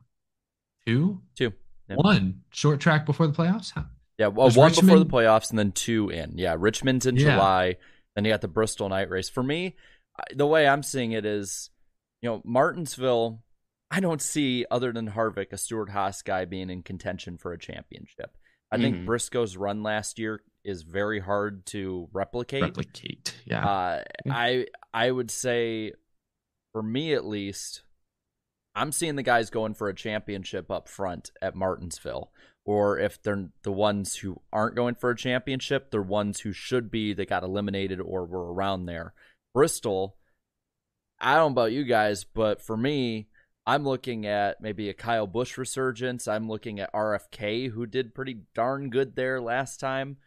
two, 0.85 1.21
Two. 1.35 1.53
Yeah. 1.89 1.95
one 1.95 2.41
short 2.51 2.79
track 2.79 3.05
before 3.05 3.27
the 3.27 3.33
playoffs. 3.33 3.71
Huh. 3.71 3.83
Yeah, 4.17 4.27
well, 4.27 4.49
one 4.51 4.71
before 4.73 4.99
the 4.99 5.05
playoffs 5.05 5.49
and 5.49 5.59
then 5.59 5.71
two 5.71 6.09
in. 6.09 6.37
Yeah, 6.37 6.55
Richmond's 6.57 7.05
in 7.05 7.15
Yeah. 7.17 7.33
July. 7.35 7.75
Then 8.15 8.23
you 8.25 8.31
got 8.31 8.41
the 8.41 8.47
Bristol 8.47 8.87
night 8.89 9.09
race. 9.09 9.27
For 9.29 9.43
me, 9.43 9.75
the 10.33 10.47
way 10.47 10.67
I'm 10.67 10.83
seeing 10.83 11.11
it 11.11 11.25
is, 11.25 11.69
you 12.21 12.29
know, 12.29 12.41
Martinsville. 12.45 13.41
I 13.91 13.99
don't 13.99 14.21
see 14.21 14.65
other 14.71 14.91
than 14.93 15.11
Harvick 15.11 15.51
a 15.51 15.57
Stewart-Haas 15.57 16.21
guy 16.23 16.45
being 16.45 16.69
in 16.69 16.81
contention 16.81 17.37
for 17.37 17.51
a 17.53 17.57
championship. 17.59 18.35
I 18.71 18.77
think 18.77 18.95
Mm-hmm. 18.95 19.03
Mhm. 19.03 19.05
Briscoe's 19.05 19.57
run 19.57 19.83
last 19.83 20.17
year 20.17 20.41
is 20.63 20.81
very 20.81 21.19
hard 21.19 21.65
to 21.67 22.09
replicate. 22.11 22.63
Replicate. 22.63 23.35
Yeah. 23.45 23.63
Uh, 23.65 24.03
I 24.29 24.65
I 24.93 25.11
would 25.11 25.29
say, 25.29 25.91
for 26.71 26.81
me 26.81 27.13
at 27.13 27.25
least, 27.25 27.83
I'm 28.75 28.91
seeing 28.91 29.15
the 29.15 29.23
guys 29.23 29.49
going 29.49 29.73
for 29.73 29.87
a 29.87 29.95
championship 29.95 30.69
up 30.69 30.89
front 30.89 31.31
at 31.41 31.55
Martinsville. 31.55 32.31
Or 32.65 32.97
if 32.99 33.21
they're 33.21 33.49
the 33.63 33.71
ones 33.71 34.17
who 34.17 34.41
aren't 34.51 34.75
going 34.75 34.95
for 34.95 35.11
a 35.11 35.15
championship, 35.17 35.91
they're 35.91 36.01
ones 36.01 36.41
who 36.41 36.51
should 36.51 36.91
be 36.91 37.13
that 37.13 37.29
got 37.29 37.43
eliminated 37.43 38.01
or 38.01 38.25
were 38.25 38.51
around 38.51 38.85
there. 38.85 39.13
Bristol, 39.53 40.17
I 41.19 41.35
don't 41.35 41.53
know 41.55 41.61
about 41.61 41.71
you 41.71 41.83
guys, 41.83 42.25
but 42.25 42.61
for 42.61 42.75
me, 42.75 43.27
I'm 43.67 43.83
looking 43.83 44.25
at 44.25 44.61
maybe 44.61 44.89
a 44.89 44.93
Kyle 44.93 45.27
Busch 45.27 45.57
resurgence. 45.57 46.27
I'm 46.27 46.49
looking 46.49 46.79
at 46.79 46.93
RFK, 46.93 47.71
who 47.71 47.85
did 47.85 48.15
pretty 48.15 48.41
darn 48.53 48.89
good 48.89 49.15
there 49.15 49.39
last 49.39 49.79
time. 49.79 50.17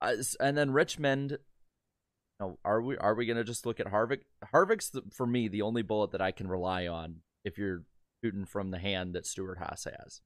Uh, 0.00 0.16
and 0.40 0.56
then 0.56 0.72
Richmond, 0.72 1.38
no, 2.40 2.58
are 2.64 2.82
we 2.82 2.96
are 2.98 3.14
we 3.14 3.26
gonna 3.26 3.44
just 3.44 3.66
look 3.66 3.80
at 3.80 3.86
Harvick? 3.86 4.20
Harvick's 4.52 4.90
the, 4.90 5.02
for 5.12 5.26
me 5.26 5.48
the 5.48 5.62
only 5.62 5.82
bullet 5.82 6.10
that 6.12 6.20
I 6.20 6.32
can 6.32 6.46
rely 6.46 6.86
on 6.86 7.20
if 7.44 7.58
you're 7.58 7.84
from 8.46 8.70
the 8.70 8.78
hand 8.78 9.14
that 9.14 9.26
Stewart-Haas 9.26 9.86
has. 9.98 10.20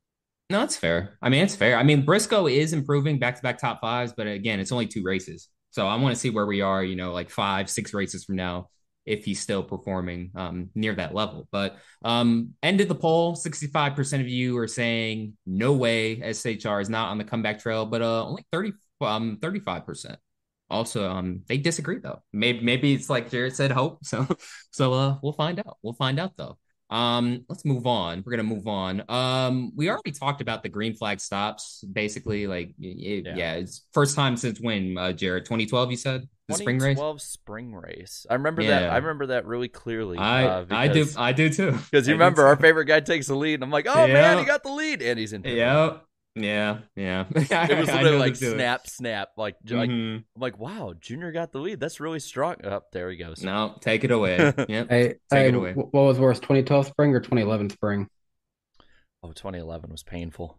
No, 0.51 0.63
it's 0.63 0.77
fair. 0.77 1.19
I 1.21 1.29
mean, 1.29 1.45
it's 1.45 1.57
fair. 1.57 1.77
I 1.77 1.83
mean, 1.83 2.05
Briscoe 2.05 2.47
is 2.47 2.73
improving 2.73 3.19
back 3.19 3.37
to 3.37 3.43
back 3.43 3.59
top 3.59 3.81
fives, 3.81 4.15
but 4.17 4.27
again, 4.27 4.61
it's 4.61 4.73
only 4.73 4.87
two 4.87 5.03
races. 5.03 5.49
So 5.71 5.87
I 5.87 5.97
want 5.97 6.15
to 6.15 6.21
see 6.21 6.31
where 6.31 6.47
we 6.47 6.63
are, 6.63 6.83
you 6.83 6.97
know, 6.97 7.13
like 7.13 7.29
five, 7.29 7.69
six 7.69 7.93
races 7.93 8.25
from 8.25 8.37
now, 8.37 8.71
if 9.05 9.25
he's 9.25 9.41
still 9.41 9.63
performing 9.63 10.31
um, 10.35 10.71
near 10.75 10.95
that 10.95 11.15
level. 11.15 11.47
But 11.53 11.77
um, 12.03 12.55
ended 12.63 12.89
the 12.89 12.95
poll, 12.95 13.37
65% 13.37 14.21
of 14.21 14.29
you 14.29 14.57
are 14.57 14.67
saying 14.69 15.35
no 15.45 15.75
way 15.75 16.17
SHR 16.21 16.81
is 16.81 16.89
not 16.89 17.11
on 17.11 17.19
the 17.19 17.25
comeback 17.25 17.59
trail, 17.59 17.85
but 17.85 18.01
uh, 18.01 18.25
only 18.25 18.47
30, 18.51 18.73
um, 19.03 19.37
35%. 19.43 20.17
Also, 20.71 21.11
um, 21.11 21.43
they 21.47 21.59
disagree 21.59 21.99
though. 21.99 22.23
Maybe 22.33 22.61
maybe 22.61 22.93
it's 22.93 23.09
like 23.09 23.31
Jared 23.31 23.57
said, 23.57 23.71
hope. 23.71 24.01
So 24.05 24.27
so 24.71 24.93
uh, 24.93 25.19
we'll 25.23 25.33
find 25.33 25.59
out. 25.59 25.79
We'll 25.83 25.95
find 25.95 26.21
out 26.21 26.33
though. 26.37 26.59
Um, 26.91 27.45
let's 27.49 27.65
move 27.65 27.87
on. 27.87 28.23
We're 28.25 28.33
gonna 28.33 28.43
move 28.45 28.67
on. 28.67 29.03
Um, 29.09 29.73
we 29.77 29.91
already 29.91 30.13
talked 30.13 30.41
about 30.41 30.63
the 30.63 30.69
green 30.69 30.95
flag 30.95 31.21
stops. 31.21 31.85
Basically, 31.93 32.47
like 32.47 32.75
it, 32.81 33.27
yeah. 33.27 33.35
Yeah. 33.37 33.53
it's 33.55 33.85
first 33.93 34.17
time 34.17 34.37
since 34.37 34.61
when, 34.61 34.97
uh, 34.97 35.13
Jared? 35.13 35.45
2012, 35.45 35.91
you 35.91 35.97
said 35.97 36.29
the 36.49 36.55
spring 36.55 36.77
race. 36.77 36.97
2012 36.97 37.21
spring 37.21 37.75
race. 37.75 38.27
I 38.31 38.35
remember 38.35 38.65
that. 38.65 38.91
I 38.91 38.97
remember 38.97 39.27
that 39.27 39.45
really 39.47 39.69
clearly. 39.69 40.19
I 40.19 40.45
uh, 40.45 40.67
I 40.71 40.89
do 40.89 41.07
I 41.17 41.33
do 41.33 41.51
too. 41.51 41.73
Because 41.91 42.09
you 42.09 42.15
I 42.15 42.17
remember 42.19 42.47
our 42.47 42.57
favorite 42.57 42.87
guy 42.87 43.01
takes 43.01 43.27
the 43.27 43.35
lead, 43.35 43.55
and 43.55 43.65
I'm 43.65 43.71
like, 43.71 43.87
oh 43.87 44.07
man, 44.07 44.39
he 44.39 44.45
got 44.45 44.63
the 44.63 44.73
lead, 44.73 45.03
and 45.03 45.19
he's 45.19 45.33
in. 45.33 45.43
road. 45.43 46.01
Yeah, 46.35 46.79
yeah, 46.95 47.25
yeah. 47.51 47.67
It 47.71 47.79
was 47.79 47.89
I 47.89 48.03
literally 48.03 48.19
like 48.19 48.35
the 48.35 48.39
feeling. 48.41 48.57
snap, 48.59 48.87
snap. 48.87 49.29
Like, 49.37 49.57
j- 49.65 49.75
like 49.77 49.91
Mhm. 49.91 50.17
I'm 50.19 50.41
like, 50.41 50.59
wow, 50.59 50.95
Junior 51.01 51.33
got 51.33 51.51
the 51.53 51.59
lead. 51.59 51.81
That's 51.81 51.99
really 52.01 52.21
strong. 52.21 52.65
Up 52.65 52.93
there 52.93 53.11
he 53.11 53.17
goes. 53.17 53.43
No, 53.43 53.75
take 53.81 54.05
it 54.05 54.11
away. 54.13 54.37
Yep. 54.69 54.89
Hey, 54.91 55.03
Take 55.09 55.19
hey, 55.31 55.49
it 55.49 55.55
away. 55.55 55.73
what 55.73 55.93
was 55.93 56.19
worse, 56.21 56.39
2012 56.39 56.87
spring 56.87 57.15
or 57.15 57.21
2011 57.21 57.71
spring? 57.71 58.09
Oh, 59.23 59.33
2011 59.33 59.91
was 59.91 60.05
painful. 60.05 60.57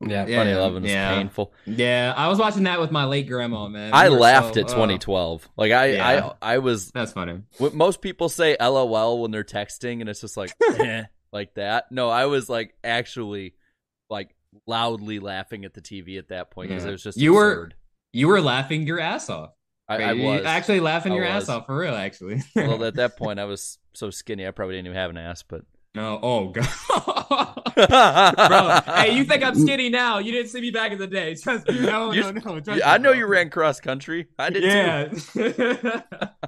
Yeah. 0.00 0.22
Yeah, 0.26 0.42
2011 0.42 0.82
was 0.82 0.90
yeah. 0.90 1.14
painful. 1.14 1.52
Yeah, 1.66 2.12
I 2.16 2.26
was 2.28 2.38
watching 2.38 2.64
that 2.64 2.80
with 2.80 2.90
my 2.90 3.04
late 3.04 3.28
grandma, 3.28 3.68
man. 3.68 3.92
I 3.92 4.08
We 4.08 4.14
were 4.16 4.20
laughed 4.22 4.54
so- 4.54 4.60
at 4.62 4.66
oh, 4.70 4.74
2012. 4.74 5.48
Like 5.56 5.70
I, 5.72 5.86
Yeah. 5.92 6.30
I, 6.42 6.54
I 6.54 6.58
was. 6.58 6.90
That's 6.90 7.12
funny. 7.12 7.42
What 7.58 7.74
most 7.74 8.00
people 8.00 8.28
say 8.30 8.56
LOL 8.58 9.20
when 9.22 9.30
they're 9.30 9.44
texting, 9.44 10.00
and 10.00 10.08
it's 10.08 10.22
just 10.22 10.36
like, 10.36 10.52
eh, 10.80 11.04
like 11.32 11.54
that. 11.54 11.92
No, 11.92 12.08
I 12.08 12.26
was 12.26 12.48
like 12.48 12.74
actually, 12.82 13.54
like 14.08 14.34
loudly 14.66 15.18
laughing 15.20 15.64
at 15.64 15.74
the 15.74 15.80
TV 15.80 16.18
at 16.18 16.28
that 16.28 16.50
point 16.50 16.68
because 16.70 16.84
Yeah. 16.84 16.88
it 16.90 16.92
was 16.92 17.02
just 17.02 17.18
you 17.18 17.34
were 17.34 17.70
you 18.12 18.28
were 18.28 18.40
laughing 18.40 18.86
your 18.86 18.98
ass 19.00 19.28
off. 19.30 19.50
I, 19.88 20.02
I 20.02 20.12
was 20.14 20.44
actually 20.44 20.78
laughing 20.80 21.12
I 21.12 21.16
your 21.16 21.24
was. 21.24 21.44
ass 21.44 21.48
off 21.48 21.66
for 21.66 21.76
real. 21.76 21.94
Actually, 21.94 22.42
well, 22.56 22.82
at 22.84 22.94
that 22.94 23.16
point, 23.18 23.40
I 23.40 23.44
was 23.44 23.78
so 23.92 24.10
skinny, 24.10 24.46
I 24.46 24.50
probably 24.52 24.76
didn't 24.76 24.86
even 24.86 24.96
have 24.96 25.10
an 25.10 25.16
ass. 25.16 25.42
But 25.42 25.62
no, 25.96 26.20
oh 26.22 26.48
god, 26.48 26.68
bro. 28.86 28.94
Hey, 28.94 29.16
you 29.16 29.24
think 29.24 29.42
I'm 29.42 29.54
skinny 29.56 29.88
now? 29.88 30.18
You 30.18 30.30
didn't 30.32 30.48
see 30.50 30.60
me 30.60 30.70
back 30.70 30.92
in 30.92 30.98
the 30.98 31.06
day. 31.08 31.34
Trust 31.34 31.68
me. 31.68 31.80
No, 31.80 32.12
You- 32.12 32.22
no, 32.22 32.30
no. 32.30 32.60
Trust 32.60 32.82
I 32.84 32.98
know 32.98 33.10
bro. 33.10 33.18
you 33.18 33.26
ran 33.26 33.50
cross 33.50 33.80
country. 33.80 34.28
I 34.38 34.50
did 34.50 34.62
too. 35.34 35.52
Yeah. 35.74 36.02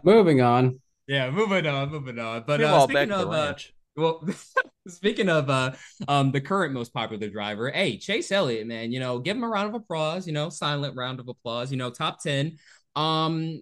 Moving 0.05 0.41
on. 0.41 0.81
yeah. 1.09 1.31
Moving 1.31 1.67
on. 1.67 1.91
Moving 1.91 2.19
on. 2.19 2.45
But 2.47 2.61
uh, 2.61 2.65
Meanwhile, 2.65 2.87
back 2.89 2.97
speaking 2.97 3.09
to 3.09 3.17
of 3.17 3.29
uh, 3.29 3.31
ranch. 3.47 3.75
Well, 3.97 4.27
speaking 4.89 5.29
of 5.29 5.51
uh, 5.51 5.73
um, 6.09 6.33
the 6.33 6.41
current 6.41 6.73
most 6.73 6.93
popular 6.95 7.29
driver, 7.29 7.71
hey, 7.71 7.99
Chase 7.99 8.33
Elliott, 8.33 8.67
man, 8.67 8.93
you 8.93 9.01
know, 9.01 9.19
give 9.19 9.37
him 9.37 9.45
a 9.45 9.49
round 9.49 9.69
of 9.69 9.75
applause, 9.75 10.27
you 10.27 10.33
know, 10.33 10.49
silent 10.49 10.97
round 10.97 11.21
of 11.21 11.29
applause, 11.29 11.71
you 11.71 11.77
know, 11.77 11.91
top 11.91 12.21
10. 12.23 12.57
Um, 12.97 13.61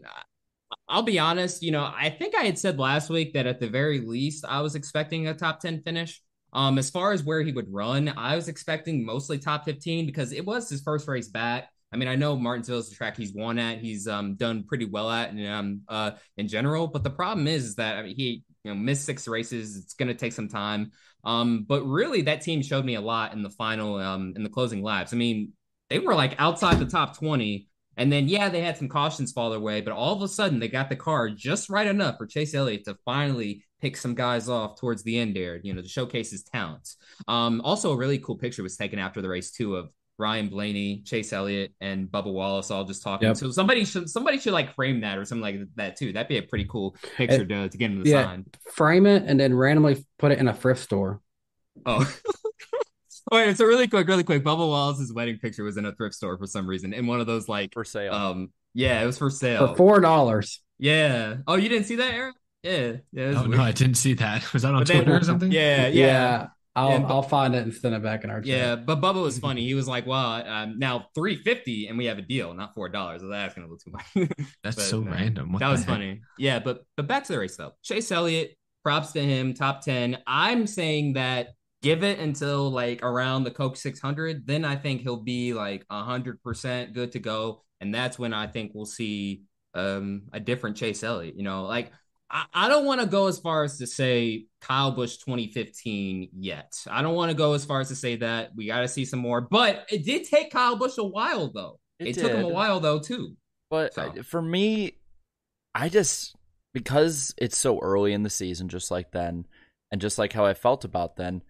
I'll 0.88 1.02
be 1.02 1.18
honest, 1.18 1.62
you 1.62 1.72
know, 1.72 1.84
I 1.96 2.10
think 2.10 2.34
I 2.36 2.42
had 2.44 2.58
said 2.58 2.78
last 2.78 3.10
week 3.10 3.34
that 3.34 3.46
at 3.46 3.60
the 3.60 3.68
very 3.68 4.00
least 4.00 4.44
I 4.48 4.60
was 4.62 4.74
expecting 4.74 5.28
a 5.28 5.34
top 5.34 5.60
10 5.60 5.82
finish. 5.82 6.22
Um, 6.52 6.78
as 6.78 6.90
far 6.90 7.12
as 7.12 7.22
where 7.24 7.42
he 7.42 7.52
would 7.52 7.72
run, 7.72 8.08
I 8.16 8.36
was 8.36 8.48
expecting 8.48 9.04
mostly 9.06 9.38
top 9.38 9.64
15 9.64 10.06
because 10.06 10.32
it 10.32 10.44
was 10.44 10.68
his 10.68 10.82
first 10.82 11.08
race 11.08 11.28
back. 11.28 11.68
I 11.92 11.96
mean, 11.96 12.08
I 12.08 12.16
know 12.16 12.36
Martinsville's 12.36 12.88
the 12.90 12.96
track 12.96 13.16
he's 13.16 13.34
won 13.34 13.58
at, 13.58 13.78
he's 13.78 14.08
um 14.08 14.34
done 14.36 14.64
pretty 14.64 14.84
well 14.86 15.10
at 15.10 15.30
and 15.32 15.46
um 15.48 15.80
uh 15.88 16.12
in 16.36 16.48
general, 16.48 16.88
but 16.88 17.04
the 17.04 17.10
problem 17.10 17.46
is, 17.46 17.64
is 17.64 17.74
that 17.76 17.98
I 17.98 18.02
mean 18.02 18.16
he 18.16 18.42
you 18.64 18.72
know 18.72 18.78
missed 18.78 19.04
six 19.04 19.26
races. 19.28 19.76
It's 19.76 19.94
gonna 19.94 20.14
take 20.14 20.32
some 20.32 20.48
time. 20.48 20.92
Um, 21.24 21.64
but 21.68 21.82
really 21.84 22.22
that 22.22 22.40
team 22.40 22.62
showed 22.62 22.84
me 22.84 22.94
a 22.94 23.00
lot 23.00 23.32
in 23.32 23.42
the 23.42 23.50
final 23.50 23.96
um 23.96 24.32
in 24.36 24.42
the 24.42 24.48
closing 24.48 24.82
laps. 24.82 25.12
I 25.12 25.16
mean, 25.16 25.52
they 25.90 25.98
were 25.98 26.14
like 26.14 26.34
outside 26.38 26.78
the 26.78 26.86
top 26.86 27.18
20. 27.18 27.66
And 27.96 28.10
then, 28.10 28.28
yeah, 28.28 28.48
they 28.48 28.62
had 28.62 28.78
some 28.78 28.88
cautions 28.88 29.32
fall 29.32 29.50
their 29.50 29.60
way, 29.60 29.82
but 29.82 29.92
all 29.92 30.14
of 30.14 30.22
a 30.22 30.28
sudden 30.28 30.58
they 30.58 30.68
got 30.68 30.88
the 30.88 30.96
car 30.96 31.28
just 31.28 31.68
right 31.68 31.86
enough 31.86 32.16
for 32.16 32.26
Chase 32.26 32.54
Elliott 32.54 32.84
to 32.84 32.96
finally 33.04 33.62
pick 33.82 33.96
some 33.96 34.14
guys 34.14 34.48
off 34.48 34.78
towards 34.78 35.02
the 35.02 35.18
end 35.18 35.36
there, 35.36 35.60
you 35.62 35.74
know, 35.74 35.82
to 35.82 35.88
showcase 35.88 36.30
his 36.30 36.44
talents. 36.44 36.96
Um, 37.28 37.60
also, 37.62 37.92
a 37.92 37.96
really 37.96 38.18
cool 38.18 38.36
picture 38.36 38.62
was 38.62 38.76
taken 38.76 38.98
after 38.98 39.20
the 39.20 39.28
race 39.28 39.50
too 39.50 39.76
of 39.76 39.90
Ryan 40.20 40.48
Blaney, 40.48 41.02
Chase 41.04 41.32
Elliott, 41.32 41.72
and 41.80 42.06
Bubba 42.08 42.32
Wallace 42.32 42.70
all 42.70 42.84
just 42.84 43.02
talking. 43.02 43.26
Yep. 43.28 43.36
So 43.38 43.50
somebody 43.50 43.84
should 43.84 44.08
somebody 44.08 44.38
should 44.38 44.52
like 44.52 44.74
frame 44.74 45.00
that 45.00 45.18
or 45.18 45.24
something 45.24 45.42
like 45.42 45.68
that 45.76 45.96
too. 45.96 46.12
That'd 46.12 46.28
be 46.28 46.36
a 46.38 46.42
pretty 46.42 46.66
cool 46.66 46.94
picture 47.16 47.44
to, 47.44 47.68
to 47.68 47.78
get 47.78 47.90
him 47.90 48.04
the 48.04 48.10
Yeah. 48.10 48.22
sign. 48.24 48.44
Frame 48.72 49.06
it 49.06 49.24
and 49.26 49.40
then 49.40 49.54
randomly 49.54 50.04
put 50.18 50.30
it 50.30 50.38
in 50.38 50.46
a 50.46 50.54
thrift 50.54 50.82
store. 50.82 51.20
Oh. 51.86 52.06
Wait, 53.32 53.56
so 53.56 53.64
really 53.64 53.86
quick, 53.86 54.06
really 54.08 54.24
quick. 54.24 54.42
Bubba 54.42 54.58
Wallace's 54.58 55.12
wedding 55.12 55.38
picture 55.38 55.62
was 55.62 55.76
in 55.76 55.86
a 55.86 55.92
thrift 55.94 56.14
store 56.16 56.36
for 56.36 56.46
some 56.46 56.66
reason, 56.66 56.92
in 56.92 57.06
one 57.06 57.20
of 57.20 57.26
those 57.26 57.48
like 57.48 57.72
for 57.72 57.84
sale. 57.84 58.12
um, 58.12 58.50
yeah, 58.74 59.02
it 59.02 59.06
was 59.06 59.18
for 59.18 59.30
sale. 59.30 59.68
For 59.68 59.76
four 59.76 60.00
dollars. 60.00 60.60
Yeah. 60.78 61.36
Oh, 61.46 61.56
you 61.56 61.68
didn't 61.68 61.86
see 61.86 61.96
that, 61.96 62.12
Eric? 62.12 62.34
Yeah. 62.62 62.92
Yeah. 63.12 63.32
Oh 63.36 63.42
weird. 63.46 63.50
no, 63.58 63.62
I 63.62 63.72
didn't 63.72 63.94
see 63.96 64.14
that. 64.14 64.52
Was 64.52 64.62
that 64.62 64.74
on 64.74 64.80
But 64.80 64.88
then- 64.88 65.04
Twitter 65.04 65.18
or 65.18 65.22
something? 65.24 65.50
Yeah. 65.52 65.86
Yeah. 65.88 66.48
I'll 66.76 66.90
Yeah, 66.90 66.98
but- 67.00 67.08
I'll 67.14 67.22
find 67.22 67.54
it 67.54 67.62
and 67.64 67.74
send 67.74 67.94
it 67.94 68.02
back 68.02 68.24
in 68.24 68.30
our 68.30 68.40
chat. 68.40 68.46
Yeah, 68.46 68.76
but 68.76 69.00
Bubba 69.00 69.22
was 69.22 69.38
funny. 69.46 69.66
He 69.66 69.74
was 69.74 69.88
like, 69.88 70.06
"Well, 70.06 70.46
um, 70.46 70.78
now 70.78 71.06
three 71.14 71.36
fifty, 71.36 71.88
and 71.88 71.98
we 71.98 72.04
have 72.06 72.18
a 72.18 72.22
deal, 72.22 72.54
not 72.54 72.74
four 72.74 72.88
dollars." 72.88 73.22
That's 73.28 73.54
gonna 73.54 73.66
look 73.68 73.80
too 73.82 73.90
much. 73.92 74.06
That's 74.62 74.76
But, 74.76 74.82
so 74.84 75.00
man, 75.00 75.12
random. 75.12 75.52
What 75.52 75.58
that 75.60 75.68
was 75.68 75.80
heck? 75.80 75.88
funny. 75.88 76.20
Yeah, 76.38 76.58
but 76.60 76.84
but 76.96 77.06
back 77.08 77.24
to 77.24 77.32
the 77.32 77.38
race 77.38 77.56
though. 77.56 77.72
Chase 77.82 78.10
Elliott, 78.12 78.56
props 78.84 79.12
to 79.12 79.20
him, 79.22 79.54
top 79.54 79.82
ten. 79.82 80.18
I'm 80.26 80.66
saying 80.66 81.14
that 81.14 81.48
give 81.82 82.04
it 82.04 82.18
until 82.18 82.70
like 82.70 83.02
around 83.02 83.44
the 83.44 83.50
Coke 83.50 83.74
600, 83.76 84.46
then 84.46 84.66
I 84.66 84.76
think 84.76 85.00
he'll 85.00 85.16
be 85.22 85.54
like 85.54 85.84
hundred 85.90 86.42
percent 86.42 86.92
good 86.92 87.12
to 87.12 87.18
go, 87.18 87.62
and 87.80 87.92
that's 87.94 88.18
when 88.18 88.32
I 88.34 88.46
think 88.46 88.72
we'll 88.74 88.86
see 88.86 89.42
um 89.74 90.22
a 90.32 90.38
different 90.40 90.76
Chase 90.76 91.02
Elliott. 91.02 91.36
You 91.36 91.42
know, 91.42 91.64
like 91.64 91.90
I, 92.30 92.44
I 92.54 92.68
don't 92.68 92.84
want 92.84 93.00
to 93.00 93.06
go 93.06 93.26
as 93.26 93.38
far 93.38 93.64
as 93.64 93.78
to 93.78 93.86
say 93.86 94.46
Kyle 94.60 94.92
Busch 94.92 95.16
2015 95.18 96.30
yet. 96.38 96.72
I 96.90 97.02
don't 97.02 97.14
want 97.14 97.30
to 97.30 97.36
go 97.36 97.54
as 97.54 97.64
far 97.64 97.80
as 97.80 97.88
to 97.88 97.96
say 97.96 98.16
that. 98.16 98.52
We 98.56 98.66
got 98.66 98.80
to 98.80 98.88
see 98.88 99.04
some 99.04 99.20
more, 99.20 99.40
but 99.40 99.86
it 99.90 100.04
did 100.04 100.24
take 100.24 100.50
Kyle 100.52 100.76
Busch 100.76 100.98
a 100.98 101.04
while 101.04 101.50
though. 101.52 101.78
It, 101.98 102.08
It 102.08 102.20
took 102.20 102.32
him 102.32 102.44
a 102.44 102.48
while 102.48 102.80
though 102.80 103.00
too. 103.00 103.36
But 103.68 103.94
So. 103.94 104.12
for 104.24 104.40
me, 104.42 104.94
I 105.74 105.88
just 105.88 106.34
because 106.72 107.34
it's 107.38 107.56
so 107.58 107.78
early 107.80 108.12
in 108.12 108.22
the 108.22 108.30
season, 108.30 108.68
just 108.68 108.90
like 108.90 109.10
then, 109.12 109.46
and 109.90 110.00
just 110.00 110.18
like 110.18 110.32
how 110.32 110.44
I 110.46 110.54
felt 110.54 110.84
about 110.84 111.16
then, 111.16 111.42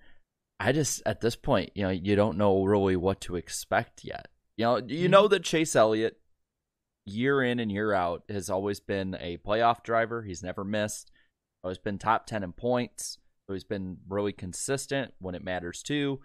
I 0.58 0.72
just 0.72 1.02
at 1.06 1.20
this 1.20 1.36
point, 1.36 1.70
you 1.74 1.82
know, 1.82 1.90
you 1.90 2.16
don't 2.16 2.38
know 2.38 2.64
really 2.64 2.96
what 2.96 3.20
to 3.22 3.36
expect 3.36 4.04
yet. 4.04 4.28
You 4.56 4.64
know, 4.66 4.76
you 4.76 4.82
Mm-hmm. 5.04 5.10
know 5.10 5.28
that 5.28 5.42
Chase 5.44 5.74
Elliott, 5.74 6.19
year 7.06 7.42
in 7.42 7.58
and 7.58 7.70
year 7.70 7.92
out, 7.92 8.22
has 8.28 8.50
always 8.50 8.80
been 8.80 9.16
a 9.20 9.38
playoff 9.38 9.82
driver. 9.82 10.22
He's 10.22 10.42
never 10.42 10.64
missed. 10.64 11.10
Always 11.62 11.78
been 11.78 11.98
top 11.98 12.26
ten 12.26 12.42
in 12.42 12.52
points. 12.52 13.18
So 13.46 13.54
he's 13.54 13.64
been 13.64 13.98
really 14.08 14.32
consistent 14.32 15.12
when 15.18 15.34
it 15.34 15.44
matters 15.44 15.82
too. 15.82 16.20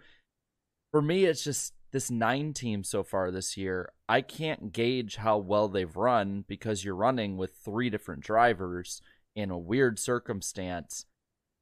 For 0.92 1.02
me, 1.02 1.24
it's 1.24 1.42
just 1.42 1.74
this 1.92 2.10
nine 2.10 2.52
team 2.52 2.84
so 2.84 3.02
far 3.02 3.30
this 3.30 3.56
year. 3.56 3.90
I 4.08 4.20
can't 4.20 4.72
gauge 4.72 5.16
how 5.16 5.38
well 5.38 5.68
they've 5.68 5.96
run 5.96 6.44
because 6.46 6.84
you're 6.84 6.94
running 6.94 7.36
with 7.36 7.56
three 7.64 7.90
different 7.90 8.22
drivers 8.22 9.02
in 9.34 9.50
a 9.50 9.58
weird 9.58 9.98
circumstance. 9.98 11.06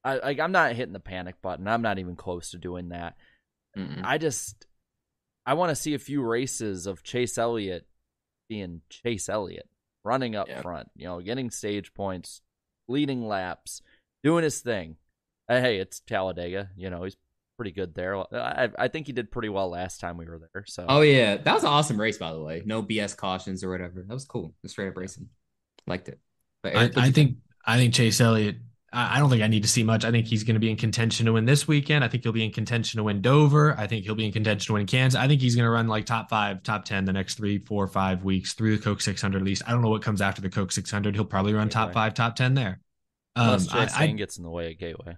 I, 0.04 0.18
I 0.18 0.36
I'm 0.40 0.52
not 0.52 0.74
hitting 0.74 0.92
the 0.92 1.00
panic 1.00 1.40
button. 1.40 1.66
I'm 1.66 1.82
not 1.82 1.98
even 1.98 2.16
close 2.16 2.50
to 2.50 2.58
doing 2.58 2.90
that. 2.90 3.16
Mm-mm. 3.76 4.02
I 4.04 4.18
just 4.18 4.66
I 5.46 5.54
want 5.54 5.70
to 5.70 5.76
see 5.76 5.94
a 5.94 5.98
few 5.98 6.22
races 6.22 6.86
of 6.86 7.02
Chase 7.02 7.38
Elliott 7.38 7.86
being 8.54 8.80
Chase 8.88 9.28
Elliott, 9.28 9.68
running 10.04 10.36
up 10.36 10.48
Yeah. 10.48 10.62
front, 10.62 10.88
you 10.94 11.06
know, 11.06 11.20
getting 11.20 11.50
stage 11.50 11.92
points, 11.92 12.40
leading 12.86 13.26
laps, 13.26 13.82
doing 14.22 14.44
his 14.44 14.60
thing. 14.60 14.96
Hey, 15.48 15.78
it's 15.78 15.98
Talladega, 16.00 16.70
you 16.76 16.88
know, 16.88 17.02
he's 17.02 17.16
pretty 17.56 17.72
good 17.72 17.94
there. 17.94 18.16
I 18.32 18.70
I 18.78 18.88
think 18.88 19.06
he 19.08 19.12
did 19.12 19.30
pretty 19.32 19.48
well 19.48 19.68
last 19.70 19.98
time 20.00 20.16
we 20.16 20.26
were 20.26 20.38
there. 20.52 20.64
So 20.66 20.86
Oh 20.88 21.00
yeah, 21.00 21.36
that 21.36 21.52
was 21.54 21.64
an 21.64 21.68
awesome 21.70 22.00
race, 22.00 22.16
by 22.18 22.32
the 22.32 22.40
way. 22.40 22.62
No 22.64 22.80
BS 22.82 23.16
cautions 23.16 23.64
or 23.64 23.70
whatever. 23.70 24.04
That 24.06 24.14
was 24.14 24.24
cool. 24.24 24.54
Just 24.62 24.72
straight 24.74 24.88
up 24.88 24.96
racing. 24.96 25.28
Liked 25.88 26.08
it. 26.08 26.20
But 26.62 26.76
I, 26.76 26.78
Eric, 26.78 26.90
what'd 26.92 27.02
I 27.02 27.06
you 27.06 27.12
think 27.12 27.36
I 27.66 27.76
think 27.76 27.92
Chase 27.94 28.20
Elliott. 28.20 28.56
I 28.94 29.16
I 29.16 29.18
don't 29.18 29.28
think 29.30 29.42
I 29.42 29.46
need 29.48 29.62
to 29.62 29.68
see 29.68 29.82
much. 29.82 30.04
I 30.04 30.10
think 30.10 30.26
he's 30.26 30.44
going 30.44 30.54
to 30.54 30.60
be 30.60 30.70
in 30.70 30.76
contention 30.76 31.26
to 31.26 31.32
win 31.32 31.44
this 31.44 31.66
weekend. 31.68 32.04
I 32.04 32.08
think 32.08 32.22
he'll 32.22 32.32
be 32.32 32.44
in 32.44 32.52
contention 32.52 32.98
to 32.98 33.04
win 33.04 33.20
Dover. 33.20 33.74
I 33.78 33.86
think 33.86 34.04
he'll 34.04 34.14
be 34.14 34.24
in 34.26 34.32
contention 34.32 34.66
to 34.68 34.72
win 34.74 34.86
Kansas. 34.86 35.18
I 35.20 35.28
think 35.28 35.40
he's 35.40 35.54
going 35.56 35.64
to 35.66 35.70
run 35.70 35.88
like 35.88 36.06
top 36.06 36.30
five, 36.30 36.62
top 36.62 36.84
ten 36.84 37.04
the 37.04 37.12
next 37.12 37.34
three, 37.34 37.58
four, 37.58 37.86
five 37.88 38.24
weeks 38.24 38.54
through 38.54 38.76
the 38.76 38.82
Coke 38.82 39.00
600 39.00 39.38
at 39.38 39.44
least. 39.44 39.62
I 39.66 39.72
don't 39.72 39.82
know 39.82 39.90
what 39.90 40.02
comes 40.02 40.20
after 40.22 40.40
the 40.40 40.50
Coke 40.50 40.72
600. 40.72 41.14
He'll 41.14 41.24
probably 41.24 41.52
run 41.54 41.68
top 41.68 41.92
five, 41.92 42.14
top 42.14 42.36
ten 42.36 42.54
there. 42.54 42.80
Um, 43.36 43.46
unless 43.46 43.68
I, 43.72 43.84
Chase 43.86 43.94
I- 43.96 44.00
Lane 44.06 44.16
gets 44.16 44.36
in 44.38 44.44
the 44.44 44.50
way 44.50 44.70
at 44.70 44.78
Gateway. 44.78 45.16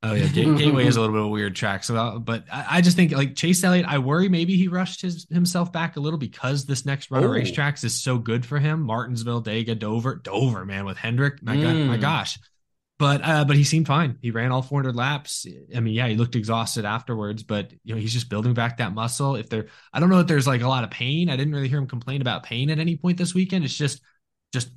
Oh 0.00 0.14
yeah, 0.14 0.28
Ga- 0.28 0.54
Gateway 0.54 0.86
is 0.86 0.94
a 0.96 1.00
little 1.00 1.12
bit 1.12 1.18
of 1.22 1.26
a 1.26 1.30
weird 1.30 1.56
track. 1.56 1.82
So, 1.82 1.96
uh, 1.96 2.18
but 2.20 2.44
I, 2.52 2.66
I 2.76 2.80
just 2.82 2.94
think 2.96 3.10
like 3.10 3.34
Chase 3.34 3.64
Elliott, 3.64 3.84
I 3.84 3.98
worry 3.98 4.28
maybe 4.28 4.56
he 4.56 4.68
rushed 4.68 5.02
his 5.02 5.26
himself 5.28 5.72
back 5.72 5.96
a 5.96 6.00
little 6.00 6.20
because 6.20 6.66
this 6.66 6.86
next 6.86 7.10
run 7.10 7.24
of 7.24 7.30
Oh. 7.30 7.34
racetracks 7.34 7.82
is 7.82 8.00
so 8.00 8.16
good 8.16 8.46
for 8.46 8.60
him. 8.60 8.82
Martinsville, 8.82 9.42
Dega, 9.42 9.76
Dover, 9.76 10.14
Dover, 10.14 10.64
man, 10.64 10.84
with 10.84 10.98
Hendrick, 10.98 11.42
my 11.42 11.56
god, 11.56 11.74
my 11.74 11.96
Mm. 11.96 12.00
gosh. 12.00 12.38
But 12.98 13.24
uh, 13.24 13.44
but 13.44 13.56
he 13.56 13.62
seemed 13.62 13.86
fine. 13.86 14.18
He 14.22 14.32
ran 14.32 14.50
all 14.50 14.60
400 14.62 14.96
laps. 14.96 15.46
I 15.74 15.78
mean, 15.78 15.94
yeah, 15.94 16.08
he 16.08 16.16
looked 16.16 16.34
exhausted 16.34 16.84
afterwards, 16.84 17.44
but 17.44 17.72
you 17.84 17.94
know 17.94 18.00
he's 18.00 18.12
just 18.12 18.28
building 18.28 18.54
back 18.54 18.78
that 18.78 18.92
muscle. 18.92 19.36
If 19.36 19.48
there, 19.48 19.66
I 19.92 20.00
don't 20.00 20.08
know 20.10 20.18
if 20.18 20.26
there's 20.26 20.48
like 20.48 20.62
a 20.62 20.68
lot 20.68 20.82
of 20.82 20.90
pain. 20.90 21.28
I 21.30 21.36
didn't 21.36 21.52
really 21.54 21.68
hear 21.68 21.78
him 21.78 21.86
complain 21.86 22.20
about 22.22 22.42
pain 22.42 22.70
at 22.70 22.80
any 22.80 22.96
point 22.96 23.16
this 23.16 23.34
weekend. 23.34 23.64
It's 23.64 23.76
just 23.76 24.00
just 24.52 24.70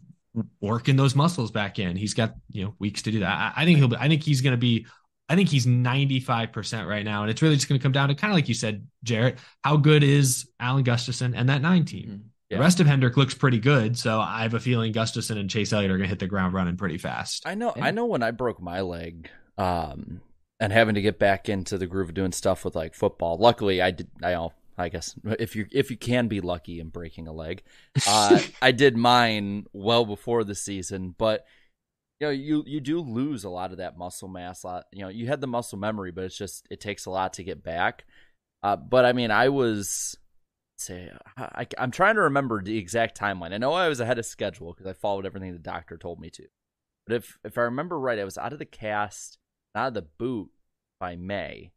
working 0.60 0.96
those 0.96 1.16
muscles 1.16 1.52
back 1.52 1.80
in. 1.80 1.96
He's 1.96 2.14
got 2.14 2.36
you 2.52 2.66
know 2.66 2.76
weeks 2.78 3.02
to 3.04 3.12
do 3.12 3.20
that. 3.22 3.54
I, 3.58 3.64
I 3.64 3.66
think 3.66 3.80
he'll. 3.80 3.88
Be, 3.88 3.98
I 3.98 4.08
think 4.08 4.24
he's 4.24 4.42
going 4.42 4.54
to 4.54 4.58
be. 4.58 4.86
I 5.28 5.36
think 5.36 5.50
he's 5.50 5.66
95% 5.66 6.88
right 6.88 7.06
now. 7.06 7.22
And 7.22 7.32
it's 7.32 7.42
really 7.42 7.56
just 7.56 7.70
going 7.70 7.80
to 7.80 7.84
come 7.84 7.94
down 7.94 8.10
to 8.10 8.16
kind 8.16 8.32
of 8.32 8.36
like 8.36 8.50
you 8.50 8.54
said, 8.54 8.86
Jarrett, 9.04 9.40
how 9.64 9.78
good 9.78 10.04
is 10.04 10.50
Alan 10.60 10.84
Gustafson 10.84 11.34
and 11.36 11.48
that 11.50 11.62
nine 11.62 11.86
team? 11.86 12.10
Mhm. 12.10 12.31
Yeah. 12.52 12.58
The 12.58 12.64
rest 12.64 12.82
of 12.82 12.88
Hendrick 12.88 13.16
looks 13.16 13.34
pretty 13.34 13.60
good. 13.60 13.98
So 13.98 14.20
I 14.20 14.42
have 14.42 14.54
a 14.54 14.60
feeling 14.60 14.92
Gustafson 14.92 15.38
and 15.38 15.50
Chase 15.50 15.72
Elliott 15.72 15.90
are 15.90 15.98
going 15.98 16.08
to 16.08 16.10
hit 16.10 16.20
the 16.20 16.28
ground 16.28 16.54
running 16.54 16.76
pretty 16.76 16.98
fast. 16.98 17.48
I 17.48 17.56
know. 17.56 17.72
Yeah. 17.78 17.86
I 17.86 17.92
know 17.92 18.06
when 18.06 18.24
I 18.24 18.32
broke 18.32 18.62
my 18.62 18.82
leg, 18.82 19.30
um, 19.58 20.20
and 20.60 20.74
having 20.74 20.96
to 20.96 21.02
get 21.02 21.18
back 21.18 21.48
into 21.48 21.78
the 21.78 21.88
groove 21.88 22.10
of 22.10 22.14
doing 22.14 22.34
stuff 22.34 22.66
with 22.66 22.76
like 22.76 22.94
football. 22.94 23.38
Luckily, 23.38 23.82
I 23.82 23.92
did. 23.92 24.10
I 24.22 24.34
know. 24.34 24.54
I 24.78 24.90
guess 24.90 25.16
if 25.40 25.56
you 25.56 25.68
if 25.72 25.92
you 25.92 25.98
can 25.98 26.28
be 26.28 26.42
lucky 26.42 26.80
in 26.80 26.90
breaking 26.90 27.28
a 27.28 27.34
leg, 27.34 27.64
uh, 28.08 28.40
I 28.62 28.72
did 28.72 28.98
mine 28.98 29.66
well 29.72 30.06
before 30.06 30.44
the 30.44 30.56
season. 30.56 31.16
But 31.18 31.46
you 32.20 32.28
know, 32.28 32.32
you 32.32 32.64
you 32.68 32.82
do 32.82 33.00
lose 33.00 33.46
a 33.46 33.50
lot 33.50 33.72
of 33.72 33.78
that 33.78 33.98
muscle 33.98 34.28
mass. 34.28 34.64
Lot, 34.64 34.86
you 34.92 35.04
know, 35.04 35.10
you 35.10 35.28
had 35.28 35.40
the 35.40 35.48
muscle 35.48 35.80
memory, 35.80 36.12
but 36.12 36.26
it's 36.26 36.38
just 36.38 36.68
it 36.70 36.82
takes 36.82 37.06
a 37.06 37.12
lot 37.12 37.34
to 37.34 37.44
get 37.44 37.64
back. 37.64 38.04
Uh, 38.62 38.76
but 38.76 39.06
I 39.06 39.14
mean, 39.14 39.32
I 39.32 39.50
was 39.50 40.18
say 40.82 41.12
I, 41.38 41.68
I'm 41.78 41.92
trying 41.92 42.16
to 42.16 42.22
remember 42.22 42.62
the 42.62 42.78
exact 42.78 43.20
timeline. 43.20 43.54
I 43.54 43.58
know 43.58 43.74
I 43.74 43.88
was 43.88 44.00
ahead 44.00 44.20
of 44.20 44.26
schedule 44.26 44.74
because 44.74 44.88
I 44.88 44.94
followed 44.94 45.26
everything 45.26 45.52
the 45.54 45.60
doctor 45.60 45.98
told 45.98 46.20
me 46.20 46.30
to. 46.32 46.44
But 47.08 47.16
if 47.16 47.38
if 47.44 47.58
I 47.58 47.62
remember 47.62 48.00
right, 48.00 48.20
I 48.20 48.24
was 48.24 48.38
out 48.38 48.54
of 48.54 48.60
the 48.60 48.66
cast, 48.66 49.38
out 49.76 49.90
of 49.90 49.94
the 49.94 50.02
boot 50.04 50.50
by 51.00 51.16
May, 51.16 51.72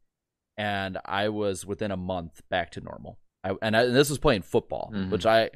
and 0.56 0.98
I 1.04 1.28
was 1.28 1.64
within 1.64 1.90
a 1.90 1.96
month 1.96 2.42
back 2.50 2.70
to 2.72 2.80
normal. 2.80 3.18
I, 3.42 3.54
and, 3.62 3.76
I, 3.76 3.84
and 3.84 3.94
this 3.96 4.08
was 4.10 4.18
playing 4.18 4.42
football, 4.42 4.90
Mhm. 4.94 5.10
which 5.10 5.26
I, 5.26 5.44
you 5.44 5.50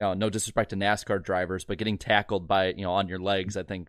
know, 0.00 0.14
no 0.14 0.30
disrespect 0.30 0.70
to 0.70 0.76
NASCAR 0.76 1.22
drivers, 1.22 1.64
but 1.64 1.78
getting 1.78 1.98
tackled 1.98 2.46
by 2.48 2.68
you 2.68 2.82
know 2.82 2.92
on 2.92 3.08
your 3.08 3.18
legs, 3.18 3.56
I 3.56 3.62
think 3.62 3.88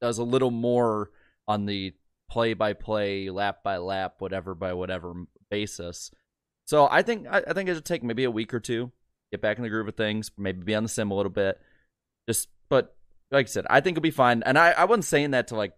does 0.00 0.18
a 0.18 0.24
little 0.24 0.50
more 0.50 1.10
on 1.48 1.66
the 1.66 1.94
play 2.30 2.54
by 2.54 2.72
play, 2.72 3.28
lap 3.30 3.62
by 3.62 3.76
lap, 3.76 4.16
whatever 4.18 4.54
by 4.54 4.72
whatever 4.72 5.14
basis. 5.50 6.10
So 6.66 6.88
I 6.90 7.02
think 7.02 7.26
I, 7.28 7.42
I 7.46 7.52
think 7.52 7.68
it'll 7.68 7.82
take 7.82 8.02
maybe 8.02 8.24
a 8.24 8.30
week 8.30 8.54
or 8.54 8.60
two, 8.60 8.92
get 9.30 9.40
back 9.40 9.56
in 9.56 9.62
the 9.62 9.68
groove 9.70 9.88
of 9.88 9.94
things, 9.96 10.30
maybe 10.38 10.62
be 10.62 10.74
on 10.74 10.82
the 10.82 10.88
sim 10.88 11.10
a 11.10 11.14
little 11.14 11.30
bit. 11.32 11.60
Just 12.28 12.48
but 12.70 12.94
like 13.30 13.46
I 13.46 13.48
said, 13.48 13.66
I 13.68 13.80
think 13.80 13.96
he'll 13.96 14.02
be 14.02 14.10
fine. 14.10 14.42
And 14.44 14.58
I, 14.58 14.70
I 14.70 14.84
wasn't 14.84 15.04
saying 15.04 15.32
that 15.32 15.48
to 15.48 15.56
like 15.56 15.72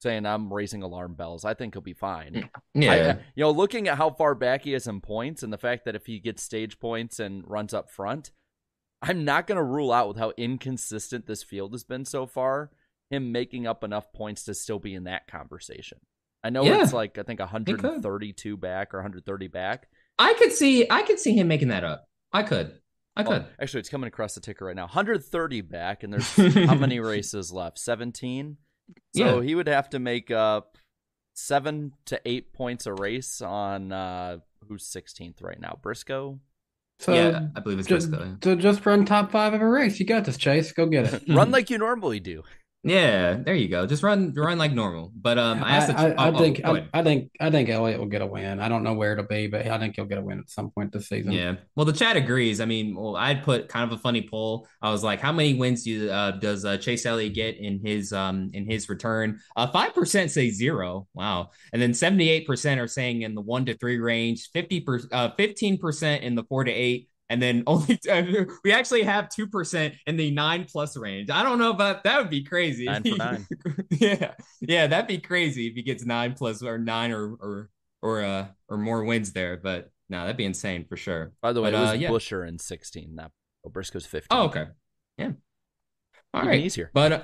saying 0.00 0.26
I'm 0.26 0.52
raising 0.52 0.82
alarm 0.82 1.14
bells. 1.14 1.44
I 1.44 1.54
think 1.54 1.74
he'll 1.74 1.80
be 1.82 1.92
fine. 1.94 2.48
Yeah. 2.74 2.92
I- 2.92 3.10
you 3.36 3.44
know, 3.44 3.50
looking 3.50 3.86
at 3.88 3.98
how 3.98 4.10
far 4.10 4.34
back 4.34 4.62
he 4.62 4.74
is 4.74 4.86
in 4.86 5.00
points 5.00 5.42
and 5.42 5.52
the 5.52 5.58
fact 5.58 5.84
that 5.84 5.94
if 5.94 6.06
he 6.06 6.18
gets 6.18 6.42
stage 6.42 6.80
points 6.80 7.20
and 7.20 7.44
runs 7.46 7.72
up 7.74 7.90
front, 7.90 8.30
I'm 9.02 9.24
not 9.24 9.46
going 9.46 9.56
to 9.56 9.62
rule 9.62 9.92
out 9.92 10.08
with 10.08 10.16
how 10.16 10.32
inconsistent 10.36 11.26
this 11.26 11.42
field 11.42 11.72
has 11.72 11.84
been 11.84 12.04
so 12.04 12.26
far, 12.26 12.70
him 13.10 13.30
making 13.32 13.66
up 13.66 13.84
enough 13.84 14.12
points 14.12 14.44
to 14.44 14.54
still 14.54 14.78
be 14.78 14.94
in 14.94 15.04
that 15.04 15.26
conversation. 15.28 15.98
I 16.42 16.50
know 16.50 16.64
Yeah. 16.64 16.82
it's 16.82 16.92
like 16.92 17.18
I 17.18 17.22
think 17.24 17.38
132 17.40 18.56
back 18.56 18.94
or 18.94 18.98
130 18.98 19.48
back. 19.48 19.88
I 20.22 20.34
could 20.34 20.52
see 20.52 20.86
I 20.90 21.02
could 21.02 21.18
see 21.18 21.34
him 21.36 21.48
making 21.48 21.68
that 21.68 21.84
up. 21.84 22.04
I 22.32 22.42
could. 22.42 22.78
I 23.16 23.22
Oh, 23.22 23.26
could. 23.26 23.44
actually, 23.60 23.80
it's 23.80 23.88
coming 23.90 24.08
across 24.08 24.34
the 24.34 24.40
ticker 24.40 24.64
right 24.64 24.76
now. 24.76 24.84
130 24.84 25.60
back, 25.60 26.02
and 26.02 26.12
there's 26.12 26.30
how 26.66 26.74
many 26.74 26.98
races 27.00 27.52
left? 27.52 27.78
17. 27.78 28.56
So 29.14 29.38
Yeah. 29.38 29.42
he 29.42 29.54
would 29.54 29.68
have 29.68 29.90
to 29.90 29.98
make 29.98 30.30
up 30.30 30.76
seven 31.34 31.92
to 32.06 32.20
eight 32.26 32.52
points 32.52 32.86
a 32.86 32.92
race 32.94 33.40
on 33.40 33.92
uh 33.92 34.38
who's 34.68 34.84
16th 34.90 35.42
right 35.42 35.60
now? 35.60 35.78
Briscoe. 35.82 36.40
So 37.00 37.12
yeah, 37.14 37.48
I 37.56 37.60
believe 37.60 37.78
it's 37.80 37.88
just, 37.88 38.10
Briscoe. 38.10 38.24
yeah. 38.26 38.34
so 38.44 38.54
just 38.54 38.86
run 38.86 39.04
top 39.04 39.32
five 39.32 39.54
of 39.54 39.60
a 39.60 39.68
race. 39.68 39.98
You 39.98 40.06
got 40.06 40.24
this, 40.24 40.36
Chase. 40.36 40.70
Go 40.72 40.86
get 40.86 41.12
it. 41.12 41.22
Run 41.28 41.50
like 41.56 41.68
you 41.68 41.78
normally 41.78 42.20
do. 42.20 42.44
Yeah, 42.84 43.34
there 43.34 43.54
you 43.54 43.68
go. 43.68 43.86
Just 43.86 44.02
run 44.02 44.34
run 44.34 44.58
like 44.58 44.72
normal. 44.72 45.12
But 45.14 45.38
um 45.38 45.62
I 45.62 45.76
I, 45.76 45.86
the, 45.86 45.98
I, 45.98 46.04
I 46.08 46.28
oh, 46.30 46.34
oh, 46.34 46.38
think 46.38 46.62
go 46.64 46.76
I. 46.76 46.88
I 46.92 47.02
think 47.04 47.30
I 47.38 47.48
think 47.48 47.68
Elliott 47.68 48.00
will 48.00 48.08
get 48.08 48.22
a 48.22 48.26
win. 48.26 48.58
I 48.58 48.68
don't 48.68 48.82
know 48.82 48.94
where 48.94 49.12
it'll 49.12 49.24
be, 49.24 49.46
but 49.46 49.68
I 49.68 49.78
think 49.78 49.94
he'll 49.94 50.04
get 50.04 50.18
a 50.18 50.22
win 50.22 50.40
at 50.40 50.50
some 50.50 50.70
point 50.70 50.92
this 50.92 51.08
season. 51.08 51.30
Yeah. 51.30 51.54
Well, 51.76 51.86
the 51.86 51.92
chat 51.92 52.16
agrees. 52.16 52.60
I 52.60 52.64
mean, 52.64 52.96
well, 52.96 53.14
I'd 53.14 53.44
put 53.44 53.68
kind 53.68 53.84
of 53.84 53.96
a 53.96 54.02
funny 54.02 54.26
poll. 54.28 54.66
I 54.80 54.90
was 54.90 55.04
like, 55.04 55.20
how 55.20 55.30
many 55.30 55.54
wins 55.54 55.84
do 55.84 56.10
uh, 56.10 56.32
does 56.32 56.64
uh, 56.64 56.76
Chase 56.76 57.06
Elliott 57.06 57.34
get 57.34 57.56
in 57.56 57.78
his 57.86 58.12
um 58.12 58.50
in 58.52 58.68
his 58.68 58.88
return? 58.88 59.38
Uh, 59.54 59.68
five 59.68 59.94
percent 59.94 60.32
say 60.32 60.50
zero. 60.50 61.06
Wow. 61.14 61.50
And 61.72 61.80
then 61.80 61.94
seventy 61.94 62.30
eight 62.30 62.48
percent 62.48 62.80
are 62.80 62.88
saying 62.88 63.22
in 63.22 63.36
the 63.36 63.42
one 63.42 63.64
to 63.66 63.76
three 63.76 63.98
range. 63.98 64.50
Fifty 64.52 64.80
percent, 64.80 65.12
uh, 65.12 65.30
fifteen 65.36 65.78
percent 65.78 66.24
in 66.24 66.34
the 66.34 66.42
four 66.44 66.64
to 66.64 66.72
eight. 66.72 67.08
And 67.32 67.40
then 67.40 67.64
only 67.66 67.98
we 68.62 68.72
actually 68.72 69.04
have 69.04 69.30
two 69.30 69.46
percent 69.46 69.94
in 70.06 70.18
the 70.18 70.30
nine 70.30 70.66
plus 70.70 70.98
range. 70.98 71.30
I 71.30 71.42
don't 71.42 71.58
know 71.58 71.70
about 71.70 72.04
that 72.04 72.18
would 72.18 72.28
be 72.28 72.44
crazy. 72.44 72.84
Nine 72.84 73.02
for 73.02 73.16
nine. 73.16 73.46
yeah, 73.90 74.34
yeah, 74.60 74.86
that'd 74.86 75.08
be 75.08 75.18
crazy 75.18 75.66
if 75.66 75.74
he 75.74 75.82
gets 75.82 76.04
nine 76.04 76.34
plus 76.34 76.62
or 76.62 76.76
nine 76.76 77.10
or 77.10 77.32
or 77.40 77.70
or 78.02 78.22
uh 78.22 78.48
or 78.68 78.76
more 78.76 79.02
wins 79.04 79.32
there. 79.32 79.56
But 79.56 79.90
no, 80.10 80.20
that'd 80.20 80.36
be 80.36 80.44
insane 80.44 80.84
for 80.84 80.98
sure. 80.98 81.32
By 81.40 81.54
the 81.54 81.62
way, 81.62 81.70
But, 81.70 81.78
it 81.78 81.80
was 81.80 81.90
uh, 81.90 81.94
yeah. 81.94 82.10
Busher 82.10 82.44
in 82.44 82.58
16, 82.58 83.14
not 83.14 83.32
oh, 83.64 83.70
Briscoe's 83.70 84.04
15. 84.04 84.26
Oh, 84.30 84.44
okay. 84.44 84.66
Yeah. 85.16 85.30
All 86.34 86.42
Even 86.42 86.48
right. 86.48 86.60
easier. 86.60 86.90
But 86.92 87.12
uh, 87.12 87.22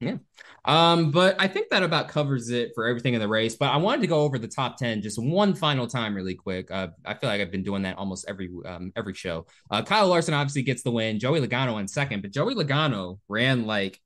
yeah. 0.00 0.16
Um, 0.64 1.10
but 1.10 1.36
I 1.38 1.46
think 1.46 1.68
that 1.70 1.82
about 1.82 2.08
covers 2.08 2.50
it 2.50 2.72
for 2.74 2.86
everything 2.86 3.14
in 3.14 3.20
the 3.20 3.28
race. 3.28 3.56
But 3.56 3.70
I 3.70 3.76
wanted 3.76 4.00
to 4.02 4.06
go 4.06 4.20
over 4.20 4.38
the 4.38 4.48
top 4.48 4.78
10 4.78 5.02
just 5.02 5.18
one 5.18 5.54
final 5.54 5.86
time 5.86 6.14
really 6.14 6.34
quick. 6.34 6.70
Uh, 6.70 6.88
I 7.04 7.14
feel 7.14 7.28
like 7.28 7.40
I've 7.40 7.50
been 7.50 7.62
doing 7.62 7.82
that 7.82 7.98
almost 7.98 8.24
every 8.28 8.50
um 8.66 8.92
every 8.96 9.14
show. 9.14 9.46
Uh 9.70 9.82
Kyle 9.82 10.08
Larson 10.08 10.34
obviously 10.34 10.62
gets 10.62 10.82
the 10.82 10.90
win, 10.90 11.18
Joey 11.18 11.40
Logano 11.40 11.78
in 11.80 11.86
second, 11.86 12.22
but 12.22 12.32
Joey 12.32 12.54
Logano 12.54 13.18
ran 13.28 13.66
like 13.66 14.00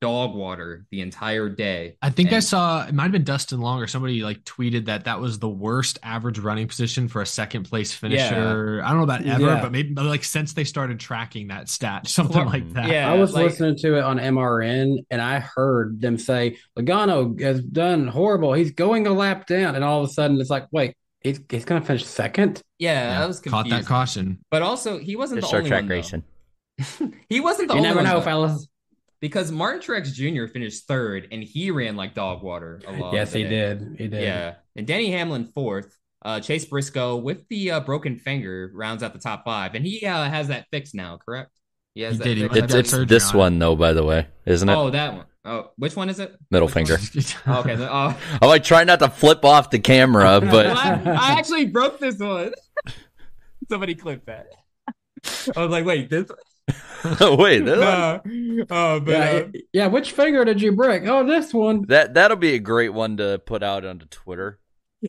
dog 0.00 0.34
water 0.34 0.86
the 0.90 1.00
entire 1.02 1.48
day. 1.48 1.96
I 2.00 2.10
think 2.10 2.32
I 2.32 2.40
saw 2.40 2.86
it 2.86 2.94
might 2.94 3.02
have 3.04 3.12
been 3.12 3.24
Dustin 3.24 3.60
Long 3.60 3.80
or 3.82 3.86
somebody 3.86 4.22
like 4.22 4.42
tweeted 4.44 4.86
that 4.86 5.04
that 5.04 5.20
was 5.20 5.38
the 5.38 5.48
worst 5.48 5.98
average 6.02 6.38
running 6.38 6.66
position 6.68 7.06
for 7.06 7.20
a 7.20 7.26
second 7.26 7.64
place 7.64 7.92
finisher. 7.92 8.80
I 8.82 8.88
don't 8.88 8.96
know 8.98 9.04
about 9.04 9.26
ever, 9.26 9.42
Yeah. 9.44 9.60
but 9.60 9.72
maybe 9.72 9.94
like 10.00 10.24
since 10.24 10.54
they 10.54 10.64
started 10.64 10.98
tracking 11.00 11.48
that 11.48 11.68
stat, 11.68 12.06
something 12.08 12.46
like 12.46 12.72
that. 12.72 12.88
yeah. 12.88 13.10
I 13.12 13.16
was 13.16 13.34
like- 13.34 13.44
listening 13.46 13.76
to 13.76 13.96
it 13.98 14.02
on 14.04 14.18
MRN 14.18 15.04
and 15.10 15.20
I 15.20 15.38
heard 15.40 16.00
them 16.00 16.16
say 16.18 16.56
Logano 16.78 17.38
has 17.40 17.62
done 17.62 18.06
horrible. 18.08 18.52
He's 18.54 18.72
going 18.72 19.06
a 19.06 19.12
lap 19.12 19.46
down, 19.46 19.74
and 19.74 19.84
all 19.84 20.02
of 20.02 20.08
a 20.08 20.12
sudden 20.12 20.40
it's 20.40 20.50
like, 20.50 20.66
wait, 20.72 20.94
he's 21.20 21.40
he's 21.50 21.64
gonna 21.66 21.84
finish 21.84 22.06
second. 22.06 22.62
Yeah, 22.78 23.18
Yeah, 23.18 23.24
I 23.24 23.26
was 23.26 23.40
caught 23.40 23.68
that 23.68 23.84
caution. 23.84 24.38
But 24.50 24.62
also 24.62 24.98
he 24.98 25.14
wasn't 25.16 25.40
Just 25.40 25.44
the 25.44 25.48
start 25.48 25.60
only 25.64 25.68
track 25.70 25.82
one, 25.82 25.88
racing. 25.90 26.22
he 27.28 27.40
wasn't 27.40 27.68
the 27.68 27.74
You 27.74 27.78
only 27.80 27.88
never 27.88 27.96
one, 27.98 28.04
know, 28.06 28.14
though. 28.20 28.24
fellas. 28.24 28.66
Because 29.20 29.52
Martin 29.52 29.82
Truex 29.82 30.12
Jr. 30.12 30.50
finished 30.50 30.86
third 30.86 31.28
and 31.30 31.42
he 31.42 31.70
ran 31.70 31.94
like 31.96 32.14
dog 32.14 32.42
water 32.42 32.80
a 32.86 32.92
lot. 32.92 33.12
Yes, 33.12 33.32
he 33.32 33.42
did. 33.42 33.96
He 33.98 34.08
did. 34.08 34.22
Yeah, 34.22 34.54
and 34.76 34.86
Denny 34.86 35.10
Hamlin 35.10 35.46
fourth. 35.46 35.96
Uh, 36.22 36.38
Chase 36.38 36.66
Briscoe 36.66 37.16
with 37.16 37.48
the 37.48 37.70
uh, 37.70 37.80
broken 37.80 38.18
finger 38.18 38.70
rounds 38.74 39.02
out 39.02 39.14
the 39.14 39.18
top 39.18 39.42
five, 39.42 39.74
and 39.74 39.86
he 39.86 40.04
uh, 40.04 40.28
has 40.28 40.48
that 40.48 40.66
fixed 40.70 40.94
now, 40.94 41.16
correct? 41.16 41.50
He 41.94 42.02
has 42.02 42.18
He 42.18 42.18
that 42.18 42.24
did. 42.24 42.52
Fixed. 42.52 42.74
It's, 42.74 42.92
it's 42.92 43.08
this 43.08 43.30
on 43.32 43.38
one 43.38 43.58
though, 43.58 43.74
by 43.74 43.94
the 43.94 44.04
way, 44.04 44.26
isn't 44.44 44.68
it? 44.68 44.74
Oh, 44.74 44.90
that 44.90 45.14
one. 45.14 45.24
Oh, 45.44 45.70
which 45.76 45.96
one 45.96 46.10
is 46.10 46.18
it? 46.20 46.36
Middle 46.50 46.68
Which 46.68 46.74
finger. 46.74 46.98
Oh, 47.46 47.60
okay. 47.60 47.76
Oh, 47.80 48.18
I'm 48.42 48.48
like 48.48 48.64
trying 48.64 48.86
not 48.86 48.98
to 48.98 49.08
flip 49.08 49.44
off 49.44 49.70
the 49.70 49.78
camera, 49.78 50.24
Well, 50.42 50.50
but 50.50 50.66
I, 50.66 51.00
I 51.06 51.38
actually 51.38 51.66
broke 51.66 51.98
this 51.98 52.18
one. 52.18 52.52
Somebody 53.70 53.94
clip 53.94 54.26
that. 54.26 54.48
I 55.56 55.62
was 55.62 55.70
like, 55.70 55.84
wait, 55.84 56.10
this. 56.10 56.30
wait, 57.20 57.64
this 57.64 57.78
one? 57.78 58.20
No. 58.24 58.64
Oh, 58.70 59.00
but 59.00 59.12
Yeah, 59.12 59.18
uh, 59.18 59.48
yeah. 59.72 59.86
Which 59.86 60.12
finger 60.12 60.44
did 60.44 60.60
you 60.60 60.72
break? 60.72 61.06
Oh, 61.06 61.24
this 61.26 61.52
one. 61.54 61.84
that 61.88 62.14
that'll 62.14 62.36
be 62.36 62.54
a 62.54 62.58
great 62.58 62.92
one 62.92 63.16
to 63.16 63.40
put 63.44 63.62
out 63.62 63.84
onto 63.84 64.06
Twitter. 64.06 64.58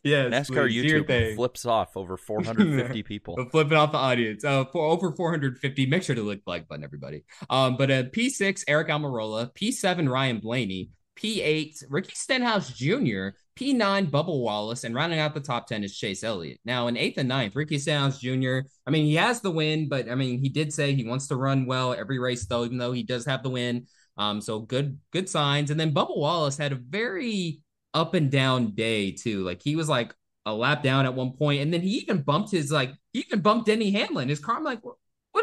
yes, 0.04 0.32
NASCAR 0.32 0.68
please, 0.68 0.92
YouTube 0.92 1.34
flips 1.36 1.66
off 1.66 1.96
over 1.96 2.16
450 2.18 3.02
people. 3.02 3.34
But 3.36 3.50
flipping 3.50 3.76
off 3.76 3.92
the 3.92 3.98
audience. 3.98 4.44
Uh, 4.44 4.64
for 4.64 4.84
over 4.86 5.12
450. 5.12 5.86
Make 5.86 6.02
sure 6.02 6.14
to 6.14 6.22
click 6.22 6.44
the 6.44 6.50
like 6.50 6.66
button, 6.68 6.84
everybody. 6.84 7.24
Um, 7.50 7.76
but 7.76 7.90
uh, 7.90 8.02
P6, 8.04 8.64
Eric 8.66 8.88
Almirola. 8.88 9.52
P7, 9.54 10.08
Ryan 10.08 10.38
Blaney. 10.38 10.90
P8, 11.16 11.84
Ricky 11.88 12.14
Stenhouse 12.14 12.70
Jr. 12.70 13.28
P9, 13.56 14.10
Bubba 14.10 14.38
Wallace. 14.38 14.84
And 14.84 14.94
rounding 14.94 15.18
out 15.18 15.34
the 15.34 15.40
top 15.40 15.66
10 15.66 15.84
is 15.84 15.96
Chase 15.96 16.24
Elliott. 16.24 16.60
Now, 16.64 16.86
in 16.88 16.96
eighth 16.96 17.18
and 17.18 17.28
ninth, 17.28 17.54
Ricky 17.54 17.78
Stenhouse 17.78 18.18
Jr. 18.18 18.60
I 18.86 18.90
mean, 18.90 19.04
he 19.04 19.14
has 19.16 19.40
the 19.40 19.50
win, 19.50 19.88
but 19.88 20.08
I 20.10 20.14
mean, 20.14 20.38
he 20.38 20.48
did 20.48 20.72
say 20.72 20.94
he 20.94 21.06
wants 21.06 21.26
to 21.28 21.36
run 21.36 21.66
well 21.66 21.92
every 21.94 22.18
race, 22.18 22.46
though, 22.46 22.64
even 22.64 22.78
though 22.78 22.92
he 22.92 23.02
does 23.02 23.26
have 23.26 23.42
the 23.42 23.50
win. 23.50 23.86
Um, 24.16 24.40
so 24.40 24.60
good, 24.60 24.98
good 25.10 25.28
signs. 25.28 25.70
And 25.70 25.78
then 25.78 25.94
Bubba 25.94 26.16
Wallace 26.16 26.56
had 26.56 26.72
a 26.72 26.76
very 26.76 27.60
up 27.94 28.14
and 28.14 28.30
down 28.30 28.74
day, 28.74 29.12
too. 29.12 29.42
Like 29.42 29.62
he 29.62 29.76
was 29.76 29.88
like 29.88 30.14
a 30.44 30.54
lap 30.54 30.82
down 30.82 31.06
at 31.06 31.14
one 31.14 31.32
point, 31.32 31.62
and 31.62 31.72
then 31.72 31.82
he 31.82 31.98
even 31.98 32.22
bumped 32.22 32.50
his 32.50 32.70
like 32.72 32.92
he 33.12 33.20
even 33.20 33.40
bumped 33.40 33.66
Denny 33.66 33.90
Hamlin. 33.90 34.28
His 34.28 34.40
car, 34.40 34.56
I'm 34.56 34.64
like, 34.64 34.84
"What- 34.84 34.96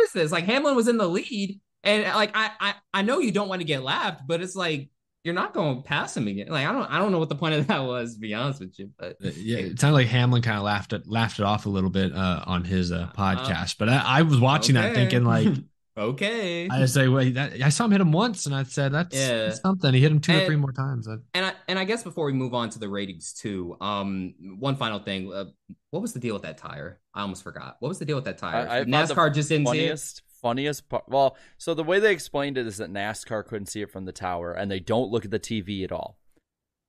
is 0.09 0.13
this? 0.13 0.31
Like 0.31 0.45
Hamlin 0.45 0.75
was 0.75 0.87
in 0.87 0.97
the 0.97 1.07
lead, 1.07 1.59
and 1.83 2.03
like 2.03 2.31
I 2.33 2.51
I 2.59 2.73
I 2.93 3.01
know 3.01 3.19
you 3.19 3.31
don't 3.31 3.49
want 3.49 3.61
to 3.61 3.67
get 3.67 3.83
lapped, 3.83 4.27
but 4.27 4.41
it's 4.41 4.55
like 4.55 4.89
you're 5.23 5.33
not 5.33 5.53
going 5.53 5.77
to 5.77 5.81
pass 5.83 6.15
him 6.15 6.27
again. 6.27 6.47
Like 6.47 6.65
I 6.65 6.71
don't 6.71 6.89
I 6.89 6.97
don't 6.97 7.11
know 7.11 7.19
what 7.19 7.29
the 7.29 7.35
point 7.35 7.55
of 7.55 7.67
that 7.67 7.79
was, 7.79 8.13
to 8.15 8.19
be 8.19 8.33
honest 8.33 8.59
with 8.61 8.77
you. 8.79 8.89
But 8.97 9.17
Yeah, 9.21 9.57
it 9.57 9.79
sounded 9.79 9.95
like 9.95 10.07
Hamlin 10.07 10.41
kind 10.41 10.57
of 10.57 10.63
laughed 10.63 10.93
it 10.93 11.07
laughed 11.07 11.39
it 11.39 11.45
off 11.45 11.65
a 11.65 11.69
little 11.69 11.89
bit 11.89 12.13
uh, 12.13 12.43
on 12.45 12.63
his 12.63 12.91
uh, 12.91 13.09
podcast. 13.17 13.77
but 13.77 13.89
I, 13.89 14.03
I 14.19 14.21
was 14.21 14.39
watching 14.39 14.75
that 14.75 14.95
thinking 14.95 15.23
like 15.25 15.47
okay. 15.97 16.69
I 16.69 16.85
say, 16.85 17.09
wait, 17.09 17.33
that, 17.33 17.61
I 17.61 17.67
saw 17.69 17.83
him 17.85 17.91
hit 17.91 17.99
him 18.01 18.13
once, 18.13 18.45
and 18.45 18.55
I 18.55 18.63
said 18.63 18.93
that's, 18.93 19.13
Yeah. 19.15 19.45
that's 19.47 19.59
something. 19.61 19.93
He 19.93 19.99
hit 19.99 20.11
him 20.11 20.21
two 20.21 20.37
or 20.37 20.45
three 20.45 20.55
more 20.55 20.71
times. 20.71 21.07
I, 21.09 21.15
And 21.33 21.45
I 21.45 21.53
and 21.67 21.77
I 21.77 21.83
guess 21.83 22.03
before 22.03 22.25
we 22.25 22.31
move 22.33 22.53
on 22.53 22.69
to 22.69 22.79
the 22.79 22.87
ratings 22.87 23.33
too, 23.33 23.75
um, 23.81 24.33
one 24.59 24.77
final 24.77 24.99
thing. 24.99 25.31
Uh, 25.33 25.45
what 25.91 26.01
was 26.01 26.13
the 26.13 26.19
deal 26.19 26.33
with 26.35 26.43
that 26.43 26.57
tire? 26.57 26.99
I 27.13 27.21
almost 27.21 27.43
forgot. 27.43 27.75
What 27.79 27.89
was 27.89 27.99
the 27.99 28.05
deal 28.05 28.15
with 28.15 28.25
that 28.25 28.37
tire? 28.37 28.67
I- 28.69 28.79
I 28.79 28.83
NASCAR 28.85 29.33
just 29.33 29.49
didn't 29.49 29.67
see 29.67 29.85
it. 29.85 30.21
Funniest, 30.41 30.87
part. 30.89 31.05
Well, 31.07 31.37
so 31.57 31.73
the 31.73 31.83
way 31.83 31.99
they 31.99 32.11
explained 32.13 32.57
it 32.57 32.65
is 32.67 32.77
that 32.77 32.91
NASCAR 32.91 33.45
couldn't 33.45 33.67
see 33.67 33.81
it 33.81 33.91
from 33.91 34.05
the 34.05 34.11
tower, 34.11 34.53
and 34.53 34.71
they 34.71 34.79
don't 34.79 35.11
look 35.11 35.25
at 35.25 35.31
the 35.31 35.39
TV 35.39 35.83
at 35.83 35.91
all. 35.91 36.17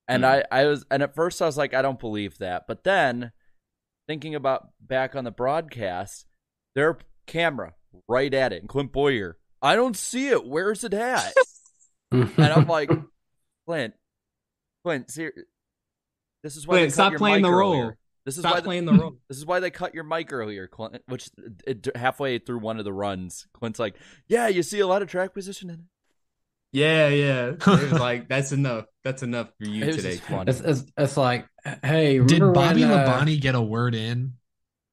And 0.06 0.22
Hmm. 0.22 0.30
I, 0.30 0.44
I 0.50 0.64
was, 0.66 0.84
and 0.90 1.02
at 1.02 1.14
first 1.14 1.40
I 1.42 1.46
was 1.46 1.56
like, 1.56 1.74
I 1.74 1.82
don't 1.82 1.98
believe 1.98 2.38
that. 2.38 2.66
But 2.68 2.84
then, 2.84 3.32
thinking 4.06 4.34
about 4.34 4.68
back 4.80 5.14
on 5.16 5.24
the 5.24 5.30
broadcast, 5.30 6.26
their 6.74 6.98
camera 7.26 7.74
right 8.08 8.32
at 8.32 8.52
it, 8.52 8.60
and 8.62 8.68
Clint 8.68 8.92
Bowyer, 8.92 9.36
I 9.62 9.76
don't 9.76 9.96
see 9.96 10.28
it. 10.28 10.46
Where's 10.46 10.84
it 10.84 10.94
at? 10.94 11.34
and 12.12 12.38
I'm 12.38 12.66
like, 12.66 12.90
Clint, 13.66 13.94
Clint, 14.84 15.10
ser- 15.10 15.34
this 16.42 16.56
is 16.56 16.66
why 16.66 16.86
stop 16.88 17.14
playing 17.14 17.42
the 17.42 17.50
role. 17.50 17.92
Earlier. 18.30 18.36
This 18.36 18.38
is 18.38 18.42
Stop 18.42 18.54
why 18.54 18.60
playing 18.60 18.84
the 18.86 18.92
role. 19.00 19.16
this 19.28 19.38
is 19.38 19.46
why 19.46 19.60
they 19.60 19.70
cut 19.70 19.94
your 19.94 20.04
mic 20.04 20.32
earlier, 20.32 20.66
Clint. 20.66 21.02
Which 21.06 21.30
it, 21.66 21.88
halfway 21.94 22.38
through 22.38 22.60
one 22.60 22.78
of 22.78 22.84
the 22.84 22.92
runs, 22.92 23.46
Clint's 23.52 23.78
like, 23.78 23.96
"Yeah, 24.28 24.48
you 24.48 24.62
see 24.62 24.80
a 24.80 24.86
lot 24.86 25.02
of 25.02 25.08
track 25.08 25.34
position 25.34 25.70
in 25.70 25.74
it." 25.76 25.80
Yeah, 26.72 27.08
yeah. 27.08 27.46
It 27.60 27.66
was 27.66 27.92
like 27.92 28.28
that's 28.28 28.52
enough. 28.52 28.84
That's 29.02 29.22
enough 29.22 29.48
for 29.58 29.64
you 29.66 29.84
It 29.84 29.92
today. 29.94 30.16
funny. 30.16 30.50
It's, 30.50 30.60
it's, 30.60 30.84
it's 30.96 31.16
like, 31.16 31.46
hey, 31.82 32.18
did 32.20 32.40
Bobby 32.40 32.82
when, 32.82 32.92
uh, 32.92 33.06
Labonte 33.06 33.40
get 33.40 33.54
a 33.54 33.60
word 33.62 33.94
in? 33.94 34.34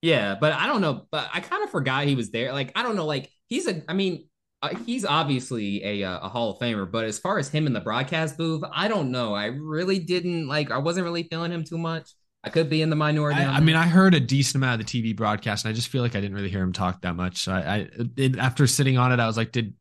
Yeah, 0.01 0.35
but 0.39 0.53
I 0.53 0.65
don't 0.67 0.81
know. 0.81 1.05
But 1.11 1.29
I 1.33 1.39
kind 1.39 1.63
of 1.63 1.69
forgot 1.69 2.05
he 2.05 2.15
was 2.15 2.31
there. 2.31 2.51
Like 2.53 2.71
I 2.75 2.83
don't 2.83 2.95
know. 2.95 3.05
Like 3.05 3.29
he's 3.47 3.67
a. 3.67 3.83
I 3.87 3.93
mean, 3.93 4.27
uh, 4.61 4.75
he's 4.85 5.05
obviously 5.05 5.83
a 5.83 6.03
uh, 6.03 6.19
a 6.25 6.29
Hall 6.29 6.51
of 6.51 6.59
Famer. 6.59 6.89
But 6.89 7.05
as 7.05 7.19
far 7.19 7.37
as 7.37 7.49
him 7.49 7.67
in 7.67 7.73
the 7.73 7.81
broadcast 7.81 8.37
booth, 8.37 8.63
I 8.73 8.87
don't 8.87 9.11
know. 9.11 9.33
I 9.35 9.45
really 9.45 9.99
didn't 9.99 10.47
like. 10.47 10.71
I 10.71 10.77
wasn't 10.79 11.03
really 11.03 11.23
feeling 11.23 11.51
him 11.51 11.63
too 11.63 11.77
much. 11.77 12.09
I 12.43 12.49
could 12.49 12.69
be 12.69 12.81
in 12.81 12.89
the 12.89 12.95
minority. 12.95 13.41
I, 13.41 13.57
I 13.57 13.59
mean. 13.59 13.75
I 13.75 13.87
heard 13.87 14.13
a 14.13 14.19
decent 14.19 14.55
amount 14.55 14.79
of 14.79 14.87
the 14.87 15.01
TV 15.01 15.15
broadcast, 15.15 15.65
and 15.65 15.71
I 15.71 15.75
just 15.75 15.89
feel 15.89 16.01
like 16.01 16.15
I 16.15 16.21
didn't 16.21 16.35
really 16.35 16.49
hear 16.49 16.61
him 16.61 16.71
talk 16.71 17.01
that 17.01 17.15
much. 17.15 17.43
So 17.43 17.51
I, 17.51 17.59
I 17.59 17.89
it, 18.15 18.37
after 18.37 18.67
sitting 18.67 18.97
on 18.97 19.11
it, 19.11 19.19
I 19.19 19.27
was 19.27 19.37
like, 19.37 19.51
did 19.51 19.73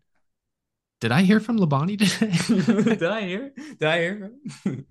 did 1.00 1.12
I 1.12 1.22
hear 1.22 1.40
from 1.40 1.58
Labonte 1.58 1.98
today? 1.98 2.94
did 2.96 3.02
I 3.02 3.20
hear? 3.22 3.52
Did 3.56 3.82
I 3.84 3.98
hear? 3.98 4.32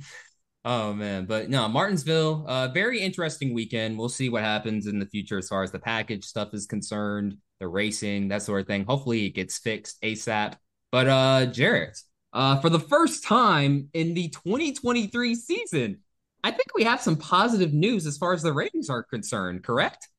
oh 0.65 0.93
man, 0.93 1.25
but 1.25 1.49
no, 1.49 1.67
Martinsville. 1.67 2.45
Uh, 2.47 2.67
very 2.69 2.99
interesting 3.01 3.53
weekend. 3.53 3.97
We'll 3.97 4.09
see 4.09 4.29
what 4.29 4.43
happens 4.43 4.87
in 4.87 4.99
the 4.99 5.07
future 5.07 5.37
as 5.37 5.49
far 5.49 5.63
as 5.63 5.71
the 5.71 5.79
package 5.79 6.23
stuff 6.23 6.53
is 6.53 6.67
concerned, 6.67 7.37
the 7.59 7.67
racing, 7.67 8.27
that 8.29 8.43
sort 8.43 8.61
of 8.61 8.67
thing. 8.67 8.85
Hopefully, 8.85 9.25
it 9.25 9.31
gets 9.31 9.57
fixed 9.57 10.01
asap. 10.01 10.55
But 10.91 11.07
uh, 11.07 11.45
Jarrett, 11.47 11.99
uh, 12.31 12.61
for 12.61 12.69
the 12.69 12.79
first 12.79 13.23
time 13.23 13.89
in 13.93 14.13
the 14.13 14.29
2023 14.29 15.35
season, 15.35 16.01
I 16.45 16.51
think 16.51 16.67
we 16.75 16.83
have 16.83 17.01
some 17.01 17.15
positive 17.15 17.73
news 17.73 18.05
as 18.05 18.17
far 18.19 18.31
as 18.33 18.43
the 18.43 18.53
ratings 18.53 18.87
are 18.89 19.01
concerned. 19.01 19.63
Correct? 19.63 20.09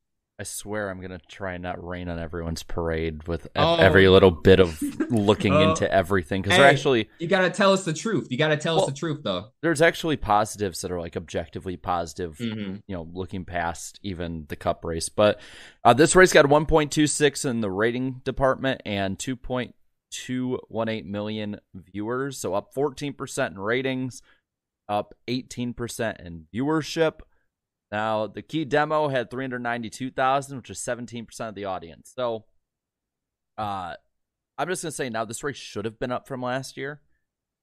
I 0.40 0.42
swear, 0.42 0.90
I'm 0.90 1.00
gonna 1.00 1.20
try 1.30 1.52
and 1.54 1.62
not 1.62 1.82
rain 1.82 2.08
on 2.08 2.18
everyone's 2.18 2.62
parade 2.64 3.26
with 3.28 3.46
Oh. 3.56 3.76
every 3.76 4.08
little 4.08 4.32
bit 4.32 4.58
of 4.60 4.82
looking 5.10 5.54
Oh. 5.54 5.70
into 5.70 5.90
everything 5.90 6.42
because 6.42 6.56
Hey, 6.56 6.62
they're 6.62 6.70
actually 6.70 7.08
you 7.20 7.28
got 7.28 7.42
to 7.42 7.50
tell 7.50 7.72
us 7.72 7.84
the 7.84 7.92
truth. 7.94 8.26
You 8.28 8.36
got 8.36 8.48
to 8.48 8.56
tell 8.56 8.74
Well, 8.74 8.84
us 8.86 8.90
the 8.90 8.96
truth, 8.98 9.20
though. 9.22 9.52
there's 9.62 9.80
actually 9.80 10.16
positives 10.16 10.82
that 10.82 10.90
are 10.90 11.00
like 11.00 11.16
objectively 11.16 11.76
positive. 11.78 12.36
Mhm. 12.38 12.82
You 12.88 12.96
know, 12.96 13.08
looking 13.14 13.44
past 13.46 13.98
even 14.02 14.46
the 14.48 14.56
cup 14.56 14.84
race, 14.84 15.08
but 15.08 15.40
uh, 15.84 15.94
this 15.94 16.14
race 16.16 16.32
got 16.34 16.44
1.26 16.46 17.44
in 17.48 17.60
the 17.60 17.70
rating 17.70 18.20
department 18.24 18.82
and 18.84 19.18
2.218 19.18 21.04
million 21.06 21.60
viewers, 21.74 22.36
so 22.38 22.52
up 22.54 22.74
14% 22.74 23.52
in 23.52 23.58
ratings, 23.58 24.20
up 24.88 25.14
18% 25.28 26.24
in 26.24 26.46
viewership. 26.54 27.20
Now, 27.92 28.26
the 28.26 28.42
key 28.42 28.64
demo 28.64 29.08
had 29.08 29.30
392,000, 29.30 30.56
which 30.56 30.70
is 30.70 30.78
17% 30.78 31.26
of 31.40 31.54
the 31.54 31.66
audience. 31.66 32.12
So, 32.14 32.44
uh, 33.56 33.94
I'm 34.58 34.68
just 34.68 34.82
going 34.82 34.90
to 34.90 34.96
say 34.96 35.08
now 35.08 35.24
this 35.24 35.44
race 35.44 35.56
should 35.56 35.84
have 35.84 35.98
been 35.98 36.12
up 36.12 36.26
from 36.26 36.42
last 36.42 36.76
year. 36.76 37.00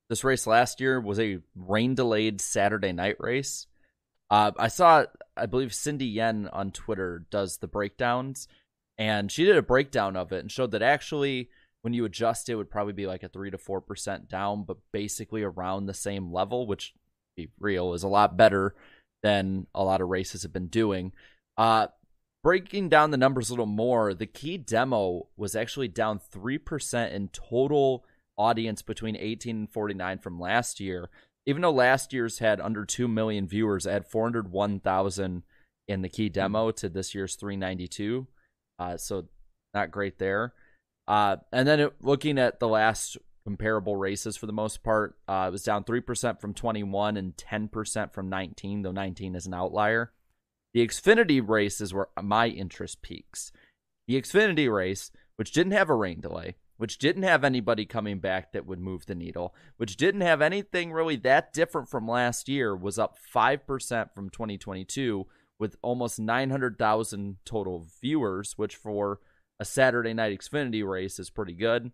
This 0.10 0.24
race 0.24 0.46
last 0.46 0.80
year 0.80 1.00
was 1.00 1.20
a 1.20 1.40
rain 1.56 1.96
delayed 1.96 2.40
Saturday 2.40 2.92
night 2.92 3.16
race. 3.20 3.68
Uh, 4.30 4.52
I 4.58 4.68
saw, 4.68 5.06
I 5.36 5.46
believe 5.46 5.74
Cindy 5.74 6.06
Yen 6.06 6.50
on 6.52 6.72
Twitter 6.72 7.26
does 7.30 7.58
the 7.58 7.68
breakdowns, 7.68 8.48
and 8.98 9.32
she 9.32 9.46
did 9.46 9.58
a 9.58 9.62
breakdown 9.62 10.16
of 10.16 10.32
it 10.32 10.40
and 10.40 10.52
showed 10.52 10.72
that 10.72 10.82
actually, 10.82 11.50
when 11.82 11.94
you 11.94 12.06
adjust, 12.06 12.50
it 12.50 12.56
would 12.56 12.70
probably 12.70 12.94
be 12.94 13.08
like 13.08 13.24
a 13.24 13.30
3 13.30 13.52
to 13.52 13.58
4% 13.58 14.30
down, 14.30 14.64
but 14.64 14.78
basically 14.92 15.44
around 15.44 15.86
the 15.86 15.94
same 15.94 16.32
level, 16.32 16.66
which, 16.68 16.94
be 17.36 17.50
real, 17.60 17.94
is 17.94 18.04
a 18.04 18.08
lot 18.08 18.38
better 18.38 18.76
than 19.22 19.68
a 19.74 19.84
lot 19.84 20.02
of 20.02 20.10
races 20.10 20.44
have 20.44 20.54
been 20.54 20.68
doing. 20.68 21.12
Uh, 21.58 21.88
breaking 22.44 22.90
down 22.90 23.12
the 23.12 23.18
numbers 23.18 23.50
a 23.50 23.54
little 23.54 23.66
more, 23.66 24.14
the 24.14 24.26
key 24.26 24.58
demo 24.58 25.28
was 25.38 25.56
actually 25.56 25.88
down 25.88 26.20
3% 26.20 27.12
in 27.12 27.30
total 27.30 28.06
audience 28.38 28.82
between 28.82 29.16
18 29.16 29.56
and 29.56 29.72
49 29.72 30.20
from 30.20 30.40
last 30.40 30.80
year. 30.80 31.10
Even 31.46 31.62
though 31.62 31.72
last 31.72 32.14
year's 32.14 32.40
had 32.40 32.62
under 32.62 32.86
2 32.86 33.08
million 33.08 33.48
viewers, 33.48 33.86
it 33.86 33.92
had 33.92 34.08
401,000 34.08 35.44
in 35.88 36.02
the 36.02 36.10
key 36.10 36.30
demo 36.30 36.72
to 36.72 36.90
this 36.90 37.14
year's 37.14 37.36
392. 37.36 38.28
Uh, 38.80 38.98
so 38.98 39.26
not 39.74 39.92
great 39.92 40.20
there. 40.20 40.54
Uh, 41.08 41.38
and 41.52 41.68
then 41.68 41.80
it, 41.80 41.94
looking 42.02 42.38
at 42.38 42.60
the 42.60 42.68
last 42.68 43.18
comparable 43.46 43.96
races 43.96 44.38
for 44.38 44.46
the 44.46 44.54
most 44.54 44.84
part, 44.84 45.18
uh, 45.28 45.46
it 45.48 45.52
was 45.52 45.64
down 45.64 45.84
3% 45.84 46.39
from 46.39 46.54
21 46.54 47.18
and 47.18 47.36
10% 47.36 48.14
from 48.14 48.30
19, 48.30 48.82
though 48.82 48.91
19 48.91 49.36
is 49.36 49.46
an 49.46 49.54
outlier. 49.54 50.14
The 50.74 50.86
Xfinity 50.86 51.48
race 51.48 51.82
is 51.82 51.94
where 51.94 52.08
my 52.22 52.48
interest 52.48 53.02
peaks. 53.02 53.52
The 54.08 54.20
Xfinity 54.20 54.74
race, 54.74 55.12
which 55.36 55.52
didn't 55.52 55.74
have 55.74 55.89
a 55.89 55.96
rain 55.96 56.20
delay, 56.20 56.56
which 56.78 56.98
didn't 56.98 57.24
have 57.24 57.44
anybody 57.44 57.86
coming 57.86 58.20
back 58.20 58.52
that 58.52 58.66
would 58.66 58.80
move 58.80 59.06
the 59.06 59.16
needle, 59.16 59.54
which 59.78 59.96
didn't 59.98 60.22
have 60.22 60.41
anything 60.41 60.91
really 60.91 61.16
that 61.18 61.54
different 61.54 61.89
from 61.89 62.08
last 62.08 62.50
year, 62.50 62.76
was 62.76 62.98
up 62.98 63.18
5% 63.34 64.14
from 64.14 64.30
2022 64.30 65.28
with 65.60 65.76
almost 65.82 66.20
900,000 66.20 67.38
total 67.46 67.88
viewers, 68.02 68.58
which 68.58 68.76
for 68.76 69.20
a 69.60 69.66
Saturday 69.66 70.14
night 70.14 70.38
Xfinity 70.38 70.86
race 70.86 71.20
is 71.20 71.30
pretty 71.30 71.54
good. 71.54 71.91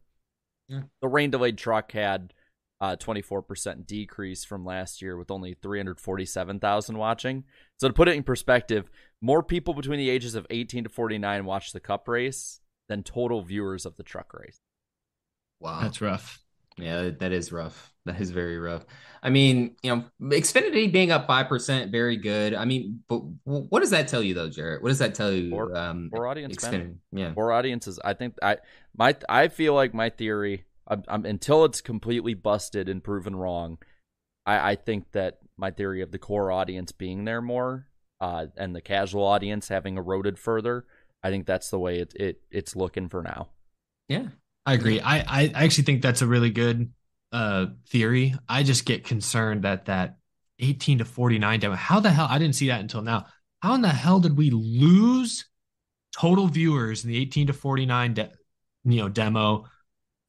Yeah. 0.69 0.81
The 1.01 1.07
rain 1.07 1.31
delayed 1.31 1.57
truck 1.57 1.91
had 1.91 2.33
uh, 2.79 2.95
24% 2.95 3.85
decrease 3.85 4.45
from 4.45 4.65
last 4.65 5.01
year 5.01 5.17
with 5.17 5.31
only 5.31 5.55
347,000 5.61 6.97
watching. 6.97 7.43
So 7.77 7.87
to 7.87 7.93
put 7.93 8.07
it 8.07 8.15
in 8.15 8.23
perspective, 8.23 8.89
more 9.21 9.43
people 9.43 9.73
between 9.73 9.99
the 9.99 10.09
ages 10.09 10.35
of 10.35 10.47
18 10.49 10.85
to 10.85 10.89
49 10.89 11.45
watched 11.45 11.73
the 11.73 11.79
Cup 11.79 12.07
race 12.07 12.61
than 12.87 13.03
total 13.03 13.41
viewers 13.41 13.85
of 13.85 13.97
the 13.97 14.03
truck 14.03 14.33
race. 14.33 14.59
Wow. 15.59 15.81
That's 15.81 15.99
rough. 15.99 16.41
Yeah, 16.77 17.09
that 17.19 17.31
is 17.31 17.51
rough. 17.51 17.91
That 18.05 18.21
is 18.21 18.31
very 18.31 18.57
rough. 18.57 18.85
I 19.21 19.29
mean, 19.29 19.75
you 19.83 19.95
know, 19.95 20.03
Xfinity 20.19 20.91
being 20.91 21.11
up 21.11 21.27
five 21.27 21.47
percent, 21.47 21.91
very 21.91 22.15
good. 22.15 22.55
I 22.55 22.65
mean, 22.65 23.01
but 23.07 23.21
what 23.43 23.81
does 23.81 23.91
that 23.91 24.07
tell 24.07 24.23
you, 24.23 24.33
though, 24.33 24.49
Jared? 24.49 24.81
What 24.81 24.89
does 24.89 24.99
that 24.99 25.13
tell 25.13 25.31
you? 25.31 25.49
More, 25.49 25.75
um, 25.77 26.09
more 26.11 26.25
audience, 26.25 26.55
Xfinity. 26.55 26.95
Yeah, 27.11 27.33
more 27.35 27.51
audiences. 27.51 27.99
I 28.03 28.13
think 28.13 28.35
I 28.41 28.57
my 28.97 29.15
I 29.27 29.47
feel 29.47 29.73
like 29.73 29.93
my 29.93 30.09
theory. 30.09 30.65
I'm, 30.87 31.03
I'm, 31.07 31.25
until 31.25 31.65
it's 31.65 31.81
completely 31.81 32.33
busted 32.33 32.89
and 32.89 33.03
proven 33.03 33.35
wrong. 33.35 33.77
I, 34.45 34.71
I 34.71 34.75
think 34.75 35.11
that 35.11 35.37
my 35.55 35.69
theory 35.69 36.01
of 36.01 36.11
the 36.11 36.17
core 36.17 36.51
audience 36.51 36.91
being 36.91 37.25
there 37.25 37.41
more, 37.41 37.87
uh, 38.19 38.47
and 38.57 38.75
the 38.75 38.81
casual 38.81 39.23
audience 39.23 39.67
having 39.67 39.97
eroded 39.97 40.39
further. 40.39 40.85
I 41.21 41.29
think 41.29 41.45
that's 41.45 41.69
the 41.69 41.79
way 41.79 41.99
it, 41.99 42.13
it 42.15 42.41
it's 42.49 42.75
looking 42.75 43.09
for 43.09 43.21
now. 43.21 43.49
Yeah, 44.07 44.27
I 44.65 44.73
agree. 44.73 44.99
I, 44.99 45.19
I 45.19 45.51
actually 45.53 45.83
think 45.83 46.01
that's 46.01 46.21
a 46.21 46.27
really 46.27 46.49
good 46.49 46.91
uh, 47.31 47.67
theory. 47.89 48.35
I 48.47 48.63
just 48.63 48.85
get 48.85 49.03
concerned 49.03 49.63
that 49.63 49.85
that 49.85 50.17
18 50.59 50.99
to 50.99 51.05
49 51.05 51.59
demo. 51.59 51.75
How 51.75 51.99
the 51.99 52.09
hell? 52.09 52.27
I 52.29 52.39
didn't 52.39 52.55
see 52.55 52.67
that 52.67 52.81
until 52.81 53.01
now. 53.01 53.27
How 53.61 53.75
in 53.75 53.81
the 53.81 53.89
hell 53.89 54.19
did 54.19 54.37
we 54.37 54.49
lose 54.49 55.45
total 56.17 56.47
viewers 56.47 57.03
in 57.03 57.11
the 57.11 57.17
18 57.17 57.47
to 57.47 57.53
49 57.53 58.13
de- 58.13 58.31
you 58.83 58.97
know 59.01 59.09
demo 59.09 59.65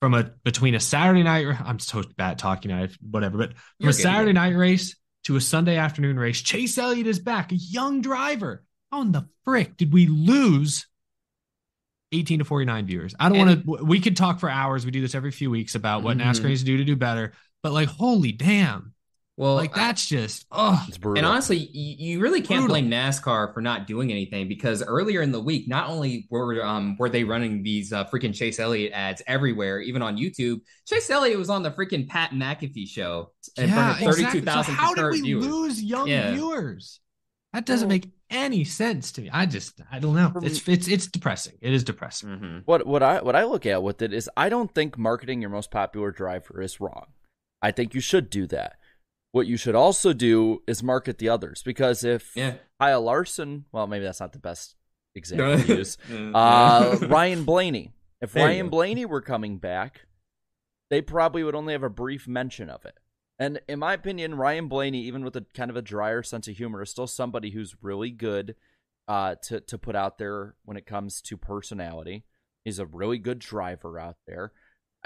from 0.01 0.15
a 0.15 0.33
between 0.45 0.75
a 0.75 0.81
Saturday 0.81 1.23
night? 1.23 1.47
I'm 1.65 1.79
so 1.79 2.03
bad 2.17 2.39
talking. 2.39 2.73
I 2.73 2.89
whatever, 3.01 3.39
but 3.39 3.53
from 3.53 3.59
You're 3.79 3.91
a 3.91 3.95
Saturday 3.95 4.33
night 4.33 4.57
race 4.57 4.97
to 5.25 5.37
a 5.37 5.41
Sunday 5.41 5.77
afternoon 5.77 6.19
race, 6.19 6.41
Chase 6.41 6.79
Elliott 6.79 7.07
is 7.07 7.19
back, 7.19 7.53
a 7.53 7.57
young 7.57 8.01
driver. 8.01 8.65
How 8.91 9.03
in 9.03 9.13
the 9.13 9.29
frick 9.45 9.77
did 9.77 9.93
we 9.93 10.07
lose 10.07 10.87
18 12.13 12.41
to 12.41 12.45
49 12.45 12.87
viewers. 12.87 13.15
I 13.21 13.29
don't 13.29 13.39
want 13.39 13.65
to, 13.65 13.85
we 13.85 14.01
could 14.01 14.17
talk 14.17 14.41
for 14.41 14.51
hours. 14.51 14.85
We 14.85 14.91
do 14.91 15.01
this 15.01 15.15
every 15.15 15.31
few 15.31 15.51
weeks 15.51 15.77
about 15.77 16.03
what 16.03 16.17
Mhm. 16.17 16.23
NASCAR 16.23 16.49
needs 16.49 16.63
to 16.63 16.67
do 16.67 16.77
to 16.79 16.85
do 16.85 16.97
better. 16.97 17.33
But 17.63 17.73
like, 17.73 17.89
holy 17.89 18.33
damn. 18.33 18.95
Well, 19.41 19.55
like 19.55 19.75
that's 19.75 20.07
just, 20.07 20.45
oh, 20.53 20.85
It's 20.87 20.99
brutal. 20.99 21.17
And 21.19 21.27
honestly, 21.27 21.57
you, 21.57 21.97
you 21.99 22.21
really 22.21 22.43
can't 22.43 22.67
Brutal. 22.67 22.75
blame 22.75 22.91
NASCAR 22.91 23.55
for 23.55 23.63
not 23.63 23.87
doing 23.87 24.11
anything 24.11 24.49
because 24.49 24.83
earlier 24.83 25.23
in 25.23 25.33
the 25.33 25.41
week, 25.41 25.67
not 25.67 25.89
only 25.89 26.27
were 26.31 26.63
um 26.63 26.95
were 26.99 27.09
they 27.09 27.25
running 27.25 27.63
these 27.63 27.91
uh, 27.91 28.05
freaking 28.05 28.35
Chase 28.35 28.61
Elliott 28.61 28.93
ads 28.93 29.23
everywhere, 29.27 29.81
even 29.81 30.03
on 30.03 30.19
YouTube. 30.19 30.61
Chase 30.87 31.09
Elliott 31.09 31.39
was 31.39 31.49
on 31.49 31.63
the 31.63 31.71
freaking 31.71 32.07
Pat 32.07 32.33
McAfee 32.33 32.87
show 32.87 33.33
in 33.57 33.69
yeah, 33.71 33.75
front 33.75 33.91
of 33.93 33.97
thirty-two 34.07 34.39
exactly. 34.39 34.41
So 34.41 34.45
thousand 34.45 34.75
how 34.75 34.95
did 34.95 35.11
we 35.11 35.21
viewers. 35.23 35.47
lose 35.47 35.83
young 35.83 36.07
Yeah. 36.09 36.33
viewers? 36.33 37.01
That 37.55 37.65
doesn't 37.65 37.89
Well- 37.89 37.95
make 37.97 38.11
any 38.29 38.65
sense 38.65 39.11
to 39.13 39.23
me. 39.23 39.31
I 39.33 39.47
just, 39.47 39.81
I 39.91 39.99
don't 39.99 40.15
know. 40.15 40.33
It's, 40.43 40.69
it's, 40.69 40.87
it's 40.87 41.07
depressing. 41.09 41.55
It 41.61 41.73
is 41.73 41.83
depressing. 41.83 42.29
Mm-hmm. 42.29 42.59
What 42.67 42.87
what 42.87 43.03
I 43.03 43.23
what 43.23 43.35
I 43.35 43.45
look 43.45 43.65
at 43.65 43.83
with 43.83 44.03
it 44.03 44.13
is 44.13 44.29
I 44.37 44.51
don't 44.51 44.73
think 44.75 44.99
marketing 44.99 45.41
your 45.41 45.51
most 45.51 45.71
popular 45.71 46.11
driver 46.11 46.61
is 46.61 46.79
wrong. 46.79 47.07
I 47.63 47.71
think 47.73 47.95
you 47.95 48.01
should 48.03 48.29
do 48.31 48.47
that. 48.49 48.77
What 49.33 49.47
you 49.47 49.57
should 49.57 49.75
also 49.75 50.13
do 50.13 50.63
is 50.67 50.83
market 50.83 51.19
the 51.19 51.29
others 51.29 51.63
because 51.63 52.03
if 52.05 52.35
Yeah. 52.37 52.55
Kyle 52.81 53.03
Larson, 53.03 53.67
well, 53.73 53.87
maybe 53.87 54.05
that's 54.05 54.21
not 54.21 54.33
the 54.33 54.39
best 54.39 54.75
example 55.15 55.63
to 55.65 55.77
use. 55.79 55.99
Uh, 56.11 56.99
Ryan 57.09 57.45
Blaney. 57.45 57.93
If 58.21 58.33
There 58.33 58.45
Ryan. 58.47 58.69
Blaney 58.69 59.07
were 59.07 59.21
coming 59.21 59.59
back, 59.59 60.03
they 60.91 61.01
probably 61.01 61.43
would 61.45 61.55
only 61.55 61.73
have 61.73 61.83
a 61.83 61.89
brief 61.91 62.27
mention 62.27 62.69
of 62.69 62.85
it. 62.85 62.99
And 63.39 63.61
in 63.69 63.79
my 63.79 63.95
opinion, 63.95 64.35
Ryan 64.35 64.69
Blaney, 64.69 65.03
even 65.05 65.25
with 65.25 65.35
a 65.37 65.47
kind 65.55 65.71
of 65.71 65.77
a 65.77 65.83
drier 65.83 66.23
sense 66.23 66.47
of 66.49 66.57
humor, 66.57 66.83
is 66.83 66.91
still 66.91 67.07
somebody 67.07 67.51
who's 67.51 67.77
really 67.81 68.11
good 68.11 68.55
uh, 69.09 69.37
to 69.45 69.61
to 69.61 69.79
put 69.79 69.97
out 69.97 70.19
there 70.19 70.57
when 70.65 70.77
it 70.77 70.85
comes 70.87 71.23
to 71.23 71.37
personality. 71.39 72.25
He's 72.65 72.79
a 72.79 72.85
really 72.85 73.17
good 73.19 73.39
driver 73.39 73.99
out 73.99 74.17
there, 74.27 74.53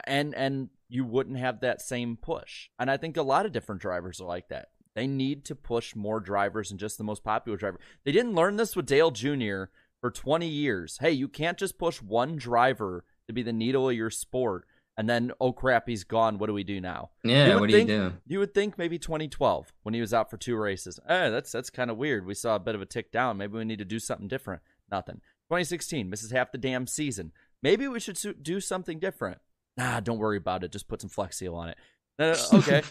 and 0.05 0.35
and 0.35 0.71
you 0.89 1.05
wouldn't 1.05 1.39
have 1.39 1.61
that 1.61 1.81
same 1.81 2.17
push. 2.17 2.69
And 2.79 2.91
I 2.91 2.97
think 2.97 3.17
a 3.17 3.23
lot 3.23 3.47
of 3.47 3.53
different 3.53 3.81
drivers 3.81 4.21
are 4.21 4.27
like 4.27 4.49
that. 4.49 4.69
They 4.95 5.07
need 5.07 5.45
to 5.47 5.57
push 5.57 5.97
more 5.97 6.21
drivers 6.21 6.69
than 6.69 6.79
just 6.79 6.99
the 6.99 7.05
most 7.05 7.25
popular 7.25 7.57
driver. 7.57 7.81
They 8.05 8.13
didn't 8.13 8.35
learn 8.35 8.57
this 8.57 8.77
with 8.77 8.87
Dale 8.87 9.11
Jr. 9.11 9.65
for 10.01 10.11
20 10.13 10.47
years. 10.47 10.99
Hey, 11.01 11.11
you 11.11 11.27
can't 11.27 11.59
just 11.59 11.79
push 11.79 12.01
one 12.01 12.37
driver 12.37 13.05
to 13.27 13.33
be 13.33 13.43
the 13.43 13.53
needle 13.53 13.89
of 13.89 13.97
your 13.97 14.11
sport 14.11 14.67
and 14.97 15.09
then 15.09 15.33
oh 15.41 15.53
crap, 15.53 15.89
he's 15.89 16.05
gone. 16.05 16.39
What 16.39 16.47
do 16.47 16.55
we 16.55 16.65
do 16.65 16.81
now? 16.81 17.11
Yeah, 17.25 17.57
what 17.57 17.69
do 17.69 17.79
you 17.79 17.85
do? 17.85 18.13
You 18.27 18.39
would 18.39 18.55
think 18.55 18.79
maybe 18.79 18.99
2012 18.99 19.73
when 19.83 19.95
he 19.95 20.01
was 20.01 20.15
out 20.15 20.31
for 20.31 20.37
two 20.37 20.57
races. 20.57 21.01
Eh, 21.09 21.31
that's 21.31 21.51
that's 21.51 21.71
kind 21.71 21.91
of 21.91 21.97
weird. 21.97 22.27
We 22.27 22.35
saw 22.35 22.57
a 22.57 22.61
bit 22.61 22.75
of 22.75 22.83
a 22.83 22.87
tick 22.87 23.11
down. 23.11 23.37
Maybe 23.37 23.59
we 23.59 23.65
need 23.65 23.79
to 23.79 23.85
do 23.85 23.99
something 23.99 24.29
different. 24.29 24.63
Nothing. 24.91 25.17
2016 25.49 26.09
misses 26.09 26.31
half 26.31 26.53
the 26.53 26.59
damn 26.59 26.87
season. 26.87 27.33
Maybe 27.63 27.89
we 27.89 28.01
should 28.01 28.19
do 28.43 28.61
something 28.61 28.99
different. 28.99 29.39
Nah, 29.77 30.01
don't 30.01 30.19
worry 30.19 30.37
about 30.37 30.65
it. 30.65 30.73
Just 30.73 30.89
put 30.89 31.01
some 31.01 31.11
Flex 31.11 31.37
Seal 31.37 31.55
on 31.55 31.71
it. 31.71 31.79
Uh, 32.19 32.37
okay. 32.55 32.83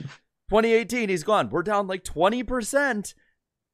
2018, 0.50 1.10
he's 1.10 1.24
gone. 1.24 1.50
We're 1.50 1.64
down 1.64 1.88
like 1.88 2.04
20%. 2.04 3.14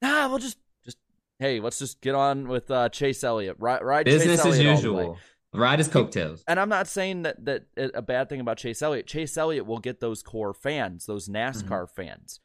Nah, 0.02 0.28
we'll 0.30 0.38
just 0.38 0.58
just 0.86 0.98
hey, 1.40 1.60
let's 1.60 1.80
just 1.80 2.02
get 2.02 2.16
on 2.16 2.48
with 2.48 2.70
uh, 2.72 2.90
Chase 2.90 3.24
Elliott. 3.24 3.58
Ride, 3.60 3.82
ride 3.84 4.06
Business 4.06 4.44
Chase 4.44 4.54
as 4.54 4.60
Elliott 4.60 4.76
usual. 4.78 5.18
Ride 5.54 5.80
his 5.80 5.88
coattails. 5.88 6.44
And 6.48 6.60
I'm 6.60 6.70
not 6.70 6.88
saying 6.88 7.24
that 7.24 7.44
that 7.46 7.66
a 7.96 8.02
bad 8.02 8.30
thing 8.30 8.40
about 8.40 8.58
Chase 8.58 8.82
Elliott. 8.82 9.08
Chase 9.08 9.36
Elliott 9.36 9.66
will 9.66 9.80
get 9.80 10.00
those 10.00 10.22
core 10.22 10.54
fans, 10.54 11.06
those 11.06 11.28
NASCAR 11.28 11.90
fans. 11.90 12.40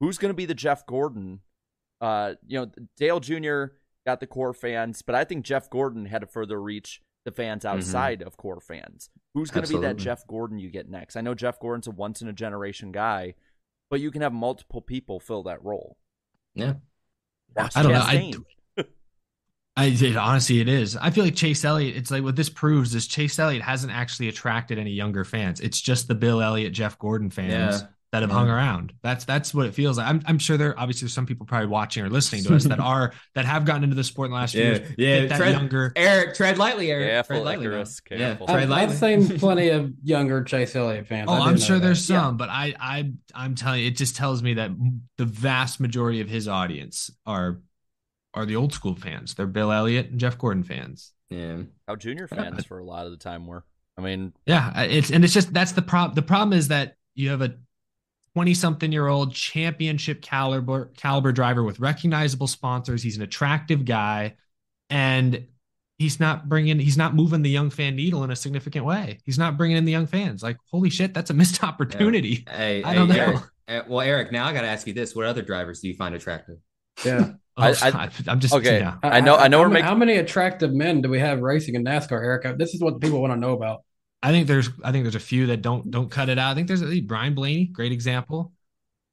Who's 0.00 0.18
going 0.18 0.30
to 0.30 0.36
be 0.36 0.46
the 0.46 0.54
Jeff 0.54 0.84
Gordon? 0.86 1.40
Uh, 2.00 2.34
you 2.46 2.58
know, 2.58 2.70
Dale 2.96 3.20
Jr. 3.20 3.64
got 4.06 4.18
the 4.18 4.26
core 4.26 4.54
fans, 4.54 5.02
but 5.02 5.14
I 5.14 5.24
think 5.24 5.44
Jeff 5.44 5.70
Gordon 5.70 6.06
had 6.06 6.22
a 6.22 6.26
further 6.26 6.60
reach 6.60 7.02
the 7.24 7.32
fans 7.32 7.64
mm-hmm. 7.64 7.76
outside 7.76 8.22
of 8.22 8.36
core 8.36 8.60
fans. 8.60 9.10
Who's 9.34 9.50
going 9.50 9.66
to 9.66 9.72
be 9.72 9.80
that 9.80 9.96
Jeff 9.96 10.26
Gordon 10.26 10.58
you 10.58 10.70
get 10.70 10.88
next? 10.88 11.16
I 11.16 11.20
know 11.20 11.34
Jeff 11.34 11.60
Gordon's 11.60 11.86
a 11.86 11.92
once 11.92 12.22
in 12.22 12.28
a 12.28 12.32
generation 12.32 12.92
guy, 12.92 13.34
but 13.90 14.00
you 14.00 14.10
can 14.10 14.22
have 14.22 14.32
multiple 14.32 14.80
people 14.80 15.20
fill 15.20 15.44
that 15.44 15.64
role. 15.64 15.96
Yeah. 16.54 16.74
Watch 17.54 17.76
I 17.76 17.82
don't 17.82 17.92
know. 17.92 18.00
I- 18.00 18.16
Chastain. 18.16 18.44
I 19.76 19.86
it, 19.86 20.16
honestly, 20.16 20.60
it 20.60 20.68
is. 20.68 20.96
I 20.96 21.10
feel 21.10 21.24
like 21.24 21.36
Chase 21.36 21.64
Elliott. 21.64 21.96
It's 21.96 22.10
like 22.10 22.22
what 22.22 22.36
this 22.36 22.50
proves 22.50 22.94
is 22.94 23.06
Chase 23.06 23.38
Elliott 23.38 23.62
hasn't 23.62 23.92
actually 23.92 24.28
attracted 24.28 24.78
any 24.78 24.90
younger 24.90 25.24
fans. 25.24 25.60
It's 25.60 25.80
just 25.80 26.06
the 26.06 26.14
Bill 26.14 26.42
Elliott, 26.42 26.72
Jeff 26.72 26.98
Gordon 26.98 27.30
fans 27.30 27.80
Yeah. 27.80 27.88
That 28.12 28.22
have 28.22 28.30
Yeah. 28.30 28.36
hung 28.36 28.48
around. 28.48 28.92
That's 29.02 29.24
that's 29.24 29.54
what 29.54 29.66
it 29.66 29.74
feels 29.74 29.96
like. 29.98 30.06
I'm 30.08 30.20
I'm 30.26 30.38
sure 30.38 30.56
there 30.56 30.78
obviously 30.78 31.06
there's 31.06 31.12
some 31.14 31.26
people 31.26 31.46
probably 31.46 31.68
watching 31.68 32.02
or 32.04 32.10
listening 32.10 32.42
to 32.44 32.56
us 32.56 32.64
that 32.64 32.80
are 32.92 33.12
that 33.36 33.44
have 33.44 33.64
gotten 33.64 33.84
into 33.84 33.94
the 33.94 34.02
sport 34.04 34.26
in 34.26 34.32
the 34.32 34.36
last 34.36 34.52
few 34.52 34.62
Yeah, 34.62 34.68
years. 34.68 34.94
yeah. 34.98 35.26
That 35.26 35.36
Tread- 35.36 35.52
younger. 35.52 35.92
Eric, 35.94 36.34
tread 36.34 36.58
lightly, 36.58 36.90
Eric. 36.90 37.08
Careful, 37.10 37.36
tread 37.36 37.44
lightly. 37.44 37.66
now. 37.66 37.72
Icarus, 37.72 38.00
Yeah, 38.10 38.34
tread 38.34 38.68
lightly. 38.68 38.74
I've 38.74 38.94
seen 38.98 39.38
plenty 39.38 39.68
of 39.68 39.92
younger 40.02 40.42
Chase 40.42 40.74
Elliott 40.74 41.06
fans. 41.06 41.28
Oh, 41.30 41.34
I 41.34 41.38
do 41.38 41.42
I'm 41.44 41.54
know 41.54 41.60
sure 41.60 41.78
that. 41.78 41.84
there's 41.86 42.10
Yeah. 42.10 42.20
some, 42.22 42.36
but 42.36 42.48
I 42.48 42.74
I 42.80 43.12
I'm 43.34 43.54
telling 43.54 43.82
you, 43.82 43.86
it 43.86 43.96
just 43.96 44.16
tells 44.16 44.42
me 44.42 44.54
that 44.54 44.70
the 45.18 45.24
vast 45.26 45.78
majority 45.80 46.20
of 46.20 46.28
his 46.28 46.48
audience 46.48 47.10
are 47.26 47.60
are 48.34 48.44
the 48.46 48.56
old 48.56 48.72
school 48.72 48.94
fans. 48.96 49.34
They're 49.34 49.46
Bill 49.46 49.70
Elliott 49.72 50.10
and 50.10 50.18
Jeff 50.20 50.36
Gordon 50.38 50.62
fans. 50.64 51.12
yeah. 51.30 51.58
How 51.86 51.96
junior 51.96 52.26
fans 52.28 52.64
for 52.64 52.78
a 52.78 52.84
lot 52.84 53.04
of 53.06 53.12
the 53.12 53.18
time 53.18 53.46
were. 53.46 53.64
I 53.98 54.02
mean, 54.02 54.32
Yeah, 54.46 54.82
it's 54.82 55.10
and 55.10 55.24
it's 55.24 55.34
just 55.34 55.52
that's 55.52 55.72
the 55.72 55.82
problem. 55.82 56.14
The 56.14 56.22
problem 56.22 56.56
is 56.58 56.68
that 56.68 56.94
you 57.14 57.30
have 57.30 57.42
a 57.42 57.54
20 58.34 58.54
something 58.54 58.92
year 58.92 59.08
old 59.08 59.34
championship 59.34 60.22
caliber 60.22 60.90
caliber 60.96 61.32
driver 61.32 61.62
with 61.64 61.80
recognizable 61.80 62.46
sponsors. 62.46 63.02
He's 63.02 63.16
an 63.16 63.22
attractive 63.22 63.84
guy 63.84 64.34
and 64.88 65.46
he's 65.98 66.20
not 66.20 66.48
bringing 66.48 66.78
he's 66.78 66.96
not 66.96 67.14
moving 67.14 67.42
the 67.42 67.50
young 67.50 67.70
fan 67.70 67.96
needle 67.96 68.22
in 68.24 68.30
a 68.30 68.36
significant 68.36 68.84
way. 68.84 69.18
He's 69.24 69.38
not 69.38 69.56
bringing 69.58 69.76
in 69.76 69.84
the 69.84 69.92
young 69.92 70.06
fans. 70.06 70.42
Like 70.42 70.58
holy 70.70 70.90
shit, 70.90 71.12
that's 71.12 71.30
a 71.30 71.34
missed 71.34 71.62
opportunity. 71.70 72.44
Hey, 72.48 72.82
I 72.84 72.94
don't 72.94 73.08
know. 73.08 73.14
Eric, 73.16 73.40
eh, 73.68 73.82
well, 73.88 74.00
Eric, 74.00 74.30
now 74.32 74.46
I 74.46 74.52
got 74.52 74.62
to 74.62 74.68
ask 74.68 74.86
you 74.86 74.92
this: 74.92 75.14
What 75.14 75.26
other 75.26 75.42
drivers 75.42 75.80
do 75.80 75.88
you 75.88 75.94
find 75.96 76.14
attractive? 76.14 76.56
Yeah. 77.04 77.32
Oh, 77.56 77.64
I- 77.64 77.74
I, 77.82 77.88
I- 78.04 78.10
am 78.32 78.40
just 78.40 78.54
okay. 78.54 78.78
yeah. 78.78 78.96
I 79.02 79.20
know- 79.20 79.36
I 79.36 79.48
know 79.48 79.58
How, 79.58 79.64
we're 79.64 79.68
making- 79.70 79.84
how 79.84 79.94
many 79.94 80.16
attractive 80.16 80.72
men 80.72 81.02
do 81.02 81.10
we 81.10 81.18
have 81.18 81.40
racing 81.40 81.74
in 81.74 81.84
NASCAR, 81.84 82.12
Eric? 82.12 82.56
This 82.56 82.74
is 82.74 82.80
what 82.80 83.00
people 83.00 83.20
want 83.20 83.34
to 83.34 83.38
know 83.38 83.52
about. 83.52 83.80
I 84.22 84.30
think 84.30 84.46
there's 84.46 84.68
I 84.84 84.92
think 84.92 85.04
there's 85.04 85.14
a 85.14 85.20
few 85.20 85.46
that 85.46 85.62
don't 85.62 85.90
don't 85.90 86.10
cut 86.10 86.28
it 86.28 86.38
out. 86.38 86.50
I 86.50 86.54
think 86.54 86.68
there's 86.68 86.82
a, 86.82 87.00
Brian 87.00 87.34
Blaney, 87.34 87.66
great 87.66 87.92
example. 87.92 88.52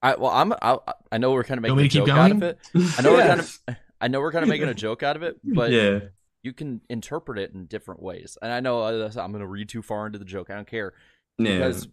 I 0.01 0.15
well, 0.15 0.31
I'm 0.31 0.53
I, 0.61 0.77
I 1.11 1.17
know 1.17 1.31
we're 1.31 1.43
kind 1.43 1.57
of 1.57 1.63
making 1.63 1.79
a 1.79 1.81
me 1.81 1.87
joke 1.87 2.05
keep 2.05 2.15
out 2.15 2.31
of 2.31 2.39
going? 2.39 2.55
it. 2.75 2.99
I 2.99 3.01
know 3.01 3.11
we're 3.13 3.27
kind 3.27 3.39
of 3.39 3.59
I 4.01 4.07
know 4.07 4.19
we're 4.19 4.31
kind 4.31 4.43
of 4.43 4.49
making 4.49 4.67
a 4.67 4.73
joke 4.73 5.03
out 5.03 5.15
of 5.15 5.23
it, 5.23 5.37
but 5.43 5.71
yeah, 5.71 5.99
you 6.43 6.53
can 6.53 6.81
interpret 6.89 7.39
it 7.39 7.53
in 7.53 7.65
different 7.65 8.01
ways. 8.01 8.37
And 8.41 8.51
I 8.51 8.59
know 8.59 8.81
uh, 8.81 9.11
I'm 9.17 9.31
going 9.31 9.41
to 9.41 9.47
read 9.47 9.69
too 9.69 9.81
far 9.81 10.05
into 10.05 10.19
the 10.19 10.25
joke. 10.25 10.49
I 10.49 10.55
don't 10.55 10.67
care 10.67 10.93
yeah, 11.37 11.57
because 11.57 11.87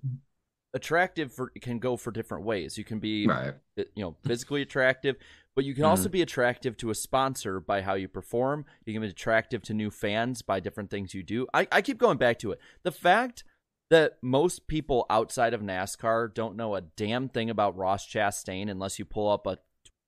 attractive 0.74 1.32
for, 1.32 1.50
can 1.60 1.78
go 1.78 1.96
for 1.96 2.10
different 2.10 2.44
ways. 2.44 2.76
You 2.76 2.84
can 2.84 2.98
be 2.98 3.26
right. 3.26 3.54
you 3.76 3.86
know 3.96 4.16
physically 4.24 4.62
attractive, 4.62 5.16
but 5.56 5.64
you 5.64 5.74
can 5.74 5.82
Mm-hmm. 5.82 5.90
also 5.90 6.08
be 6.08 6.22
attractive 6.22 6.76
to 6.78 6.90
a 6.90 6.94
sponsor 6.94 7.60
by 7.60 7.82
how 7.82 7.94
you 7.94 8.08
perform. 8.08 8.64
You 8.84 8.92
can 8.92 9.02
be 9.02 9.08
attractive 9.08 9.62
to 9.64 9.74
new 9.74 9.90
fans 9.90 10.42
by 10.42 10.60
different 10.60 10.90
things 10.90 11.14
you 11.14 11.22
do. 11.22 11.46
I, 11.54 11.68
I 11.70 11.82
keep 11.82 11.98
going 11.98 12.18
back 12.18 12.38
to 12.40 12.52
it. 12.52 12.60
The 12.82 12.90
fact 12.92 13.44
that 13.90 14.18
most 14.22 14.66
people 14.66 15.06
outside 15.10 15.54
of 15.54 15.60
NASCAR 15.60 16.32
don't 16.32 16.56
know 16.56 16.74
a 16.74 16.80
damn 16.80 17.28
thing 17.28 17.50
about 17.50 17.76
Ross 17.76 18.06
Chastain 18.06 18.70
unless 18.70 18.98
you 18.98 19.04
pull 19.04 19.28
up 19.30 19.46
a 19.46 19.58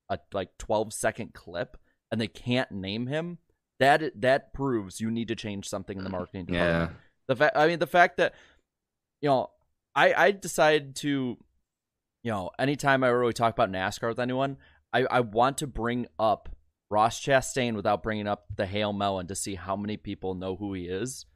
a 0.09 0.19
like 0.33 0.57
12 0.59 0.93
second 0.93 1.35
clip 1.35 1.77
and 2.13 2.21
they 2.21 2.29
can't 2.29 2.71
name 2.71 3.09
him. 3.09 3.39
That 3.81 4.21
that 4.23 4.53
proves 4.55 5.01
you 5.01 5.11
need 5.11 5.29
to 5.29 5.35
change 5.35 5.69
something 5.69 5.99
in 5.99 6.05
the 6.05 6.11
marketing 6.11 6.47
department. 6.47 6.91
Yeah. 6.93 6.97
The 7.29 7.37
fact 7.37 7.57
I 7.57 7.67
mean 7.67 7.81
the 7.81 7.87
fact 7.87 8.17
that 8.19 8.33
you 9.21 9.29
know 9.29 9.51
I 9.95 10.15
I 10.15 10.31
decided 10.31 10.95
to 10.97 11.37
you 12.23 12.31
know 12.33 12.51
anytime 12.59 13.05
I 13.05 13.09
really 13.09 13.33
talk 13.33 13.53
about 13.53 13.71
NASCAR 13.71 14.09
with 14.09 14.21
anyone, 14.21 14.57
I 14.93 15.05
I 15.05 15.21
want 15.21 15.59
to 15.59 15.67
bring 15.67 16.07
up 16.19 16.49
Ross 16.91 17.21
Chastain 17.21 17.75
without 17.75 18.03
bringing 18.03 18.27
up 18.27 18.47
the 18.57 18.67
Hail 18.67 18.93
Melon 18.93 19.27
to 19.29 19.35
see 19.35 19.55
how 19.55 19.77
many 19.77 19.97
people 19.97 20.35
know 20.35 20.57
who 20.57 20.75
he 20.75 20.85
is. 20.85 21.27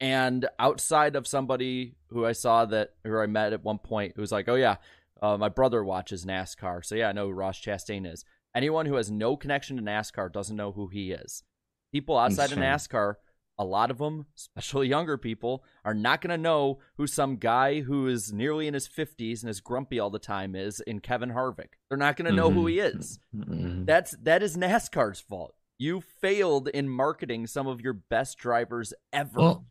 And 0.00 0.48
outside 0.58 1.16
of 1.16 1.26
somebody 1.26 1.96
who 2.08 2.24
I 2.24 2.32
saw 2.32 2.64
that, 2.66 2.94
who 3.04 3.18
I 3.18 3.26
met 3.26 3.52
at 3.52 3.64
one 3.64 3.78
point, 3.78 4.14
who 4.16 4.22
was 4.22 4.32
like, 4.32 4.48
"Oh 4.48 4.54
yeah, 4.54 4.76
uh, 5.20 5.36
my 5.36 5.48
brother 5.48 5.84
watches 5.84 6.24
NASCAR, 6.24 6.84
so 6.84 6.94
yeah, 6.94 7.08
I 7.08 7.12
know 7.12 7.26
who 7.26 7.34
Ross 7.34 7.60
Chastain 7.60 8.10
is." 8.10 8.24
Anyone 8.54 8.86
who 8.86 8.94
has 8.94 9.10
no 9.10 9.36
connection 9.36 9.76
to 9.76 9.82
NASCAR 9.82 10.32
doesn't 10.32 10.56
know 10.56 10.72
who 10.72 10.88
he 10.88 11.12
is. 11.12 11.44
People 11.92 12.18
outside 12.18 12.52
of. 12.52 12.58
NASCAR, 12.58 13.14
a 13.60 13.64
lot 13.64 13.90
of 13.90 13.98
them, 13.98 14.24
especially 14.36 14.88
younger 14.96 15.18
people, 15.18 15.62
are 15.84 15.94
not 15.94 16.22
going 16.22 16.30
to 16.30 16.38
know 16.38 16.78
who 16.96 17.06
some 17.06 17.36
guy 17.36 17.82
who 17.82 18.08
is 18.08 18.32
nearly 18.32 18.66
in 18.66 18.74
his 18.74 18.88
50s 18.88 19.42
and 19.42 19.50
is 19.50 19.60
grumpy 19.60 20.00
all 20.00 20.10
the 20.10 20.18
time 20.18 20.56
is 20.56 20.80
in 20.80 20.98
Kevin 20.98 21.30
Harvick. 21.30 21.74
They're 21.88 21.98
not 21.98 22.16
going 22.16 22.28
to 22.30 22.36
know 22.36 22.50
who 22.50 22.66
he 22.66 22.80
is. 22.80 23.20
Mhm. 23.36 23.84
That's 23.86 24.16
that 24.22 24.42
is 24.42 24.56
NASCAR's 24.56 25.20
fault. 25.20 25.54
You 25.78 26.00
failed 26.00 26.68
in 26.68 26.88
marketing 26.88 27.46
some 27.46 27.66
of 27.66 27.80
your 27.80 27.92
best 27.92 28.38
drivers 28.38 28.92
ever. 29.12 29.38
Well, 29.40 29.66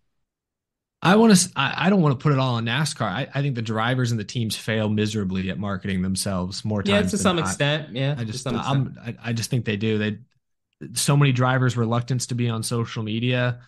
I 1.01 1.15
want 1.15 1.35
to. 1.35 1.49
I, 1.55 1.85
I 1.85 1.89
don't 1.89 2.01
want 2.01 2.19
to 2.19 2.21
put 2.21 2.33
it 2.33 2.39
all 2.39 2.55
on 2.55 2.65
NASCAR. 2.65 3.07
I, 3.07 3.27
I 3.33 3.41
think 3.41 3.55
the 3.55 3.61
drivers 3.61 4.11
and 4.11 4.19
the 4.19 4.23
teams 4.23 4.55
fail 4.55 4.89
miserably 4.89 5.49
at 5.49 5.57
marketing 5.57 6.01
themselves 6.01 6.63
more 6.65 6.83
times. 6.83 6.89
Yeah, 6.89 7.01
to 7.01 7.09
than 7.09 7.19
some 7.19 7.35
not. 7.37 7.45
extent. 7.45 7.95
Yeah. 7.95 8.15
I 8.17 8.23
just, 8.23 8.45
I'm, 8.45 8.97
I, 9.01 9.15
I 9.23 9.33
just 9.33 9.49
think 9.49 9.65
they 9.65 9.77
do. 9.77 9.97
They, 9.97 10.17
so 10.93 11.17
many 11.17 11.31
drivers' 11.31 11.77
reluctance 11.77 12.27
to 12.27 12.35
be 12.35 12.49
on 12.49 12.63
social 12.63 13.03
media, 13.03 13.59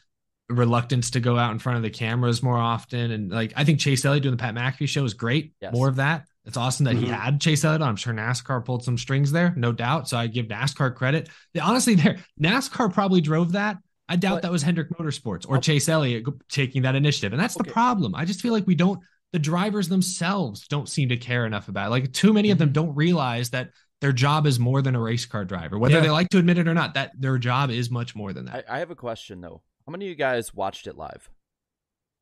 reluctance 0.51 1.11
to 1.11 1.19
go 1.19 1.37
out 1.37 1.51
in 1.51 1.59
front 1.59 1.77
of 1.77 1.83
the 1.83 1.89
cameras 1.89 2.43
more 2.43 2.57
often, 2.57 3.11
and 3.11 3.31
like 3.31 3.53
I 3.55 3.63
think 3.63 3.79
Chase 3.79 4.03
Elliott 4.05 4.23
doing 4.23 4.35
the 4.35 4.41
Pat 4.41 4.55
McAfee 4.55 4.87
show 4.89 5.03
is 5.03 5.13
great. 5.13 5.53
Yes. 5.61 5.73
More 5.73 5.87
of 5.87 5.95
that. 5.97 6.25
It's 6.45 6.57
awesome 6.57 6.85
that 6.85 6.95
he 6.95 7.05
Mhm. 7.05 7.09
had 7.19 7.41
Chase 7.41 7.63
Elliott 7.63 7.81
on. 7.81 7.89
I'm 7.89 7.95
sure 7.95 8.13
NASCAR 8.13 8.65
pulled 8.65 8.83
some 8.83 8.97
strings 8.97 9.31
there, 9.31 9.53
no 9.55 9.71
doubt. 9.71 10.09
So 10.09 10.17
I 10.17 10.27
give 10.27 10.47
NASCAR 10.47 10.95
credit. 10.95 11.29
They, 11.53 11.59
honestly, 11.59 11.95
there 11.95 12.17
NASCAR 12.41 12.91
probably 12.93 13.21
drove 13.21 13.51
that. 13.53 13.77
I 14.09 14.15
doubt 14.15 14.37
But- 14.37 14.41
that 14.43 14.51
was 14.51 14.63
Hendrick 14.63 14.89
Motorsports 14.89 15.45
or 15.47 15.57
Chase 15.59 15.87
Elliott 15.87 16.25
taking 16.49 16.81
that 16.81 16.95
initiative, 16.95 17.31
and 17.33 17.41
that's 17.41 17.55
Okay. 17.55 17.67
the 17.67 17.73
problem. 17.73 18.13
I 18.15 18.25
just 18.25 18.41
feel 18.41 18.53
like 18.53 18.67
we 18.67 18.75
don't. 18.75 18.99
The 19.33 19.39
drivers 19.39 19.87
themselves 19.87 20.67
don't 20.67 20.89
seem 20.89 21.09
to 21.09 21.17
care 21.17 21.45
enough 21.45 21.69
about. 21.69 21.87
It. 21.87 21.91
Like 21.91 22.11
too 22.11 22.33
many 22.33 22.51
of 22.51 22.57
them 22.57 22.73
don't 22.73 22.93
realize 22.95 23.51
that 23.51 23.69
their 24.01 24.11
job 24.11 24.47
is 24.47 24.59
more 24.59 24.81
than 24.81 24.95
a 24.95 24.99
race 24.99 25.25
car 25.27 25.45
driver, 25.45 25.77
whether 25.77 25.93
Yeah. 25.95 26.01
they 26.01 26.09
like 26.09 26.27
to 26.29 26.39
admit 26.39 26.57
it 26.57 26.67
or 26.67 26.73
not. 26.73 26.95
That 26.95 27.11
their 27.17 27.37
job 27.37 27.69
is 27.69 27.91
much 27.91 28.15
more 28.15 28.33
than 28.33 28.45
that. 28.45 28.65
I, 28.67 28.77
I 28.77 28.79
have 28.79 28.89
a 28.91 28.95
question 28.95 29.39
though. 29.41 29.61
How 29.91 29.97
many 29.97 30.05
of 30.05 30.09
you 30.11 30.15
guys 30.15 30.53
watched 30.53 30.87
it 30.87 30.95
live? 30.95 31.29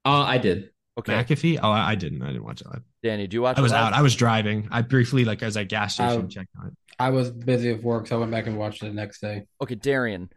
Uh, 0.03 0.23
I 0.23 0.39
did. 0.39 0.71
Okay, 0.97 1.13
McAfee? 1.13 1.59
Oh, 1.61 1.69
I, 1.69 1.91
I 1.91 1.95
didn't. 1.95 2.23
I 2.23 2.29
didn't 2.29 2.43
watch 2.43 2.61
it 2.61 2.67
live. 2.67 2.81
Danny, 3.03 3.27
do 3.27 3.37
you 3.37 3.43
watch? 3.43 3.59
I 3.59 3.61
was 3.61 3.71
it 3.71 3.75
live? 3.75 3.83
out. 3.83 3.93
I 3.93 4.01
was 4.01 4.15
driving. 4.15 4.67
I 4.71 4.81
briefly, 4.81 5.23
like, 5.23 5.43
as 5.43 5.55
I 5.55 5.65
gas 5.65 5.93
station, 5.93 6.23
I- 6.23 6.27
checked 6.27 6.49
on 6.59 6.69
it. 6.69 6.73
I 6.97 7.11
was 7.11 7.29
busy 7.29 7.71
with 7.71 7.83
work, 7.83 8.07
so 8.07 8.15
I 8.15 8.19
went 8.21 8.31
back 8.31 8.47
and 8.47 8.57
watched 8.57 8.81
it 8.81 8.87
the 8.87 8.93
next 8.93 9.21
day. 9.21 9.45
Okay, 9.61 9.75
Darian, 9.75 10.31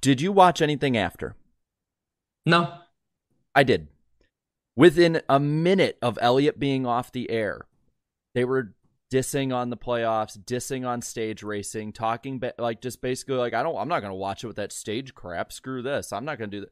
did 0.00 0.20
you 0.20 0.30
watch 0.30 0.62
anything 0.62 0.96
after? 0.96 1.34
No. 2.46 2.74
I 3.52 3.64
did. 3.64 3.88
Within 4.76 5.20
a 5.28 5.40
minute 5.40 5.98
of 6.00 6.16
Elliot 6.22 6.60
being 6.60 6.86
off 6.86 7.10
the 7.10 7.28
air, 7.28 7.62
they 8.36 8.44
were 8.44 8.72
dissing 9.12 9.54
on 9.54 9.68
the 9.68 9.76
playoffs, 9.76 10.38
dissing 10.38 10.88
on 10.88 11.02
stage 11.02 11.42
racing, 11.42 11.92
talking 11.92 12.38
ba- 12.38 12.54
like 12.58 12.80
just 12.80 13.02
basically 13.02 13.34
like 13.36 13.52
I 13.52 13.62
don't 13.62 13.76
I'm 13.76 13.88
not 13.88 14.00
going 14.00 14.10
to 14.12 14.16
watch 14.16 14.42
it 14.42 14.46
with 14.46 14.56
that 14.56 14.72
stage 14.72 15.14
crap. 15.14 15.52
Screw 15.52 15.82
this. 15.82 16.12
I'm 16.12 16.24
not 16.24 16.38
going 16.38 16.50
to 16.50 16.56
do 16.56 16.60
that. 16.62 16.70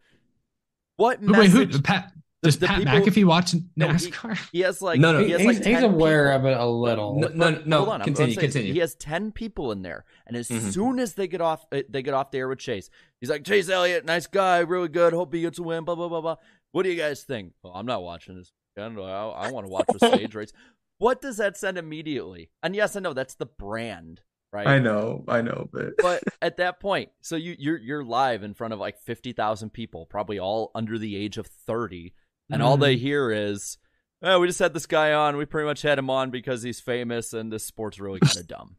What 0.97 1.20
Who- 1.20 1.32
Wait, 1.32 1.51
who? 1.51 1.66
message? 1.66 1.82
Pat? 1.82 2.12
the- 2.14 2.20
Does 2.49 2.59
the 2.59 2.66
Pat 2.66 2.78
people- 2.78 2.93
McAfee 2.95 3.24
watch 3.26 3.55
No, 3.76 3.88
he- 3.88 3.93
NASCAR? 4.11 4.49
He 4.53 4.61
has 4.61 4.80
like 4.80 4.99
No, 4.99 5.12
no, 5.12 5.22
he 5.22 5.30
has 5.32 5.43
he's, 5.43 5.59
like 5.59 5.66
he's 5.66 5.82
aware 5.82 6.32
people. 6.32 6.49
of 6.49 6.57
it 6.57 6.61
a 6.61 6.66
little. 6.66 7.20
No, 7.20 7.28
no, 7.28 7.62
no. 7.66 7.76
Hold 7.78 7.88
on, 7.91 8.01
I'm- 8.03 8.14
I'm 8.18 8.34
continue. 8.34 8.72
He 8.72 8.78
has 8.78 8.95
ten 8.95 9.30
people 9.32 9.70
in 9.72 9.82
there, 9.82 10.07
and 10.26 10.34
as 10.36 10.49
Mhm. 10.49 10.72
soon 10.72 10.99
as 10.99 11.12
they 11.14 11.28
get 11.28 11.43
off, 11.43 11.66
uh, 11.72 11.82
they 11.91 12.01
get 12.03 12.14
off 12.14 12.30
the 12.30 12.38
air 12.38 12.49
with 12.49 12.59
Chase. 12.59 12.88
He's 13.20 13.28
like, 13.28 13.45
Chase 13.45 13.68
Elliott, 13.68 14.07
nice 14.07 14.26
guy, 14.26 14.61
really 14.61 14.88
good. 14.88 15.12
Hope 15.12 15.34
he 15.34 15.43
gets 15.43 15.59
a 15.59 15.62
win. 15.62 15.84
Blah 15.84 15.97
blah 15.97 16.09
blah 16.09 16.22
blah. 16.22 16.36
What 16.72 16.84
do 16.84 16.88
you 16.91 16.97
guys 16.97 17.22
think? 17.24 17.53
Well, 17.62 17.74
I'm 17.74 17.84
not 17.86 18.03
watching 18.03 18.36
this. 18.36 18.53
weekend. 18.76 18.99
I, 18.99 19.03
I 19.28 19.51
want 19.51 19.66
to 19.66 19.70
watch 19.70 19.86
the 19.93 19.99
stage 19.99 20.34
race. 20.34 20.53
What 21.01 21.20
does 21.20 21.38
that 21.38 21.57
send 21.57 21.76
immediately? 21.78 22.51
And 22.62 22.76
yes, 22.76 22.94
I 22.94 23.01
know 23.01 23.12
that's 23.14 23.34
the 23.34 23.46
brand, 23.46 24.20
right? 24.53 24.66
I 24.66 24.78
know, 24.78 25.24
I 25.26 25.40
know, 25.42 25.68
but 25.72 25.94
But 25.98 26.22
at 26.40 26.59
that 26.59 26.78
point, 26.78 27.09
so 27.22 27.34
you 27.36 27.57
you're 27.59 27.78
you're 27.78 28.05
live 28.05 28.42
in 28.42 28.55
front 28.55 28.72
of 28.74 28.78
like 28.78 28.98
fifty 28.98 29.32
thousand 29.32 29.70
people, 29.72 30.07
probably 30.07 30.38
all 30.38 30.70
under 30.74 30.98
the 30.98 31.16
age 31.16 31.38
of 31.38 31.46
thirty, 31.46 32.14
and 32.51 32.62
all 32.62 32.74
Mm-hmm. 32.74 32.82
they 32.82 32.96
hear 32.96 33.32
is, 33.32 33.78
"Oh, 34.22 34.40
we 34.40 34.46
just 34.46 34.59
had 34.59 34.74
this 34.74 34.86
guy 34.86 35.12
on. 35.14 35.36
We 35.38 35.46
pretty 35.46 35.66
much 35.66 35.82
had 35.82 35.98
him 35.98 36.11
on 36.11 36.30
because 36.30 36.62
he's 36.62 36.80
famous, 36.80 37.32
and 37.32 37.51
this 37.53 37.64
sport's 37.64 37.98
really 37.98 38.20
kind 38.24 38.36
of 38.36 38.46
dumb." 38.46 38.76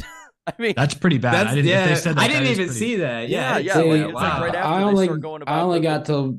I 0.46 0.52
mean, 0.58 0.74
That's 0.76 0.94
pretty 0.94 1.18
bad. 1.18 1.34
That's, 1.34 1.50
I 1.52 1.54
didn't. 1.56 1.68
if 1.68 1.70
yeah, 1.74 1.86
they 1.86 1.94
said 1.94 2.16
that, 2.16 2.20
I 2.22 2.26
didn't 2.28 2.42
is 2.44 2.50
even 2.52 2.64
pretty- 2.66 2.78
see 2.80 2.96
that. 2.96 3.28
Yeah, 3.28 3.58
Yeah, 3.58 3.58
yeah, 3.58 3.74
See, 3.74 3.82
like, 3.92 4.00
it's 4.06 4.12
like 4.14 4.40
right 4.42 4.54
after 4.54 4.58
I 4.68 4.78
they 4.78 4.84
only, 4.84 5.04
start 5.06 5.20
going 5.20 5.42
about 5.42 5.54
I 5.56 5.60
only 5.62 5.80
got 5.80 6.04
to, 6.06 6.38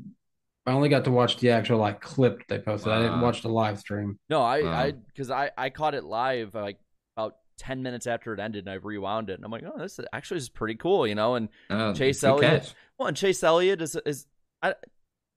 I 0.66 0.72
only 0.72 0.88
got 0.88 1.04
to 1.04 1.10
watch 1.10 1.36
the 1.38 1.50
actual 1.50 1.78
like 1.78 2.00
clip 2.00 2.46
they 2.48 2.58
posted. 2.58 2.92
I 2.92 3.02
didn't 3.02 3.20
watch 3.20 3.42
the 3.42 3.48
live 3.50 3.78
stream. 3.78 4.18
no, 4.30 4.40
I 4.42 4.62
Wow. 4.62 4.70
I 4.72 4.90
because 4.92 5.30
I 5.30 5.50
I 5.58 5.70
caught 5.70 5.94
it 5.94 6.04
live 6.04 6.54
like 6.54 6.78
about 7.16 7.36
ten 7.58 7.82
minutes 7.82 8.06
after 8.06 8.32
it 8.32 8.40
ended, 8.40 8.64
and 8.66 8.70
I 8.72 8.74
rewound 8.74 9.30
it, 9.30 9.34
and 9.34 9.44
I'm 9.44 9.50
like, 9.50 9.64
oh, 9.66 9.78
this 9.78 9.98
is 9.98 10.06
actually 10.12 10.38
is 10.38 10.48
pretty 10.48 10.74
cool, 10.76 11.06
you 11.06 11.14
know, 11.14 11.34
and 11.34 11.48
Oh, 11.70 11.92
Chase 11.94 12.24
Elliott. 12.24 12.62
catch. 12.62 12.74
Well, 12.98 13.08
and 13.08 13.16
Chase 13.16 13.42
Elliott 13.42 13.82
is 13.82 13.96
is 14.06 14.26
I, 14.62 14.74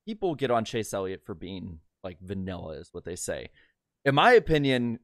people 0.07 0.36
get 0.36 0.49
on 0.51 0.63
Chase 0.63 0.93
Elliott 0.93 1.23
for 1.25 1.36
being 1.36 1.80
like 2.03 2.19
vanilla, 2.21 2.73
is 2.78 2.89
what 2.93 3.03
they 3.03 3.15
say. 3.17 3.49
In 4.05 4.15
my 4.15 4.32
opinion, 4.32 4.99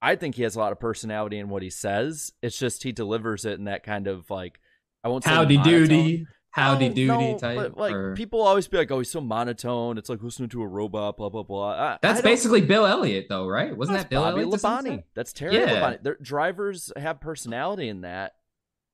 I 0.00 0.14
think 0.14 0.36
he 0.36 0.44
has 0.44 0.54
a 0.54 0.60
lot 0.60 0.70
of 0.70 0.78
personality 0.78 1.38
in 1.38 1.48
what 1.48 1.62
he 1.62 1.70
says. 1.70 2.32
It's 2.42 2.56
just 2.58 2.84
he 2.84 2.92
delivers 2.92 3.44
it 3.44 3.58
in 3.58 3.64
that 3.64 3.82
kind 3.82 4.06
of 4.06 4.30
like 4.30 4.60
I 5.02 5.08
won't 5.08 5.24
say 5.24 5.30
Howdy 5.30 5.56
monotone. 5.56 5.88
doody, 5.88 6.26
howdy 6.54 6.88
No, 6.90 6.94
doody 6.94 7.08
no, 7.32 7.38
type. 7.38 7.56
But 7.56 7.76
like 7.76 7.92
or- 7.92 8.14
people 8.14 8.40
always 8.40 8.68
be 8.68 8.76
like, 8.76 8.90
"Oh, 8.90 8.98
he's 8.98 9.10
so 9.10 9.20
monotone. 9.20 9.98
It's 9.98 10.08
like 10.08 10.22
listening 10.22 10.48
to 10.50 10.62
a 10.62 10.66
robot." 10.66 11.16
Blah 11.16 11.28
blah 11.28 11.42
blah. 11.42 11.70
I, 11.72 11.98
That's 12.00 12.20
I 12.20 12.22
basically 12.22 12.60
Bill 12.60 12.86
Elliott, 12.86 13.26
though, 13.28 13.48
right? 13.48 13.76
Wasn't 13.76 13.98
that 13.98 14.08
Bill 14.08 14.22
Bobby 14.22 14.42
Elliott? 14.42 14.60
Labonte. 14.60 15.02
That's 15.14 15.32
Terry 15.32 15.56
Yeah. 15.56 15.66
Labonte. 15.80 16.02
Their 16.04 16.16
drivers 16.22 16.92
have 16.96 17.20
personality 17.20 17.88
in 17.88 18.02
that. 18.02 18.34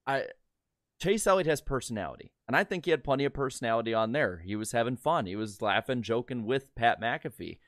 I 0.07 0.25
Chase 1.03 1.27
Elliott 1.27 1.47
has 1.47 1.61
personality, 1.61 2.33
and 2.49 2.57
I 2.57 2.65
think 2.65 2.87
he 2.87 2.91
had 2.91 3.05
plenty 3.05 3.25
of 3.27 3.35
personality 3.35 3.93
on 3.95 4.13
there. 4.13 4.39
He 4.45 4.57
was 4.57 4.73
having 4.73 4.97
fun. 4.97 5.27
He 5.27 5.37
was 5.37 5.61
laughing, 5.61 6.03
joking 6.03 6.45
with 6.47 6.75
Pat 6.75 7.01
McAfee. 7.01 7.59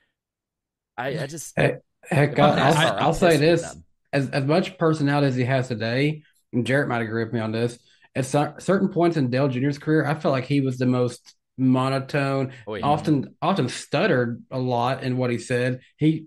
I, 0.96 1.18
I 1.20 1.26
just 1.26 1.54
Hey, 1.56 1.76
Heck, 2.04 2.38
I'm 2.38 2.58
I'll, 2.58 2.74
I'll, 2.74 2.92
I'm 2.96 3.02
I'll 3.04 3.14
say 3.14 3.36
this: 3.36 3.76
as 4.12 4.28
as 4.30 4.44
much 4.44 4.76
personality 4.78 5.26
as 5.28 5.36
he 5.36 5.44
has 5.44 5.68
today, 5.68 6.22
and 6.52 6.66
Jarrett 6.66 6.88
might 6.88 7.02
agree 7.02 7.24
with 7.24 7.32
me 7.32 7.40
on 7.40 7.52
this. 7.52 7.78
At 8.14 8.26
cer- 8.26 8.56
certain 8.58 8.88
points 8.88 9.16
in 9.16 9.30
Dale 9.30 9.48
Jr.'s 9.48 9.78
career, 9.78 10.04
I 10.06 10.14
felt 10.14 10.32
like 10.32 10.44
he 10.44 10.60
was 10.60 10.76
the 10.78 10.86
most 10.86 11.34
monotone, 11.56 12.52
Oh, 12.66 12.74
yeah. 12.74 12.84
often 12.84 13.34
often 13.40 13.68
stuttered 13.68 14.42
a 14.50 14.58
lot 14.58 15.02
in 15.02 15.16
what 15.16 15.30
he 15.30 15.38
said. 15.38 15.80
He 15.96 16.26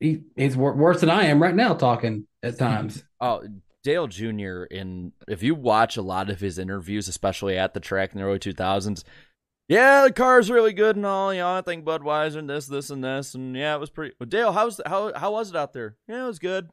he 0.00 0.22
he's 0.36 0.56
wor- 0.56 0.76
worse 0.76 1.00
than 1.00 1.10
I 1.10 1.24
am 1.24 1.42
right 1.42 1.54
now 1.54 1.74
talking 1.74 2.26
at 2.42 2.58
times. 2.58 3.02
Oh, 3.20 3.42
Dale 3.82 4.06
Jr. 4.06 4.64
in 4.64 5.12
if 5.26 5.42
you 5.42 5.54
watch 5.54 5.96
a 5.96 6.02
lot 6.02 6.30
of 6.30 6.40
his 6.40 6.58
interviews, 6.58 7.08
especially 7.08 7.58
at 7.58 7.74
the 7.74 7.80
track 7.80 8.12
in 8.12 8.18
the 8.20 8.24
early 8.24 8.38
two 8.38 8.52
thousands, 8.52 9.04
yeah, 9.68 10.04
the 10.04 10.12
car's 10.12 10.50
really 10.50 10.72
good 10.72 10.94
and 10.96 11.04
all. 11.06 11.32
You 11.34 11.40
know, 11.40 11.54
I 11.54 11.62
think 11.62 11.84
Budweiser 11.84 12.36
and 12.36 12.48
this, 12.48 12.66
this, 12.66 12.90
and 12.90 13.02
this, 13.02 13.34
and 13.34 13.56
yeah, 13.56 13.74
it 13.74 13.80
was 13.80 13.90
pretty. 13.90 14.14
Well, 14.20 14.28
Dale, 14.28 14.52
how's 14.52 14.80
how 14.86 15.12
how 15.14 15.32
was 15.32 15.50
it 15.50 15.56
out 15.56 15.72
there? 15.72 15.96
Yeah, 16.06 16.22
it 16.24 16.26
was 16.28 16.38
good. 16.38 16.68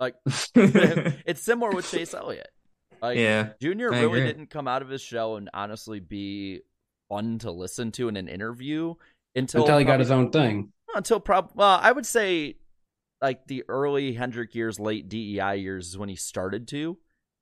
Like 0.00 0.16
it's 0.54 1.42
similar 1.42 1.70
with 1.70 1.90
Chase 1.90 2.12
Elliott. 2.12 2.48
Like 3.02 3.18
yeah. 3.18 3.50
Junior 3.60 3.92
I 3.92 4.00
really 4.02 4.20
agree. 4.20 4.26
didn't 4.26 4.50
come 4.50 4.68
out 4.68 4.80
of 4.82 4.88
his 4.88 5.00
shell 5.02 5.36
and 5.36 5.50
honestly 5.52 5.98
be 6.00 6.60
fun 7.08 7.38
to 7.40 7.50
listen 7.50 7.90
to 7.92 8.08
in 8.08 8.16
an 8.16 8.28
interview 8.28 8.94
until 9.34 9.62
Until 9.62 9.78
he 9.78 9.84
got 9.84 9.98
his 10.00 10.10
own 10.12 10.30
thing. 10.30 10.72
until 10.94 11.18
prob 11.20 11.50
well, 11.54 11.78
I 11.82 11.90
would 11.90 12.06
say 12.06 12.56
like 13.20 13.46
the 13.46 13.64
early 13.68 14.12
Hendrick 14.12 14.54
years, 14.54 14.78
late 14.80 15.08
DEI 15.08 15.56
years 15.56 15.88
is 15.88 15.98
when 15.98 16.08
he 16.08 16.16
started 16.16 16.68
to. 16.68 16.96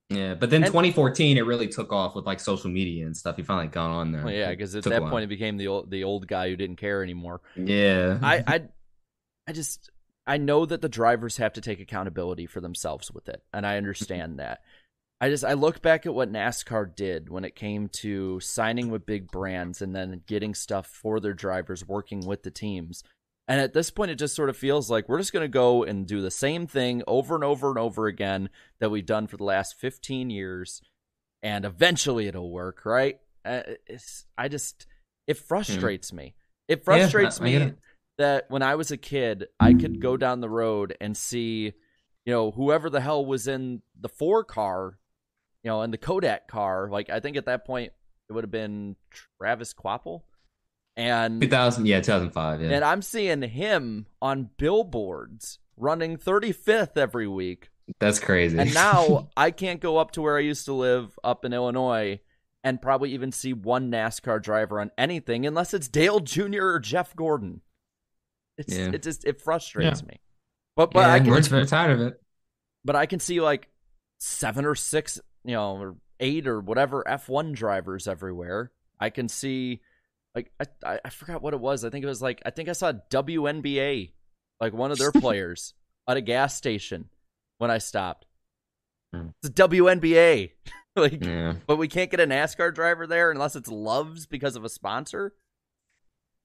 Yeah, 0.09 0.35
but 0.35 0.51
then 0.51 0.63
And- 0.65 0.73
2014, 0.73 1.37
it 1.39 1.43
really 1.47 1.69
took 1.69 1.93
off 1.93 2.15
with 2.17 2.27
like 2.27 2.41
social 2.41 2.69
media 2.71 3.07
and 3.07 3.17
stuff. 3.17 3.37
He 3.37 3.43
finally 3.43 3.69
got 3.69 3.91
on 3.91 4.11
there. 4.13 4.25
Well, 4.25 4.35
yeah, 4.35 4.51
because 4.51 4.75
at 4.75 4.83
that 4.85 5.03
point 5.03 5.23
he 5.23 5.27
became 5.27 5.57
the 5.57 5.69
old 5.69 5.91
the 5.91 6.05
old 6.05 6.27
guy 6.27 6.49
who 6.49 6.57
didn't 6.57 6.77
care 6.77 7.03
anymore. 7.03 7.43
yeah, 7.55 8.19
I 8.23 8.37
I 8.47 8.63
I 9.47 9.53
just 9.53 9.91
I 10.27 10.37
know 10.39 10.65
that 10.67 10.81
the 10.83 10.89
drivers 10.89 11.37
have 11.37 11.53
to 11.55 11.61
take 11.61 11.81
accountability 11.81 12.47
for 12.47 12.61
themselves 12.61 13.11
with 13.13 13.29
it, 13.29 13.43
and 13.53 13.67
I 13.67 13.77
understand 13.77 14.39
that. 14.39 14.61
I 15.21 15.29
just 15.29 15.45
I 15.45 15.53
look 15.53 15.83
back 15.83 16.07
at 16.07 16.15
what 16.15 16.33
NASCAR 16.33 16.95
did 16.95 17.29
when 17.29 17.45
it 17.45 17.55
came 17.55 17.89
to 18.01 18.41
signing 18.41 18.91
with 18.91 19.05
big 19.05 19.31
brands 19.31 19.83
and 19.83 19.95
then 19.95 20.23
getting 20.27 20.55
stuff 20.55 20.87
for 20.87 21.21
their 21.21 21.35
drivers, 21.35 21.87
working 21.87 22.21
with 22.27 22.43
the 22.43 22.51
teams. 22.51 23.03
And 23.47 23.61
at 23.61 23.73
this 23.75 23.91
point, 23.91 24.11
it 24.13 24.15
just 24.15 24.35
sort 24.37 24.49
of 24.49 24.57
feels 24.57 24.89
like 24.91 25.09
we're 25.09 25.19
just 25.19 25.33
going 25.33 25.43
to 25.45 25.49
go 25.49 25.83
and 25.83 26.07
do 26.07 26.23
the 26.23 26.31
same 26.31 26.67
thing 26.67 27.03
over 27.07 27.35
and 27.35 27.43
over 27.45 27.69
and 27.69 27.79
over 27.79 28.07
again 28.07 28.49
that 28.79 28.91
we've 28.91 29.05
done 29.05 29.27
for 29.27 29.37
the 29.37 29.45
last 29.45 29.75
15 29.79 30.31
years. 30.31 30.81
And 31.43 31.65
eventually 31.65 32.27
it'll 32.29 32.51
work, 32.51 32.87
right? 32.87 33.19
Uh, 33.45 33.63
it's, 33.87 34.25
I 34.39 34.49
just, 34.49 34.87
it 35.27 35.37
frustrates 35.37 36.13
me. 36.13 36.35
It 36.69 36.85
frustrates 36.85 37.39
Hmm. 37.39 37.45
Yeah, 37.45 37.51
I- 37.51 37.55
I 37.59 37.59
get 37.59 37.69
me 37.73 37.75
that 38.19 38.45
when 38.51 38.63
I 38.63 38.75
was 38.77 38.91
a 38.91 38.97
kid, 38.97 39.47
I 39.59 39.73
could 39.75 40.01
go 40.01 40.17
down 40.17 40.41
the 40.41 40.49
road 40.51 40.97
and 41.01 41.17
see, 41.17 41.73
you 42.25 42.33
know, 42.33 42.53
whoever 42.53 42.89
the 42.89 43.01
hell 43.01 43.25
was 43.27 43.49
in 43.49 43.83
the 43.99 44.09
four 44.11 44.45
car, 44.45 44.99
you 45.63 45.71
know, 45.71 45.83
in 45.83 45.91
the 45.91 45.99
Kodak 45.99 46.49
car. 46.49 46.89
Like, 46.91 47.11
I 47.11 47.21
think 47.21 47.37
at 47.37 47.47
that 47.47 47.65
point, 47.67 47.93
it 48.29 48.33
would 48.33 48.45
have 48.45 48.51
been 48.51 48.97
Travis 49.41 49.75
Kvapil. 49.75 50.23
And 50.97 51.41
2000, 51.41 51.87
yeah, 51.87 52.01
2005. 52.01 52.61
Yeah. 52.63 52.71
and 52.71 52.85
I'm 52.85 53.01
seeing 53.03 53.43
him 53.43 54.07
on 54.21 54.51
billboards 54.59 55.59
running 55.77 56.17
35th 56.19 56.97
every 56.97 57.27
week. 57.29 57.71
That's 58.01 58.19
crazy. 58.19 58.59
And 58.59 58.75
now 58.75 59.29
I 59.37 59.51
can't 59.51 59.81
go 59.81 59.97
up 59.99 60.13
to 60.13 60.23
where 60.23 60.37
I 60.37 60.41
used 60.41 60.65
to 60.67 60.73
live 60.73 61.19
up 61.25 61.45
in 61.45 61.53
Illinois 61.53 62.21
and 62.63 62.83
probably 62.83 63.13
even 63.15 63.33
see 63.33 63.53
one 63.55 63.91
NASCAR 63.91 64.43
driver 64.43 64.81
on 64.81 64.91
anything 64.99 65.47
unless 65.47 65.73
it's 65.73 65.89
Dale 65.89 66.21
Jr. 66.21 66.63
or 66.75 66.81
Jeff 66.81 67.17
Gordon. 67.17 67.63
It's 68.59 68.77
Yeah. 68.77 68.91
it 68.93 69.03
just 69.03 69.25
it 69.25 69.41
frustrates 69.41 70.03
Yeah. 70.03 70.09
me. 70.09 70.21
But 70.77 70.91
but 70.93 71.01
Yeah, 71.01 71.13
I 71.15 71.21
can 71.21 71.31
we're, 71.31 71.65
tired 71.65 71.93
of 71.93 72.01
it. 72.07 72.21
but 72.85 72.97
I 72.97 73.07
can 73.07 73.19
see 73.21 73.41
like 73.41 73.69
seven 74.19 74.67
or 74.67 74.75
six, 74.75 75.19
you 75.45 75.55
know, 75.55 75.77
or 75.77 75.97
eight 76.21 76.47
or 76.47 76.61
whatever 76.61 77.05
F1 77.07 77.55
drivers 77.55 78.07
everywhere. 78.07 78.73
I 78.99 79.11
can 79.11 79.29
see 79.29 79.81
like 80.35 80.53
I, 80.85 81.01
I 81.05 81.11
forgot 81.11 81.43
what 81.43 81.55
it 81.55 81.61
was. 81.61 81.85
I 81.85 81.91
think 81.91 82.05
it 82.05 82.09
was 82.09 82.23
like 82.23 82.43
I 82.45 82.51
think 82.51 82.69
I 82.69 82.73
saw 82.73 82.93
WNBA, 83.11 84.13
like 84.61 84.73
one 84.73 84.93
of 84.93 84.99
their 84.99 85.13
players 85.21 85.75
at 86.09 86.17
a 86.17 86.21
gas 86.21 86.55
station 86.57 87.07
when 87.59 87.71
I 87.71 87.79
stopped. 87.79 88.27
Hmm. 89.15 89.29
It's 89.43 89.51
a 89.51 89.69
WNBA. 89.69 90.51
like 90.97 91.25
Yeah. 91.25 91.55
but 91.67 91.77
we 91.77 91.89
can't 91.89 92.11
get 92.11 92.21
a 92.21 92.27
NASCAR 92.27 92.75
driver 92.75 93.07
there 93.07 93.31
unless 93.31 93.57
it's 93.57 93.69
Loves 93.71 94.27
because 94.27 94.57
of 94.57 94.65
a 94.65 94.69
sponsor. 94.69 95.35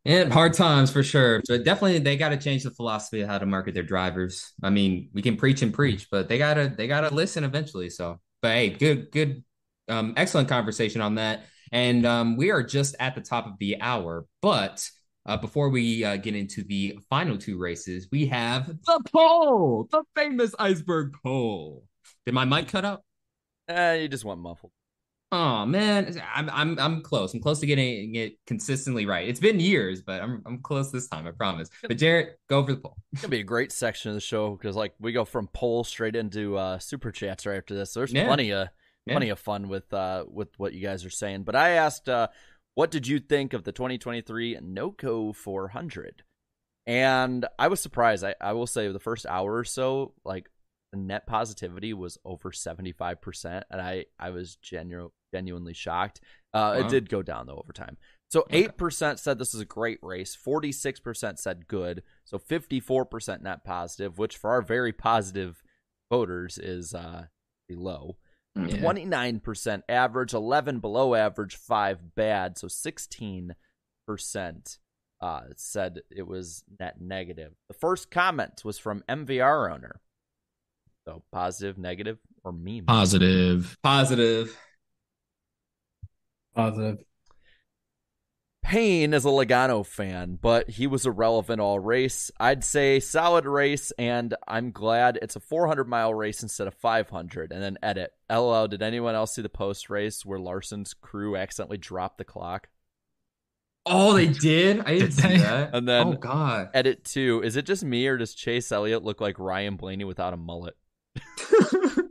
Yeah, 0.03 0.29
hard 0.29 0.53
times 0.53 0.91
for 0.91 1.01
sure. 1.01 1.41
But 1.47 1.63
definitely 1.63 1.97
they 1.97 2.15
got 2.15 2.29
to 2.29 2.37
change 2.37 2.61
the 2.63 2.69
philosophy 2.69 3.21
of 3.21 3.27
how 3.27 3.39
to 3.39 3.45
market 3.47 3.73
their 3.73 3.83
drivers. 3.83 4.53
I 4.61 4.69
mean, 4.69 5.09
we 5.13 5.23
can 5.23 5.35
preach 5.35 5.63
and 5.63 5.73
preach, 5.73 6.09
but 6.11 6.29
they 6.29 6.37
gotta 6.37 6.71
they 6.75 6.87
gotta 6.87 7.13
listen 7.13 7.43
eventually. 7.43 7.89
So, 7.89 8.19
but 8.45 8.51
hey, 8.51 8.69
good, 8.69 9.11
good, 9.11 9.43
um, 9.87 10.13
excellent 10.17 10.47
conversation 10.47 11.01
on 11.01 11.15
that. 11.15 11.45
And 11.71 12.05
um, 12.05 12.37
we 12.37 12.51
are 12.51 12.61
just 12.61 12.95
at 12.99 13.15
the 13.15 13.21
top 13.21 13.47
of 13.47 13.53
the 13.59 13.81
hour, 13.81 14.27
but 14.39 14.87
uh, 15.25 15.35
before 15.35 15.69
we 15.69 16.03
uh, 16.03 16.17
get 16.17 16.35
into 16.35 16.63
the 16.63 16.99
final 17.09 17.39
two 17.39 17.57
races, 17.57 18.07
we 18.11 18.27
have 18.27 18.67
the 18.67 19.01
poll, 19.11 19.87
the 19.89 20.03
famous 20.15 20.53
iceberg 20.59 21.13
poll. 21.23 21.85
Did 22.27 22.35
my 22.35 22.45
mic 22.45 22.67
cut 22.67 22.85
out? 22.85 23.01
Eh, 23.67 23.93
you 23.95 24.09
just 24.09 24.23
want 24.23 24.39
muffled. 24.39 24.71
Oh 25.35 25.65
man, 25.65 26.17
I'm 26.33 26.49
I'm 26.49 26.79
I'm 26.79 27.01
close. 27.01 27.33
I'm 27.33 27.41
close 27.41 27.59
to 27.59 27.65
getting 27.65 28.15
it 28.15 28.37
consistently 28.47 29.05
right. 29.05 29.27
It's 29.27 29.39
been 29.41 29.59
years, 29.59 30.01
but 30.01 30.21
I'm 30.21 30.41
I'm 30.45 30.61
close 30.61 30.91
this 30.91 31.07
time. 31.09 31.27
I 31.27 31.31
promise. 31.31 31.69
But 31.81 31.97
Jarrett, 31.97 32.39
go 32.47 32.65
for 32.65 32.71
the 32.73 32.77
poll. 32.79 32.95
It's 33.11 33.21
gonna 33.21 33.31
be 33.31 33.41
a 33.41 33.43
great 33.43 33.71
section 33.73 34.09
of 34.11 34.15
the 34.15 34.21
show 34.21 34.51
because 34.55 34.75
like 34.77 34.93
we 34.99 35.11
go 35.11 35.25
from 35.25 35.47
poll 35.47 35.83
straight 35.83 36.15
into 36.15 36.57
uh 36.57 36.79
super 36.79 37.11
chats 37.11 37.45
right 37.45 37.57
after 37.57 37.75
this. 37.75 37.91
So 37.91 37.99
there's 37.99 38.13
Yeah. 38.13 38.25
plenty 38.27 38.51
of 38.51 38.69
Yeah. 39.05 39.13
plenty 39.13 39.29
of 39.29 39.39
fun 39.39 39.67
with 39.67 39.93
uh 39.93 40.23
with 40.29 40.49
what 40.57 40.73
you 40.73 40.81
guys 40.81 41.03
are 41.03 41.09
saying. 41.09 41.43
But 41.43 41.55
I 41.57 41.71
asked 41.71 42.07
uh 42.07 42.29
what 42.75 42.89
did 42.91 43.05
you 43.07 43.19
think 43.19 43.53
of 43.53 43.63
the 43.65 43.71
2023 43.73 44.57
NOCO 44.61 45.33
400? 45.35 46.23
And 46.87 47.45
I 47.57 47.67
was 47.67 47.81
surprised. 47.81 48.23
I, 48.23 48.35
I 48.39 48.53
will 48.53 48.67
say 48.67 48.87
the 48.91 48.99
first 48.99 49.25
hour 49.25 49.55
or 49.57 49.63
so, 49.63 50.13
like 50.23 50.49
net 50.95 51.27
positivity 51.27 51.93
was 51.93 52.17
over 52.25 52.51
75%. 52.51 53.63
And 53.69 53.81
I, 53.81 54.05
I 54.19 54.29
was 54.31 54.55
genu- 54.57 55.11
genuinely 55.33 55.73
shocked. 55.73 56.21
Uh, 56.53 56.75
Wow. 56.79 56.85
It 56.85 56.89
did 56.89 57.09
go 57.09 57.21
down 57.21 57.47
though 57.47 57.61
over 57.61 57.73
time. 57.73 57.97
So 58.31 58.45
8% 58.49 59.19
said 59.19 59.37
this 59.37 59.53
is 59.53 59.61
a 59.61 59.65
great 59.65 59.99
race. 60.01 60.35
46% 60.35 61.37
said 61.37 61.67
good. 61.67 62.01
So 62.25 62.37
54% 62.39 63.41
net 63.41 63.63
positive, 63.63 64.17
which 64.17 64.35
for 64.37 64.49
our 64.51 64.61
very 64.61 64.91
positive 64.91 65.61
voters 66.11 66.57
is 66.57 66.93
uh, 66.93 67.25
low. 67.69 68.17
Yeah. 68.55 68.77
29% 68.77 69.81
average, 69.89 70.33
11 70.33 70.79
below 70.79 71.13
average, 71.13 71.55
5 71.55 72.15
bad. 72.15 72.57
So 72.57 72.67
16% 72.67 73.53
uh, 75.21 75.41
said 75.55 75.99
it 76.09 76.27
was 76.27 76.63
net 76.79 76.99
negative. 77.01 77.53
The 77.67 77.73
first 77.73 78.11
comment 78.11 78.61
was 78.63 78.77
from 78.77 79.03
MVR 79.09 79.71
owner. 79.73 80.01
So 81.07 81.23
positive, 81.31 81.77
negative, 81.77 82.17
or 82.43 82.51
meme. 82.51 82.85
Positive. 82.85 83.77
Positive. 83.83 84.57
Positive. 86.55 86.97
Payne 88.63 89.13
is 89.13 89.25
a 89.25 89.27
Logano 89.29 89.85
fan, 89.85 90.39
but 90.41 90.67
he 90.71 90.87
was 90.87 91.05
irrelevant 91.05 91.61
all 91.61 91.79
race. 91.79 92.31
I'd 92.39 92.63
say 92.63 92.99
solid 92.99 93.45
race, 93.45 93.91
and 93.99 94.33
I'm 94.47 94.71
glad 94.71 95.19
it's 95.21 95.35
a 95.35 95.39
400 95.39 95.87
mile 95.87 96.11
race 96.15 96.41
instead 96.41 96.65
of 96.65 96.73
500. 96.73 97.51
And 97.51 97.61
then 97.61 97.77
edit. 97.83 98.11
LOL, 98.27 98.67
did 98.67 98.81
anyone 98.81 99.13
else 99.13 99.35
see 99.35 99.43
the 99.43 99.49
post 99.49 99.91
race 99.91 100.25
where 100.25 100.39
Larson's 100.39 100.95
crew 100.95 101.35
accidentally 101.35 101.77
dropped 101.77 102.17
the 102.17 102.23
clock? 102.23 102.69
Oh, 103.85 104.13
they 104.13 104.27
did. 104.29 104.79
I 104.79 104.97
didn't 104.97 105.13
Did 105.13 105.13
see 105.13 105.27
they? 105.27 105.37
that. 105.37 105.75
And 105.75 105.87
then 105.87 106.07
oh 106.07 106.13
god. 106.13 106.69
edit 106.73 107.03
two. 107.05 107.43
Is 107.43 107.55
it 107.55 107.67
just 107.67 107.83
me 107.83 108.07
or 108.07 108.17
does 108.17 108.33
Chase 108.33 108.71
Elliott 108.71 109.03
look 109.03 109.21
like 109.21 109.37
Ryan 109.37 109.75
Blaney 109.75 110.05
without 110.05 110.33
a 110.33 110.37
mullet? 110.37 110.75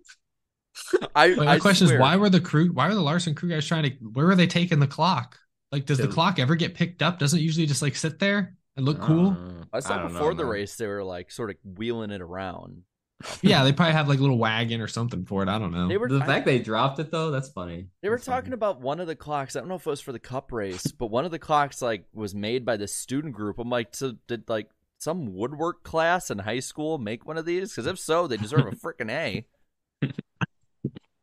I, 1.15 1.29
Wait, 1.29 1.39
I 1.39 1.45
my 1.45 1.59
question 1.59 1.87
swear. 1.87 1.99
is 1.99 2.01
why 2.01 2.17
were 2.17 2.29
the 2.31 2.41
crew 2.41 2.71
why 2.73 2.89
were 2.89 2.95
the 2.95 3.01
Larson 3.03 3.35
crew 3.35 3.49
guys 3.51 3.67
trying 3.67 3.85
to 3.85 3.91
where 4.13 4.27
were 4.27 4.35
they 4.35 4.47
taking 4.47 4.81
the 4.81 4.87
clock? 4.87 5.39
Like 5.73 5.87
does 5.87 5.99
the 5.99 6.09
clock 6.09 6.39
ever 6.39 6.55
get 6.57 6.75
picked 6.75 7.03
up? 7.03 7.19
Doesn't 7.19 7.39
it 7.39 7.43
usually 7.43 7.67
just 7.67 7.83
like 7.83 7.97
sit 7.97 8.19
there 8.19 8.55
and 8.77 8.85
look 8.85 9.01
cool? 9.01 9.31
Uh, 9.31 9.65
I 9.73 9.81
saw 9.81 9.97
don't 9.99 10.09
know, 10.13 10.19
before 10.19 10.35
the 10.35 10.45
man. 10.45 10.53
race 10.53 10.77
they 10.77 10.87
were 10.87 11.03
like 11.03 11.31
sort 11.31 11.51
of 11.51 11.57
wheeling 11.65 12.11
it 12.11 12.21
around. 12.21 12.83
yeah, 13.43 13.65
they 13.65 13.73
probably 13.73 13.95
have 13.95 14.09
like 14.09 14.19
a 14.19 14.23
little 14.23 14.39
wagon 14.39 14.81
or 14.81 14.89
something 14.89 15.25
for 15.25 15.43
it. 15.43 15.49
I 15.49 15.59
don't 15.59 15.73
know. 15.73 15.89
They 15.89 15.97
were 15.97 16.09
The 16.09 16.19
I- 16.21 16.27
fact 16.27 16.47
they 16.47 16.59
dropped 16.59 16.99
it 16.99 17.11
though, 17.11 17.31
that's 17.31 17.49
funny. 17.49 17.87
They 18.03 18.09
were 18.09 18.17
That's 18.17 18.27
funny. 18.27 18.37
talking 18.43 18.53
about 18.53 18.81
one 18.81 19.01
of 19.01 19.07
the 19.07 19.17
clocks. 19.17 19.57
I 19.57 19.61
don't 19.61 19.69
know 19.69 19.77
if 19.77 19.87
it 19.87 19.91
was 19.91 20.01
for 20.01 20.13
the 20.13 20.19
cup 20.19 20.53
race, 20.53 20.87
but 20.89 21.07
one 21.07 21.25
of 21.25 21.31
the 21.31 21.39
clocks 21.39 21.81
like 21.81 22.05
was 22.13 22.35
made 22.35 22.65
by 22.67 22.77
the 22.77 22.87
student 22.89 23.35
group. 23.35 23.59
I'm 23.59 23.71
like, 23.71 23.95
so 23.95 24.15
did 24.29 24.49
like 24.49 24.69
some 25.05 25.35
woodwork 25.35 25.85
class 25.85 26.31
in 26.31 26.41
high 26.41 26.61
school 26.61 26.99
make 26.99 27.27
one 27.27 27.39
of 27.39 27.47
these? 27.47 27.71
Because 27.73 27.87
if 27.87 27.99
so, 27.99 28.27
they 28.27 28.39
deserve 28.39 28.67
a 28.67 28.73
freaking 28.77 29.11
A. 29.11 29.47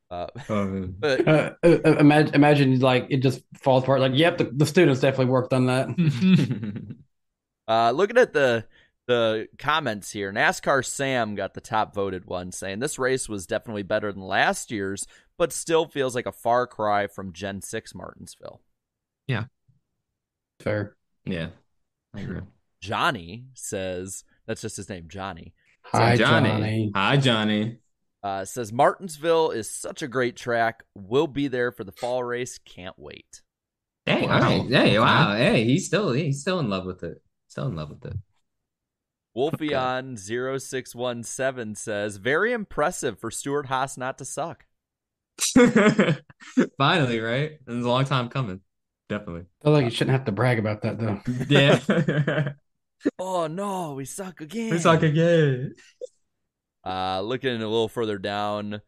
Uh, 0.09 0.27
Oh, 0.49 0.87
but 0.99 1.21
Uh, 1.27 1.51
uh, 1.63 1.97
imagine, 1.99 2.35
imagine 2.35 2.79
like 2.79 3.07
it 3.09 3.17
just 3.17 3.43
falls 3.55 3.83
apart. 3.83 4.01
Like, 4.01 4.13
yep, 4.15 4.37
the, 4.37 4.45
the 4.45 4.65
students 4.65 5.01
definitely 5.01 5.31
worked 5.31 5.53
on 5.53 5.67
that. 5.67 5.87
uh, 7.67 7.91
looking 7.91 8.17
at 8.17 8.33
the 8.33 8.65
the 9.07 9.47
comments 9.57 10.11
here, 10.11 10.31
NASCAR 10.31 10.85
Sam 10.85 11.35
got 11.35 11.53
the 11.53 11.61
top 11.61 11.93
voted 11.93 12.25
one, 12.25 12.51
saying 12.51 12.79
this 12.79 12.99
race 12.99 13.27
was 13.27 13.45
definitely 13.47 13.83
better 13.83 14.11
than 14.13 14.21
last 14.21 14.71
year's, 14.71 15.05
but 15.37 15.51
still 15.51 15.87
feels 15.87 16.15
like 16.15 16.27
a 16.27 16.31
far 16.31 16.67
cry 16.67 17.07
from 17.07 17.33
Gen 17.33 17.61
Six 17.61 17.93
Martinsville. 17.95 18.61
Yeah, 19.27 19.45
fair. 20.59 20.95
yeah. 21.25 21.49
I 22.13 22.21
agree. 22.21 22.41
Johnny 22.81 23.45
says 23.53 24.23
that's 24.47 24.61
just 24.61 24.77
his 24.77 24.89
name, 24.89 25.05
Johnny. 25.07 25.53
Hi, 25.85 26.15
So, 26.15 26.23
Johnny. 26.23 26.91
Hi, 26.95 27.17
Johnny. 27.17 27.77
Uh, 28.23 28.45
says 28.45 28.71
Martinsville 28.71 29.51
is 29.51 29.69
such 29.69 30.01
a 30.01 30.07
great 30.07 30.35
track. 30.35 30.83
We'll 30.93 31.27
be 31.27 31.47
there 31.47 31.71
for 31.71 31.83
the 31.83 31.91
fall 31.91 32.23
race. 32.23 32.59
Can't 32.59 32.97
wait. 32.97 33.41
Hey, 34.05 34.27
Wow. 34.27 34.33
all 34.33 34.39
right. 34.41 34.69
Hey, 34.69 34.99
wow. 34.99 35.35
Hey, 35.35 35.63
he's 35.63 35.85
still 35.87 36.11
he's 36.11 36.41
still 36.41 36.59
in 36.59 36.69
love 36.69 36.85
with 36.85 37.03
it. 37.03 37.21
Still 37.47 37.67
in 37.67 37.75
love 37.75 37.89
with 37.89 38.05
it. 38.05 38.17
Wolfion 39.35 40.17
0617 40.19 41.75
says, 41.75 42.17
very 42.17 42.51
impressive 42.51 43.17
for 43.17 43.31
Stewart-Haas 43.31 43.97
not 43.97 44.17
to 44.17 44.25
suck. 44.25 44.65
Finally, 46.77 47.19
right? 47.21 47.51
It 47.53 47.61
was 47.67 47.85
a 47.85 47.89
long 47.89 48.03
time 48.05 48.27
coming. 48.29 48.59
Definitely. 49.07 49.45
I 49.61 49.63
feel 49.63 49.73
like 49.73 49.85
you 49.85 49.91
shouldn't 49.91 50.15
have 50.17 50.25
to 50.25 50.31
brag 50.31 50.59
about 50.59 50.81
that 50.81 50.99
though. 50.99 51.21
Yeah. 51.47 52.51
Oh 53.19 53.47
no, 53.47 53.93
we 53.93 54.05
suck 54.05 54.41
again. 54.41 54.71
we 54.71 54.77
suck 54.79 55.03
again. 55.03 55.75
Uh, 56.85 57.21
looking 57.21 57.55
a 57.55 57.57
little 57.57 57.87
further 57.87 58.17
down, 58.17 58.81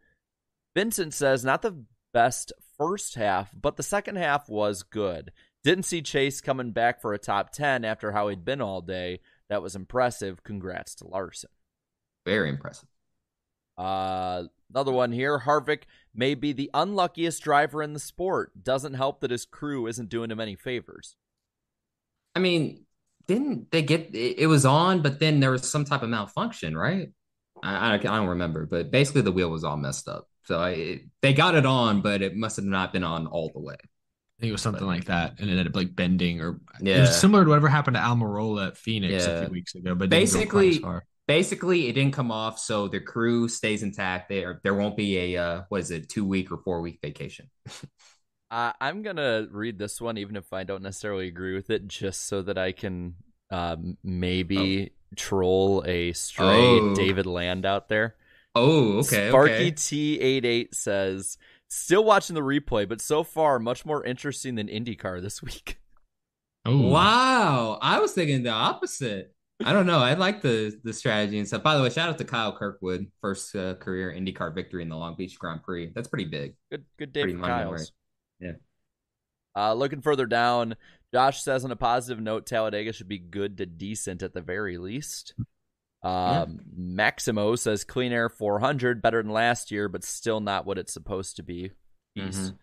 Vincent 0.76 1.14
says, 1.14 1.46
not 1.46 1.62
the 1.62 1.84
best 2.14 2.52
first 2.78 3.16
half, 3.16 3.52
but 3.60 3.78
the 3.78 3.84
second 3.84 4.18
half 4.18 4.50
was 4.50 4.84
good. 4.84 5.32
Didn't 5.64 5.86
see 5.86 6.02
Chase 6.02 6.42
coming 6.42 6.72
back 6.72 7.02
for 7.02 7.14
a 7.14 7.20
top 7.20 7.52
10 7.52 7.86
after 7.86 8.12
how 8.12 8.28
he'd 8.28 8.44
been 8.44 8.62
all 8.62 8.82
day. 8.82 9.20
That 9.50 9.62
was 9.62 9.76
impressive. 9.76 10.44
Congrats 10.44 10.96
to 10.96 11.08
Larson. 11.08 11.50
Very 12.26 12.50
impressive. 12.50 12.90
Uh, 13.78 14.44
another 14.74 14.92
one 14.92 15.12
here. 15.12 15.40
Harvick 15.40 15.84
may 16.14 16.36
be 16.36 16.52
the 16.52 16.70
unluckiest 16.74 17.42
driver 17.44 17.82
in 17.82 17.94
the 17.94 18.00
sport. 18.00 18.64
Doesn't 18.64 18.94
help 18.96 19.22
that 19.22 19.32
his 19.32 19.46
crew 19.46 19.88
isn't 19.88 20.10
doing 20.10 20.32
him 20.32 20.40
any 20.40 20.56
favors. 20.56 21.16
I 22.36 22.40
mean, 22.40 22.86
didn't 23.28 23.72
they 23.72 23.82
get 23.82 24.14
it, 24.14 24.40
it 24.40 24.48
was 24.48 24.66
on, 24.66 25.02
but 25.02 25.20
then 25.20 25.40
there 25.40 25.52
was 25.52 25.70
some 25.70 25.86
type 25.86 26.04
of 26.04 26.10
malfunction, 26.10 26.76
right? 26.76 27.10
I, 27.64 27.92
I, 27.92 27.94
I 27.94 27.98
don't 27.98 28.28
remember, 28.28 28.66
but 28.66 28.92
basically 28.92 29.22
the 29.22 29.32
wheel 29.32 29.50
was 29.50 29.64
all 29.64 29.78
messed 29.78 30.08
up. 30.08 30.28
So 30.46 30.60
I, 30.60 30.70
it, 30.72 31.02
they 31.22 31.34
got 31.34 31.56
it 31.56 31.66
on, 31.66 32.02
but 32.02 32.22
it 32.22 32.36
must 32.36 32.58
have 32.58 32.66
not 32.66 32.92
been 32.92 33.04
on 33.04 33.28
all 33.28 33.50
the 33.54 33.62
way. 33.62 33.76
I 33.76 34.42
think 34.42 34.50
it 34.50 34.52
was 34.52 34.62
something 34.62 34.86
like 34.86 35.06
that, 35.06 35.40
and 35.40 35.48
it 35.48 35.52
ended 35.54 35.68
up 35.68 35.76
like 35.76 35.96
bending, 35.96 36.42
or 36.42 36.60
Yeah. 36.82 36.98
it 36.98 37.02
was 37.02 37.16
similar 37.16 37.44
to 37.44 37.50
whatever 37.50 37.70
happened 37.70 37.96
to 37.96 38.02
Almirola 38.02 38.70
at 38.70 38.78
Phoenix 38.78 39.26
a 39.26 39.44
few 39.44 39.52
weeks 39.54 39.76
ago. 39.76 39.96
But 39.96 40.10
didn't 40.10 40.34
go 40.34 40.46
quite 40.50 40.68
as 40.68 40.80
basically, 40.80 40.86
basically, 41.28 41.88
it 41.88 41.94
didn't 41.94 42.14
come 42.14 42.32
off, 42.32 42.60
so 42.60 42.90
the 42.90 43.00
crew 43.00 43.48
stays 43.48 43.84
intact. 43.84 44.28
There, 44.28 44.60
there 44.64 44.74
won't 44.74 44.98
be 44.98 45.36
a 45.36 45.42
uh, 45.42 45.62
what 45.70 45.82
is 45.82 45.92
it, 45.92 46.10
two 46.10 46.26
week 46.26 46.52
or 46.52 46.58
four 46.58 46.82
week 46.82 47.00
vacation. 47.02 47.50
Uh, 48.54 48.72
I'm 48.80 49.02
gonna 49.02 49.48
read 49.50 49.80
this 49.80 50.00
one, 50.00 50.16
even 50.20 50.36
if 50.36 50.54
I 50.54 50.64
don't 50.64 50.84
necessarily 50.84 51.28
agree 51.28 51.56
with 51.56 51.72
it, 51.72 51.88
just 51.88 52.28
so 52.28 52.44
that 52.44 52.56
I 52.56 52.72
can 52.72 53.16
um, 53.50 53.98
maybe 54.04 54.92
troll 55.16 55.84
a 55.88 56.14
stray 56.14 56.80
Oh. 56.80 56.94
David 56.94 57.26
Land 57.26 57.66
out 57.66 57.90
there. 57.90 58.16
Oh, 58.54 59.00
okay, 59.00 59.30
Sparky 59.30 59.54
okay. 59.54 59.72
T88 59.72 60.76
says, 60.76 61.40
still 61.68 62.04
watching 62.04 62.36
the 62.36 62.42
replay, 62.42 62.88
but 62.88 63.02
so 63.02 63.24
far 63.24 63.58
much 63.58 63.88
more 63.88 64.06
interesting 64.06 64.54
than 64.54 64.68
IndyCar 64.68 65.20
this 65.22 65.42
week. 65.42 65.80
Oh, 66.66 66.88
Wow, 66.88 67.78
I 67.82 68.00
was 68.00 68.14
thinking 68.14 68.44
the 68.44 68.52
opposite. 68.52 69.36
I 69.66 69.74
don't 69.74 69.86
know. 69.86 70.00
I 70.00 70.14
like 70.14 70.42
the 70.42 70.80
the 70.86 70.94
strategy 70.94 71.38
and 71.38 71.46
stuff. 71.46 71.62
By 71.62 71.76
the 71.76 71.84
way, 71.84 71.90
shout 71.90 72.08
out 72.08 72.18
to 72.20 72.24
Kyle 72.24 72.56
Kirkwood, 72.56 73.12
first 73.20 73.54
uh, 73.54 73.74
career 73.74 74.16
IndyCar 74.18 74.56
victory 74.56 74.82
in 74.82 74.88
the 74.88 74.96
Long 74.96 75.16
Beach 75.16 75.38
Grand 75.38 75.62
Prix. 75.62 75.92
That's 75.94 76.08
pretty 76.08 76.24
big. 76.24 76.56
Good, 76.72 76.86
good 76.98 77.12
day 77.12 77.24
Pretty 77.24 77.38
for 77.38 77.44
Kyles. 77.48 77.92
Yeah. 78.44 78.52
Uh, 79.56 79.74
looking 79.74 80.02
further 80.02 80.26
down, 80.26 80.76
Josh 81.14 81.42
says 81.44 81.64
on 81.64 81.72
a 81.72 81.76
positive 81.76 82.22
note, 82.22 82.46
Talladega 82.46 82.92
should 82.94 83.08
be 83.08 83.20
good 83.20 83.58
to 83.58 83.66
decent 83.66 84.24
at 84.24 84.34
the 84.34 84.42
very 84.42 84.78
least. 84.78 85.34
Um, 86.04 86.60
Maximo 86.76 87.56
says 87.56 87.84
Clean 87.84 88.12
Air 88.12 88.28
400 88.30 89.02
better 89.02 89.22
than 89.24 89.32
last 89.32 89.72
year, 89.72 89.88
but 89.88 90.04
still 90.04 90.42
not 90.42 90.66
what 90.66 90.78
it's 90.78 90.92
supposed 90.94 91.38
to 91.38 91.44
be. 91.44 91.72
Peace. 92.16 92.38
Mhm. 92.50 92.58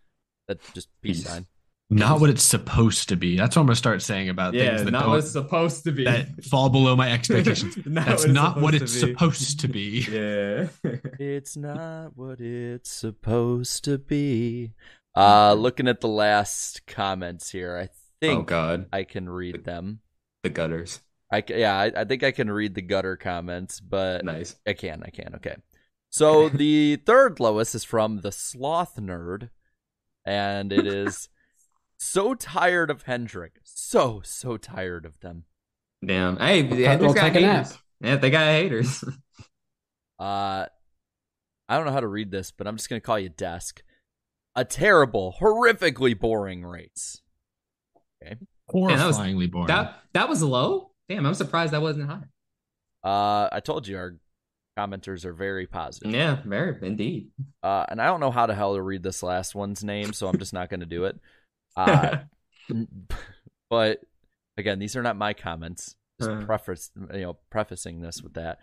That's 0.48 0.72
just 0.72 0.88
peace 1.00 1.22
Peace. 1.22 1.28
sign. 1.30 1.46
not 1.92 2.20
what 2.20 2.30
it's 2.30 2.42
supposed 2.44 3.08
to 3.08 3.16
be. 3.16 3.36
That's 3.36 3.56
what 3.56 3.62
I'm 3.62 3.66
gonna 3.66 3.74
start 3.76 4.00
saying 4.02 4.28
about 4.28 4.54
Yeah, 4.54 4.76
things 4.76 4.84
that 4.84 4.90
not 4.92 5.00
don't- 5.02 5.10
what 5.10 5.18
it's 5.20 5.32
supposed 5.32 5.82
to 5.84 5.90
be. 5.92 6.04
that 6.04 6.44
fall 6.44 6.68
below 6.70 6.94
my 6.96 7.10
expectations. 7.12 7.76
Not 7.84 8.06
That's 8.06 8.24
what 8.26 8.32
not 8.32 8.60
what 8.60 8.74
it's 8.76 8.92
supposed 8.92 9.58
to 9.60 9.68
be. 9.68 10.00
Yeah. 10.10 10.68
It's 11.18 11.56
not 11.56 12.16
what 12.16 12.40
it's 12.40 12.90
supposed 12.90 13.84
to 13.84 13.98
be. 13.98 14.72
Uh, 15.16 15.54
looking 15.54 15.88
at 15.88 16.00
the 16.00 16.08
last 16.08 16.86
comments 16.86 17.50
here, 17.50 17.76
I 17.76 17.84
oh 17.84 17.88
think 18.20 18.46
God, 18.48 18.86
I 18.92 19.04
can 19.04 19.28
read 19.28 19.64
them. 19.64 20.00
the 20.42 20.50
gutters. 20.50 21.00
I 21.32 21.42
yeah, 21.48 21.76
I, 21.78 21.92
I 21.96 22.04
think 22.04 22.22
I 22.22 22.30
can 22.32 22.50
read 22.50 22.74
the 22.74 22.82
gutter 22.82 23.16
comments, 23.16 23.80
but 23.80 24.24
Nice. 24.24 24.56
I 24.66 24.72
can, 24.72 25.02
I 25.04 25.10
can. 25.10 25.34
Okay. 25.36 25.56
So 26.10 26.48
the 26.50 26.96
third 26.96 27.38
lowest 27.40 27.74
is 27.74 27.84
from 27.84 28.20
the 28.20 28.32
Sloth 28.32 28.96
Nerd, 28.96 29.50
and 30.24 30.72
it 30.72 30.86
is 30.86 31.28
so 31.98 32.34
tired 32.34 32.90
of 32.90 33.02
Hendrick, 33.02 33.60
so 33.62 34.22
so 34.24 34.56
tired 34.56 35.04
of 35.06 35.20
them. 35.20 35.44
Damn. 36.04 36.36
Hey, 36.38 36.62
Well, 36.62 36.78
yeah, 36.78 36.96
well, 36.96 37.12
got 37.14 37.32
take 37.32 37.34
a 37.36 37.40
nap. 37.40 37.66
haters. 37.66 37.78
Yeah, 38.00 38.16
they 38.16 38.30
got 38.30 38.46
haters. 38.46 39.04
Uh, 40.18 40.66
I 41.66 41.76
don't 41.76 41.86
know 41.86 41.92
how 41.92 42.00
to 42.00 42.06
read 42.06 42.30
this, 42.30 42.50
but 42.50 42.66
I'm 42.66 42.76
just 42.76 42.90
gonna 42.90 43.00
call 43.00 43.18
you 43.18 43.30
Desk. 43.30 43.82
A 44.56 44.64
terrible, 44.64 45.36
horrifically 45.40 46.18
boring 46.18 46.64
race. 46.64 47.20
Okay. 48.22 48.36
That 48.72 49.06
was- 49.06 49.18
Horrifyingly 49.18 49.50
boring. 49.50 49.66
that 49.68 50.00
that 50.12 50.28
was 50.28 50.42
low. 50.42 50.90
Damn, 51.08 51.26
I'm 51.26 51.34
surprised 51.34 51.72
that 51.72 51.82
wasn't 51.82 52.08
high. 52.10 52.22
Uh, 53.02 53.48
I 53.50 53.60
told 53.60 53.88
you 53.88 53.96
our 53.96 54.16
commenters 54.78 55.24
are 55.24 55.32
very 55.32 55.66
positive. 55.66 56.12
Yeah, 56.12 56.40
very 56.44 56.76
indeed. 56.86 57.30
Uh, 57.62 57.84
and 57.88 58.00
I 58.00 58.06
don't 58.06 58.20
know 58.20 58.30
how 58.30 58.46
the 58.46 58.54
hell 58.54 58.74
to 58.76 58.82
read 58.82 59.02
this 59.02 59.22
last 59.22 59.54
one's 59.54 59.82
name, 59.82 60.12
so 60.12 60.28
I'm 60.28 60.38
just 60.38 60.52
not 60.52 60.68
going 60.70 60.80
to 60.80 60.86
do 60.86 61.04
it. 61.04 61.18
Uh, 61.76 62.18
but 63.70 64.00
again, 64.56 64.78
these 64.78 64.96
are 64.96 65.02
not 65.02 65.16
my 65.16 65.32
comments. 65.32 65.96
Just 66.20 66.30
Uh. 66.30 66.44
preface, 66.44 66.90
you 67.14 67.20
know, 67.22 67.36
prefacing 67.50 68.00
this 68.02 68.22
with 68.22 68.34
that. 68.34 68.58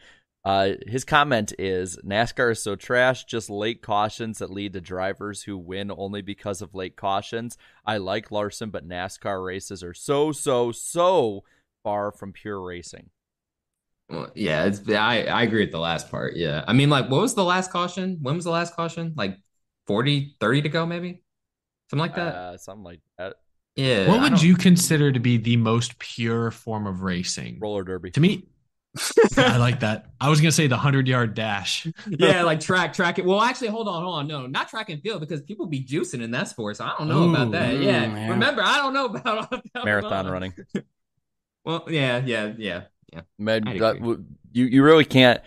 Uh, 0.48 0.76
his 0.88 1.04
comment 1.04 1.52
is 1.60 1.98
NASCAR 2.06 2.54
is 2.54 2.64
so 2.64 2.78
trash, 2.78 3.26
just 3.26 3.50
late 3.50 3.82
cautions 3.82 4.38
that 4.38 4.50
lead 4.50 4.72
to 4.72 4.80
drivers 4.80 5.44
who 5.44 5.58
win 5.58 5.92
only 5.92 6.22
because 6.22 6.62
of 6.62 6.74
late 6.74 6.96
cautions. 6.96 7.58
I 7.86 7.98
like 7.98 8.32
Larson, 8.32 8.70
but 8.70 8.88
NASCAR 8.88 9.46
races 9.46 9.84
are 9.84 9.94
so, 9.94 10.32
so, 10.32 10.72
so 10.72 11.44
far 11.84 12.14
from 12.14 12.32
pure 12.32 12.62
racing. 12.62 13.10
Well, 14.10 14.32
yeah, 14.36 14.64
it's 14.64 14.90
I 14.90 15.24
I 15.24 15.44
agree 15.44 15.66
with 15.66 15.74
the 15.74 15.80
last 15.80 16.10
part. 16.10 16.38
Yeah. 16.38 16.64
I 16.66 16.72
mean, 16.72 16.90
like, 16.90 17.10
what 17.10 17.20
was 17.20 17.36
the 17.36 17.44
last 17.44 17.70
caution? 17.70 18.20
When 18.22 18.36
was 18.36 18.46
the 18.46 18.52
last 18.52 18.74
caution? 18.74 19.16
Like 19.18 19.38
40, 19.88 20.38
30 20.40 20.62
to 20.62 20.70
go, 20.70 20.86
maybe? 20.86 21.24
Something 21.90 22.00
like 22.00 22.16
that. 22.16 22.36
Uh, 22.36 22.58
something 22.58 22.86
like 22.86 23.02
that. 23.18 23.34
yeah. 23.76 24.08
what 24.08 24.22
would 24.22 24.42
you 24.42 24.56
consider 24.56 25.12
to 25.12 25.20
be 25.20 25.36
the 25.36 25.58
most 25.58 26.00
pure 26.00 26.52
form 26.52 26.88
of 26.88 27.02
racing? 27.02 27.60
Roller 27.60 27.84
derby. 27.84 28.12
To 28.12 28.22
me, 28.22 28.48
I 29.38 29.58
like 29.58 29.82
that. 29.82 30.08
I 30.20 30.30
was 30.30 30.40
gonna 30.42 30.52
say 30.52 30.68
the 30.68 30.78
hundred 30.78 31.08
yard 31.08 31.34
dash. 31.36 31.88
yeah, 32.08 32.44
like 32.44 32.60
track, 32.60 32.94
track 32.94 33.20
it. 33.20 33.26
Well, 33.26 33.42
actually, 33.42 33.68
hold 33.70 33.88
on, 33.88 34.04
hold 34.04 34.16
on. 34.16 34.28
No, 34.28 34.48
not 34.48 34.70
track 34.70 34.90
and 34.90 35.02
field 35.02 35.20
because 35.22 35.42
people 35.42 35.66
be 35.68 35.84
juicing 35.84 36.22
in 36.22 36.32
that 36.32 36.48
sport. 36.48 36.78
So 36.78 36.86
I 36.86 36.94
don't 36.98 37.08
know 37.08 37.30
about 37.30 37.52
that. 37.52 37.78
Yeah. 37.78 38.06
yeah. 38.06 38.30
Remember, 38.30 38.62
I 38.64 38.78
don't 38.78 38.94
know 38.94 39.06
about, 39.06 39.54
about 39.54 39.86
Marathon 39.86 40.28
running. 40.28 40.54
Well, 41.66 41.84
yeah, 41.90 42.22
yeah, 42.26 42.54
yeah, 42.58 42.84
yeah. 43.12 43.22
Man, 43.38 43.68
I'd 43.68 43.80
that 43.80 44.00
w- 44.00 44.24
you 44.54 44.66
you 44.66 44.84
really 44.84 45.04
can't 45.04 45.42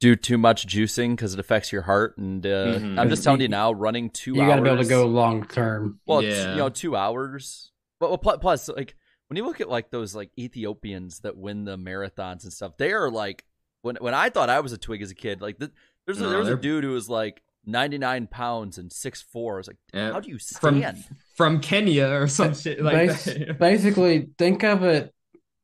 do 0.00 0.16
too 0.16 0.36
much 0.36 0.66
juicing 0.66 1.10
because 1.10 1.32
it 1.32 1.38
affects 1.38 1.70
your 1.72 1.82
heart. 1.82 2.18
And 2.18 2.44
uh, 2.44 2.78
Mhm. 2.78 2.98
I'm 2.98 3.08
just 3.08 3.22
telling 3.22 3.40
you 3.40 3.46
now, 3.46 3.70
running 3.70 4.10
two 4.10 4.34
You 4.34 4.42
hours. 4.42 4.50
got 4.50 4.56
to 4.56 4.62
be 4.62 4.68
able 4.70 4.82
to 4.82 4.88
go 4.88 5.06
long 5.06 5.46
term. 5.46 6.00
Well, 6.06 6.18
it's, 6.18 6.36
Yeah. 6.36 6.50
you 6.52 6.56
know, 6.58 6.68
two 6.70 6.96
hours. 6.96 7.70
But 8.00 8.10
well, 8.10 8.18
plus, 8.38 8.68
like 8.68 8.96
when 9.34 9.42
you 9.42 9.48
look 9.48 9.60
at 9.60 9.68
like 9.68 9.90
those 9.90 10.14
like 10.14 10.30
Ethiopians 10.38 11.18
that 11.20 11.36
win 11.36 11.64
the 11.64 11.76
marathons 11.76 12.44
and 12.44 12.52
stuff, 12.52 12.76
they 12.78 12.92
are 12.92 13.10
like 13.10 13.44
when 13.82 13.96
when 13.96 14.14
I 14.14 14.30
thought 14.30 14.48
I 14.48 14.60
was 14.60 14.72
a 14.72 14.78
twig 14.78 15.02
as 15.02 15.10
a 15.10 15.14
kid, 15.16 15.40
like 15.42 15.58
the, 15.58 15.72
there's 16.06 16.20
a, 16.20 16.22
No, 16.22 16.30
there 16.30 16.38
was 16.38 16.46
a 16.46 16.52
they're- 16.52 16.60
dude 16.60 16.84
who 16.84 16.92
was 16.92 17.08
like 17.08 17.42
99 17.66 18.28
pounds 18.28 18.78
and 18.78 18.92
six 18.92 19.22
four. 19.22 19.54
I 19.54 19.56
was 19.56 19.66
like, 19.66 19.76
Yeah. 19.92 20.12
how 20.12 20.20
do 20.20 20.28
you 20.30 20.38
From 20.38 20.78
stand? 20.80 21.04
from 21.36 21.60
Kenya 21.60 22.06
or 22.10 22.28
some 22.28 22.54
shit 22.54 22.80
like 22.80 23.08
Bas- 23.08 23.24
that. 23.24 23.58
basically, 23.58 24.28
think 24.38 24.62
of 24.62 24.84
it 24.84 25.12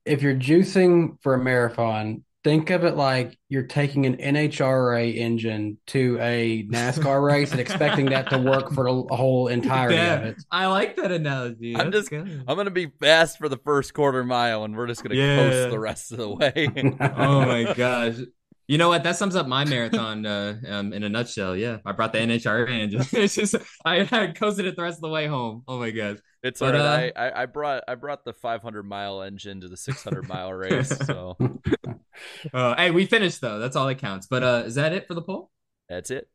if 0.04 0.20
you're 0.20 0.34
juicing 0.34 1.16
for 1.22 1.34
a 1.34 1.38
marathon, 1.38 2.24
think 2.42 2.70
of 2.70 2.84
it 2.84 2.96
like 2.96 3.38
you're 3.48 3.64
taking 3.66 4.06
an 4.06 4.16
NHRA 4.16 5.14
engine 5.16 5.76
to 5.88 6.18
a 6.20 6.64
NASCAR 6.68 7.22
race 7.26 7.50
and 7.50 7.60
expecting 7.60 8.06
that 8.06 8.30
to 8.30 8.38
work 8.38 8.72
for 8.72 8.84
the 8.84 9.14
whole 9.14 9.48
entirety 9.48 9.96
of 9.98 10.24
it. 10.24 10.36
I 10.50 10.66
like 10.66 10.96
that 10.96 11.12
analogy. 11.12 11.76
I'm 11.76 11.90
That's 11.90 12.08
just 12.08 12.10
good. 12.10 12.44
I'm 12.48 12.56
gonna 12.56 12.70
be 12.70 12.90
fast 13.00 13.38
for 13.38 13.48
the 13.48 13.58
first 13.58 13.92
quarter 13.94 14.24
mile, 14.24 14.64
and 14.64 14.76
we're 14.76 14.86
just 14.86 15.02
gonna 15.02 15.16
Yeah. 15.16 15.36
coast 15.36 15.70
the 15.70 15.78
rest 15.78 16.12
of 16.12 16.18
the 16.18 16.28
way. 16.28 16.68
oh 17.16 17.40
my 17.46 17.74
gosh. 17.74 18.16
You 18.70 18.78
know 18.78 18.88
what? 18.88 19.02
That 19.02 19.16
sums 19.16 19.34
up 19.34 19.48
my 19.48 19.64
marathon 19.64 20.24
uh, 20.24 20.54
um, 20.68 20.92
in 20.92 21.02
a 21.02 21.08
nutshell. 21.08 21.56
Yeah, 21.56 21.78
I 21.84 21.90
brought 21.90 22.12
the 22.12 22.20
NHRA 22.20 22.70
engine. 22.70 23.02
It's 23.12 23.34
just 23.34 23.56
I, 23.84 24.08
I 24.12 24.28
coasted 24.28 24.64
it 24.64 24.76
the 24.76 24.84
rest 24.84 24.98
of 24.98 25.02
the 25.02 25.08
way 25.08 25.26
home. 25.26 25.64
Oh 25.66 25.80
my 25.80 25.90
gosh. 25.90 26.18
It's 26.44 26.60
But, 26.60 26.76
uh, 26.76 26.78
I, 26.78 27.12
I 27.16 27.42
I 27.42 27.46
brought 27.46 27.82
I 27.88 27.96
brought 27.96 28.24
the 28.24 28.32
500 28.32 28.84
mile 28.84 29.22
engine 29.22 29.60
to 29.62 29.68
the 29.68 29.76
600 29.76 30.28
mile 30.28 30.52
race. 30.52 30.96
So 31.04 31.36
Uh, 32.54 32.76
hey, 32.76 32.92
we 32.92 33.06
finished 33.06 33.40
though. 33.40 33.58
That's 33.58 33.74
all 33.74 33.88
that 33.88 33.96
counts. 33.96 34.28
But 34.28 34.44
uh, 34.44 34.62
is 34.66 34.76
that 34.76 34.92
it 34.92 35.08
for 35.08 35.14
the 35.14 35.22
poll? 35.22 35.50
that's 35.88 36.12
it. 36.12 36.28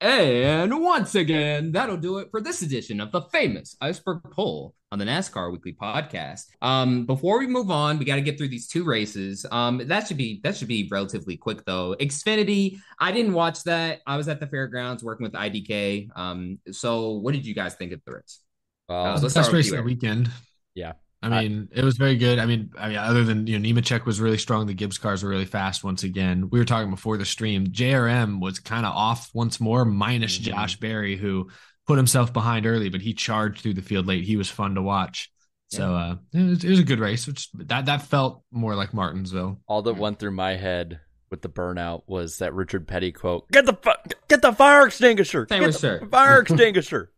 And 0.00 0.82
once 0.82 1.14
again, 1.14 1.70
that'll 1.70 1.96
do 1.96 2.18
it 2.18 2.32
for 2.32 2.40
this 2.40 2.60
edition 2.60 3.00
of 3.00 3.12
the 3.12 3.22
famous 3.30 3.76
Iceberg 3.80 4.22
Poll 4.32 4.74
on 4.90 4.98
the 4.98 5.04
NASCAR 5.04 5.52
Weekly 5.52 5.74
Podcast. 5.74 6.46
Um, 6.62 7.04
before 7.04 7.38
we 7.38 7.46
move 7.46 7.70
on, 7.70 7.98
we 7.98 8.04
got 8.04 8.14
to 8.16 8.22
get 8.22 8.38
through 8.38 8.48
these 8.48 8.66
two 8.68 8.84
races. 8.84 9.44
Um, 9.52 9.82
that 9.86 10.06
should 10.06 10.16
be 10.16 10.40
that 10.44 10.56
should 10.56 10.68
be 10.68 10.88
relatively 10.90 11.36
quick 11.36 11.64
though. 11.66 11.94
Xfinity, 12.00 12.78
I 12.98 13.12
didn't 13.12 13.34
watch 13.34 13.62
that. 13.64 14.00
I 14.06 14.16
was 14.16 14.28
at 14.28 14.40
the 14.40 14.46
fairgrounds 14.46 15.04
working 15.04 15.24
with 15.24 15.32
IDK. 15.34 16.08
Um, 16.16 16.58
so 16.72 17.12
what 17.12 17.34
did 17.34 17.44
you 17.44 17.54
guys 17.54 17.74
think 17.74 17.92
of 17.92 18.00
the 18.06 18.12
race? 18.12 18.40
Well, 18.88 19.04
Uh, 19.06 19.16
It 19.16 19.22
let's 19.22 19.34
best 19.34 19.52
race 19.52 19.70
of 19.70 19.76
the 19.78 19.82
weekend. 19.82 20.30
Yeah. 20.74 20.92
I 21.20 21.28
mean, 21.42 21.68
it 21.72 21.82
was 21.82 21.96
very 21.96 22.16
good. 22.16 22.38
I 22.38 22.46
mean, 22.46 22.70
I 22.78 22.88
mean, 22.90 22.96
other 22.96 23.24
than 23.24 23.44
you 23.48 23.58
know, 23.58 23.68
Nemechek 23.68 24.06
was 24.06 24.20
really 24.20 24.38
strong. 24.38 24.66
The 24.68 24.72
Gibbs 24.74 24.98
cars 24.98 25.24
were 25.24 25.28
really 25.28 25.46
fast 25.46 25.82
once 25.82 26.04
again. 26.04 26.48
We 26.48 26.60
were 26.60 26.64
talking 26.64 26.90
before 26.92 27.16
the 27.16 27.24
stream. 27.24 27.66
JRM 27.66 28.40
was 28.40 28.60
kind 28.60 28.86
of 28.86 28.94
off 28.94 29.28
once 29.34 29.58
more, 29.60 29.84
minus 29.84 30.38
Mhm. 30.38 30.42
Josh 30.42 30.76
Berry, 30.78 31.16
who 31.16 31.50
put 31.88 31.96
himself 31.96 32.32
behind 32.32 32.66
early, 32.66 32.88
but 32.90 33.00
he 33.00 33.12
charged 33.14 33.62
through 33.62 33.74
the 33.74 33.82
field 33.82 34.06
late. 34.06 34.22
He 34.24 34.36
was 34.36 34.48
fun 34.48 34.76
to 34.76 34.82
watch. 34.82 35.30
So 35.70 35.94
uh, 35.96 36.16
it, 36.32 36.42
was, 36.42 36.64
it 36.64 36.70
was 36.70 36.78
a 36.78 36.84
good 36.84 37.00
race. 37.00 37.26
Which 37.26 37.50
that 37.54 37.86
that 37.86 38.02
felt 38.02 38.42
more 38.52 38.74
like 38.76 38.94
Martinsville. 38.94 39.60
all 39.66 39.82
that 39.82 39.94
went 39.98 40.18
through 40.20 40.30
my 40.30 40.54
head 40.56 41.00
with 41.30 41.42
the 41.42 41.48
burnout 41.50 42.04
was 42.06 42.38
that 42.38 42.54
Richard 42.54 42.86
Petty 42.88 43.12
quote: 43.12 43.50
"Get 43.50 43.66
the 43.66 43.74
fu- 43.74 44.10
get 44.28 44.40
the 44.40 44.52
fire 44.52 44.86
extinguisher, 44.86 45.46
Same 45.48 45.62
get 45.64 45.72
the 45.74 45.78
sure. 45.78 46.06
fire 46.08 46.38
extinguisher." 46.42 47.12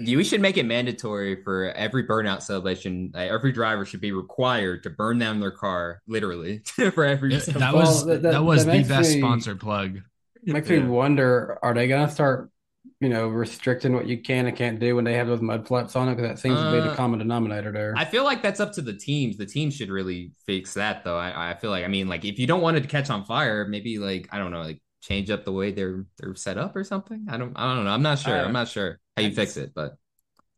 We 0.00 0.24
should 0.24 0.40
make 0.40 0.56
it 0.56 0.66
mandatory 0.66 1.40
for 1.44 1.70
every 1.70 2.04
burnout 2.04 2.42
celebration. 2.42 3.12
Uh, 3.14 3.18
every 3.20 3.52
driver 3.52 3.84
should 3.86 4.00
be 4.00 4.10
required 4.10 4.82
to 4.82 4.90
burn 4.90 5.18
down 5.20 5.38
their 5.38 5.52
car, 5.52 6.02
literally, 6.08 6.58
for 6.92 7.04
every. 7.04 7.32
It- 7.34 7.46
that 7.46 7.72
Well, 7.72 7.84
was 7.84 8.04
that- 8.04 8.22
that, 8.22 8.32
that- 8.32 8.44
was 8.44 8.66
that 8.66 8.72
the 8.82 8.88
best 8.88 9.14
me- 9.14 9.20
sponsored 9.20 9.60
plug. 9.60 10.00
Makes 10.42 10.68
Yeah. 10.68 10.80
me 10.80 10.88
wonder: 10.88 11.58
Are 11.62 11.72
they 11.72 11.88
gonna 11.88 12.10
start, 12.10 12.50
you 13.00 13.08
know, 13.08 13.28
restricting 13.28 13.92
what 13.94 14.06
you 14.06 14.20
can 14.22 14.46
and 14.46 14.56
can't 14.56 14.78
do 14.80 14.96
when 14.96 15.04
they 15.04 15.14
have 15.14 15.26
those 15.26 15.40
mud 15.40 15.66
flaps 15.66 15.96
on 15.96 16.08
it? 16.08 16.16
Because 16.16 16.30
that 16.30 16.38
seems 16.38 16.60
to 16.60 16.66
be 16.66 16.80
the 16.80 16.88
Uh, 16.88 16.96
common 16.96 17.18
denominator 17.18 17.72
there. 17.72 17.94
I 17.96 18.04
feel 18.04 18.24
like 18.24 18.42
that's 18.42 18.60
up 18.60 18.72
to 18.74 18.82
the 18.82 18.92
teams. 18.94 19.36
The 19.36 19.46
teams 19.46 19.74
should 19.76 19.90
really 19.90 20.32
fix 20.46 20.74
that, 20.74 21.04
though. 21.04 21.16
I, 21.18 21.50
I 21.50 21.54
feel 21.54 21.70
like, 21.70 21.84
I 21.84 21.88
mean, 21.88 22.08
like 22.08 22.24
if 22.24 22.38
you 22.38 22.46
don't 22.46 22.60
want 22.62 22.76
it 22.76 22.82
to 22.82 22.88
catch 22.88 23.10
on 23.10 23.24
fire, 23.24 23.66
maybe 23.66 23.98
like 23.98 24.28
I 24.32 24.38
don't 24.38 24.50
know, 24.52 24.62
like 24.62 24.80
change 25.00 25.30
up 25.30 25.44
the 25.44 25.52
way 25.52 25.70
they're 25.72 26.06
they're 26.18 26.34
set 26.34 26.58
up 26.58 26.76
or 26.76 26.84
something. 26.84 27.26
I 27.28 27.36
don't, 27.36 27.52
I 27.56 27.74
don't 27.74 27.84
know. 27.84 27.90
I'm 27.90 28.02
not 28.02 28.18
sure. 28.18 28.36
Uh, 28.36 28.44
I'm 28.44 28.52
not 28.52 28.68
sure 28.68 29.00
how 29.16 29.22
you 29.22 29.34
fix 29.34 29.56
it, 29.56 29.72
but 29.74 29.96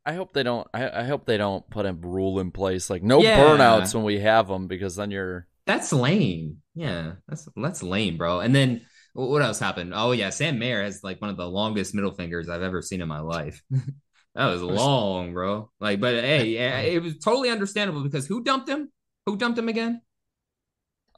I 0.05 0.15
hope 0.15 0.33
they 0.33 0.43
don't. 0.43 0.67
I, 0.73 1.01
I 1.01 1.05
hope 1.05 1.27
they 1.27 1.37
don't 1.37 1.69
put 1.69 1.85
a 1.87 1.93
rule 1.93 2.39
in 2.39 2.53
place 2.53 2.89
like 2.91 3.03
no 3.03 3.21
Yeah. 3.23 3.37
burnouts 3.39 3.95
when 3.95 4.05
we 4.05 4.21
have 4.21 4.49
them 4.49 4.69
because 4.69 4.97
then 4.97 5.11
you're 5.11 5.49
That's 5.67 5.93
lame. 5.93 6.59
Yeah, 6.75 7.15
that's 7.29 7.49
that's 7.57 7.83
lame, 7.83 8.17
bro. 8.17 8.41
And 8.41 8.55
then 8.55 8.83
wh- 8.83 8.83
what 9.17 9.43
else 9.43 9.59
happened? 9.59 9.93
Oh 9.95 10.13
yeah, 10.13 10.31
Sam 10.31 10.59
Mayer 10.59 10.83
has 10.83 11.03
like 11.03 11.21
one 11.21 11.31
of 11.31 11.37
the 11.37 11.49
longest 11.49 11.95
middle 11.95 12.13
fingers 12.13 12.49
I've 12.49 12.63
ever 12.63 12.83
seen 12.83 13.01
in 13.01 13.09
my 13.09 13.21
life. 13.21 13.63
that 13.71 14.47
was 14.47 14.63
long, 14.63 15.33
bro. 15.33 15.71
Like, 15.81 16.01
but 16.01 16.15
hey, 16.15 16.57
it 16.95 17.03
was 17.03 17.19
totally 17.19 17.51
understandable 17.51 18.03
because 18.03 18.27
who 18.27 18.43
dumped 18.43 18.69
him? 18.69 18.91
Who 19.27 19.37
dumped 19.37 19.59
him 19.59 19.69
again? 19.69 20.03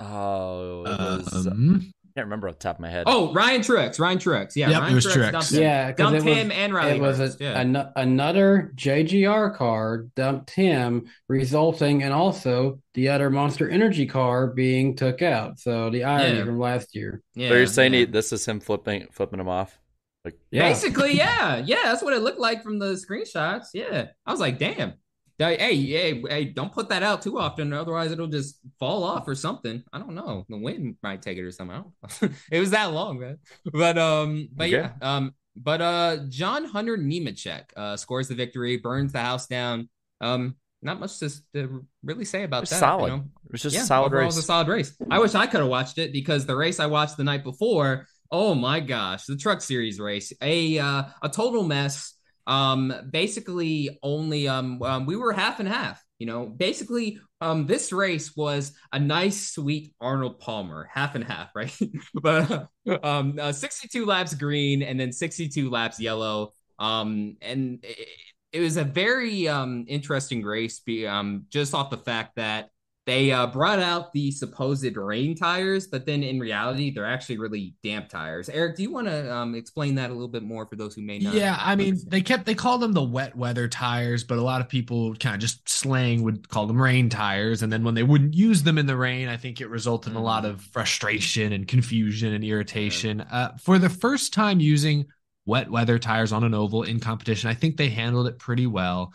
oh 0.01 0.85
it 0.85 1.01
was 1.01 1.47
Um, 1.47 1.93
I 1.98 1.98
can't 2.19 2.27
remember 2.27 2.49
off 2.49 2.55
the 2.59 2.63
top 2.65 2.77
of 2.77 2.81
my 2.81 2.91
head. 2.91 3.05
Oh, 3.07 3.33
Ryan 3.33 3.61
Truex. 3.61 4.01
Ryan 4.01 4.19
Truex. 4.19 4.57
Yeah, 4.57 4.71
Yep, 4.71 4.81
Ryan 4.81 4.93
it 4.93 4.95
was 4.97 5.07
Truex 5.07 5.13
Truex. 5.15 5.33
dumped 5.33 5.53
him. 5.53 5.63
yeah, 5.63 5.87
because 5.93 5.99
dumped 6.13 6.27
it 6.27 6.29
was, 6.29 6.39
him 6.39 6.51
and 6.51 6.75
Riley 6.75 6.97
it 6.97 7.01
was 7.01 7.21
a, 7.21 7.37
yeah. 7.39 7.53
ano- 7.61 7.93
another 7.95 8.73
JGR 8.75 9.55
car 9.57 9.99
dumped 10.17 10.51
him, 10.51 11.07
resulting 11.29 12.01
in 12.01 12.11
also 12.11 12.81
the 12.95 13.11
other 13.11 13.31
Monster 13.31 13.71
Energy 13.71 14.05
car 14.07 14.49
being 14.49 14.97
took 14.97 15.23
out. 15.23 15.61
So 15.61 15.91
the 15.91 16.03
irony 16.05 16.39
Yeah. 16.39 16.45
from 16.45 16.59
last 16.59 16.97
year. 16.97 17.23
yeah, 17.35 17.51
so 17.51 17.55
you're 17.55 17.67
saying 17.67 17.93
yeah. 17.93 18.01
he, 18.01 18.05
this 18.07 18.33
is 18.33 18.45
him 18.45 18.59
flipping 18.59 19.07
flipping 19.13 19.39
him 19.39 19.49
off? 19.49 19.79
Like 20.25 20.37
Yeah. 20.51 20.69
Basically, 20.69 21.17
yeah, 21.17 21.59
yeah, 21.65 21.83
that's 21.85 22.03
what 22.03 22.15
it 22.15 22.23
looked 22.23 22.41
like 22.41 22.65
from 22.65 22.81
the 22.81 22.95
screenshots. 22.95 23.67
Yeah, 23.75 24.07
I 24.27 24.31
was 24.33 24.41
like, 24.41 24.59
damn. 24.59 24.95
Hey, 25.39 25.57
hey, 25.57 26.21
hey, 26.29 26.45
don't 26.47 26.73
put 26.73 26.89
that 26.89 27.05
out 27.05 27.23
too 27.23 27.39
often, 27.39 27.73
otherwise 27.73 28.11
it'll 28.11 28.27
just 28.27 28.59
fall 28.81 29.05
off 29.05 29.29
or 29.29 29.37
something. 29.37 29.85
I 29.93 29.99
don't 30.01 30.15
know. 30.15 30.45
The 30.49 30.57
wind 30.59 30.97
might 31.03 31.23
take 31.23 31.39
it 31.39 31.43
or 31.45 31.53
something. 31.53 31.77
I 31.77 31.81
don't 31.83 32.23
know. 32.23 32.37
it 32.51 32.59
was 32.59 32.71
that 32.71 32.93
long, 32.93 33.21
man. 33.21 33.39
But 33.73 33.99
um, 33.99 34.49
but 34.53 34.65
Okay. 34.65 34.77
yeah, 34.77 34.91
um, 35.01 35.35
but 35.57 35.81
uh, 35.81 36.17
John 36.29 36.65
Hunter 36.65 36.97
Nemechek 36.97 37.65
uh 37.77 37.97
scores 37.97 38.27
the 38.27 38.35
victory, 38.35 38.79
burns 38.79 39.13
the 39.13 39.21
house 39.21 39.47
down. 39.47 39.89
Um, 40.21 40.57
not 40.83 40.99
much 41.01 41.19
to, 41.19 41.31
to 41.55 41.85
really 42.03 42.25
say 42.25 42.43
about 42.45 42.63
that. 42.71 42.81
solid. 42.81 43.11
You 43.11 43.17
know? 43.19 43.25
It 43.47 43.53
was 43.53 43.63
just 43.63 43.75
yeah, 43.75 43.83
a 43.83 43.87
solid 43.87 44.13
race. 44.13 44.23
It 44.23 44.27
was 44.27 44.37
a 44.39 44.43
solid 44.43 44.69
race. 44.69 44.93
I 45.11 45.19
wish 45.19 45.35
I 45.35 45.47
could 45.47 45.61
have 45.61 45.69
watched 45.69 45.99
it 45.99 46.13
because 46.13 46.47
the 46.47 46.57
race 46.57 46.81
I 46.81 46.87
watched 46.87 47.17
the 47.17 47.25
night 47.25 47.45
before, 47.45 48.07
oh 48.31 48.55
my 48.55 48.81
gosh, 48.81 49.25
the 49.27 49.37
Truck 49.37 49.61
Series 49.61 49.99
race, 50.01 50.33
a 50.43 50.79
uh, 50.79 51.05
a 51.23 51.29
total 51.29 51.63
mess. 51.63 52.15
Um, 52.49 52.93
basically, 53.11 53.99
only 54.03 54.49
um, 54.49 54.83
um, 54.83 55.07
we 55.07 55.15
were 55.15 55.33
half 55.33 55.61
and 55.61 55.69
half. 55.69 56.03
You 56.19 56.27
know, 56.27 56.47
basically, 56.47 57.21
um, 57.41 57.67
this 57.67 57.93
race 57.93 58.35
was 58.35 58.73
a 58.93 58.99
nice, 58.99 59.51
sweet 59.51 59.95
Arnold 60.01 60.41
Palmer, 60.41 60.89
half 60.93 61.15
and 61.15 61.23
half, 61.23 61.55
right? 61.55 61.77
but 62.15 62.69
um, 63.05 63.39
uh, 63.41 63.53
62 63.53 64.05
laps 64.05 64.35
green 64.35 64.83
and 64.83 64.99
then 64.99 65.13
62 65.13 65.71
laps 65.71 66.01
yellow. 66.01 66.55
Um, 66.81 67.37
and 67.41 67.79
it, 67.85 68.09
it 68.53 68.61
was 68.61 68.79
a 68.79 68.85
very 68.85 69.47
um 69.47 69.85
interesting 69.87 70.43
race, 70.43 70.81
be 70.81 71.07
um 71.07 71.45
just 71.51 71.75
off 71.75 71.91
the 71.91 71.99
fact 71.99 72.37
that 72.37 72.71
they 73.09 73.33
uh, 73.33 73.47
brought 73.47 73.79
out 73.79 74.13
the 74.13 74.31
supposed 74.31 74.95
rain 74.95 75.35
tires, 75.35 75.87
but 75.87 76.05
then 76.05 76.23
in 76.23 76.39
reality, 76.39 76.91
they're 76.91 77.07
actually 77.07 77.39
really 77.39 77.75
damp 77.83 78.11
tires. 78.11 78.51
Eric, 78.51 78.77
do 78.77 78.83
you 78.83 78.93
want 78.93 79.07
to 79.07 79.35
um, 79.35 79.55
explain 79.55 79.95
that 79.95 80.11
a 80.11 80.13
little 80.13 80.29
bit 80.29 80.43
more 80.43 80.67
for 80.67 80.77
those 80.77 80.95
who 80.95 81.01
may 81.01 81.19
not? 81.19 81.33
Yeah, 81.33 81.57
I 81.59 81.75
mean, 81.75 81.95
understand? 81.95 82.13
they 82.13 82.21
kept 82.21 82.45
they 82.45 82.55
called 82.55 82.83
them 82.83 82.93
the 82.93 83.03
wet 83.03 83.35
weather 83.35 83.67
tires, 83.67 84.25
but 84.25 84.37
a 84.37 84.43
lot 84.43 84.61
of 84.61 84.69
people 84.69 85.15
kind 85.15 85.35
of 85.35 85.41
just 85.41 85.67
slang 85.67 86.23
would 86.23 86.51
call 86.51 86.67
them 86.67 86.81
rain 86.81 87.09
tires. 87.09 87.63
And 87.63 87.73
then 87.73 87.83
when 87.83 87.95
they 87.95 88.03
wouldn't 88.03 88.35
use 88.35 88.63
them 88.63 88.77
in 88.77 88.85
the 88.85 88.95
rain, 88.95 89.29
I 89.29 89.39
think 89.39 89.63
it 89.63 89.71
resulted 89.71 90.13
in 90.13 90.19
a 90.19 90.23
lot 90.23 90.45
of 90.45 90.61
frustration 90.61 91.55
and 91.55 91.67
confusion 91.67 92.35
and 92.35 92.45
irritation. 92.45 93.23
Uh, 93.23 93.57
for 93.57 93.79
the 93.79 93.89
first 93.89 94.35
time 94.35 94.61
using 94.61 95.07
wet 95.47 95.71
weather 95.71 95.99
tires 95.99 96.31
on 96.31 96.45
an 96.45 96.53
oval 96.53 96.83
in 96.83 97.01
competition, 97.01 97.49
I 97.49 97.55
think 97.55 97.79
they 97.79 97.89
handled 97.89 98.27
it 98.27 98.39
pretty 98.39 98.67
well. 98.67 99.15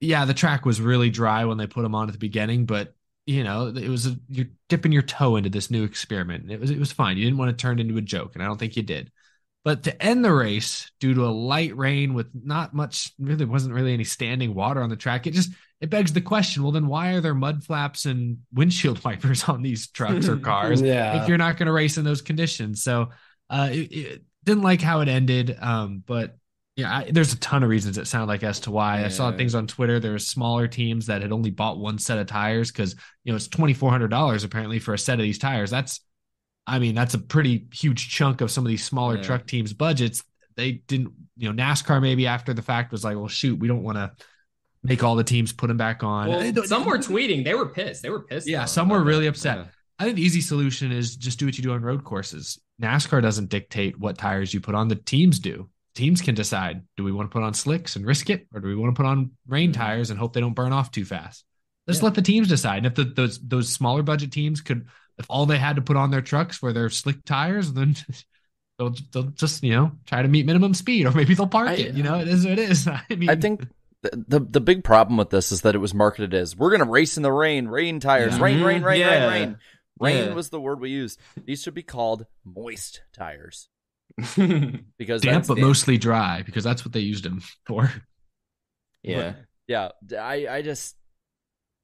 Yeah, 0.00 0.24
the 0.24 0.32
track 0.32 0.64
was 0.64 0.80
really 0.80 1.10
dry 1.10 1.44
when 1.44 1.58
they 1.58 1.66
put 1.66 1.82
them 1.82 1.94
on 1.94 2.08
at 2.08 2.14
the 2.14 2.18
beginning, 2.18 2.64
but 2.64 2.94
you 3.26 3.42
know, 3.44 3.68
it 3.68 3.88
was 3.88 4.06
a, 4.06 4.16
you're 4.28 4.48
dipping 4.68 4.92
your 4.92 5.02
toe 5.02 5.36
into 5.36 5.48
this 5.50 5.70
new 5.70 5.84
experiment. 5.84 6.50
It 6.50 6.60
was 6.60 6.70
it 6.70 6.78
was 6.78 6.92
fine. 6.92 7.16
You 7.16 7.24
didn't 7.24 7.38
want 7.38 7.56
to 7.56 7.60
turn 7.62 7.78
into 7.78 7.96
a 7.96 8.02
joke, 8.02 8.34
and 8.34 8.42
I 8.42 8.46
don't 8.46 8.58
think 8.58 8.76
you 8.76 8.82
did. 8.82 9.10
But 9.64 9.84
to 9.84 10.02
end 10.02 10.22
the 10.22 10.32
race, 10.32 10.90
due 11.00 11.14
to 11.14 11.24
a 11.24 11.28
light 11.32 11.74
rain 11.74 12.12
with 12.12 12.26
not 12.34 12.74
much, 12.74 13.12
really 13.18 13.46
wasn't 13.46 13.72
really 13.74 13.94
any 13.94 14.04
standing 14.04 14.54
water 14.54 14.82
on 14.82 14.90
the 14.90 14.96
track, 14.96 15.26
it 15.26 15.32
just 15.32 15.52
it 15.80 15.88
begs 15.88 16.12
the 16.12 16.20
question: 16.20 16.62
Well, 16.62 16.72
then 16.72 16.86
why 16.86 17.12
are 17.14 17.20
there 17.22 17.34
mud 17.34 17.64
flaps 17.64 18.04
and 18.04 18.38
windshield 18.52 19.02
wipers 19.04 19.44
on 19.44 19.62
these 19.62 19.88
trucks 19.88 20.28
or 20.28 20.36
cars 20.40 20.82
Yeah. 20.82 21.22
if 21.22 21.28
you're 21.28 21.38
not 21.38 21.56
going 21.56 21.66
to 21.66 21.72
race 21.72 21.96
in 21.96 22.04
those 22.04 22.20
conditions? 22.22 22.82
So, 22.82 23.10
uh, 23.48 23.70
it, 23.72 23.92
it 23.92 24.22
didn't 24.44 24.62
like 24.64 24.82
how 24.82 25.00
it 25.00 25.08
ended. 25.08 25.56
Um, 25.58 26.02
but 26.06 26.36
yeah, 26.76 26.98
I, 26.98 27.10
there's 27.10 27.32
a 27.32 27.38
ton 27.38 27.62
of 27.62 27.68
reasons 27.70 27.98
it 27.98 28.06
sounded 28.06 28.26
like 28.26 28.42
as 28.42 28.60
to 28.60 28.70
why. 28.70 29.04
I 29.04 29.08
saw 29.08 29.30
things 29.32 29.54
on 29.54 29.66
Twitter. 29.66 30.00
There 30.00 30.12
were 30.12 30.18
smaller 30.18 30.66
teams 30.66 31.06
that 31.06 31.22
had 31.22 31.30
only 31.32 31.50
bought 31.50 31.78
one 31.78 31.98
set 31.98 32.18
of 32.18 32.26
tires 32.26 32.72
because 32.72 32.96
you 33.22 33.32
know 33.32 33.36
it's 33.36 33.46
twenty 33.48 33.74
four 33.74 33.90
hundred 33.90 34.08
dollars 34.08 34.42
apparently 34.44 34.78
for 34.80 34.92
a 34.94 34.98
set 34.98 35.18
of 35.18 35.22
these 35.22 35.38
tires. 35.38 35.70
That's 35.70 36.00
I 36.66 36.78
mean, 36.78 36.94
that's 36.94 37.14
a 37.14 37.18
pretty 37.18 37.66
huge 37.72 38.08
chunk 38.08 38.40
of 38.40 38.50
some 38.50 38.64
of 38.64 38.68
these 38.70 38.82
smaller 38.84 39.16
Yeah. 39.16 39.22
truck 39.22 39.46
teams' 39.46 39.72
budgets. 39.74 40.24
They 40.56 40.72
didn't, 40.88 41.12
you 41.36 41.52
know, 41.52 41.62
NASCAR 41.62 42.00
maybe 42.00 42.26
after 42.26 42.54
the 42.54 42.62
fact 42.62 42.90
was 42.90 43.04
like, 43.04 43.16
well, 43.16 43.28
shoot, 43.28 43.58
we 43.58 43.68
don't 43.68 43.82
want 43.82 43.98
to 43.98 44.12
make 44.82 45.04
all 45.04 45.14
the 45.14 45.24
teams 45.24 45.52
put 45.52 45.66
them 45.68 45.76
back 45.76 46.02
on. 46.02 46.28
Well, 46.28 46.40
It- 46.40 46.56
some 46.66 46.86
were 46.86 46.96
tweeting. 47.10 47.44
They 47.44 47.54
were 47.54 47.68
pissed. 47.68 48.02
They 48.02 48.08
were 48.10 48.22
pissed. 48.22 48.48
Yeah, 48.48 48.60
though, 48.60 48.66
some 48.66 48.88
were 48.88 49.02
really 49.04 49.26
upset. 49.26 49.58
Yeah. 49.58 49.64
I 49.98 50.04
think 50.04 50.16
the 50.16 50.22
easy 50.22 50.40
solution 50.40 50.90
is 50.90 51.16
just 51.16 51.38
do 51.38 51.44
what 51.44 51.56
you 51.58 51.62
do 51.62 51.72
on 51.72 51.82
road 51.82 52.02
courses. 52.02 52.58
NASCAR 52.82 53.20
doesn't 53.22 53.50
dictate 53.50 53.98
what 54.00 54.16
tires 54.18 54.52
you 54.54 54.60
put 54.60 54.74
on, 54.74 54.88
the 54.88 54.96
teams 54.96 55.38
do. 55.40 55.68
Teams 55.94 56.20
can 56.20 56.34
decide 56.34 56.82
do 56.96 57.04
we 57.04 57.12
want 57.12 57.30
to 57.30 57.32
put 57.32 57.42
on 57.44 57.54
slicks 57.54 57.94
and 57.96 58.04
risk 58.04 58.28
it, 58.30 58.46
or 58.52 58.60
do 58.60 58.66
we 58.68 58.74
want 58.74 58.94
to 58.94 59.00
put 59.00 59.06
on 59.08 59.30
rain 59.46 59.70
Mm-hmm. 59.72 59.80
tires 59.80 60.10
and 60.10 60.18
hope 60.18 60.32
they 60.32 60.40
don't 60.40 60.54
burn 60.54 60.72
off 60.72 60.90
too 60.90 61.04
fast? 61.04 61.44
Just 61.88 62.02
let 62.02 62.14
the 62.14 62.22
teams 62.22 62.48
decide. 62.48 62.78
And 62.78 62.86
if 62.86 62.94
the, 62.94 63.04
those 63.04 63.38
those 63.38 63.68
smaller 63.68 64.02
budget 64.02 64.32
teams 64.32 64.60
could, 64.60 64.86
if 65.18 65.26
all 65.28 65.46
they 65.46 65.58
had 65.58 65.76
to 65.76 65.82
put 65.82 65.96
on 65.96 66.10
their 66.10 66.22
trucks 66.22 66.60
were 66.62 66.72
their 66.72 66.88
slick 66.90 67.24
tires, 67.24 67.72
then 67.72 67.94
they'll 68.78 68.94
they'll 69.12 69.24
just 69.24 69.62
you 69.62 69.72
know 69.72 69.92
try 70.06 70.22
to 70.22 70.28
meet 70.28 70.46
minimum 70.46 70.74
speed, 70.74 71.06
or 71.06 71.12
maybe 71.12 71.34
they'll 71.34 71.46
park 71.46 71.68
I- 71.68 71.74
it. 71.74 71.94
You 71.94 72.02
know, 72.02 72.18
it 72.18 72.26
is 72.28 72.44
what 72.44 72.58
it 72.58 72.70
is. 72.70 72.88
I 72.88 73.02
mean, 73.14 73.28
I 73.30 73.36
think 73.36 73.68
the, 74.02 74.24
the 74.28 74.40
the 74.40 74.60
big 74.60 74.82
problem 74.82 75.16
with 75.16 75.30
this 75.30 75.52
is 75.52 75.60
that 75.62 75.74
it 75.74 75.78
was 75.78 75.94
marketed 75.94 76.34
as 76.34 76.56
we're 76.56 76.70
gonna 76.70 76.90
race 76.90 77.16
in 77.16 77.22
the 77.22 77.30
rain, 77.32 77.68
rain 77.68 78.00
tires, 78.00 78.36
Yeah. 78.36 78.42
rain, 78.42 78.62
rain, 78.62 78.82
Mhm. 78.82 78.84
rain, 78.86 79.00
Yeah. 79.00 79.28
rain, 79.28 79.42
rain. 79.42 79.56
Rain 80.00 80.26
Yeah. 80.28 80.34
was 80.34 80.48
the 80.50 80.60
word 80.60 80.80
we 80.80 80.90
used. 80.90 81.20
These 81.44 81.62
should 81.62 81.74
be 81.74 81.84
called 81.84 82.26
moist 82.44 83.02
tires 83.16 83.68
because 84.98 85.22
damp 85.22 85.34
that's 85.34 85.48
but 85.48 85.58
mostly 85.58 85.98
dry 85.98 86.42
because 86.42 86.64
that's 86.64 86.84
what 86.84 86.92
they 86.92 87.00
used 87.00 87.24
them 87.24 87.42
for. 87.66 87.90
yeah. 89.02 89.34
yeah. 89.66 89.88
I 90.18 90.46
I 90.48 90.62
just 90.62 90.96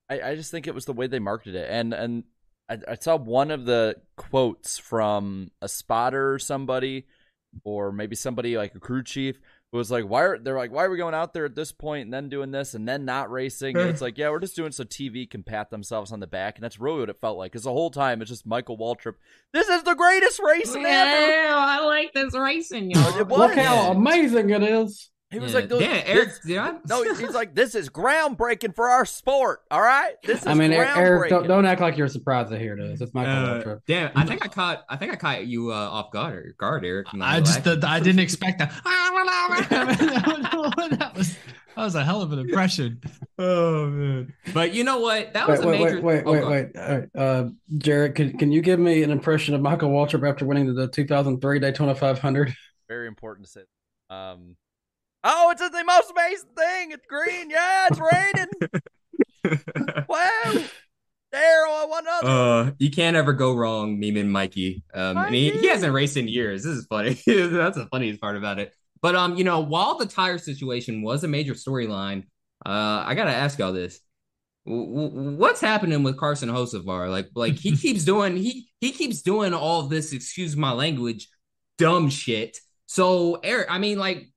I 0.09 0.21
I 0.21 0.35
just 0.37 0.51
think 0.51 0.67
it 0.67 0.75
was 0.75 0.85
the 0.85 0.93
way 0.93 1.07
they 1.07 1.19
marketed 1.19 1.55
it, 1.55 1.69
and 1.71 1.93
and 1.93 2.25
I, 2.69 2.79
I 2.89 2.95
saw 2.95 3.17
one 3.17 3.51
of 3.51 3.65
the 3.65 3.97
quotes 4.17 4.79
from 4.79 5.51
a 5.61 5.69
spotter 5.69 6.33
or 6.33 6.39
somebody, 6.39 7.07
or 7.65 7.93
maybe 7.93 8.17
somebody 8.17 8.57
like 8.57 8.75
a 8.75 8.81
crew 8.81 9.03
chief 9.03 9.39
who 9.39 9.41
was 9.77 9.91
like, 9.91 10.05
"Why 10.05 10.23
are 10.23 10.39
they're 10.39 10.57
like 10.57 10.73
why 10.73 10.85
are 10.85 10.91
we 10.91 10.97
going 10.97 11.15
out 11.15 11.33
there 11.33 11.45
at 11.45 11.55
this 11.55 11.71
point 11.71 12.05
and 12.05 12.13
then 12.13 12.29
doing 12.29 12.51
this 12.51 12.75
and 12.75 12.89
then 12.89 13.05
not 13.05 13.31
racing?" 13.31 13.77
And 13.77 13.89
it's 13.89 14.01
like, 14.03 14.19
yeah, 14.19 14.31
we're 14.31 14.41
just 14.41 14.57
doing 14.57 14.73
so 14.73 14.85
TV 14.85 15.31
can 15.31 15.43
pat 15.43 15.71
themselves 15.71 16.13
on 16.13 16.21
the 16.21 16.27
back, 16.27 16.57
and 16.57 16.65
that's 16.65 16.81
really 16.81 17.01
what 17.01 17.11
it 17.11 17.21
felt 17.21 17.39
like. 17.39 17.53
Because 17.53 17.65
the 17.65 17.73
whole 17.73 17.91
time 17.91 18.21
it's 18.21 18.31
just 18.31 18.47
Michael 18.47 18.77
Waltrip. 18.77 19.15
This 19.53 19.69
is 19.69 19.83
the 19.85 19.95
greatest 19.95 20.41
racing 20.41 20.85
ever. 20.85 21.55
I 21.55 21.85
like 21.85 22.13
this 22.13 22.35
racing, 22.35 22.91
y'all. 22.91 23.25
Look 23.25 23.55
how 23.55 23.93
amazing 23.93 24.51
it 24.51 24.63
is. 24.63 25.11
He 25.31 25.39
was 25.39 25.53
Yeah. 25.53 25.59
like, 25.61 25.69
those, 25.69 25.81
Yeah, 25.83 26.03
Eric, 26.07 26.29
this- 26.29 26.39
did 26.41 26.59
I- 26.59 26.75
no, 26.89 27.03
he's 27.15 27.35
like, 27.35 27.55
this 27.55 27.77
is 27.77 27.89
groundbreaking 27.89 28.75
for 28.75 28.89
our 28.89 29.05
sport. 29.05 29.61
All 29.71 29.81
right, 29.81 30.15
this 30.25 30.41
is 30.41 30.47
I 30.49 30.55
mean, 30.55 30.73
Eric, 30.73 30.97
Eric, 30.97 31.31
don't, 31.31 31.47
don't 31.47 31.65
act 31.67 31.81
like 31.81 31.97
you're 31.97 32.09
surprised 32.09 32.51
to 32.51 32.59
hear 32.59 32.75
this. 32.77 33.01
It's 33.01 33.15
Michael 33.15 33.33
Uh, 33.33 33.63
Waltrip. 33.63 33.81
damn, 33.87 34.11
I 34.17 34.25
think 34.25 34.45
I 34.45 34.49
caught. 34.49 34.85
I 34.89 34.97
think 34.97 35.13
I 35.13 35.17
caught 35.17 35.47
you 35.47 35.71
uh, 35.73 35.77
off 35.77 36.11
guard, 36.11 36.55
guard, 36.59 36.85
Eric. 36.85 37.07
I 37.21 37.39
just 37.41 37.59
action. 37.59 37.85
I 37.85 38.01
didn't 38.01 38.19
expect 38.21 38.59
that. 38.59 38.73
that 39.71 41.13
was 41.17 41.37
That 41.77 41.85
was 41.85 41.95
a 41.95 42.05
hell 42.05 42.21
of 42.23 42.33
an 42.33 42.41
impression. 42.41 43.01
Oh 43.39 43.87
man! 43.87 44.35
But 44.53 44.75
you 44.75 44.83
know 44.85 44.99
what? 44.99 45.33
That 45.35 45.49
was 45.49 45.61
wait, 45.61 45.67
a 45.81 45.83
wait, 45.85 45.85
major. 45.95 46.01
wait, 46.03 46.23
oh, 46.27 46.33
wait, 46.33 46.41
go 46.41 46.51
wait, 46.51 46.71
wait. 46.75 46.77
All 46.83 46.99
right. 46.99 47.09
Uh, 47.17 47.49
Jared, 47.79 48.15
can, 48.17 48.37
can 48.37 48.51
you 48.53 48.61
give 48.61 48.79
me 48.81 49.03
an 49.05 49.11
impression 49.11 49.55
of 49.55 49.61
Michael 49.61 49.91
Waltrip 49.91 50.29
after 50.29 50.45
winning 50.45 50.75
the 50.75 50.89
2003 50.89 51.59
Daytona 51.61 51.95
500? 51.95 52.53
Very 52.89 53.07
important 53.07 53.47
to 53.47 53.53
say. 53.53 53.61
Um, 54.11 54.57
oh, 55.25 55.51
it's 55.51 55.61
the 55.61 55.85
most 55.85 56.11
amazing 56.11 56.51
thing. 56.57 56.93
It's 56.93 57.07
green. 57.07 57.51
Yeah, 57.51 57.89
it's 57.91 58.01
raining. 58.01 58.71
wow. 60.09 60.65
Daryl, 61.33 61.83
I 61.83 61.87
want 61.87 62.07
another. 62.07 62.29
Uh, 62.29 62.71
you 62.79 62.91
can't 62.91 63.17
ever 63.17 63.33
go 63.33 63.55
wrong 63.55 64.01
memeing 64.01 64.29
Mikey. 64.29 64.83
Um, 64.93 65.17
and 65.17 65.35
he, 65.35 65.51
he 65.51 65.69
hasn't 65.69 65.93
raced 65.93 66.17
in 66.17 66.27
years. 66.27 66.65
This 66.65 66.77
is 66.77 66.87
funny. 66.87 67.11
That's 67.27 67.77
the 67.77 67.89
funniest 67.91 68.21
part 68.21 68.37
about 68.37 68.59
it. 68.59 68.75
But 69.01 69.15
um, 69.15 69.37
you 69.37 69.45
know, 69.45 69.61
while 69.61 69.97
the 69.97 70.07
tire 70.07 70.39
situation 70.39 71.03
was 71.03 71.23
a 71.23 71.29
major 71.29 71.55
storyline, 71.55 72.25
uh, 72.67 73.05
I 73.07 73.15
gotta 73.15 73.31
ask 73.31 73.59
y'all 73.59 73.73
this: 73.73 74.01
W- 74.67 75.09
w- 75.09 75.37
what's 75.37 75.61
happening 75.61 76.03
with 76.03 76.19
Carson 76.19 76.51
Hocevar? 76.51 77.09
Like, 77.09 77.29
like 77.35 77.55
he 77.55 77.73
keeps 77.77 78.05
doing 78.05 78.37
he 78.37 78.69
he 78.81 78.93
keeps 78.93 79.23
doing 79.23 79.55
all 79.55 79.83
this. 79.83 80.13
Excuse 80.13 80.57
my 80.57 80.73
language, 80.73 81.29
dumb 81.79 82.11
shit. 82.11 82.59
So 82.87 83.39
Eric, 83.43 83.69
I 83.71 83.79
mean, 83.79 83.99
like, 83.99 84.30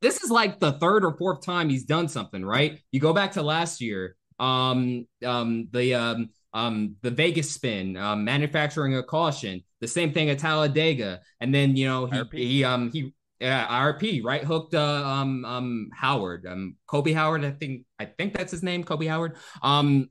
this 0.00 0.22
is 0.22 0.30
like 0.30 0.60
the 0.60 0.72
third 0.72 1.04
or 1.04 1.16
fourth 1.16 1.44
time 1.44 1.68
he's 1.68 1.84
done 1.84 2.08
something, 2.08 2.44
right? 2.44 2.80
You 2.92 3.00
go 3.00 3.12
back 3.12 3.32
to 3.32 3.42
last 3.42 3.80
year, 3.80 4.16
um, 4.38 5.06
um, 5.24 5.68
the 5.72 5.94
um, 5.94 6.30
um, 6.52 6.96
the 7.02 7.10
Vegas 7.10 7.50
spin, 7.50 7.96
um, 7.96 8.24
manufacturing 8.24 8.96
a 8.96 9.02
caution, 9.02 9.62
the 9.80 9.88
same 9.88 10.12
thing 10.12 10.30
at 10.30 10.38
Talladega, 10.38 11.20
and 11.40 11.54
then 11.54 11.76
you 11.76 11.86
know 11.86 12.06
he 12.06 12.18
RP. 12.18 12.34
he 12.34 12.64
um 12.64 12.90
he 12.90 13.12
yeah 13.40 13.66
RP 13.68 14.22
right 14.24 14.44
hooked 14.44 14.74
uh, 14.74 15.04
um 15.06 15.44
um 15.44 15.88
Howard 15.94 16.46
um 16.46 16.76
Kobe 16.86 17.12
Howard 17.12 17.44
I 17.44 17.52
think 17.52 17.84
I 17.98 18.04
think 18.04 18.34
that's 18.34 18.50
his 18.50 18.62
name 18.62 18.84
Kobe 18.84 19.06
Howard 19.06 19.36
um 19.62 20.08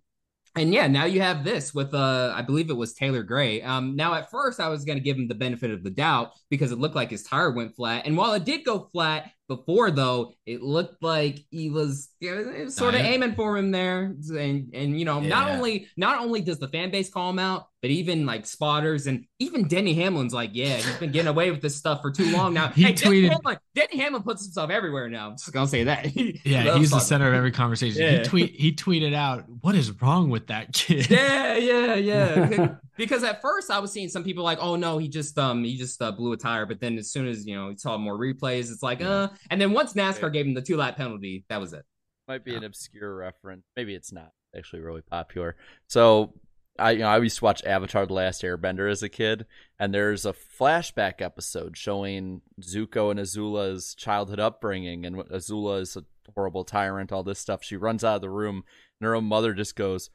and 0.55 0.73
yeah, 0.73 0.87
now 0.87 1.05
you 1.05 1.21
have 1.21 1.43
this 1.43 1.73
with 1.73 1.93
uh 1.93 2.33
I 2.35 2.41
believe 2.41 2.69
it 2.69 2.77
was 2.77 2.93
Taylor 2.93 3.23
Gray. 3.23 3.61
Um 3.61 3.95
now 3.95 4.13
at 4.15 4.31
first 4.31 4.59
I 4.59 4.69
was 4.69 4.83
gonna 4.83 4.99
give 4.99 5.17
him 5.17 5.27
the 5.27 5.35
benefit 5.35 5.71
of 5.71 5.83
the 5.83 5.91
doubt 5.91 6.31
because 6.49 6.71
it 6.71 6.79
looked 6.79 6.95
like 6.95 7.11
his 7.11 7.23
tire 7.23 7.51
went 7.51 7.75
flat. 7.75 8.07
And 8.07 8.17
while 8.17 8.33
it 8.33 8.45
did 8.45 8.65
go 8.65 8.89
flat 8.91 9.31
before 9.49 9.91
though, 9.91 10.35
it 10.45 10.61
looked 10.61 11.03
like 11.03 11.43
he 11.49 11.69
was, 11.69 12.09
you 12.21 12.33
know, 12.33 12.63
was 12.63 12.75
sort 12.75 12.95
of 12.95 13.01
aiming 13.01 13.35
for 13.35 13.57
him 13.57 13.71
there. 13.71 14.15
And 14.29 14.73
and 14.73 14.97
you 14.97 15.03
know, 15.03 15.19
not 15.19 15.49
only 15.51 15.87
not 15.97 16.19
only 16.21 16.39
does 16.39 16.59
the 16.59 16.69
fan 16.69 16.91
base 16.91 17.09
call 17.09 17.31
him 17.31 17.39
out, 17.39 17.67
but 17.81 17.89
even 17.89 18.25
like 18.25 18.45
spotters 18.45 19.07
and 19.07 19.25
even 19.39 19.67
Denny 19.67 19.93
Hamlin's 19.95 20.33
like, 20.33 20.51
yeah, 20.53 20.75
he's 20.77 20.97
been 20.97 21.11
getting 21.11 21.27
away 21.29 21.49
with 21.49 21.61
this 21.61 21.75
stuff 21.75 22.01
for 22.01 22.11
too 22.11 22.31
long 22.31 22.53
now. 22.53 22.69
He 22.75 22.83
Hey, 22.83 22.93
Denny 22.93 23.21
tweeted- 23.23 23.31
Hamlin, 23.31 23.57
Denny 23.73 23.97
Hamlin 23.97 24.23
puts 24.23 24.43
himself 24.43 24.69
everywhere 24.69 25.09
now. 25.09 25.29
I'm 25.29 25.33
just 25.33 25.51
gonna 25.51 25.67
say 25.67 25.83
that. 25.85 26.05
He 26.19 26.39
Yeah, 26.45 26.77
he's 26.77 26.91
the 26.91 26.99
center 26.99 27.27
of 27.27 27.33
every 27.33 27.51
conversation. 27.51 28.01
Yeah. 28.01 28.17
He 28.19 28.23
tweet 28.23 28.51
he 28.55 28.71
tweeted 28.73 29.13
out, 29.15 29.45
"What 29.61 29.75
is 29.75 29.91
wrong 30.01 30.29
with 30.29 30.47
that 30.47 30.73
kid?" 30.73 31.09
Yeah, 31.09 31.55
yeah, 31.57 31.95
yeah. 31.95 32.75
because 32.97 33.23
at 33.23 33.41
first 33.41 33.71
I 33.71 33.79
was 33.79 33.91
seeing 33.91 34.09
some 34.09 34.23
people 34.23 34.43
like, 34.43 34.59
oh 34.61 34.75
no, 34.75 34.97
he 34.97 35.07
just 35.07 35.37
um 35.39 35.63
he 35.63 35.75
just 35.77 36.01
uh, 36.01 36.11
blew 36.11 36.33
a 36.33 36.37
tire, 36.37 36.65
but 36.65 36.79
then 36.79 36.97
as 36.97 37.11
soon 37.11 37.27
as 37.27 37.47
you 37.47 37.55
know 37.55 37.69
he 37.69 37.77
saw 37.77 37.97
more 37.97 38.17
replays, 38.19 38.71
it's 38.71 38.83
like 38.83 39.01
uh, 39.01 39.29
and 39.49 39.59
then 39.59 39.71
once 39.71 39.93
NASCAR 39.93 40.31
gave 40.31 40.45
him 40.45 40.53
the 40.53 40.61
two 40.61 40.77
lap 40.77 40.97
penalty, 40.97 41.45
that 41.49 41.59
was 41.59 41.73
it. 41.73 41.85
Might 42.27 42.45
be 42.45 42.55
an 42.55 42.63
obscure 42.63 43.15
reference. 43.15 43.63
Maybe 43.75 43.95
it's 43.95 44.11
not 44.11 44.31
actually 44.55 44.81
really 44.81 45.01
popular. 45.01 45.55
So 45.87 46.33
I 46.79 46.91
you 46.91 46.99
know 46.99 47.07
I 47.07 47.17
used 47.17 47.39
to 47.39 47.43
watch 47.43 47.63
Avatar: 47.63 48.05
The 48.05 48.13
Last 48.13 48.41
Airbender 48.43 48.89
as 48.89 49.03
a 49.03 49.09
kid, 49.09 49.45
and 49.79 49.93
there's 49.93 50.25
a 50.25 50.33
flashback 50.33 51.21
episode 51.21 51.77
showing 51.77 52.41
Zuko 52.61 53.11
and 53.11 53.19
Azula's 53.19 53.93
childhood 53.95 54.39
upbringing, 54.39 55.05
and 55.05 55.17
Azula 55.17 55.81
is 55.81 55.97
a 55.97 56.05
horrible 56.35 56.63
tyrant, 56.63 57.11
all 57.11 57.23
this 57.23 57.39
stuff. 57.39 57.63
She 57.63 57.75
runs 57.75 58.03
out 58.03 58.17
of 58.17 58.21
the 58.21 58.29
room, 58.29 58.63
and 58.99 59.05
her 59.05 59.15
own 59.15 59.25
mother 59.25 59.53
just 59.53 59.75
goes. 59.75 60.09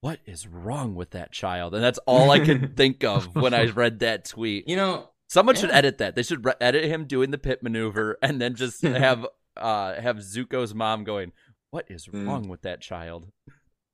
What 0.00 0.18
is 0.26 0.48
wrong 0.48 0.96
with 0.96 1.10
that 1.10 1.30
child? 1.30 1.76
And 1.76 1.84
that's 1.84 2.00
all 2.06 2.32
I 2.32 2.40
could 2.40 2.76
think 2.76 3.04
of 3.04 3.36
when 3.36 3.54
I 3.54 3.66
read 3.70 4.00
that 4.00 4.24
tweet. 4.24 4.68
You 4.68 4.74
know, 4.74 5.11
Someone 5.32 5.54
should 5.54 5.70
edit 5.70 5.96
that. 5.96 6.14
They 6.14 6.22
should 6.22 6.44
re- 6.44 6.52
edit 6.60 6.84
him 6.84 7.06
doing 7.06 7.30
the 7.30 7.38
pit 7.38 7.62
maneuver 7.62 8.18
and 8.20 8.38
then 8.38 8.54
just 8.54 8.82
have 8.82 9.26
uh 9.56 9.98
have 9.98 10.18
Zuko's 10.18 10.74
mom 10.74 11.04
going, 11.04 11.32
"What 11.70 11.86
is 11.88 12.06
Mm. 12.06 12.26
wrong 12.26 12.48
with 12.48 12.60
that 12.62 12.82
child?" 12.82 13.28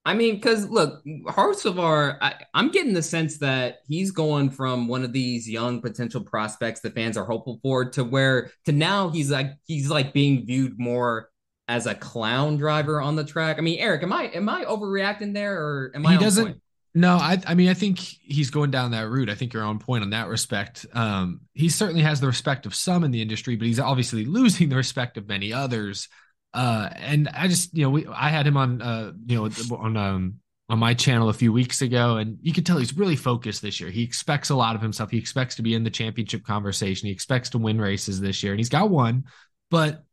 I 0.05 0.15
mean, 0.15 0.35
because 0.35 0.69
look, 0.69 1.05
Hocevar, 1.29 2.19
I, 2.21 2.35
I'm 2.55 2.71
getting 2.71 2.93
the 2.95 3.03
sense 3.03 3.39
that 3.39 3.81
he's 3.87 4.11
going 4.11 4.51
from 4.51 4.89
one 4.89 5.05
of 5.05 5.13
these 5.13 5.49
young 5.49 5.81
potential 5.81 6.23
prospects 6.23 6.81
that 6.81 6.95
fans 6.95 7.17
are 7.17 7.25
hopeful 7.25 7.61
for 7.63 7.89
to 7.91 8.03
where 8.03 8.51
to 8.65 8.73
now 8.73 9.11
he's 9.11 9.31
like 9.31 9.53
he's 9.65 9.89
like 9.91 10.13
being 10.13 10.45
viewed 10.45 10.77
more 10.77 11.29
as 11.69 11.87
a 11.87 11.95
clown 11.95 12.57
driver 12.57 13.01
on 13.01 13.15
the 13.15 13.25
track. 13.25 13.59
I 13.59 13.61
mean, 13.61 13.79
Eric, 13.79 14.03
am 14.03 14.13
I 14.13 14.25
am 14.35 14.49
I 14.49 14.65
overreacting 14.65 15.35
there 15.35 15.55
or 15.57 15.93
am 15.95 16.05
I? 16.05 16.13
he 16.15 16.19
doesn't 16.19 16.45
point? 16.47 16.63
No 16.99 17.17
I, 17.17 17.41
I 17.47 17.55
mean 17.55 17.69
i 17.69 17.75
think 17.75 17.99
he's 17.99 18.51
going 18.51 18.71
down 18.71 18.91
that 18.91 19.09
route. 19.09 19.31
I 19.31 19.35
think 19.35 19.53
you're 19.53 19.65
on 19.65 19.79
point 19.79 20.03
on 20.03 20.11
that 20.11 20.29
respect. 20.29 20.87
Um 20.93 21.41
he 21.55 21.69
certainly 21.69 22.03
has 22.03 22.21
the 22.21 22.27
respect 22.27 22.67
of 22.67 22.75
some 22.75 23.05
in 23.05 23.11
the 23.11 23.23
industry 23.23 23.57
but 23.57 23.67
he's 23.67 23.81
obviously 23.81 24.25
losing 24.39 24.69
the 24.69 24.77
respect 24.77 25.17
of 25.17 25.29
many 25.29 25.53
others. 25.53 26.09
Uh 26.53 26.89
and 26.95 27.29
i 27.29 27.47
just 27.47 27.77
you 27.77 27.85
know 27.85 27.91
we 27.91 28.07
i 28.07 28.29
had 28.29 28.47
him 28.47 28.57
on 28.57 28.83
uh 28.83 29.13
you 29.27 29.37
know 29.37 29.51
on 29.77 29.97
um 29.97 30.35
on 30.71 30.79
my 30.79 30.93
channel 30.93 31.31
a 31.31 31.35
few 31.35 31.53
weeks 31.53 31.81
ago 31.81 32.19
and 32.19 32.37
you 32.43 32.53
could 32.53 32.67
tell 32.67 32.77
he's 32.77 32.97
really 32.97 33.17
focused 33.17 33.63
this 33.63 33.81
year. 33.81 33.91
He 33.91 34.03
expects 34.03 34.51
a 34.51 34.57
lot 34.57 34.77
of 34.77 34.83
himself. 34.83 35.11
He 35.11 35.19
expects 35.19 35.55
to 35.57 35.63
be 35.63 35.75
in 35.75 35.83
the 35.83 35.91
championship 35.91 36.45
conversation. 36.45 37.07
He 37.07 37.13
expects 37.13 37.51
to 37.51 37.59
win 37.59 37.81
races 37.81 38.21
this 38.21 38.43
year 38.43 38.53
and 38.53 38.61
he's 38.61 38.69
got 38.69 38.91
one 38.91 39.25
but 39.71 40.05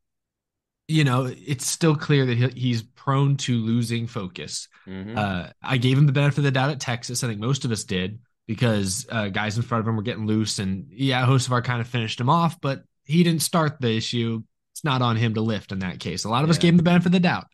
you 0.87 1.03
know 1.03 1.25
it's 1.25 1.65
still 1.65 1.95
clear 1.95 2.25
that 2.25 2.37
he, 2.37 2.47
he's 2.49 2.83
prone 2.83 3.37
to 3.37 3.57
losing 3.57 4.07
focus 4.07 4.67
Mhm. 4.87 5.17
uh, 5.17 5.51
I 5.63 5.77
gave 5.77 5.97
him 5.97 6.05
the 6.05 6.11
benefit 6.11 6.37
of 6.39 6.43
the 6.43 6.51
doubt 6.51 6.69
at 6.69 6.79
Texas. 6.79 7.23
I 7.23 7.27
think 7.27 7.39
most 7.39 7.65
of 7.65 7.71
us 7.71 7.83
did 7.83 8.19
because 8.47 9.07
uh, 9.11 9.29
guys 9.29 9.57
in 9.57 9.63
front 9.63 9.81
of 9.81 9.87
him 9.87 9.95
were 9.95 10.03
getting 10.03 10.27
loose, 10.27 10.59
and 10.59 10.85
yeah, 10.91 11.25
Hocevar 11.25 11.63
kind 11.63 11.81
of 11.81 11.87
finished 11.87 12.19
him 12.21 12.29
off, 12.29 12.61
but 12.61 12.83
he 13.03 13.23
didn't 13.23 13.41
start 13.41 13.81
the 13.81 13.97
issue. 13.97 14.43
It's 14.73 14.83
not 14.83 15.01
on 15.01 15.15
him 15.15 15.33
to 15.33 15.41
lift 15.41 15.71
in 15.71 15.79
that 15.79 15.99
case. 15.99 16.23
A 16.25 16.29
lot 16.29 16.43
of 16.43 16.51
us 16.51 16.59
gave 16.59 16.73
him 16.73 16.77
the 16.77 16.83
benefit 16.83 17.07
of 17.07 17.11
the 17.13 17.19
doubt, 17.19 17.47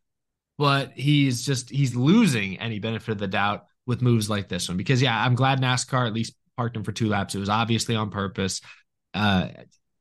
but 0.58 0.92
he's 0.96 1.46
just 1.46 1.70
he's 1.70 1.96
losing 1.96 2.60
any 2.60 2.80
benefit 2.80 3.14
of 3.14 3.18
the 3.20 3.28
doubt 3.30 3.64
with 3.86 4.02
moves 4.02 4.30
like 4.30 4.50
this 4.50 4.68
one 4.68 4.76
because 4.78 5.02
yeah, 5.02 5.18
I'm 5.26 5.36
glad 5.36 5.62
NASCAR 5.62 6.06
at 6.08 6.14
least 6.14 6.36
parked 6.58 6.76
him 6.76 6.84
for 6.84 6.92
two 6.92 7.08
laps. 7.08 7.34
It 7.34 7.40
was 7.40 7.48
obviously 7.50 7.96
on 7.96 8.10
purpose. 8.10 8.60
Uh, 9.14 9.48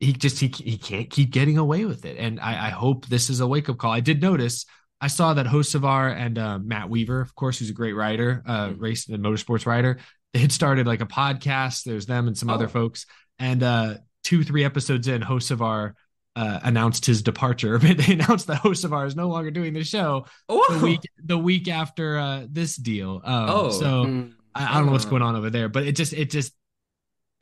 he 0.01 0.13
just 0.13 0.41
he 0.41 0.49
he 0.49 0.77
can't 0.79 1.09
keep 1.11 1.31
getting 1.31 1.59
away 1.59 1.85
with 1.85 2.05
it, 2.05 2.17
and 2.19 2.41
I, 2.41 2.67
I 2.67 2.71
hope 2.71 3.07
this 3.07 3.31
is 3.31 3.41
a 3.41 3.47
wake 3.47 3.69
up 3.69 3.79
call. 3.79 3.93
I 3.93 4.01
did 4.01 4.21
notice. 4.21 4.67
I 5.03 5.07
saw 5.07 5.33
that 5.35 5.47
Hocevar 5.47 6.15
and 6.15 6.37
uh, 6.39 6.59
Matt 6.59 6.91
Weaver, 6.91 7.21
of 7.23 7.35
course, 7.35 7.59
who's 7.59 7.71
a 7.71 7.75
great 7.75 7.95
writer, 7.95 8.43
uh, 8.47 8.73
race 8.77 9.09
and 9.09 9.23
motorsports 9.25 9.65
writer, 9.65 9.99
they 10.35 10.41
had 10.41 10.53
started 10.53 10.87
like 10.87 11.01
a 11.01 11.07
podcast. 11.07 11.85
There's 11.85 12.05
them 12.07 12.27
and 12.27 12.37
some 12.37 12.51
Oh. 12.51 12.55
other 12.55 12.69
folks. 12.69 13.07
And 13.39 13.63
uh, 13.63 13.95
two, 14.25 14.45
three 14.45 14.63
episodes 14.63 15.09
in, 15.09 15.23
Hocevar 15.23 15.95
uh, 16.37 16.61
announced 16.63 17.07
his 17.07 17.23
departure. 17.23 17.79
they 17.79 18.13
announced 18.13 18.47
that 18.49 18.61
Hocevar 18.63 19.07
is 19.07 19.17
no 19.17 19.29
longer 19.29 19.51
doing 19.51 19.73
the 19.73 19.85
show 19.85 20.27
Oh, 20.51 20.67
the 20.79 20.85
week 20.85 21.01
the 21.25 21.39
week 21.39 21.69
after 21.69 22.19
uh, 22.19 22.47
this 22.51 22.77
deal. 22.77 23.23
Um, 23.25 23.47
Oh. 23.49 23.71
so 23.71 23.87
Mm. 24.05 24.33
I, 24.55 24.67
I 24.71 24.75
don't 24.79 24.87
know 24.87 24.93
what's 24.93 25.07
Oh. 25.07 25.11
going 25.11 25.23
on 25.23 25.35
over 25.35 25.49
there, 25.49 25.71
but 25.71 25.85
it 25.87 25.97
just 25.97 26.13
it 26.13 26.29
just 26.31 26.53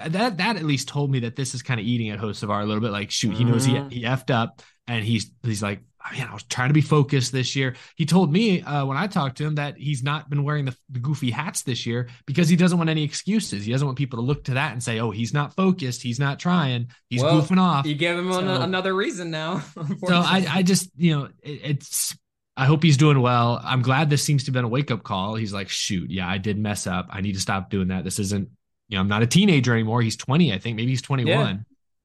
that 0.00 0.36
that 0.38 0.56
at 0.56 0.64
least 0.64 0.88
told 0.88 1.10
me 1.10 1.20
that 1.20 1.36
this 1.36 1.54
is 1.54 1.62
kind 1.62 1.80
of 1.80 1.86
eating 1.86 2.10
at 2.10 2.18
Hocevar 2.20 2.62
a 2.62 2.66
little 2.66 2.80
bit. 2.82 2.90
Like, 2.92 3.10
shoot, 3.10 3.34
he 3.34 3.44
knows 3.44 3.64
he 3.64 3.72
Mhm. 3.74 3.92
he 3.92 4.02
effed 4.02 4.30
up, 4.30 4.62
and 4.86 5.04
he's 5.04 5.30
he's 5.42 5.62
like, 5.62 5.80
man, 6.12 6.28
I 6.28 6.32
was 6.32 6.44
trying 6.44 6.68
to 6.70 6.74
be 6.74 6.80
focused 6.80 7.32
this 7.32 7.54
year. 7.54 7.74
He 7.96 8.06
told 8.06 8.32
me 8.32 8.62
uh, 8.62 8.86
when 8.86 8.96
I 8.96 9.08
talked 9.08 9.38
to 9.38 9.44
him 9.44 9.56
that 9.56 9.76
he's 9.76 10.02
not 10.02 10.30
been 10.30 10.42
wearing 10.44 10.64
the, 10.64 10.76
the 10.88 11.00
goofy 11.00 11.30
hats 11.30 11.62
this 11.62 11.84
year 11.84 12.08
because 12.26 12.48
he 12.48 12.56
doesn't 12.56 12.78
want 12.78 12.88
any 12.88 13.02
excuses. 13.04 13.64
He 13.66 13.72
doesn't 13.72 13.86
want 13.86 13.98
people 13.98 14.18
to 14.18 14.24
look 14.24 14.44
to 14.44 14.54
that 14.54 14.72
and 14.72 14.82
say, 14.82 15.00
oh, 15.00 15.10
he's 15.10 15.34
not 15.34 15.54
focused, 15.54 16.00
he's 16.02 16.18
not 16.18 16.38
trying, 16.38 16.90
he's 17.10 17.22
Well, 17.22 17.42
goofing 17.42 17.58
off. 17.60 17.84
You 17.84 17.94
give 17.94 18.16
him 18.18 18.30
an- 18.30 18.48
another 18.48 18.94
reason 18.94 19.30
now. 19.30 19.62
So 20.06 20.14
I, 20.14 20.46
I 20.48 20.62
just, 20.62 20.88
you 20.96 21.14
know, 21.16 21.24
it, 21.42 21.60
it's. 21.64 22.16
I 22.56 22.64
hope 22.64 22.82
he's 22.82 22.96
doing 22.96 23.20
well. 23.20 23.60
I'm 23.62 23.82
glad 23.82 24.10
this 24.10 24.22
seems 24.24 24.42
to 24.44 24.48
have 24.48 24.54
been 24.54 24.64
a 24.64 24.68
wake 24.68 24.90
up 24.90 25.04
call. 25.04 25.36
He's 25.36 25.52
like, 25.52 25.68
shoot, 25.68 26.10
yeah, 26.10 26.26
I 26.28 26.38
did 26.38 26.58
mess 26.58 26.86
up. 26.88 27.06
I 27.10 27.20
need 27.20 27.34
to 27.34 27.40
stop 27.40 27.70
doing 27.70 27.88
that. 27.88 28.02
This 28.02 28.18
isn't, 28.18 28.48
you 28.88 28.96
know, 28.96 29.00
I'm 29.00 29.08
not 29.08 29.22
a 29.22 29.26
teenager 29.26 29.72
anymore. 29.74 30.02
He's 30.02 30.16
20, 30.16 30.52
I 30.52 30.58
think. 30.58 30.76
Maybe 30.76 30.90
he's 30.90 31.02
21. 31.02 31.28
Yeah. 31.30 31.56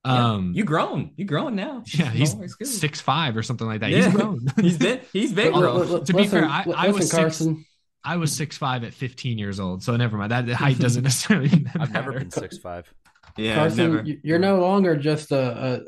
Um, 0.05 0.51
you 0.53 0.65
grown. 0.65 1.11
You 1.15 1.23
grown 1.25 1.55
now. 1.55 1.83
yeah, 1.93 2.09
he's 2.09 2.35
No, 2.35 2.43
it's 2.43 2.55
good. 2.55 2.67
six 2.67 2.99
five 2.99 3.37
or 3.37 3.43
something 3.43 3.65
like 3.65 3.79
that. 3.79 3.89
Yeah. 3.91 4.03
He's 4.05 4.13
grown. 4.13 4.45
he's 4.61 4.77
been 4.77 4.99
he's 5.13 5.31
been 5.31 5.53
grown. 5.53 5.63
l- 5.87 5.93
l- 5.95 6.03
To 6.03 6.11
be 6.13 6.19
listen, 6.23 6.41
fair, 6.41 6.49
I- 6.49 6.63
l- 6.67 6.73
I 6.75 6.87
was 6.89 7.13
listen, 7.13 7.31
six- 7.31 7.65
I 8.03 8.17
was 8.17 8.33
six 8.35 8.57
five 8.57 8.83
at 8.83 8.93
15 8.93 9.37
years 9.37 9.61
old, 9.61 9.81
so 9.81 9.95
never 9.95 10.17
mind. 10.17 10.31
That 10.33 10.49
height 10.49 10.77
doesn't 10.85 11.03
necessarily. 11.03 11.65
I've 11.79 11.93
never 11.93 12.11
been 12.11 12.31
six 12.31 12.57
five. 12.57 12.91
yeah, 13.37 13.55
Carson, 13.55 13.77
never. 13.93 14.03
you- 14.05 14.19
you're 14.23 14.39
no 14.39 14.59
longer 14.59 14.97
just 14.97 15.31
a, 15.31 15.79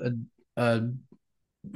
a, 0.57 0.63
a, 0.63 0.75
a 0.77 0.91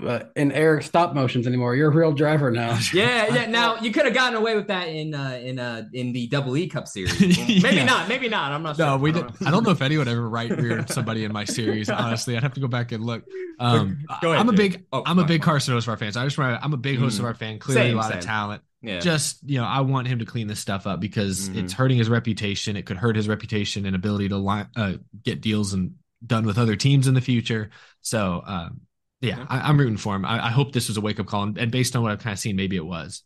uh, 0.06 0.20
in 0.36 0.52
Eric 0.52 0.84
stop 0.84 1.14
motions 1.14 1.48
anymore. 1.48 1.76
You're 1.76 1.90
a 1.92 1.96
real 1.96 2.12
driver 2.12 2.52
now. 2.52 2.78
Yeah, 2.94 3.34
yeah. 3.34 3.46
Now 3.48 3.78
you 3.78 3.92
could 3.92 4.06
have 4.06 4.14
gotten 4.14 4.36
away 4.36 4.56
with 4.56 4.68
that 4.68 4.88
in 4.88 5.14
uh, 5.14 5.40
in 5.42 5.60
uh, 5.60 5.84
in 5.94 6.14
the 6.14 6.28
Double 6.28 6.56
E 6.58 6.68
Cup 6.68 6.88
series. 6.88 7.20
Maybe 7.22 7.78
Yeah. 7.78 7.86
not. 7.86 8.08
Maybe 8.10 8.30
not. 8.30 8.52
I'm 8.52 8.64
not 8.64 8.76
sure. 8.78 8.86
No, 8.86 8.98
we 8.98 9.10
I 9.12 9.14
did. 9.14 9.20
don't 9.22 9.42
know. 9.42 9.48
I 9.48 9.52
don't 9.52 9.64
know 9.64 9.72
if 9.72 9.82
anyone 9.82 10.08
ever 10.08 10.28
right 10.30 10.50
reared 10.50 10.90
somebody 10.90 11.24
in 11.26 11.32
my 11.34 11.46
series. 11.46 11.90
Honestly, 11.90 12.36
I'd 12.38 12.44
have 12.44 12.54
to 12.56 12.62
go 12.62 12.68
back 12.68 12.92
and 12.92 13.04
look. 13.04 13.24
Um, 13.60 14.06
Go 14.22 14.30
ahead, 14.32 14.40
I'm 14.42 14.50
a 14.50 14.54
big, 14.54 14.86
Oh, 14.94 15.04
I'm 15.06 15.20
a 15.20 15.26
big 15.26 15.42
fine. 15.42 15.46
Carson 15.46 15.76
Hocevar 15.76 16.00
fan. 16.00 16.12
So 16.14 16.22
I 16.22 16.24
just 16.26 16.38
want. 16.38 16.64
I'm 16.64 16.74
a 16.74 16.78
big 16.78 16.98
host 17.00 17.20
of 17.20 17.26
Mhm. 17.26 17.28
our 17.28 17.34
fan. 17.34 17.60
Clearly, 17.60 17.90
Same, 17.90 17.94
a 17.96 17.98
lot 18.02 18.10
same. 18.10 18.18
of 18.20 18.24
talent. 18.26 18.62
Yeah. 18.82 19.00
Just 19.00 19.40
you 19.46 19.60
know, 19.60 19.66
I 19.66 19.82
want 19.82 20.08
him 20.08 20.20
to 20.20 20.26
clean 20.26 20.48
this 20.48 20.60
stuff 20.60 20.88
up 20.88 21.00
because 21.02 21.50
Mhm. 21.50 21.58
it's 21.64 21.74
hurting 21.74 21.98
his 21.98 22.08
reputation. 22.10 22.78
It 22.78 22.86
could 22.86 22.96
hurt 22.98 23.16
his 23.18 23.28
reputation 23.28 23.86
and 23.86 23.96
ability 23.96 24.30
to 24.30 24.38
line, 24.38 24.68
uh, 24.78 24.94
get 25.24 25.42
deals 25.42 25.74
and 25.74 25.96
done 26.26 26.46
with 26.46 26.58
other 26.58 26.76
teams 26.78 27.08
in 27.08 27.14
the 27.14 27.22
future. 27.22 27.70
So, 28.02 28.42
um, 28.46 28.82
yeah, 29.22 29.36
mm-hmm. 29.36 29.54
I, 29.54 29.62
I'm 29.62 29.78
rooting 29.78 29.98
for 29.98 30.16
him. 30.16 30.26
I, 30.26 30.48
I 30.48 30.50
hope 30.50 30.72
this 30.72 30.88
was 30.88 30.98
a 30.98 31.02
wake 31.02 31.20
up 31.20 31.28
call, 31.28 31.44
and, 31.44 31.58
and 31.58 31.72
based 31.72 31.96
on 31.96 32.04
what 32.04 32.12
I've 32.12 32.20
kind 32.20 32.34
of 32.34 32.40
seen, 32.40 32.56
maybe 32.56 32.76
it 32.76 32.86
was. 32.86 33.24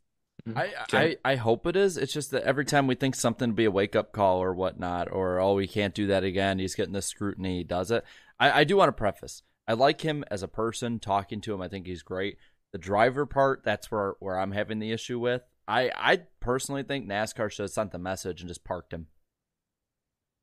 Mm-hmm. 0.47 0.57
I, 0.57 0.73
I 0.91 1.17
I 1.23 1.35
hope 1.35 1.65
it 1.67 1.75
is. 1.75 1.97
It's 1.97 2.11
just 2.11 2.31
that 2.31 2.43
every 2.43 2.65
time 2.65 2.87
we 2.87 2.95
think 2.95 3.15
something 3.15 3.49
to 3.49 3.55
be 3.55 3.65
a 3.65 3.71
wake 3.71 3.95
up 3.95 4.11
call 4.11 4.41
or 4.43 4.53
whatnot, 4.53 5.11
or 5.11 5.39
oh 5.39 5.53
we 5.53 5.67
can't 5.67 5.93
do 5.93 6.07
that 6.07 6.23
again, 6.23 6.59
he's 6.59 6.75
getting 6.75 6.93
the 6.93 7.01
scrutiny, 7.01 7.59
he 7.59 7.63
does 7.63 7.91
it. 7.91 8.03
I, 8.39 8.61
I 8.61 8.63
do 8.63 8.77
want 8.77 8.89
to 8.89 8.93
preface. 8.93 9.43
I 9.67 9.73
like 9.73 10.01
him 10.01 10.25
as 10.29 10.43
a 10.43 10.47
person. 10.47 10.99
Talking 10.99 11.39
to 11.41 11.53
him, 11.53 11.61
I 11.61 11.69
think 11.69 11.85
he's 11.85 12.03
great. 12.03 12.37
The 12.73 12.77
driver 12.77 13.25
part, 13.25 13.63
that's 13.63 13.89
where 13.91 14.15
where 14.19 14.37
I'm 14.37 14.51
having 14.51 14.79
the 14.79 14.91
issue 14.91 15.19
with. 15.19 15.43
I 15.67 15.91
I 15.95 16.21
personally 16.41 16.83
think 16.83 17.07
NASCAR 17.07 17.51
should 17.51 17.63
have 17.63 17.71
sent 17.71 17.91
the 17.91 17.99
message 17.99 18.41
and 18.41 18.49
just 18.49 18.65
parked 18.65 18.93
him. 18.93 19.07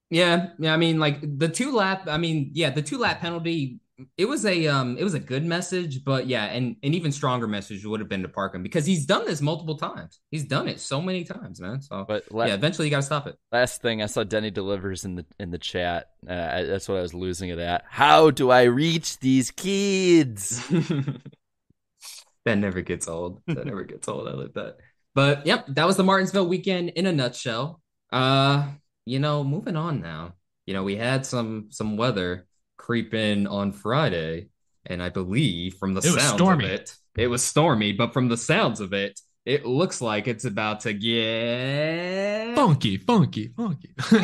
Yeah, 0.09 0.51
yeah. 0.59 0.73
I 0.73 0.77
mean, 0.77 0.99
like 0.99 1.21
the 1.39 1.49
two 1.49 1.73
lap. 1.73 2.05
I 2.09 2.17
mean, 2.17 2.51
yeah, 2.55 2.71
the 2.71 2.83
two 2.83 2.99
lap 2.99 3.21
penalty. 3.21 3.81
It 4.17 4.27
was 4.27 4.45
a 4.47 4.67
um, 4.67 4.97
it 4.99 5.05
was 5.05 5.15
a 5.15 5.21
good 5.21 5.45
message, 5.45 6.05
but 6.05 6.27
yeah, 6.27 6.45
and 6.47 6.77
an 6.83 6.95
even 6.95 7.13
stronger 7.13 7.47
message 7.47 7.85
would 7.85 8.01
have 8.01 8.09
been 8.09 8.23
to 8.23 8.29
park 8.29 8.55
him 8.55 8.63
because 8.63 8.87
he's 8.87 9.07
done 9.07 9.25
this 9.27 9.41
multiple 9.41 9.77
times. 9.77 10.21
He's 10.31 10.45
done 10.45 10.69
it 10.69 10.81
so 10.81 11.01
many 11.01 11.25
times, 11.25 11.61
man. 11.61 11.81
So, 11.81 12.05
But 12.07 12.31
la- 12.33 12.47
yeah, 12.47 12.55
eventually 12.55 12.87
you 12.87 12.91
got 12.91 12.99
to 12.99 13.03
stop 13.03 13.27
it. 13.27 13.37
Last 13.53 13.83
thing 13.83 14.03
I 14.03 14.07
saw 14.07 14.25
Denny 14.25 14.51
delivers 14.51 15.05
in 15.05 15.17
the 15.17 15.27
in 15.39 15.51
the 15.51 15.59
chat. 15.59 16.11
Uh, 16.29 16.33
I- 16.33 16.65
that's 16.65 16.89
what 16.89 16.99
I 16.99 17.03
was 17.03 17.15
losing 17.15 17.51
it 17.51 17.59
at. 17.59 17.85
How 17.89 18.31
do 18.31 18.51
I 18.51 18.65
reach 18.65 19.19
these 19.19 19.51
kids? 19.51 20.67
that 22.45 22.59
never 22.59 22.81
gets 22.81 23.09
old. 23.09 23.43
That 23.47 23.67
never 23.67 23.85
gets 23.85 24.09
old. 24.09 24.29
I 24.29 24.33
like 24.33 24.55
that. 24.55 24.77
But 25.15 25.47
yep, 25.47 25.67
that 25.69 25.87
was 25.87 25.97
the 25.97 26.05
Martinsville 26.05 26.49
weekend 26.49 26.91
in 26.91 27.07
a 27.07 27.13
nutshell. 27.13 27.81
Uh, 28.13 28.69
you 29.07 29.19
know, 29.19 29.45
moving 29.45 29.77
on 29.77 30.01
now. 30.01 30.35
You 30.67 30.75
know, 30.75 30.85
we 30.85 30.97
had 30.97 31.27
some 31.27 31.69
some 31.71 31.97
weather 31.97 32.47
creep 32.91 33.15
in 33.15 33.47
on 33.47 33.71
Friday, 33.71 34.49
and 34.85 35.01
I 35.01 35.11
believe 35.11 35.75
from 35.75 35.95
the 35.95 36.01
It 36.01 36.11
sounds 36.11 36.35
stormy. 36.35 36.65
of 36.65 36.71
it, 36.73 36.93
it 37.17 37.29
was 37.29 37.41
stormy. 37.45 37.93
But 37.93 38.13
from 38.13 38.29
the 38.29 38.37
sounds 38.37 38.81
of 38.81 38.93
it, 38.93 39.21
it 39.47 39.65
looks 39.65 40.01
like 40.01 40.27
it's 40.27 40.45
about 40.45 40.81
to 40.81 40.93
get 40.93 42.57
Funky, 42.57 42.97
funky, 42.97 43.53
funky. 43.57 43.91
proud 43.97 44.21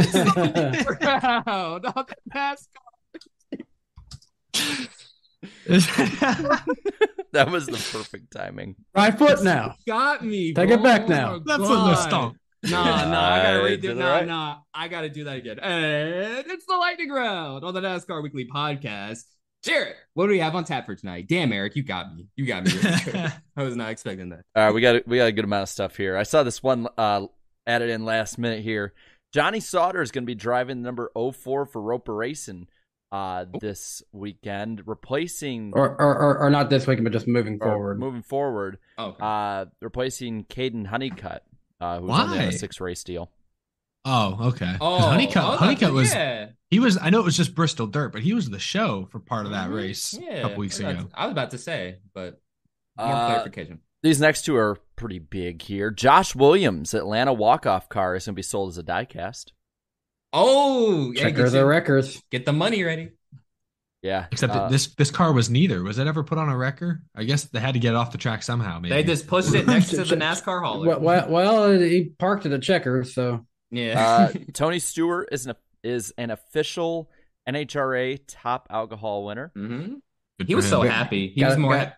on 1.86 2.06
the 2.06 2.16
NASCAR. 2.34 2.66
that 7.32 7.50
was 7.50 7.66
the 7.66 7.72
perfect 7.92 8.32
timing. 8.32 8.74
right 8.96 9.16
foot 9.16 9.44
now. 9.44 9.76
Got 9.86 10.24
me. 10.24 10.52
Take 10.54 10.70
bro. 10.70 10.78
it 10.78 10.82
back 10.82 11.02
Oh 11.02 11.06
now. 11.06 11.40
my 11.44 11.56
Left 11.56 11.68
foot, 11.68 11.98
stomp. 12.08 12.36
Nah, 12.70 13.04
nah, 13.08 13.20
I 13.34 13.42
gotta 13.42 13.58
redo 13.60 13.80
did 13.80 13.84
it 13.92 13.96
Nah, 13.96 14.10
right. 14.12 14.26
nah, 14.26 14.56
I 14.74 14.88
gotta 14.88 15.08
do 15.08 15.24
that 15.24 15.36
again. 15.38 15.58
And 15.60 16.46
it's 16.46 16.66
the 16.66 16.76
lightning 16.76 17.10
round 17.10 17.64
on 17.64 17.74
the 17.74 17.80
NASCAR 17.80 18.22
Weekly 18.22 18.46
Podcast. 18.52 19.22
Jared, 19.62 19.94
what 20.14 20.24
do 20.26 20.30
we 20.30 20.38
have 20.38 20.54
on 20.54 20.64
tap 20.64 20.86
for 20.86 20.94
tonight? 20.94 21.26
Damn, 21.28 21.52
Eric, 21.52 21.74
you 21.76 21.82
got 21.82 22.14
me. 22.14 22.28
You 22.36 22.46
got 22.46 22.64
me. 22.64 22.72
really. 22.72 23.28
I 23.56 23.62
was 23.62 23.74
not 23.76 23.90
expecting 23.90 24.28
that. 24.28 24.42
All 24.54 24.64
right, 24.66 24.74
we 24.74 24.80
got 24.80 25.06
we 25.08 25.16
got 25.16 25.26
a 25.28 25.32
good 25.32 25.44
amount 25.44 25.64
of 25.64 25.68
stuff 25.68 25.96
here. 25.96 26.16
I 26.16 26.22
saw 26.22 26.42
this 26.42 26.62
one 26.62 26.86
uh, 26.96 27.26
added 27.66 27.90
in 27.90 28.04
last 28.04 28.38
minute 28.38 28.62
here. 28.62 28.92
Johnny 29.32 29.60
Sauter 29.60 30.02
is 30.02 30.12
going 30.12 30.22
to 30.22 30.26
be 30.26 30.34
driving 30.36 30.82
number 30.82 31.10
04 31.14 31.66
for 31.66 31.82
Roper 31.82 32.14
Racing 32.14 32.68
uh, 33.12 33.44
this 33.60 34.02
weekend, 34.12 34.82
replacing 34.86 35.72
Or, 35.74 35.90
or, 36.00 36.16
or, 36.16 36.38
or 36.38 36.50
not 36.50 36.70
this 36.70 36.86
weekend, 36.86 37.04
but 37.04 37.12
just 37.12 37.26
moving 37.26 37.58
forward. 37.58 37.98
moving 37.98 38.22
forward, 38.22 38.78
Okay. 38.98 39.18
uh, 39.20 39.66
replacing 39.82 40.44
Caden 40.44 40.86
Honeycutt, 40.86 41.42
uh, 41.80 42.00
who's 42.00 42.10
only 42.10 42.22
on 42.22 42.30
Why? 42.30 42.42
a 42.44 42.52
six 42.52 42.80
race 42.80 43.04
deal. 43.04 43.30
Oh, 44.04 44.48
okay. 44.50 44.76
oh, 44.80 44.98
Honeycutt, 45.00 45.42
I 45.44 45.48
was 45.50 45.58
Honeycutt 45.58 45.92
was 45.92 46.14
yeah, 46.14 46.48
he 46.70 46.78
was. 46.78 46.96
I 46.96 47.10
know 47.10 47.18
it 47.20 47.24
was 47.24 47.36
just 47.36 47.54
Bristol 47.56 47.86
Dirt, 47.88 48.12
but 48.12 48.22
he 48.22 48.34
was 48.34 48.48
the 48.48 48.58
show 48.60 49.06
for 49.10 49.18
part 49.18 49.46
of 49.46 49.52
that 49.52 49.68
Mhm. 49.70 49.74
race 49.74 50.14
yeah, 50.14 50.34
a 50.34 50.42
couple 50.42 50.58
weeks 50.58 50.80
I 50.80 50.90
ago. 50.90 51.02
to- 51.02 51.08
I 51.12 51.26
was 51.26 51.32
about 51.32 51.50
to 51.50 51.58
say, 51.58 51.98
but 52.14 52.40
more 52.96 53.06
Uh, 53.08 53.26
clarification. 53.30 53.80
These 54.04 54.20
next 54.20 54.42
two 54.44 54.54
are 54.54 54.78
pretty 54.94 55.18
big 55.18 55.62
here. 55.62 55.90
Josh 55.90 56.36
Williams, 56.36 56.94
Atlanta 56.94 57.32
walk 57.32 57.66
off 57.66 57.88
car, 57.88 58.14
is 58.14 58.26
going 58.26 58.34
to 58.34 58.36
be 58.36 58.42
sold 58.42 58.68
as 58.70 58.78
a 58.78 58.82
diecast. 58.84 59.46
Oh, 60.32 61.12
yeah, 61.12 61.22
Checker 61.22 61.44
get, 61.44 61.52
the 61.52 61.58
you- 61.60 61.64
records. 61.64 62.22
get 62.30 62.44
the 62.44 62.52
money 62.52 62.84
ready. 62.84 63.10
Yeah, 64.06 64.26
Except 64.30 64.52
uh, 64.52 64.68
this 64.68 64.94
this 64.94 65.10
car 65.10 65.32
was 65.32 65.50
neither. 65.50 65.82
Was 65.82 65.98
it 65.98 66.06
ever 66.06 66.22
put 66.22 66.38
on 66.38 66.48
a 66.48 66.56
wrecker? 66.56 67.02
I 67.14 67.24
guess 67.24 67.44
they 67.44 67.58
had 67.60 67.74
to 67.74 67.80
get 67.80 67.90
it 67.90 67.96
off 67.96 68.12
the 68.12 68.18
track 68.18 68.42
somehow. 68.42 68.78
Maybe 68.78 68.94
They 68.94 69.02
just 69.02 69.26
pushed 69.26 69.54
it 69.54 69.66
next 69.66 69.90
to 69.90 70.04
the 70.04 70.16
NASCAR 70.16 70.62
hauler. 70.64 70.86
Well, 70.88 71.00
well, 71.00 71.28
well, 71.28 71.78
he 71.78 72.10
parked 72.18 72.46
at 72.46 72.52
a 72.52 72.58
checker, 72.58 73.02
so 73.04 73.46
yeah. 73.70 74.28
uh, 74.32 74.38
Tony 74.52 74.78
Stewart 74.78 75.28
is 75.32 75.46
an 75.46 75.54
is 75.82 76.12
an 76.18 76.30
official 76.30 77.10
NHRA 77.48 78.20
top 78.28 78.68
alcohol 78.70 79.24
winner. 79.24 79.50
hmm 79.54 79.94
He 80.38 80.52
for 80.52 80.56
was 80.56 80.68
so 80.68 80.82
happy. 80.82 81.28
He 81.34 81.40
Got- 81.40 81.48
was 81.50 81.58
more. 81.58 81.76
got- 81.76 81.94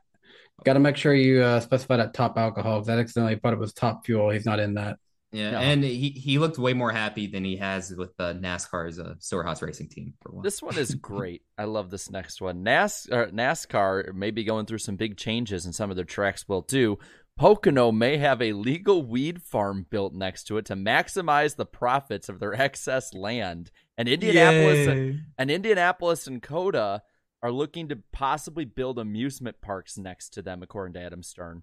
got 0.64 0.72
to 0.72 0.80
make 0.80 0.96
sure 0.96 1.14
you 1.14 1.40
uh, 1.42 1.60
specify 1.60 1.96
that 1.98 2.14
top 2.14 2.36
alcohol 2.36 2.80
because 2.80 2.88
I 2.88 2.98
accidentally 2.98 3.36
thought 3.36 3.52
it 3.52 3.58
was 3.60 3.72
top 3.72 4.04
fuel. 4.04 4.30
He's 4.30 4.44
not 4.44 4.58
in 4.58 4.74
that. 4.74 4.98
Yeah, 5.30 5.50
No. 5.50 5.58
and 5.58 5.84
he 5.84 6.10
he 6.10 6.38
looked 6.38 6.56
way 6.58 6.72
more 6.72 6.90
happy 6.90 7.26
than 7.26 7.44
he 7.44 7.56
has 7.56 7.94
with 7.94 8.16
the 8.16 8.34
NASCAR's 8.34 8.98
uh, 8.98 9.14
Stewart-Haas 9.18 9.60
Racing 9.60 9.88
team 9.88 10.14
for 10.22 10.32
one. 10.32 10.42
This 10.42 10.62
one 10.62 10.78
is 10.78 10.94
great. 11.00 11.42
I 11.58 11.64
love 11.64 11.90
this 11.90 12.10
next 12.10 12.40
one. 12.40 12.62
NAS, 12.62 13.06
or 13.12 13.26
NASCAR 13.26 14.14
may 14.14 14.30
be 14.30 14.44
going 14.44 14.64
through 14.66 14.78
some 14.78 14.96
big 14.96 15.16
changes, 15.18 15.66
and 15.66 15.74
some 15.74 15.90
of 15.90 15.96
their 15.96 16.04
tracks 16.06 16.48
will 16.48 16.62
too. 16.62 16.98
Pocono 17.38 17.92
may 17.92 18.16
have 18.16 18.42
a 18.42 18.52
legal 18.52 19.02
weed 19.04 19.42
farm 19.42 19.86
built 19.90 20.12
next 20.12 20.44
to 20.44 20.56
it 20.56 20.64
to 20.66 20.74
maximize 20.74 21.54
the 21.56 21.66
profits 21.66 22.28
of 22.28 22.40
their 22.40 22.54
excess 22.60 23.12
land. 23.14 23.70
And 23.96 24.08
Indianapolis, 24.08 24.86
Yay. 24.86 25.20
and 25.36 25.50
Indianapolis 25.50 26.26
and 26.26 26.42
COTA 26.42 27.02
are 27.42 27.52
looking 27.52 27.88
to 27.90 27.98
possibly 28.12 28.64
build 28.64 28.98
amusement 28.98 29.60
parks 29.60 29.96
next 29.98 30.30
to 30.30 30.42
them, 30.42 30.62
according 30.62 30.94
to 30.94 31.00
Adam 31.00 31.22
Stern. 31.22 31.62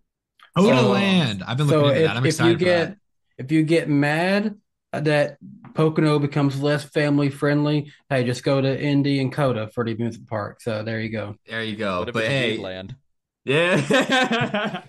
COTA 0.56 0.78
So- 0.78 0.92
Land. 0.92 1.44
I've 1.46 1.58
been 1.58 1.68
So 1.68 1.82
looking 1.82 1.90
into 1.90 2.02
if, 2.04 2.08
that. 2.08 2.18
I'm 2.18 2.26
if 2.26 2.30
excited 2.30 2.52
you 2.52 2.58
for 2.60 2.64
get 2.66 2.88
that. 2.90 2.98
If 3.38 3.52
you 3.52 3.64
get 3.64 3.90
mad 3.90 4.56
uh, 4.94 5.02
that 5.02 5.38
Pocono 5.74 6.20
becomes 6.20 6.62
less 6.62 6.86
family 6.86 7.30
friendly, 7.30 7.92
hey, 8.10 8.24
just 8.24 8.44
go 8.44 8.62
to 8.62 8.82
Indy 8.82 9.20
and 9.20 9.32
COTA 9.32 9.72
for 9.74 9.84
the 9.84 9.92
amusement 9.92 10.30
park. 10.30 10.62
So 10.62 10.84
there 10.84 11.02
you 11.02 11.10
go. 11.10 11.36
There 11.48 11.64
you 11.64 11.76
go. 11.76 12.00
What 12.00 12.10
if 12.10 12.14
but 12.14 12.26
hey, 12.26 12.58
land? 12.58 12.96
yeah. 13.44 13.78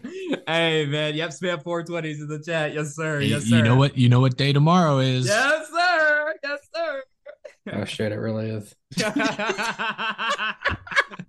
hey 0.46 0.86
man, 0.86 1.14
yep, 1.14 1.30
spam 1.30 1.62
420s 1.62 2.20
in 2.20 2.28
the 2.28 2.42
chat. 2.44 2.74
Yes 2.74 2.94
sir. 2.94 3.20
Hey, 3.20 3.26
Yes 3.26 3.48
you 3.48 3.62
know 3.62 3.76
what? 3.76 3.98
You 3.98 4.08
know 4.08 4.20
what 4.20 4.36
day 4.36 4.52
tomorrow 4.52 4.98
is. 4.98 5.26
Yes 5.26 5.68
sir. 5.68 6.34
Yes 6.44 6.60
sir. 6.74 7.02
Oh 7.72 7.84
shit, 7.84 8.12
it 8.12 8.16
really 8.16 8.50
is. 8.50 8.74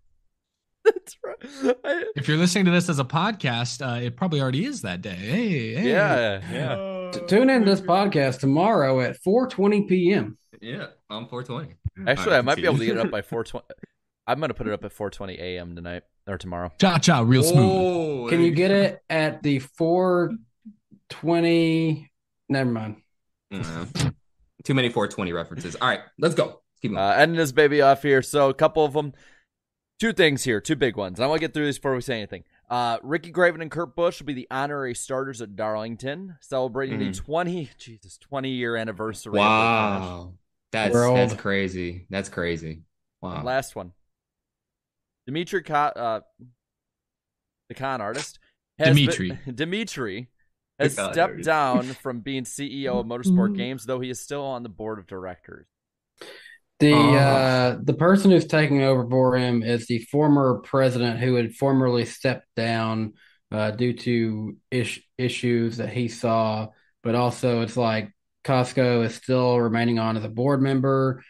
That's 0.94 1.18
right. 1.24 1.38
I- 1.84 2.06
If 2.16 2.28
you're 2.28 2.38
listening 2.38 2.66
to 2.66 2.72
this 2.72 2.90
as 2.90 3.00
a 3.00 3.06
podcast, 3.06 3.86
uh, 3.86 4.00
it 4.02 4.16
probably 4.16 4.42
already 4.42 4.66
is 4.66 4.82
that 4.82 5.02
day. 5.02 5.16
Hey, 5.16 5.74
hey. 5.76 5.90
yeah, 5.90 6.42
yeah. 6.52 7.12
T- 7.12 7.22
tune 7.28 7.50
in 7.50 7.64
to 7.64 7.70
this 7.70 7.82
podcast 7.82 8.40
tomorrow 8.40 9.00
at 9.02 9.18
4:20 9.24 9.88
p.m. 9.88 10.38
yeah, 10.62 10.88
I'm 11.10 11.28
420. 11.28 11.76
Actually, 12.10 12.34
All 12.34 12.40
I 12.40 12.42
might 12.42 12.56
be 12.58 12.66
able 12.66 12.78
to 12.78 12.86
get 12.86 12.98
it 12.98 13.06
up 13.06 13.12
by 13.12 13.22
420. 13.30 13.66
I'm 14.28 14.40
going 14.40 14.50
to 14.50 14.54
put 14.54 14.68
it 14.68 14.74
up 14.74 14.84
at 14.84 14.94
4:20 14.96 15.40
a.m. 15.40 15.76
tonight 15.76 16.04
or 16.28 16.38
tomorrow. 16.38 16.72
Cha 16.80 16.98
cha, 16.98 17.22
real 17.22 17.44
smooth. 17.44 17.72
Oh, 17.72 18.28
Can 18.30 18.42
you 18.42 18.52
get 18.52 18.72
it 18.72 19.02
at 19.10 19.42
the 19.44 19.60
420? 19.60 22.12
Never 22.50 22.72
mind. 22.72 22.98
Mhm. 23.54 24.14
Too 24.64 24.74
many 24.74 24.90
420 24.90 25.32
references. 25.34 25.76
All 25.76 25.88
right, 25.88 26.02
let's 26.20 26.36
go. 26.36 26.62
Keep 26.82 26.92
going. 26.92 27.02
Uh, 27.04 27.12
ending 27.18 27.38
this 27.38 27.52
baby 27.54 27.82
off 27.82 28.02
here. 28.04 28.22
So 28.22 28.50
a 28.50 28.54
couple 28.54 28.84
of 28.84 28.92
them, 28.94 29.14
two 30.00 30.14
things 30.14 30.44
here, 30.44 30.62
two 30.62 30.76
big 30.76 30.96
ones. 30.96 31.20
I 31.20 31.28
want 31.28 31.40
to 31.42 31.48
get 31.48 31.54
through 31.54 31.66
these 31.66 31.78
before 31.78 31.96
we 31.96 32.02
say 32.02 32.18
anything. 32.18 32.44
Uh, 32.70 32.98
Ricky 33.02 33.32
Craven 33.32 33.62
and 33.62 33.72
Kurt 33.72 33.96
Busch 33.96 34.20
will 34.20 34.26
be 34.28 34.34
the 34.34 34.48
honorary 34.52 34.94
starters 34.94 35.42
at 35.42 35.56
Darlington, 35.56 36.36
celebrating 36.42 37.00
the 37.00 37.12
20 37.14 37.70
Jesus 37.78 38.18
20 38.18 38.50
year 38.50 38.76
anniversary. 38.76 39.32
of 39.32 39.34
their 39.36 39.42
finish. 39.44 40.10
wow, 40.10 40.34
that's 40.72 40.94
We're 40.94 41.14
that's 41.14 41.34
crazy. 41.36 42.06
That's 42.10 42.30
crazy. 42.30 42.82
Wow. 43.22 43.44
Last 43.44 43.76
one. 43.76 43.94
Dimitri, 45.26 45.64
Ka- 45.64 45.94
uh, 45.96 46.20
the 47.70 47.76
con 47.76 48.00
artist, 48.02 48.40
has 48.80 48.96
Dimitri. 48.96 49.32
been- 49.46 49.56
Dimitri 49.56 50.30
has 50.80 50.94
stepped 50.94 51.44
down 51.44 51.84
from 51.84 52.20
being 52.22 52.44
CEO 52.44 53.00
of 53.00 53.06
Motorsport 53.06 53.56
Games, 53.58 53.86
though 53.86 54.00
he 54.00 54.10
is 54.10 54.20
still 54.20 54.44
on 54.44 54.64
the 54.64 54.70
board 54.70 55.00
of 55.00 55.08
directors. 55.08 55.68
The 56.80 56.94
Oh. 56.94 57.14
uh, 57.16 57.78
the 57.82 57.94
person 57.96 58.30
who's 58.32 58.46
taking 58.46 58.84
over 58.84 59.08
for 59.10 59.36
him 59.36 59.64
is 59.64 59.88
the 59.88 60.00
former 60.12 60.60
president 60.64 61.20
who 61.20 61.34
had 61.36 61.56
formerly 61.56 62.06
stepped 62.06 62.48
down 62.56 63.14
uh, 63.52 63.72
due 63.72 63.94
to 63.94 64.58
ish- 64.70 65.02
issues 65.18 65.78
that 65.78 65.90
he 65.90 66.08
saw. 66.08 66.68
But 67.04 67.16
also, 67.16 67.62
it's 67.62 67.78
like 67.78 68.14
Kozko 68.44 69.06
is 69.06 69.16
still 69.16 69.60
remaining 69.60 69.98
on 69.98 70.18
as 70.18 70.24
a 70.24 70.30
board 70.30 70.62
member. 70.62 71.24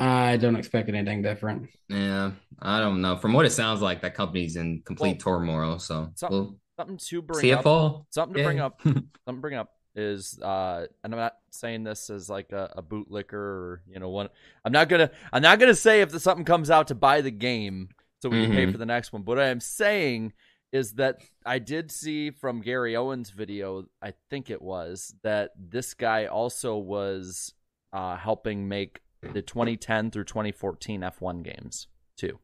I 0.00 0.36
don't 0.36 0.56
expect 0.56 0.88
anything 0.88 1.22
different. 1.22 1.68
Yeah, 1.88 2.30
I 2.62 2.78
don't 2.80 3.00
know. 3.02 3.16
From 3.16 3.32
what 3.32 3.44
it 3.44 3.50
sounds 3.50 3.82
like, 3.82 4.02
that 4.02 4.14
company's 4.14 4.56
in 4.56 4.82
complete 4.86 5.20
turmoil. 5.20 5.78
So 5.80 6.12
Some- 6.14 6.30
we'll 6.30 6.56
something 6.78 6.98
to 7.08 7.22
bring 7.22 7.40
see 7.40 7.50
it 7.50 7.58
up. 7.58 7.64
fall. 7.64 8.06
Something 8.10 8.36
to 8.36 8.42
bring 8.44 8.60
up. 8.60 8.80
something 8.82 9.02
to 9.26 9.32
bring 9.34 9.54
up 9.56 9.68
is, 9.98 10.38
uh, 10.40 10.86
and 11.04 11.12
I'm 11.12 11.18
not 11.20 11.36
saying 11.50 11.84
this 11.84 12.08
as 12.10 12.28
like 12.30 12.52
a, 12.52 12.72
a 12.76 12.82
bootlicker 12.82 13.32
or 13.34 13.82
you 13.90 13.98
know 13.98 14.08
one. 14.10 14.28
I'm 14.64 14.72
not 14.72 14.88
gonna. 14.88 15.10
I'm 15.32 15.42
not 15.42 15.58
gonna 15.58 15.74
say 15.74 16.00
if 16.00 16.10
the, 16.10 16.20
something 16.20 16.44
comes 16.44 16.70
out 16.70 16.88
to 16.88 16.94
buy 16.94 17.20
the 17.20 17.30
game 17.30 17.90
so 18.22 18.28
we 18.28 18.44
can 18.46 18.52
pay 18.54 18.66
Mhm. 18.66 18.72
for 18.72 18.78
the 18.78 18.86
next 18.86 19.12
one. 19.12 19.22
But 19.22 19.36
what 19.36 19.44
I'm 19.44 19.60
saying 19.60 20.32
is 20.72 20.94
that 20.94 21.22
I 21.46 21.58
did 21.58 21.90
see 21.90 22.30
from 22.30 22.60
Gary 22.60 22.94
Owens' 22.96 23.30
video, 23.30 23.86
I 24.02 24.12
think 24.28 24.50
it 24.50 24.60
was 24.60 25.14
that 25.22 25.52
this 25.58 25.94
guy 25.94 26.26
also 26.26 26.76
was 26.76 27.54
uh, 27.92 28.16
helping 28.16 28.68
make 28.68 29.00
the 29.22 29.40
2010 29.42 30.10
through 30.10 30.24
2014 30.24 31.00
F1 31.00 31.42
games 31.42 31.88
too. 32.16 32.38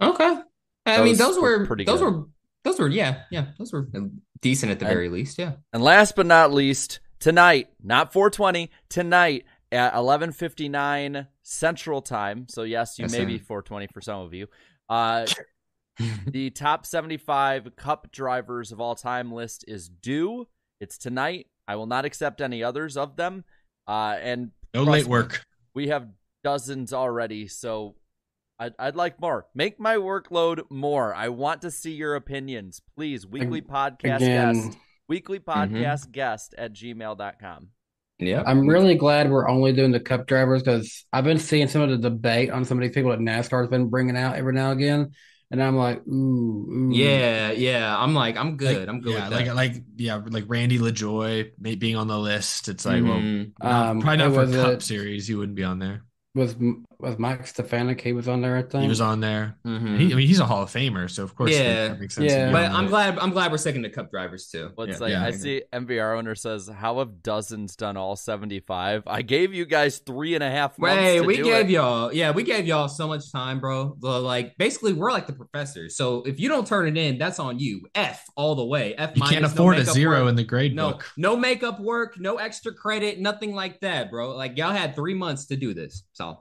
Okay. 0.00 0.36
I 0.86 0.98
mean, 1.02 1.16
Those 1.16 1.18
those 1.18 1.38
were 1.42 1.58
were 1.58 1.66
pretty 1.66 1.84
those 1.84 2.00
good. 2.00 2.14
were 2.14 2.24
those 2.64 2.78
were 2.78 2.88
yeah 2.88 3.22
yeah 3.30 3.46
those 3.58 3.72
were 3.72 3.88
decent 4.40 4.72
at 4.72 4.78
the 4.78 4.86
And- 4.86 4.94
very 4.94 5.08
least. 5.08 5.38
Yeah. 5.38 5.54
And 5.72 5.82
last 5.82 6.16
but 6.16 6.26
not 6.26 6.52
least, 6.52 7.00
tonight, 7.18 7.68
not 7.82 8.12
420, 8.12 8.70
tonight 8.88 9.44
at 9.72 9.94
11:59 9.94 11.26
Central 11.42 12.02
Time. 12.02 12.46
So 12.48 12.62
yes, 12.62 12.98
you 12.98 13.04
Yes, 13.04 13.12
may 13.12 13.18
sir. 13.18 13.26
be 13.26 13.38
420 13.38 13.86
for 13.92 14.00
some 14.00 14.20
of 14.20 14.34
you. 14.34 14.46
Uh, 14.88 15.26
the 16.26 16.50
top 16.50 16.86
75 16.86 17.76
Cup 17.76 18.10
drivers 18.10 18.72
of 18.72 18.80
all 18.80 18.94
time 18.94 19.32
list 19.32 19.64
is 19.68 19.88
due. 19.88 20.46
It's 20.80 20.96
tonight. 20.98 21.46
I 21.68 21.76
will 21.76 21.86
not 21.86 22.04
accept 22.04 22.40
any 22.40 22.62
others 22.64 22.96
of 22.96 23.16
them. 23.16 23.44
Uh, 23.86 24.16
and 24.20 24.50
No 24.74 24.82
late 24.84 25.04
me, 25.04 25.10
work. 25.10 25.44
We 25.74 25.88
have 25.88 26.08
dozens 26.42 26.92
already, 26.92 27.48
so 27.48 27.96
I'd, 28.60 28.74
I'd 28.78 28.94
like 28.94 29.20
more. 29.20 29.46
Make 29.54 29.80
my 29.80 29.96
workload 29.96 30.62
more. 30.70 31.14
I 31.14 31.30
want 31.30 31.62
to 31.62 31.70
see 31.70 31.92
your 31.92 32.14
opinions. 32.14 32.82
Please, 32.94 33.26
weekly 33.26 33.62
podcast 33.62 34.16
Again, 34.16 34.54
guest, 34.66 34.78
weekly 35.08 35.38
podcast 35.40 36.12
guest 36.12 36.54
at 36.58 36.74
gmail.com. 36.74 37.68
Yeah. 38.18 38.42
I'm 38.46 38.66
really 38.66 38.96
glad 38.96 39.30
we're 39.30 39.48
only 39.48 39.72
doing 39.72 39.92
the 39.92 40.00
cup 40.00 40.26
drivers 40.26 40.62
because 40.62 41.06
I've 41.10 41.24
been 41.24 41.38
seeing 41.38 41.68
some 41.68 41.80
of 41.80 41.88
the 41.88 41.96
debate 41.96 42.50
on 42.50 42.66
some 42.66 42.76
of 42.76 42.82
these 42.82 42.94
people 42.94 43.10
that 43.12 43.18
NASCAR's 43.18 43.68
been 43.70 43.88
bringing 43.88 44.14
out 44.16 44.36
every 44.36 44.52
now 44.52 44.72
and 44.72 44.78
again, 44.80 45.12
and 45.50 45.62
I'm 45.62 45.74
like, 45.76 46.06
ooh, 46.06 46.68
ooh. 46.70 46.90
Yeah, 46.92 47.52
yeah. 47.52 47.96
I'm 47.98 48.12
like, 48.14 48.36
I'm 48.36 48.58
good. 48.58 48.80
Like, 48.80 48.88
I'm 48.90 49.00
good 49.00 49.14
yeah, 49.14 49.28
with 49.30 49.38
that. 49.38 49.56
like 49.56 49.72
like 49.74 49.82
yeah, 49.96 50.20
like 50.28 50.44
Randy 50.48 50.78
LaJoie 50.78 51.52
being 51.78 51.96
on 51.96 52.08
the 52.08 52.18
list. 52.18 52.68
It's 52.68 52.84
like, 52.84 53.02
well, 53.02 53.14
Mhm. 53.14 53.52
not- 53.62 53.88
Um, 53.88 54.00
probably 54.02 54.16
not 54.18 54.32
for 54.34 54.40
was 54.40 54.54
Cup 54.54 54.72
it? 54.74 54.82
Series. 54.82 55.26
You 55.30 55.38
wouldn't 55.38 55.56
be 55.56 55.64
on 55.64 55.78
there. 55.78 56.04
Was 56.34 56.54
was 57.02 57.18
Mike 57.18 57.46
Stefanik? 57.46 58.00
He 58.00 58.12
was 58.12 58.28
on 58.28 58.40
there, 58.40 58.56
I 58.56 58.62
think. 58.62 58.82
He 58.82 58.88
was 58.88 59.00
on 59.00 59.20
there. 59.20 59.56
Mhm. 59.66 59.98
He, 59.98 60.12
I 60.12 60.16
mean, 60.16 60.26
he's 60.26 60.40
a 60.40 60.46
Hall 60.46 60.62
of 60.62 60.70
Famer, 60.70 61.10
so 61.10 61.22
of 61.22 61.34
course, 61.34 61.52
Yeah. 61.52 61.88
that 61.88 62.00
makes 62.00 62.14
sense. 62.14 62.30
Yeah. 62.30 62.50
But 62.52 62.70
I'm 62.70 62.84
there. 62.84 62.90
glad. 62.90 63.18
I'm 63.18 63.30
glad 63.30 63.50
we're 63.50 63.58
sticking 63.58 63.82
to 63.82 63.90
cup 63.90 64.10
drivers 64.10 64.48
too. 64.48 64.70
But 64.76 64.88
it's 64.90 64.98
Yeah. 64.98 65.04
like 65.04 65.12
Yeah. 65.12 65.24
I 65.26 65.30
see 65.30 65.62
MVR 65.72 66.14
owner 66.16 66.34
says, 66.34 66.68
"How 66.68 66.98
have 66.98 67.22
dozens 67.22 67.76
done 67.76 67.96
all 67.96 68.16
75? 68.16 69.02
I 69.06 69.22
gave 69.22 69.52
you 69.54 69.64
guys 69.64 69.98
three 69.98 70.34
and 70.34 70.44
a 70.44 70.50
half 70.50 70.78
months. 70.78 70.96
Hey, 71.02 71.18
to 71.18 71.24
we 71.24 71.36
do 71.36 71.44
gave 71.44 71.66
it. 71.66 71.70
y'all, 71.72 72.12
yeah, 72.12 72.30
we 72.30 72.42
gave 72.42 72.66
y'all 72.66 72.88
so 72.88 73.08
much 73.08 73.30
time, 73.32 73.60
bro. 73.60 73.96
The, 74.00 74.20
like, 74.20 74.56
basically, 74.58 74.92
we're 74.92 75.12
like 75.12 75.26
the 75.26 75.32
professors. 75.32 75.96
So 75.96 76.22
if 76.22 76.38
you 76.40 76.48
don't 76.48 76.66
turn 76.66 76.86
it 76.88 76.96
in, 76.96 77.18
that's 77.18 77.38
on 77.38 77.58
you. 77.58 77.88
F 77.94 78.24
all 78.36 78.54
the 78.54 78.64
way. 78.64 78.94
F 78.96 79.12
You 79.14 79.22
can't 79.22 79.34
minus, 79.42 79.54
no 79.54 79.62
afford 79.62 79.78
a 79.78 79.84
zero 79.84 80.20
work. 80.22 80.28
in 80.30 80.34
the 80.36 80.44
grade 80.44 80.74
No, 80.74 80.90
book. 80.92 81.06
no 81.16 81.36
makeup 81.36 81.80
work, 81.80 82.18
no 82.18 82.36
extra 82.36 82.72
credit, 82.72 83.20
nothing 83.20 83.54
like 83.54 83.80
that, 83.80 84.10
bro. 84.10 84.36
Like 84.36 84.56
y'all 84.56 84.70
had 84.72 84.94
three 84.94 85.14
months 85.14 85.46
to 85.46 85.56
do 85.56 85.74
this. 85.74 86.04
So 86.12 86.38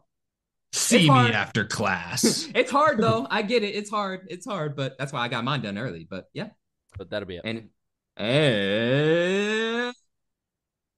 See 0.72 1.10
me 1.10 1.32
after 1.32 1.66
class. 1.66 2.48
it's 2.56 2.70
hard 2.72 3.00
though. 3.00 3.26
I 3.30 3.42
get 3.42 3.64
it. 3.64 3.76
It's 3.76 3.90
hard. 3.90 4.28
It's 4.30 4.46
hard, 4.46 4.76
but 4.76 4.98
that's 5.00 5.12
why 5.12 5.22
I 5.22 5.28
got 5.28 5.44
mine 5.44 5.62
done 5.62 5.78
early. 5.78 6.08
But 6.10 6.26
yeah, 6.34 6.50
But 6.98 7.10
that'll 7.10 7.28
be 7.28 7.38
it. 7.38 7.42
and 7.46 7.70
and 8.18 9.94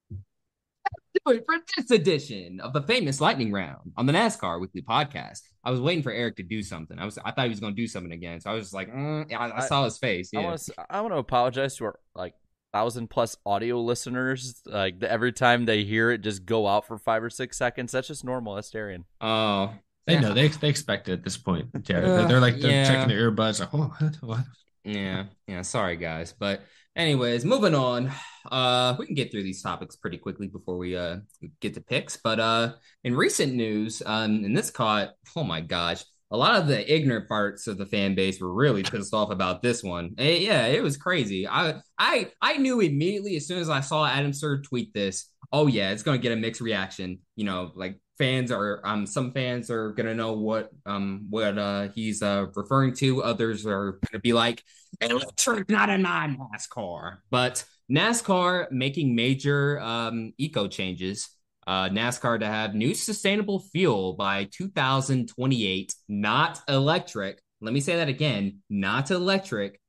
do 0.10 1.32
it 1.34 1.44
for 1.46 1.56
this 1.78 1.92
edition 1.92 2.60
of 2.62 2.74
the 2.74 2.82
famous 2.82 3.22
lightning 3.22 3.52
round 3.52 3.92
on 3.98 4.06
the 4.06 4.14
NASCAR 4.14 4.60
Weekly 4.60 4.82
Podcast. 4.82 5.42
I 5.64 5.72
was 5.72 5.80
waiting 5.80 6.04
for 6.04 6.12
Eric 6.12 6.38
to 6.38 6.44
do 6.44 6.62
something. 6.64 6.98
I 7.00 7.06
was 7.06 7.18
I 7.24 7.32
thought 7.32 7.44
he 7.46 7.50
was 7.50 7.60
going 7.60 7.76
to 7.76 7.82
do 7.82 7.88
something 7.88 8.12
again, 8.12 8.42
so 8.42 8.50
I 8.50 8.54
was 8.54 8.66
just 8.66 8.74
like, 8.74 8.92
mm, 8.92 9.32
I, 9.34 9.36
I 9.50 9.58
I- 9.58 9.68
saw 9.68 9.84
his 9.86 9.98
face. 9.98 10.32
I 10.36 10.40
Yeah. 10.42 10.48
want 10.48 10.62
to. 10.62 10.74
I 10.90 11.02
want 11.02 11.14
to 11.14 11.18
apologize 11.20 11.78
to 11.78 11.86
our 11.86 12.00
like 12.16 12.34
thousand 12.74 13.10
plus 13.10 13.38
audio 13.46 13.80
listeners. 13.82 14.62
Like 14.66 15.02
every 15.04 15.32
time 15.34 15.66
they 15.66 15.84
hear 15.84 16.12
it, 16.12 16.22
just 16.22 16.46
go 16.46 16.68
out 16.68 16.86
for 16.88 16.98
five 16.98 17.24
or 17.24 17.30
six 17.30 17.58
seconds. 17.58 17.92
That's 17.92 18.08
just 18.08 18.24
normal, 18.24 18.56
Asterian. 18.56 19.04
Oh, 19.20 19.74
They 20.08 20.14
yeah. 20.14 20.20
know 20.22 20.34
they 20.34 20.48
they 20.48 20.70
expect 20.70 21.10
it 21.10 21.14
at 21.14 21.24
this 21.24 21.38
point, 21.38 21.68
Jared. 21.84 22.14
Uh, 22.16 22.16
they're, 22.18 22.28
they're 22.28 22.40
like 22.42 22.60
they're 22.60 22.72
yeah. 22.72 22.84
checking 22.86 23.10
their 23.10 23.32
earbuds. 23.32 23.60
Like, 23.60 23.74
oh, 23.74 23.94
what? 24.00 24.16
what? 24.22 24.46
Yeah, 24.84 25.26
yeah. 25.48 25.62
Sorry, 25.62 25.96
guys. 25.98 26.34
But 26.34 26.62
anyways, 26.96 27.46
moving 27.46 27.76
on. 27.76 28.12
Uh, 28.50 28.96
we 28.98 29.06
can 29.06 29.16
get 29.16 29.32
through 29.32 29.44
these 29.44 29.62
topics 29.62 29.96
pretty 29.96 30.18
quickly 30.18 30.48
before 30.48 30.78
we 30.78 30.96
uh 30.96 31.18
get 31.60 31.76
to 31.76 31.82
picks. 31.82 32.18
But 32.18 32.40
uh, 32.40 32.74
in 33.04 33.16
recent 33.16 33.54
news, 33.54 34.02
um, 34.06 34.44
and 34.44 34.58
this 34.58 34.72
caught. 34.72 35.12
Oh 35.36 35.44
my 35.44 35.62
gosh. 35.62 36.04
A 36.32 36.38
lot 36.38 36.62
of 36.62 36.68
the 36.68 36.94
ignorant 36.94 37.28
parts 37.28 37.68
of 37.68 37.78
the 37.78 37.86
fan 37.86 38.16
base 38.16 38.40
were 38.40 38.54
really 38.54 38.84
pissed 38.84 39.14
off 39.14 39.32
about 39.32 39.62
this 39.62 39.84
one. 39.84 40.16
Eh, 40.18 40.38
yeah, 40.38 40.68
it 40.68 40.82
was 40.82 40.96
crazy. 40.96 41.48
I 41.48 41.82
I 41.98 42.32
I 42.42 42.58
knew 42.58 42.80
immediately 42.80 43.36
as 43.36 43.48
soon 43.48 43.60
as 43.60 43.70
I 43.70 43.82
saw 43.82 44.06
Adam 44.06 44.32
Stern 44.32 44.64
tweet 44.64 44.94
this. 44.94 45.30
Oh 45.52 45.68
yeah, 45.68 45.92
it's 45.92 46.04
gonna 46.04 46.18
get 46.18 46.32
a 46.32 46.38
mixed 46.38 46.62
reaction. 46.62 47.20
You 47.36 47.46
know, 47.46 47.72
like 47.76 48.00
fans 48.18 48.52
are 48.52 48.82
um 48.86 49.06
some 49.06 49.34
fans 49.34 49.70
are 49.70 49.92
gonna 49.92 50.14
know 50.14 50.34
what 50.34 50.70
um 50.86 51.26
what 51.30 51.58
uh 51.58 51.90
he's 51.96 52.22
uh 52.22 52.46
referring 52.56 52.94
to. 52.96 53.24
Others 53.24 53.66
are 53.66 54.00
gonna 54.10 54.22
be 54.22 54.32
like, 54.32 54.64
electric, 55.02 55.70
not 55.70 55.90
a 55.90 55.98
non 55.98 56.38
NASCAR. 56.38 57.18
But 57.30 57.66
NASCAR 57.92 58.72
making 58.72 59.16
major 59.16 59.80
um 59.82 60.34
eco 60.38 60.68
changes. 60.68 61.30
Uh, 61.68 61.90
NASCAR 61.90 62.40
to 62.40 62.46
have 62.48 62.74
new 62.74 62.94
sustainable 62.94 63.60
fuel 63.60 64.14
by 64.14 64.46
2028, 64.46 65.94
not 66.10 66.62
electric. 66.68 67.42
Let 67.62 67.74
me 67.74 67.80
say 67.80 67.98
that 67.98 68.08
again, 68.08 68.60
not 68.70 69.12
electric. 69.12 69.80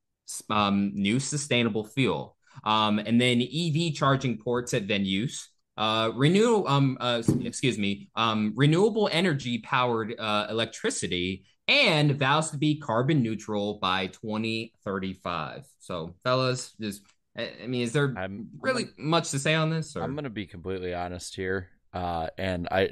Um, 0.49 0.91
new 0.93 1.19
sustainable 1.19 1.85
fuel. 1.85 2.37
Um, 2.63 2.99
and 2.99 3.19
then 3.19 3.41
EV 3.41 3.93
charging 3.93 4.37
ports 4.37 4.73
at 4.73 4.87
venues. 4.87 5.47
Uh, 5.75 6.11
renew 6.13 6.63
um 6.67 6.95
uh 6.99 7.23
excuse 7.41 7.79
me 7.79 8.07
um 8.15 8.53
renewable 8.55 9.09
energy 9.11 9.57
powered 9.57 10.13
uh 10.19 10.45
electricity 10.47 11.43
and 11.67 12.17
vows 12.17 12.51
to 12.51 12.57
be 12.57 12.79
carbon 12.79 13.23
neutral 13.23 13.79
by 13.79 14.07
2035. 14.07 15.65
So 15.79 16.13
fellas, 16.23 16.73
just 16.79 17.01
I 17.35 17.67
mean, 17.67 17.81
is 17.81 17.93
there 17.93 18.13
I'm 18.15 18.49
really 18.61 18.89
much 18.97 19.31
to 19.31 19.39
say 19.39 19.55
on 19.55 19.69
this? 19.69 19.95
Or? 19.95 20.03
I'm 20.03 20.15
gonna 20.15 20.29
be 20.29 20.45
completely 20.45 20.93
honest 20.93 21.35
here, 21.35 21.69
uh, 21.93 22.27
and 22.37 22.67
I 22.69 22.91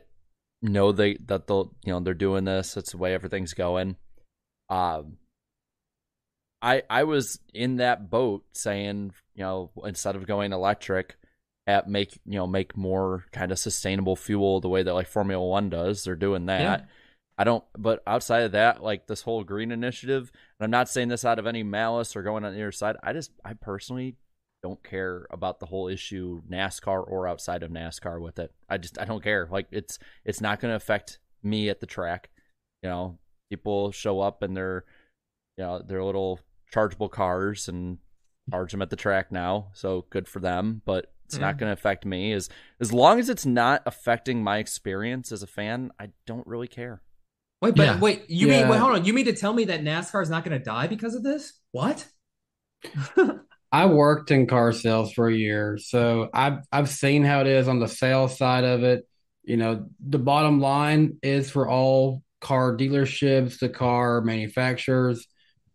know 0.61 0.91
they 0.91 1.17
that 1.27 1.47
they'll 1.47 1.75
you 1.85 1.93
know 1.93 1.99
they're 1.99 2.13
doing 2.13 2.45
this. 2.45 2.75
It's 2.75 2.91
the 2.91 2.97
way 2.97 3.13
everything's 3.13 3.53
going. 3.53 3.97
Um, 4.69 5.17
I 6.61 6.83
I 6.89 7.03
was 7.03 7.39
in 7.53 7.77
that 7.77 8.09
boat 8.09 8.43
saying 8.53 9.13
you 9.35 9.43
know 9.43 9.71
instead 9.85 10.15
of 10.15 10.25
going 10.25 10.53
electric, 10.53 11.17
at 11.67 11.87
make 11.87 12.19
you 12.25 12.39
know 12.39 12.47
make 12.47 12.75
more 12.75 13.25
kind 13.31 13.51
of 13.51 13.59
sustainable 13.59 14.15
fuel 14.15 14.59
the 14.59 14.69
way 14.69 14.81
that 14.81 14.93
like 14.93 15.07
Formula 15.07 15.45
One 15.45 15.69
does. 15.69 16.03
They're 16.03 16.15
doing 16.15 16.47
that. 16.47 16.61
Yeah. 16.61 16.85
I 17.37 17.43
don't, 17.43 17.63
but 17.75 18.03
outside 18.05 18.43
of 18.43 18.51
that, 18.51 18.83
like 18.83 19.07
this 19.07 19.23
whole 19.23 19.43
green 19.43 19.71
initiative, 19.71 20.31
and 20.59 20.65
I'm 20.65 20.69
not 20.69 20.89
saying 20.89 21.07
this 21.07 21.25
out 21.25 21.39
of 21.39 21.47
any 21.47 21.63
malice 21.63 22.15
or 22.15 22.21
going 22.21 22.45
on 22.45 22.53
the 22.53 22.61
other 22.61 22.71
side. 22.71 22.97
I 23.01 23.13
just, 23.13 23.31
I 23.43 23.53
personally 23.53 24.15
don't 24.63 24.83
care 24.83 25.25
about 25.31 25.59
the 25.59 25.65
whole 25.65 25.87
issue 25.87 26.41
NASCAR 26.49 27.03
or 27.07 27.27
outside 27.27 27.63
of 27.63 27.71
NASCAR 27.71 28.21
with 28.21 28.39
it. 28.39 28.53
I 28.69 28.77
just 28.77 28.99
I 28.99 29.05
don't 29.05 29.23
care. 29.23 29.47
Like 29.49 29.67
it's 29.71 29.99
it's 30.25 30.41
not 30.41 30.59
going 30.59 30.71
to 30.71 30.75
affect 30.75 31.19
me 31.43 31.69
at 31.69 31.79
the 31.79 31.87
track. 31.87 32.29
You 32.83 32.89
know, 32.89 33.19
people 33.49 33.91
show 33.91 34.19
up 34.19 34.43
in 34.43 34.53
their 34.53 34.85
you 35.57 35.63
know 35.63 35.81
their 35.81 36.03
little 36.03 36.39
chargeable 36.71 37.09
cars 37.09 37.67
and 37.67 37.97
charge 38.49 38.71
them 38.71 38.81
at 38.81 38.89
the 38.89 38.95
track 38.95 39.31
now. 39.31 39.69
So 39.73 40.05
good 40.09 40.27
for 40.27 40.39
them, 40.39 40.81
but 40.85 41.11
it's 41.25 41.35
Yeah. 41.35 41.41
not 41.41 41.55
mm. 41.55 41.59
going 41.59 41.69
to 41.69 41.73
affect 41.73 42.05
me 42.05 42.33
as 42.33 42.49
as 42.79 42.93
long 42.93 43.19
as 43.19 43.29
it's 43.29 43.45
not 43.45 43.81
affecting 43.85 44.43
my 44.43 44.57
experience 44.57 45.31
as 45.31 45.43
a 45.43 45.47
fan. 45.47 45.91
I 45.99 46.09
don't 46.25 46.45
really 46.45 46.67
care. 46.67 47.01
Wait, 47.61 47.75
but 47.75 47.83
Yeah. 47.83 47.99
wait, 47.99 48.29
you 48.29 48.47
mean 48.47 48.67
wait, 48.67 48.77
hold 48.77 48.93
on. 48.93 49.05
You 49.05 49.13
mean 49.13 49.25
to 49.25 49.33
tell 49.33 49.53
me 49.53 49.65
that 49.65 49.81
NASCAR 49.81 50.21
is 50.21 50.29
not 50.29 50.43
going 50.43 50.57
to 50.57 50.63
die 50.63 50.87
because 50.87 51.15
of 51.15 51.23
this? 51.23 51.59
What? 51.71 52.07
I 53.71 53.85
worked 53.85 54.31
in 54.31 54.47
car 54.47 54.73
sales 54.73 55.13
for 55.13 55.29
a 55.29 55.33
year, 55.35 55.77
so 55.77 56.29
I've 56.33 56.59
I've 56.71 56.89
seen 56.89 57.23
how 57.23 57.41
it 57.41 57.47
is 57.47 57.67
on 57.67 57.79
the 57.79 57.87
sales 57.87 58.37
side 58.37 58.63
of 58.65 58.83
it. 58.83 59.07
you 59.43 59.57
know, 59.57 59.87
the 59.99 60.19
bottom 60.19 60.59
line 60.61 61.17
is 61.23 61.49
for 61.49 61.67
all 61.69 62.21
car 62.41 62.75
dealerships, 62.77 63.59
the 63.59 63.69
car 63.69 64.21
manufacturers, 64.21 65.27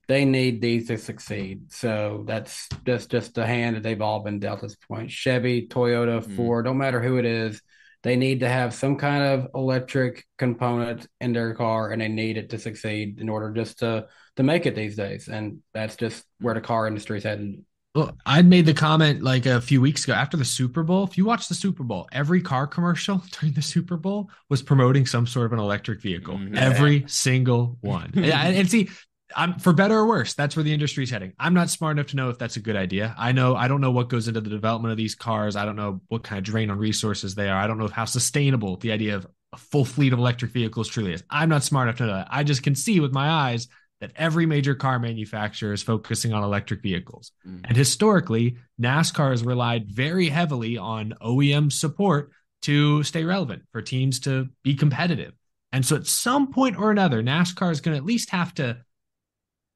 they 0.09 0.24
need 0.24 0.60
these 0.60 0.86
to 0.89 0.98
succeed. 0.98 1.73
So 1.73 2.24
that's 2.28 2.68
just 2.85 3.10
just 3.10 3.35
the 3.35 3.47
hand 3.47 3.77
that 3.77 3.82
they've 3.82 4.01
all 4.02 4.20
been 4.20 4.39
dealt 4.40 4.59
at 4.62 4.68
this 4.68 4.77
point. 4.77 5.10
Chevy, 5.10 5.66
Toyota, 5.68 6.23
Mm. 6.23 6.36
Ford, 6.36 6.64
don't 6.66 6.78
matter 6.78 7.01
who 7.02 7.18
it 7.18 7.24
is, 7.24 7.60
they 8.02 8.16
need 8.16 8.40
to 8.40 8.48
have 8.48 8.73
some 8.74 8.97
kind 8.97 9.24
of 9.24 9.48
electric 9.55 10.24
component 10.39 11.06
in 11.20 11.32
their 11.32 11.55
car, 11.55 11.90
and 11.90 12.01
they 12.02 12.09
need 12.09 12.36
it 12.36 12.51
to 12.51 12.59
succeed 12.59 13.20
in 13.20 13.28
order 13.28 13.51
just 13.52 13.81
to 13.81 14.06
to 14.36 14.43
make 14.43 14.66
it 14.66 14.74
these 14.77 14.97
days. 14.97 15.28
And 15.28 15.62
that's 15.74 15.97
just 15.97 16.24
where 16.40 16.55
the 16.55 16.60
car 16.60 16.86
industry 16.86 17.18
is 17.18 17.24
headed. 17.24 17.64
Well, 17.97 18.14
I'd 18.27 18.47
made 18.47 18.66
the 18.66 18.74
comment 18.74 19.23
like 19.23 19.47
a 19.47 19.59
few 19.59 19.81
weeks 19.81 20.05
ago 20.05 20.12
after 20.12 20.36
the 20.36 20.44
Super 20.44 20.82
Bowl. 20.82 21.05
If 21.05 21.16
you 21.16 21.24
watch 21.24 21.48
the 21.48 21.55
Super 21.55 21.82
Bowl, 21.82 22.06
every 22.12 22.43
car 22.43 22.66
commercial 22.66 23.23
during 23.40 23.55
the 23.55 23.62
Super 23.62 23.97
Bowl 23.97 24.31
was 24.51 24.60
promoting 24.60 25.06
some 25.06 25.27
sort 25.27 25.47
of 25.47 25.55
an 25.55 25.59
electric 25.59 26.02
vehicle. 26.02 26.36
Mhm. 26.36 26.59
Every 26.59 27.05
single 27.06 27.78
one. 27.81 28.12
and, 28.16 28.56
and 28.56 28.70
see, 28.70 28.90
I'm 29.35 29.59
for 29.59 29.73
better 29.73 29.97
or 29.97 30.06
worse, 30.06 30.35
that's 30.35 30.56
where 30.56 30.62
the 30.62 30.74
industry's 30.74 31.09
heading. 31.09 31.32
I'm 31.39 31.55
not 31.55 31.70
smart 31.70 31.97
enough 31.97 32.09
to 32.09 32.16
know 32.16 32.28
if 32.28 32.39
that's 32.39 32.56
a 32.56 32.60
good 32.60 32.77
idea. 32.77 33.14
I 33.16 33.32
know 33.32 33.56
I 33.56 33.66
don't 33.66 33.81
know 33.81 33.93
what 33.93 34.10
goes 34.10 34.28
into 34.28 34.43
the 34.43 34.51
development 34.51 34.93
of 34.93 34.98
these 34.98 35.14
cars. 35.14 35.56
I 35.56 35.64
don't 35.64 35.77
know 35.77 36.02
what 36.09 36.23
kind 36.23 36.39
of 36.39 36.44
drain 36.44 36.70
on 36.70 36.78
resources 36.78 37.35
they 37.35 37.48
are. 37.48 37.59
I 37.59 37.66
don't 37.66 37.78
know 37.78 37.89
how 37.89 38.05
sustainable 38.05 38.77
the 38.77 38.93
idea 38.93 39.16
of 39.16 39.27
a 39.55 39.56
full 39.56 39.86
fleet 39.86 40.12
of 40.12 40.18
electric 40.18 40.52
vehicles 40.52 40.89
truly 40.89 41.14
is. 41.14 41.24
I'm 41.31 41.48
not 41.48 41.62
smart 41.62 41.89
enough 41.89 41.98
to 41.98 42.06
know 42.06 42.12
that. 42.12 42.28
I 42.31 42.44
just 42.44 42.62
can 42.62 42.74
see 42.74 43.01
with 43.01 43.12
my 43.12 43.31
eyes 43.31 43.68
that 44.01 44.12
every 44.16 44.47
major 44.47 44.74
car 44.74 44.98
manufacturer 44.98 45.73
is 45.73 45.82
focusing 45.82 46.32
on 46.32 46.43
electric 46.43 46.82
vehicles. 46.82 47.32
Mm. 47.47 47.62
And 47.64 47.77
historically, 47.77 48.56
NASCAR 48.81 49.31
has 49.31 49.43
relied 49.43 49.86
very 49.89 50.28
heavily 50.28 50.77
on 50.77 51.14
OEM 51.23 51.73
support 51.73 52.31
to 52.62 53.02
stay 53.02 53.24
relevant 53.24 53.62
for 53.73 53.81
teams 53.81 54.20
to 54.20 54.48
be 54.62 54.74
competitive. 54.74 55.32
And 55.73 55.85
so 55.85 55.97
at 55.97 56.06
some 56.06 56.52
point 56.52 56.78
or 56.78 56.90
another, 56.90 57.23
NASCAR 57.23 57.70
is 57.70 57.81
going 57.81 57.94
to 57.94 57.98
at 57.98 58.05
least 58.05 58.31
have 58.31 58.55
to, 58.55 58.78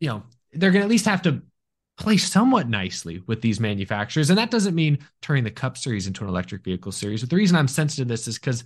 you 0.00 0.08
know, 0.08 0.22
they're 0.52 0.70
going 0.70 0.80
to 0.80 0.86
at 0.86 0.90
least 0.90 1.06
have 1.06 1.22
to 1.22 1.42
play 1.98 2.16
somewhat 2.16 2.68
nicely 2.68 3.22
with 3.26 3.42
these 3.42 3.60
manufacturers. 3.60 4.30
And 4.30 4.38
that 4.38 4.50
doesn't 4.50 4.74
mean 4.74 4.98
turning 5.20 5.44
the 5.44 5.50
Cup 5.50 5.76
Series 5.76 6.06
into 6.06 6.24
an 6.24 6.30
electric 6.30 6.64
vehicle 6.64 6.92
series. 6.92 7.20
But 7.20 7.30
the 7.30 7.36
reason 7.36 7.56
I'm 7.56 7.68
sensitive 7.68 8.08
to 8.08 8.12
this 8.12 8.26
is 8.26 8.38
because 8.38 8.64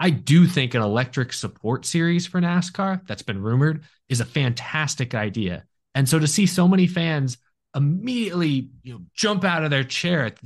I 0.00 0.10
do 0.10 0.46
think 0.46 0.74
an 0.74 0.82
electric 0.82 1.32
support 1.32 1.84
series 1.84 2.26
for 2.26 2.40
NASCAR 2.40 3.06
that's 3.06 3.22
been 3.22 3.42
rumored 3.42 3.84
is 4.08 4.20
a 4.20 4.24
fantastic 4.24 5.14
idea. 5.14 5.64
And 5.94 6.08
so 6.08 6.18
to 6.18 6.26
see 6.26 6.46
so 6.46 6.68
many 6.68 6.86
fans 6.86 7.38
immediately 7.74 8.70
you 8.82 8.94
know, 8.94 9.00
jump 9.14 9.44
out 9.44 9.64
of 9.64 9.70
their 9.70 9.84
chair 9.84 10.26
at 10.26 10.38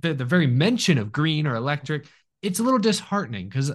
the, 0.00 0.14
the 0.14 0.24
very 0.24 0.46
mention 0.46 0.98
of 0.98 1.12
green 1.12 1.46
or 1.46 1.54
electric, 1.54 2.06
it's 2.42 2.58
a 2.58 2.62
little 2.62 2.78
disheartening 2.78 3.48
because, 3.48 3.72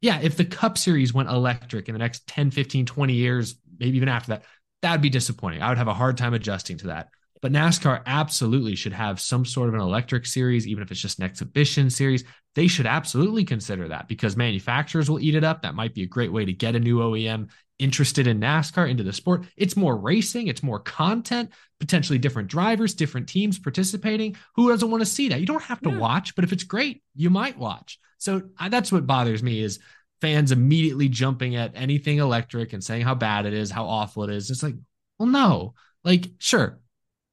yeah, 0.00 0.20
if 0.22 0.36
the 0.36 0.44
Cup 0.44 0.78
Series 0.78 1.12
went 1.12 1.28
electric 1.28 1.88
in 1.88 1.94
the 1.94 1.98
next 1.98 2.26
10, 2.26 2.50
15, 2.50 2.86
20 2.86 3.12
years, 3.12 3.56
maybe 3.78 3.96
even 3.96 4.08
after 4.08 4.32
that, 4.32 4.44
that'd 4.82 5.02
be 5.02 5.10
disappointing. 5.10 5.62
I 5.62 5.68
would 5.68 5.78
have 5.78 5.88
a 5.88 5.94
hard 5.94 6.16
time 6.16 6.34
adjusting 6.34 6.78
to 6.78 6.86
that. 6.88 7.08
But 7.44 7.52
NASCAR 7.52 8.00
absolutely 8.06 8.74
should 8.74 8.94
have 8.94 9.20
some 9.20 9.44
sort 9.44 9.68
of 9.68 9.74
an 9.74 9.80
electric 9.82 10.24
series, 10.24 10.66
even 10.66 10.82
if 10.82 10.90
it's 10.90 10.98
just 10.98 11.18
an 11.18 11.26
exhibition 11.26 11.90
series. 11.90 12.24
They 12.54 12.68
should 12.68 12.86
absolutely 12.86 13.44
consider 13.44 13.88
that 13.88 14.08
because 14.08 14.34
manufacturers 14.34 15.10
will 15.10 15.20
eat 15.20 15.34
it 15.34 15.44
up. 15.44 15.60
That 15.60 15.74
might 15.74 15.92
be 15.92 16.04
a 16.04 16.06
great 16.06 16.32
way 16.32 16.46
to 16.46 16.54
get 16.54 16.74
a 16.74 16.80
new 16.80 17.00
OEM 17.00 17.50
interested 17.78 18.26
in 18.26 18.40
NASCAR 18.40 18.88
into 18.88 19.02
the 19.02 19.12
sport. 19.12 19.44
It's 19.58 19.76
more 19.76 19.94
racing, 19.94 20.46
it's 20.46 20.62
more 20.62 20.78
content, 20.80 21.50
potentially 21.80 22.18
different 22.18 22.48
drivers, 22.48 22.94
different 22.94 23.28
teams 23.28 23.58
participating. 23.58 24.36
Who 24.56 24.70
doesn't 24.70 24.90
want 24.90 25.02
to 25.02 25.06
see 25.06 25.28
that? 25.28 25.40
You 25.40 25.46
don't 25.46 25.62
have 25.64 25.82
to 25.82 25.90
Yeah. 25.90 25.98
watch, 25.98 26.34
but 26.34 26.44
if 26.44 26.52
it's 26.54 26.64
great, 26.64 27.02
you 27.14 27.28
might 27.28 27.58
watch. 27.58 27.98
So 28.16 28.40
I, 28.58 28.70
that's 28.70 28.90
what 28.90 29.06
bothers 29.06 29.42
me 29.42 29.60
is 29.60 29.80
fans 30.22 30.50
immediately 30.50 31.10
jumping 31.10 31.56
at 31.56 31.72
anything 31.74 32.20
electric 32.20 32.72
and 32.72 32.82
saying 32.82 33.02
how 33.02 33.14
bad 33.14 33.44
it 33.44 33.52
is, 33.52 33.70
how 33.70 33.84
awful 33.84 34.24
it 34.24 34.30
is. 34.30 34.50
It's 34.50 34.62
like, 34.62 34.76
well, 35.18 35.28
no. 35.28 35.74
Like, 36.04 36.28
sure, 36.38 36.80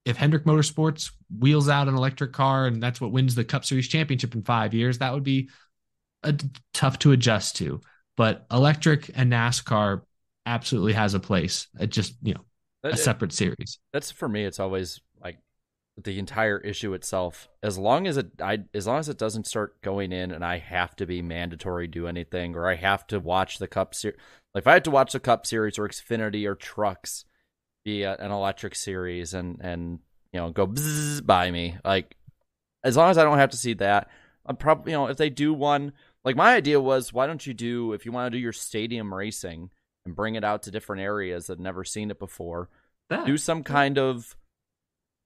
if 0.06 0.18
Hendrick 0.18 0.46
Motorsports 0.46 1.12
wheels 1.40 1.70
out 1.70 1.88
an 1.88 1.96
electric 1.96 2.34
car 2.34 2.66
and 2.66 2.82
that's 2.82 3.00
what 3.00 3.12
wins 3.12 3.36
the 3.36 3.44
Cup 3.44 3.66
Series 3.66 3.88
championship 3.88 4.34
in 4.36 4.44
five 4.44 4.74
years, 4.74 4.98
that 4.98 5.14
would 5.14 5.24
be 5.24 5.50
a, 6.24 6.36
tough 6.74 7.00
to 7.00 7.12
adjust 7.12 7.58
to. 7.58 7.82
But 8.18 8.46
electric 8.52 9.12
and 9.16 9.32
NASCAR 9.32 10.02
absolutely 10.46 10.94
has 10.94 11.14
a 11.14 11.20
place. 11.20 11.68
It 11.80 11.92
just, 11.92 12.16
you 12.22 12.34
know, 12.34 12.46
a 12.84 12.90
That- 12.90 13.00
separate 13.00 13.34
series. 13.34 13.80
That's 13.94 14.12
for 14.12 14.28
me. 14.28 14.44
It's 14.44 14.60
always 14.60 15.00
like 15.22 15.38
the 16.04 16.18
entire 16.18 16.58
issue 16.58 16.94
itself. 16.94 17.48
As 17.62 17.78
long 17.78 18.08
as 18.08 18.18
it, 18.18 18.32
I, 18.42 18.60
as 18.74 18.88
long 18.88 18.98
as 19.00 19.10
it 19.10 19.20
doesn't 19.20 19.46
start 19.46 19.82
going 19.82 20.12
in, 20.12 20.32
and 20.32 20.44
I 20.44 20.58
have 20.58 20.96
to 20.96 21.06
be 21.06 21.22
mandatory 21.22 21.88
do 21.88 22.08
anything, 22.08 22.56
or 22.56 22.68
I 22.68 22.76
have 22.76 23.06
to 23.08 23.20
watch 23.20 23.60
the 23.60 23.68
Cup 23.68 23.94
Series. 23.94 24.18
Like 24.56 24.64
if 24.64 24.68
I 24.68 24.74
had 24.74 24.84
to 24.86 24.92
watch 24.92 25.14
the 25.14 25.20
Cup 25.20 25.46
Series 25.46 25.78
or 25.78 25.88
Xfinity 25.88 26.46
or 26.48 26.56
Trucks 26.56 27.26
be 27.84 28.04
a, 28.04 28.16
an 28.16 28.32
electric 28.32 28.76
series, 28.76 29.34
and 29.34 29.60
and 29.62 30.00
you 30.34 30.40
know 30.40 30.52
go 30.52 30.68
bzzz 30.68 31.26
by 31.26 31.52
me, 31.52 31.78
like 31.84 32.16
as 32.84 32.98
long 32.98 33.10
as 33.10 33.18
I 33.18 33.24
don't 33.24 33.38
have 33.38 33.52
to 33.52 33.58
see 33.58 33.74
that, 33.76 34.10
I'm 34.46 34.56
probably 34.56 34.92
you 34.92 34.98
know 34.98 35.08
if 35.08 35.18
they 35.18 35.30
do 35.30 35.54
one. 35.54 35.94
Like 36.24 36.36
my 36.36 36.54
idea 36.54 36.80
was, 36.80 37.12
why 37.12 37.26
don't 37.26 37.46
you 37.46 37.54
do 37.54 37.94
if 37.94 38.06
you 38.06 38.12
want 38.12 38.32
to 38.32 38.38
do 38.38 38.42
your 38.42 38.54
stadium 38.54 39.12
racing 39.12 39.72
and 40.06 40.16
bring 40.16 40.36
it 40.36 40.44
out 40.44 40.64
to 40.64 40.72
different 40.72 41.02
areas 41.02 41.48
that 41.48 41.54
have 41.54 41.60
never 41.60 41.84
seen 41.84 42.12
it 42.12 42.20
before 42.20 42.70
That. 43.10 43.26
do 43.26 43.38
some 43.38 43.64
kind 43.64 43.98
of 43.98 44.36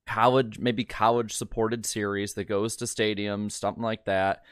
college 0.08 0.60
maybe 0.60 0.86
college 0.86 1.34
supported 1.34 1.86
series 1.86 2.36
that 2.36 2.44
goes 2.46 2.76
to 2.76 2.86
stadiums 2.86 3.54
something 3.54 3.82
like 3.84 4.06
that 4.06 4.44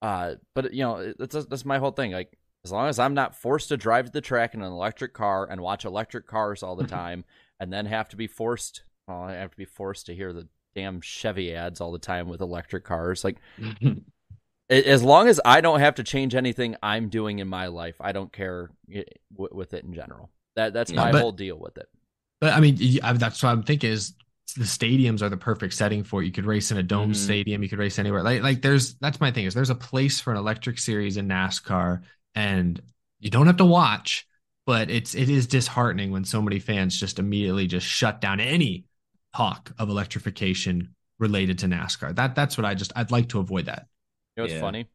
uh 0.00 0.34
but 0.54 0.72
you 0.72 0.82
know 0.82 1.12
that's 1.18 1.44
that's 1.46 1.66
my 1.66 1.78
whole 1.78 1.90
thing 1.90 2.12
like 2.12 2.38
as 2.66 2.72
long 2.72 2.88
as 2.88 2.98
i'm 2.98 3.14
not 3.14 3.34
forced 3.36 3.68
to 3.68 3.76
drive 3.76 4.06
to 4.06 4.12
the 4.12 4.20
track 4.20 4.54
in 4.54 4.60
an 4.62 4.72
electric 4.72 5.12
car 5.14 5.46
and 5.48 5.60
watch 5.60 5.84
electric 5.84 6.26
cars 6.26 6.62
all 6.62 6.74
the 6.74 6.86
time 7.00 7.24
and 7.60 7.72
then 7.72 7.86
have 7.86 8.08
to 8.08 8.16
be 8.16 8.26
forced 8.26 8.82
well, 9.06 9.22
i 9.22 9.32
have 9.34 9.50
to 9.52 9.56
be 9.56 9.64
forced 9.64 10.06
to 10.06 10.14
hear 10.14 10.32
the 10.32 10.48
damn 10.74 11.00
chevy 11.00 11.54
ads 11.54 11.80
all 11.80 11.92
the 11.92 11.98
time 11.98 12.28
with 12.28 12.40
electric 12.40 12.84
cars 12.84 13.22
like 13.24 13.36
as 14.70 15.02
long 15.02 15.28
as 15.28 15.40
i 15.44 15.60
don't 15.60 15.80
have 15.80 15.94
to 15.94 16.02
change 16.02 16.34
anything 16.34 16.74
i'm 16.82 17.08
doing 17.08 17.38
in 17.38 17.46
my 17.48 17.68
life 17.68 17.96
i 18.00 18.12
don't 18.12 18.32
care 18.32 18.70
with 19.36 19.72
it 19.74 19.84
in 19.84 19.94
general 19.94 20.30
that 20.56 20.72
that's 20.72 20.90
Yeah, 20.90 21.04
my 21.04 21.12
but- 21.12 21.20
whole 21.20 21.32
deal 21.32 21.58
with 21.58 21.76
it 21.78 21.88
But 22.40 22.52
I 22.54 22.60
mean, 22.60 22.76
that's 23.02 23.42
what 23.42 23.50
I'm 23.50 23.62
thinking 23.62 23.90
is 23.90 24.14
the 24.56 24.64
stadiums 24.64 25.20
are 25.22 25.28
the 25.28 25.36
perfect 25.36 25.74
setting 25.74 26.04
for 26.04 26.22
it. 26.22 26.26
You 26.26 26.32
could 26.32 26.44
race 26.46 26.70
in 26.70 26.76
a 26.78 26.82
dome 26.82 27.12
Mhm. 27.12 27.16
stadium. 27.16 27.62
You 27.62 27.68
could 27.68 27.78
race 27.80 27.98
anywhere. 27.98 28.22
Like, 28.22 28.42
like 28.42 28.62
there's 28.62 28.94
that's 29.00 29.20
my 29.20 29.30
thing 29.30 29.44
is 29.46 29.54
there's 29.54 29.70
a 29.70 29.74
place 29.74 30.20
for 30.20 30.30
an 30.32 30.36
electric 30.38 30.78
series 30.78 31.16
in 31.16 31.26
NASCAR, 31.28 32.02
and 32.36 32.80
you 33.20 33.30
don't 33.30 33.48
have 33.48 33.58
to 33.58 33.66
watch, 33.66 34.28
but 34.66 34.90
it's 34.90 35.16
it 35.16 35.28
is 35.30 35.48
disheartening 35.48 36.12
when 36.12 36.24
so 36.24 36.42
many 36.42 36.60
fans 36.60 37.00
just 37.00 37.18
immediately 37.18 37.66
just 37.66 37.86
shut 37.86 38.20
down 38.20 38.40
any 38.40 38.86
talk 39.34 39.72
of 39.78 39.88
electrification 39.88 40.94
related 41.18 41.58
to 41.60 41.66
NASCAR. 41.66 42.14
That 42.14 42.36
that's 42.36 42.58
what 42.58 42.64
I 42.66 42.74
just 42.74 42.92
I'd 42.96 43.10
like 43.10 43.30
to 43.30 43.40
avoid 43.40 43.66
that. 43.66 43.88
you 44.36 44.42
know 44.42 44.44
what's 44.44 44.54
Yeah. 44.54 44.60
funny 44.60 44.86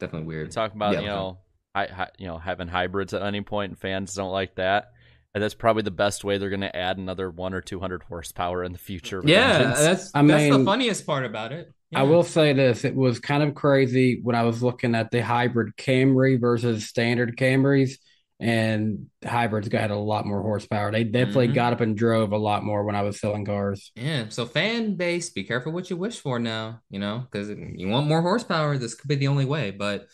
Definitely 0.00 0.26
We 0.28 0.34
weird. 0.36 0.50
talk 0.50 0.74
about 0.74 0.94
Yeah, 0.94 1.00
you 1.00 1.06
know, 1.06 1.38
hi, 1.74 1.86
hi, 1.86 2.10
you 2.18 2.26
know, 2.26 2.38
having 2.38 2.68
hybrids 2.68 3.14
at 3.14 3.22
any 3.22 3.40
point, 3.42 3.70
and 3.70 3.78
fans 3.78 4.14
don't 4.14 4.32
like 4.32 4.56
that. 4.56 4.92
And 5.34 5.42
that's 5.42 5.54
probably 5.54 5.82
the 5.82 5.90
best 5.90 6.24
way 6.24 6.38
they're 6.38 6.50
going 6.50 6.60
to 6.60 6.76
add 6.76 6.98
another 6.98 7.30
one 7.30 7.54
or 7.54 7.60
two 7.60 7.80
hundred 7.80 8.04
horsepower 8.04 8.62
in 8.64 8.72
the 8.72 8.78
future. 8.78 9.22
Yeah, 9.24 9.52
engines. 9.58 9.78
that's 9.80 10.14
I 10.14 10.22
that's 10.22 10.56
the 10.56 10.64
funniest 10.64 11.06
part 11.06 11.24
about 11.24 11.52
it. 11.52 11.72
I 11.94 12.02
will 12.02 12.22
say 12.22 12.52
this: 12.52 12.84
it 12.84 12.94
was 12.94 13.20
kind 13.20 13.42
of 13.42 13.54
crazy 13.54 14.20
when 14.22 14.36
I 14.36 14.42
was 14.42 14.62
looking 14.62 14.94
at 14.94 15.10
the 15.10 15.22
hybrid 15.22 15.76
Camry 15.76 16.40
versus 16.40 16.88
standard 16.88 17.36
Camrys, 17.36 17.98
and 18.40 19.06
hybrids 19.24 19.68
got 19.68 19.90
a 19.90 19.96
lot 19.96 20.26
more 20.26 20.42
horsepower. 20.42 20.90
They 20.90 21.04
definitely 21.04 21.48
Mhm. 21.48 21.54
got 21.54 21.72
up 21.72 21.80
and 21.80 21.96
drove 21.96 22.32
a 22.32 22.38
lot 22.38 22.64
more 22.64 22.84
when 22.84 22.96
I 22.96 23.02
was 23.02 23.20
selling 23.20 23.44
cars. 23.44 23.92
Yeah, 23.94 24.28
so 24.28 24.44
fan 24.44 24.96
base, 24.96 25.30
be 25.30 25.44
careful 25.44 25.72
what 25.72 25.90
you 25.90 25.96
wish 25.96 26.18
for 26.20 26.38
now, 26.38 26.80
you 26.90 26.98
know, 26.98 27.26
because 27.30 27.48
you 27.48 27.88
want 27.88 28.08
more 28.08 28.22
horsepower. 28.22 28.76
This 28.76 28.94
could 28.94 29.08
be 29.08 29.14
the 29.14 29.28
only 29.28 29.44
way. 29.44 29.70
But 29.70 30.08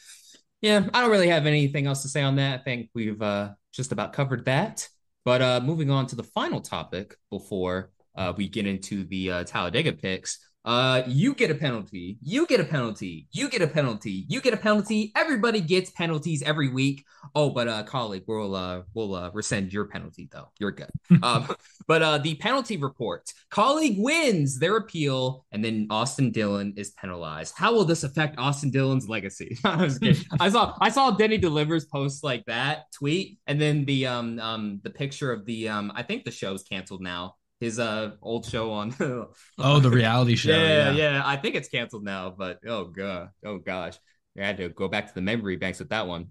yeah, 0.61 0.87
I 0.93 1.01
don't 1.01 1.11
really 1.11 1.29
have 1.29 1.47
anything 1.47 1.87
else 1.87 2.03
to 2.03 2.09
say 2.09 2.23
on 2.23 2.37
that. 2.37 2.61
I 2.61 2.63
think 2.63 2.91
we've 2.95 3.21
uh, 3.21 3.51
just 3.73 3.93
about 3.93 4.13
covered 4.13 4.45
that. 4.45 4.87
But 5.25 5.43
uh, 5.43 5.61
moving 5.61 5.91
on 5.91 6.07
to 6.09 6.17
the 6.17 6.23
final 6.23 6.61
topic 6.61 7.17
before 7.31 7.91
uh, 8.15 8.33
we 8.37 8.49
get 8.49 8.67
into 8.67 9.05
the 9.05 9.31
uh, 9.31 9.45
Talladega 9.45 9.93
picks. 9.93 10.39
Uh, 10.65 11.03
you 11.07 11.35
get 11.35 11.51
a 11.51 11.55
penalty. 11.55 12.19
You 12.21 12.47
get 12.47 12.61
a 12.61 12.65
penalty. 12.65 13.27
You 13.33 13.49
get 13.49 13.63
a 13.63 13.67
penalty. 13.67 14.27
You 14.29 14.41
get 14.41 14.53
a 14.53 14.59
penalty. 14.59 15.11
Everybody 15.17 15.61
gets 15.61 15.91
penalties 15.91 16.43
every 16.43 16.69
week. 16.69 17.05
Oh, 17.35 17.51
but 17.51 17.67
uh, 17.67 17.85
Kaulig, 17.85 18.25
we'll 18.27 18.55
uh, 18.55 18.83
we'll 18.93 19.15
uh, 19.15 19.31
rescind 19.33 19.73
your 19.73 19.87
penalty 19.87 20.29
though. 20.31 20.49
You're 20.59 20.73
good. 20.73 20.91
um, 21.23 21.49
but 21.87 22.03
uh, 22.03 22.19
the 22.19 22.35
penalty 22.35 22.77
report: 22.77 23.33
Kaulig 23.51 23.97
wins 23.99 24.59
their 24.59 24.77
appeal, 24.77 25.47
and 25.51 25.65
then 25.65 25.87
Austin 25.89 26.31
Dillon 26.31 26.75
is 26.77 26.91
penalized. 26.91 27.55
How 27.57 27.73
will 27.73 27.85
this 27.85 28.05
affect 28.05 28.39
Austin 28.39 28.71
Dillon's 28.71 29.09
legacy? 29.09 29.57
I 29.65 29.77
was. 29.77 29.99
I 30.39 30.51
saw 30.51 30.77
I 30.81 30.91
saw 30.91 31.11
Denny 31.11 31.39
delivers 31.39 31.87
post 31.87 32.23
like 32.23 32.45
that 32.47 32.93
tweet, 32.93 33.39
and 33.47 33.61
then 33.61 33.87
the 33.87 34.07
um 34.07 34.39
um 34.39 34.81
the 34.83 34.91
picture 34.91 35.33
of 35.33 35.47
the 35.47 35.71
um 35.71 35.91
I 35.95 36.03
think 36.03 36.25
the 36.25 36.31
show's 36.31 36.63
canceled 36.63 37.01
now. 37.01 37.37
His 37.61 37.79
uh 37.79 38.13
old 38.23 38.47
show 38.47 38.73
on 38.73 38.95
Oh, 39.59 39.81
the 39.81 39.91
reality 39.91 40.35
show. 40.35 40.51
yeah, 40.51 40.91
Yeah, 40.91 40.93
yeah, 40.93 41.23
I 41.25 41.37
think 41.37 41.55
it's 41.55 41.69
canceled 41.69 42.05
now, 42.05 42.35
but 42.37 42.59
oh 42.67 42.85
god, 42.87 43.29
oh 43.45 43.59
gosh. 43.59 43.97
I 44.41 44.47
had 44.47 44.57
to 44.59 44.69
go 44.71 44.89
back 44.89 45.09
to 45.09 45.15
the 45.15 45.21
memory 45.21 45.57
banks 45.57 45.79
with 45.81 45.91
that 45.91 46.07
one. 46.07 46.29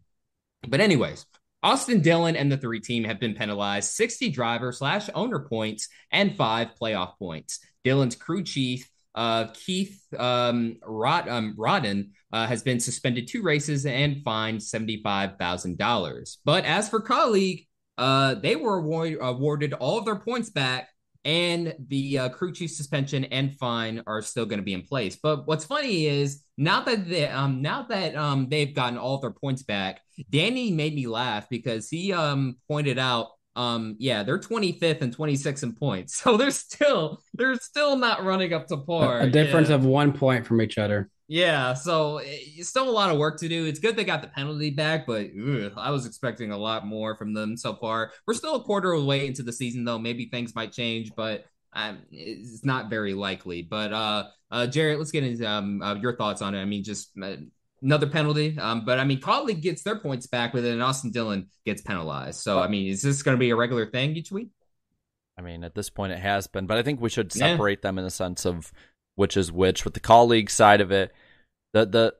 But 0.67 0.79
anyways, 0.79 1.25
Austin 1.61 2.01
Dillon 2.01 2.35
and 2.35 2.51
the 2.51 2.57
three 2.57 2.79
team 2.79 3.03
have 3.03 3.19
been 3.19 3.35
penalized 3.35 3.91
60 3.91 4.29
driver 4.29 4.71
slash 4.71 5.09
owner 5.13 5.39
points 5.39 5.89
and 6.11 6.35
five 6.35 6.69
playoff 6.81 7.17
points. 7.19 7.59
Dillon's 7.83 8.15
crew 8.15 8.41
chief, 8.43 8.89
uh, 9.15 9.47
Keith 9.53 10.01
um, 10.17 10.77
Rod, 10.83 11.27
um, 11.27 11.55
Rodden, 11.57 12.11
uh, 12.31 12.47
has 12.47 12.63
been 12.63 12.79
suspended 12.79 13.27
two 13.27 13.43
races 13.43 13.85
and 13.85 14.23
fined 14.23 14.61
$75,000. 14.61 16.37
But 16.45 16.65
as 16.65 16.89
for 16.89 17.01
Kaulig, 17.01 17.67
uh, 17.97 18.35
they 18.35 18.55
were 18.55 18.77
award- 18.77 19.17
awarded 19.19 19.73
all 19.73 19.97
of 19.99 20.05
their 20.05 20.15
points 20.19 20.49
back 20.49 20.89
and 21.25 21.75
the 21.87 22.17
uh, 22.17 22.29
crew 22.29 22.53
chief 22.53 22.71
suspension 22.71 23.25
and 23.25 23.55
fine 23.57 24.01
are 24.07 24.21
still 24.21 24.45
going 24.45 24.59
to 24.59 24.63
be 24.63 24.73
in 24.73 24.81
place. 24.81 25.17
But 25.21 25.47
what's 25.47 25.65
funny 25.65 26.05
is 26.05 26.43
now 26.57 26.81
that 26.81 27.07
they, 27.07 27.27
um 27.27 27.61
now 27.61 27.83
that 27.83 28.15
um 28.15 28.47
they've 28.49 28.73
gotten 28.73 28.97
all 28.97 29.19
their 29.19 29.31
points 29.31 29.63
back, 29.63 30.01
Danny 30.29 30.71
made 30.71 30.95
me 30.95 31.07
laugh 31.07 31.49
because 31.49 31.89
he 31.89 32.13
um 32.13 32.57
pointed 32.67 32.97
out 32.97 33.27
um 33.55 33.95
yeah 33.99 34.23
they're 34.23 34.37
25th 34.37 35.01
and 35.01 35.15
26th 35.15 35.63
in 35.63 35.73
points, 35.73 36.15
so 36.21 36.37
they're 36.37 36.51
still 36.51 37.21
they're 37.33 37.55
still 37.55 37.97
not 37.97 38.23
running 38.23 38.53
up 38.53 38.67
to 38.67 38.77
par. 38.77 39.19
A, 39.19 39.23
a 39.25 39.29
difference 39.29 39.69
yeah. 39.69 39.75
of 39.75 39.85
one 39.85 40.13
point 40.13 40.45
from 40.45 40.61
each 40.61 40.77
other. 40.77 41.09
Yeah, 41.31 41.75
so 41.75 42.21
it's 42.23 42.69
still 42.69 42.89
a 42.89 42.91
lot 42.91 43.11
of 43.11 43.19
work 43.19 43.39
to 43.41 43.47
do. 43.47 43.65
It's 43.65 43.77
good 43.77 43.95
they 43.95 44.03
got 44.03 44.23
the 44.23 44.29
penalty 44.29 44.71
back, 44.71 45.05
but 45.05 45.27
ugh, 45.27 45.71
I 45.77 45.91
was 45.91 46.07
expecting 46.07 46.51
a 46.51 46.57
lot 46.57 46.87
more 46.87 47.15
from 47.15 47.35
them 47.35 47.55
so 47.55 47.75
far. 47.75 48.11
We're 48.25 48.33
still 48.33 48.55
a 48.55 48.63
quarter 48.63 48.91
of 48.93 49.01
the 49.01 49.05
way 49.05 49.27
into 49.27 49.43
the 49.43 49.53
season, 49.53 49.85
though. 49.85 49.99
Maybe 49.99 50.25
things 50.25 50.55
might 50.55 50.71
change, 50.71 51.11
but 51.15 51.45
um, 51.73 51.99
it's 52.11 52.65
not 52.65 52.89
very 52.89 53.13
likely. 53.13 53.61
But 53.61 53.93
uh, 53.93 54.23
uh, 54.49 54.65
Jarrett, 54.65 54.97
let's 54.97 55.11
get 55.11 55.23
into 55.23 55.47
um, 55.47 55.83
uh, 55.83 55.93
your 55.95 56.15
thoughts 56.15 56.41
on 56.41 56.55
it. 56.55 56.61
I 56.63 56.65
mean, 56.65 56.83
just 56.83 57.11
uh, 57.21 57.35
another 57.83 58.07
penalty. 58.07 58.57
Um, 58.57 58.83
but 58.83 58.97
I 58.97 59.03
mean, 59.03 59.21
Kaulig 59.21 59.61
gets 59.61 59.83
their 59.83 59.99
points 59.99 60.25
back, 60.25 60.51
but 60.51 60.63
then 60.63 60.81
Austin 60.81 61.11
Dillon 61.11 61.47
gets 61.63 61.83
penalized. 61.83 62.41
So 62.41 62.59
I 62.59 62.67
mean, 62.67 62.89
is 62.89 63.03
this 63.03 63.21
going 63.21 63.37
to 63.37 63.39
be 63.39 63.51
a 63.51 63.55
regular 63.55 63.85
thing 63.85 64.15
each 64.15 64.31
week? 64.31 64.49
I 65.37 65.41
mean, 65.41 65.63
at 65.63 65.73
this 65.73 65.89
point, 65.89 66.11
it 66.11 66.19
has 66.19 66.47
been, 66.47 66.65
but 66.65 66.77
I 66.77 66.83
think 66.83 66.99
we 66.99 67.09
should 67.09 67.31
separate 67.31 67.79
yeah. 67.79 67.89
them 67.89 67.97
in 67.97 68.03
the 68.03 68.11
sense 68.11 68.45
of 68.45 68.73
which 69.19 69.35
is 69.35 69.51
which. 69.51 69.83
With 69.83 69.93
the 69.93 69.99
Kaulig 69.99 70.49
side 70.49 70.79
of 70.79 70.91
it, 70.91 71.11
the 71.73 71.85
the 71.85 72.15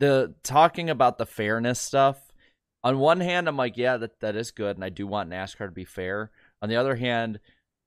the 0.00 0.34
talking 0.42 0.90
about 0.90 1.18
the 1.18 1.26
fairness 1.26 1.78
stuff. 1.78 2.18
On 2.82 2.98
one 2.98 3.20
hand, 3.20 3.46
I'm 3.46 3.56
like, 3.56 3.76
yeah, 3.76 3.96
that 3.96 4.18
that 4.20 4.34
is 4.34 4.50
good, 4.50 4.76
and 4.76 4.84
I 4.84 4.88
do 4.88 5.06
want 5.06 5.30
NASCAR 5.30 5.66
to 5.66 5.70
be 5.70 5.84
fair. 5.84 6.32
On 6.62 6.68
the 6.68 6.76
other 6.76 6.96
hand, 6.96 7.38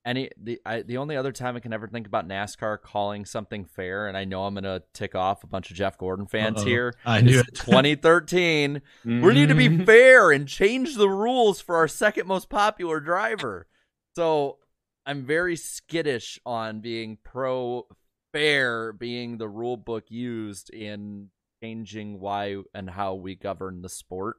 any 0.05 0.29
the 0.41 0.61
I, 0.65 0.83
the 0.83 0.97
only 0.97 1.17
other 1.17 1.33
time 1.33 1.57
I 1.57 1.59
can 1.59 1.73
ever 1.73 1.89
think 1.89 2.07
about 2.07 2.25
NASCAR 2.25 2.81
calling 2.81 3.25
something 3.25 3.65
fair, 3.65 4.07
and 4.07 4.15
I 4.15 4.23
know 4.23 4.45
I'm 4.45 4.53
gonna 4.53 4.83
tick 4.93 5.15
off 5.15 5.43
a 5.43 5.47
bunch 5.47 5.69
of 5.69 5.75
Jeff 5.75 5.97
Gordon 5.97 6.25
fans 6.25 6.61
Uh-oh. 6.61 6.65
here. 6.65 6.93
I 7.05 7.19
knew 7.19 7.41
it. 7.41 7.47
2013. 7.55 8.75
mm-hmm. 9.05 9.21
We 9.21 9.33
need 9.33 9.49
to 9.49 9.55
be 9.55 9.67
mm-hmm. 9.67 9.83
fair 9.83 10.31
and 10.31 10.47
change 10.47 10.95
the 10.95 11.09
rules 11.09 11.59
for 11.59 11.75
our 11.75 11.89
second 11.89 12.27
most 12.27 12.47
popular 12.47 13.01
driver. 13.01 13.67
So 14.15 14.59
I'm 15.05 15.25
very 15.25 15.57
skittish 15.57 16.39
on 16.45 16.79
being 16.79 17.17
pro 17.21 17.85
fair 18.33 18.91
being 18.91 19.37
the 19.37 19.47
rule 19.47 19.77
book 19.77 20.05
used 20.09 20.69
in 20.71 21.29
changing 21.61 22.19
why 22.19 22.57
and 22.73 22.89
how 22.89 23.13
we 23.13 23.35
govern 23.35 23.81
the 23.81 23.89
sport. 23.89 24.37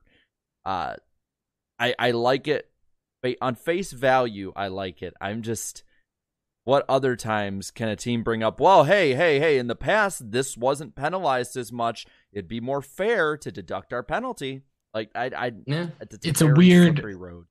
Uh, 0.65 0.95
I 1.79 1.95
I 1.99 2.11
like 2.11 2.49
it 2.49 2.71
on 3.41 3.55
face 3.55 3.93
value. 3.93 4.53
I 4.55 4.69
like 4.69 5.03
it. 5.03 5.15
I'm 5.21 5.43
just 5.43 5.83
what 6.65 6.85
other 6.89 7.15
times 7.15 7.71
can 7.71 7.89
a 7.89 7.97
team 7.97 8.23
bring 8.23 8.43
up? 8.43 8.59
Well, 8.59 8.85
hey, 8.85 9.15
hey, 9.15 9.39
hey! 9.39 9.59
In 9.59 9.67
the 9.67 9.75
past, 9.75 10.31
this 10.31 10.57
wasn't 10.57 10.97
penalized 10.97 11.57
as 11.57 11.71
much. 11.71 12.07
It'd 12.33 12.49
be 12.49 12.61
more 12.61 12.83
fair 12.83 13.37
to 13.37 13.53
deduct 13.53 13.93
our 13.93 14.03
penalty. 14.03 14.63
Like 14.95 15.11
I, 15.15 15.31
I, 15.37 15.53
yeah. 15.67 15.89
it's, 16.01 16.41
a 16.41 16.47
weird 16.47 17.03
road. 17.05 17.47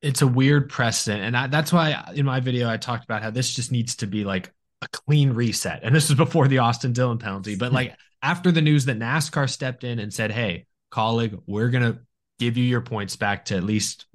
It's 0.00 0.22
a 0.22 0.26
weird 0.26 0.70
precedent, 0.70 1.24
and 1.24 1.36
I, 1.36 1.46
that's 1.48 1.72
why 1.72 2.10
in 2.14 2.24
my 2.24 2.40
video 2.40 2.70
I 2.70 2.76
talked 2.76 3.04
about 3.04 3.22
how 3.22 3.30
this 3.30 3.54
just 3.54 3.72
needs 3.72 3.96
to 3.96 4.06
be 4.06 4.24
like 4.24 4.52
a 4.82 4.88
clean 4.88 5.32
reset. 5.32 5.80
And 5.82 5.94
this 5.94 6.08
was 6.08 6.16
before 6.16 6.48
the 6.48 6.58
Austin 6.58 6.92
Dillon 6.92 7.18
penalty. 7.18 7.56
But 7.56 7.72
like 7.72 7.96
after 8.22 8.52
the 8.52 8.62
news 8.62 8.84
that 8.86 8.98
NASCAR 8.98 9.48
stepped 9.48 9.84
in 9.84 9.98
and 9.98 10.12
said, 10.12 10.30
Hey, 10.30 10.66
Kaulig, 10.92 11.40
we're 11.46 11.68
gonna 11.68 12.00
give 12.38 12.56
you 12.56 12.64
your 12.64 12.80
points 12.80 13.16
back 13.16 13.46
to 13.46 13.56
at 13.56 13.64
least 13.64 14.06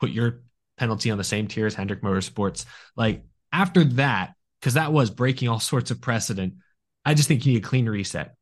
put 0.00 0.10
your 0.10 0.42
penalty 0.78 1.10
on 1.10 1.18
the 1.18 1.24
same 1.24 1.48
tier 1.48 1.66
as 1.66 1.74
Hendrick 1.74 2.02
Motorsports. 2.02 2.64
Like 2.96 3.24
after 3.52 3.84
that, 3.84 4.34
because 4.60 4.74
that 4.74 4.92
was 4.92 5.10
breaking 5.10 5.48
all 5.48 5.60
sorts 5.60 5.90
of 5.90 6.00
precedent, 6.00 6.54
I 7.04 7.14
just 7.14 7.28
think 7.28 7.44
you 7.44 7.52
need 7.52 7.64
a 7.64 7.68
clean 7.68 7.88
reset. 7.88 8.34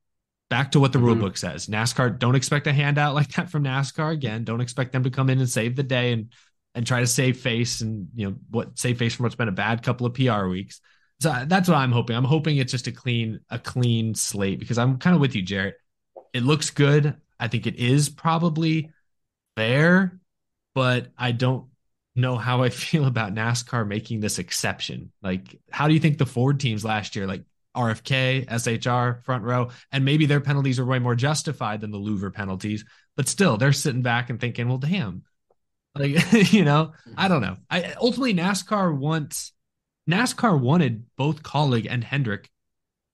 Back 0.51 0.73
to 0.73 0.81
what 0.81 0.93
the 0.93 0.99
mm-hmm. 0.99 1.07
rule 1.07 1.17
book 1.17 1.37
says. 1.37 1.69
NASCAR, 1.69 2.19
don't 2.19 2.35
expect 2.35 2.67
a 2.67 2.73
handout 2.73 3.15
like 3.21 3.33
that 3.33 3.51
from 3.51 3.65
NASCAR 3.65 4.13
again. 4.13 4.45
Don't 4.45 4.61
expect 4.61 4.93
them 4.93 5.05
to 5.05 5.11
come 5.11 5.31
in 5.31 5.39
and 5.39 5.49
save 5.49 5.77
the 5.77 5.83
day 5.83 6.13
and 6.13 6.33
and 6.75 6.87
try 6.87 7.01
to 7.01 7.07
save 7.07 7.41
face 7.41 7.81
and 7.81 8.09
you 8.15 8.29
know 8.29 8.37
what 8.51 8.79
save 8.79 8.97
face 8.97 9.15
from 9.15 9.25
what's 9.25 9.35
been 9.35 9.49
a 9.49 9.53
bad 9.53 9.83
couple 9.83 10.07
of 10.07 10.15
PR 10.15 10.47
weeks. 10.47 10.81
So 11.21 11.31
uh, 11.31 11.45
that's 11.45 11.69
what 11.69 11.77
I'm 11.77 11.93
hoping. 11.93 12.17
I'm 12.17 12.25
hoping 12.25 12.57
it's 12.57 12.73
just 12.73 12.87
a 12.87 12.93
clean, 12.93 13.41
a 13.51 13.59
clean 13.59 14.15
slate 14.15 14.59
because 14.59 14.79
I'm 14.79 14.99
kind 14.99 15.15
of 15.15 15.21
with 15.21 15.35
you, 15.35 15.43
Jarrett. 15.43 15.77
It 16.33 16.43
looks 16.43 16.71
good. 16.71 17.17
I 17.39 17.49
think 17.49 17.67
it 17.67 17.77
is 17.77 18.09
probably 18.09 18.91
fair, 19.57 20.19
but 20.75 21.09
I 21.19 21.33
don't 21.33 21.67
know 22.17 22.37
how 22.37 22.63
I 22.63 22.71
feel 22.71 23.07
about 23.07 23.35
NASCAR 23.35 23.87
making 23.87 24.21
this 24.21 24.39
exception. 24.39 25.13
Like, 25.23 25.61
how 25.71 25.89
do 25.89 25.95
you 25.95 26.01
think 26.01 26.17
the 26.17 26.27
Ford 26.27 26.59
teams 26.59 26.85
last 26.85 27.15
year, 27.15 27.27
like 27.27 27.45
RFK, 27.77 28.47
SHR, 28.49 29.23
front 29.25 29.45
row, 29.45 29.71
and 29.93 30.05
maybe 30.05 30.25
their 30.25 30.41
penalties 30.41 30.79
are 30.79 30.87
way 30.87 30.99
more 30.99 31.15
justified 31.15 31.83
than 31.83 31.91
the 31.91 31.99
Louver 31.99 32.33
penalties, 32.33 32.85
but 33.17 33.29
still 33.29 33.59
they're 33.59 33.73
sitting 33.73 34.03
back 34.03 34.31
and 34.31 34.41
thinking, 34.41 34.69
well, 34.69 34.79
damn. 34.79 35.23
Like, 35.95 36.33
you 36.53 36.65
know, 36.65 36.93
I 37.17 37.29
don't 37.29 37.43
know. 37.43 37.57
I 37.69 37.95
ultimately 38.01 38.35
NASCAR 38.35 38.97
wants 38.97 39.53
NASCAR 40.11 40.59
wanted 40.59 41.05
both 41.17 41.43
Kaulig 41.43 41.87
and 41.89 42.03
Hendrick 42.03 42.51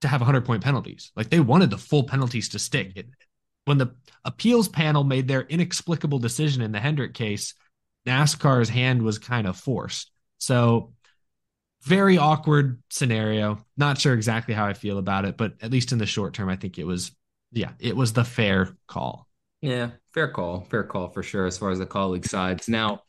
to 0.01 0.09
have 0.09 0.20
100 0.20 0.44
point 0.44 0.62
penalties. 0.62 1.12
Like 1.16 1.31
they 1.31 1.40
wanted 1.40 1.70
the 1.70 1.78
full 1.78 2.05
penalties 2.05 2.51
to 2.51 2.59
stick. 2.59 2.93
It, 2.97 3.06
when 3.64 3.78
the 3.78 3.94
appeals 4.24 4.68
panel 4.68 5.05
made 5.05 5.28
their 5.28 5.43
inexplicable 5.43 6.18
decision 6.18 6.62
in 6.62 6.73
the 6.73 6.81
Hendrick 6.81 7.14
case, 7.14 7.55
NASCAR's 8.06 8.68
hand 8.68 9.02
was 9.02 9.18
kind 9.18 9.47
of 9.47 9.56
forced. 9.56 10.10
So, 10.39 10.93
very 11.82 12.18
awkward 12.18 12.82
scenario. 12.90 13.59
Not 13.77 13.98
sure 13.98 14.14
exactly 14.14 14.55
how 14.55 14.66
I 14.66 14.73
feel 14.73 14.98
about 14.98 15.24
it, 15.24 15.36
but 15.36 15.55
at 15.60 15.70
least 15.70 15.93
in 15.93 15.98
the 15.98 16.06
short 16.06 16.35
term, 16.35 16.48
I 16.48 16.56
think 16.56 16.78
it 16.78 16.86
was, 16.86 17.12
yeah, 17.52 17.73
it 17.78 17.97
was 17.97 18.12
the 18.12 18.24
fair 18.24 18.77
call. 18.86 19.27
Yeah, 19.60 19.90
fair 20.12 20.28
call. 20.28 20.66
Fair 20.70 20.85
call 20.85 21.09
for 21.09 21.23
sure 21.23 21.47
as 21.47 21.59
far 21.59 21.70
as 21.70 21.78
the 21.78 21.86
Kaulig 21.86 22.28
sides. 22.28 22.68
Now, 22.68 23.02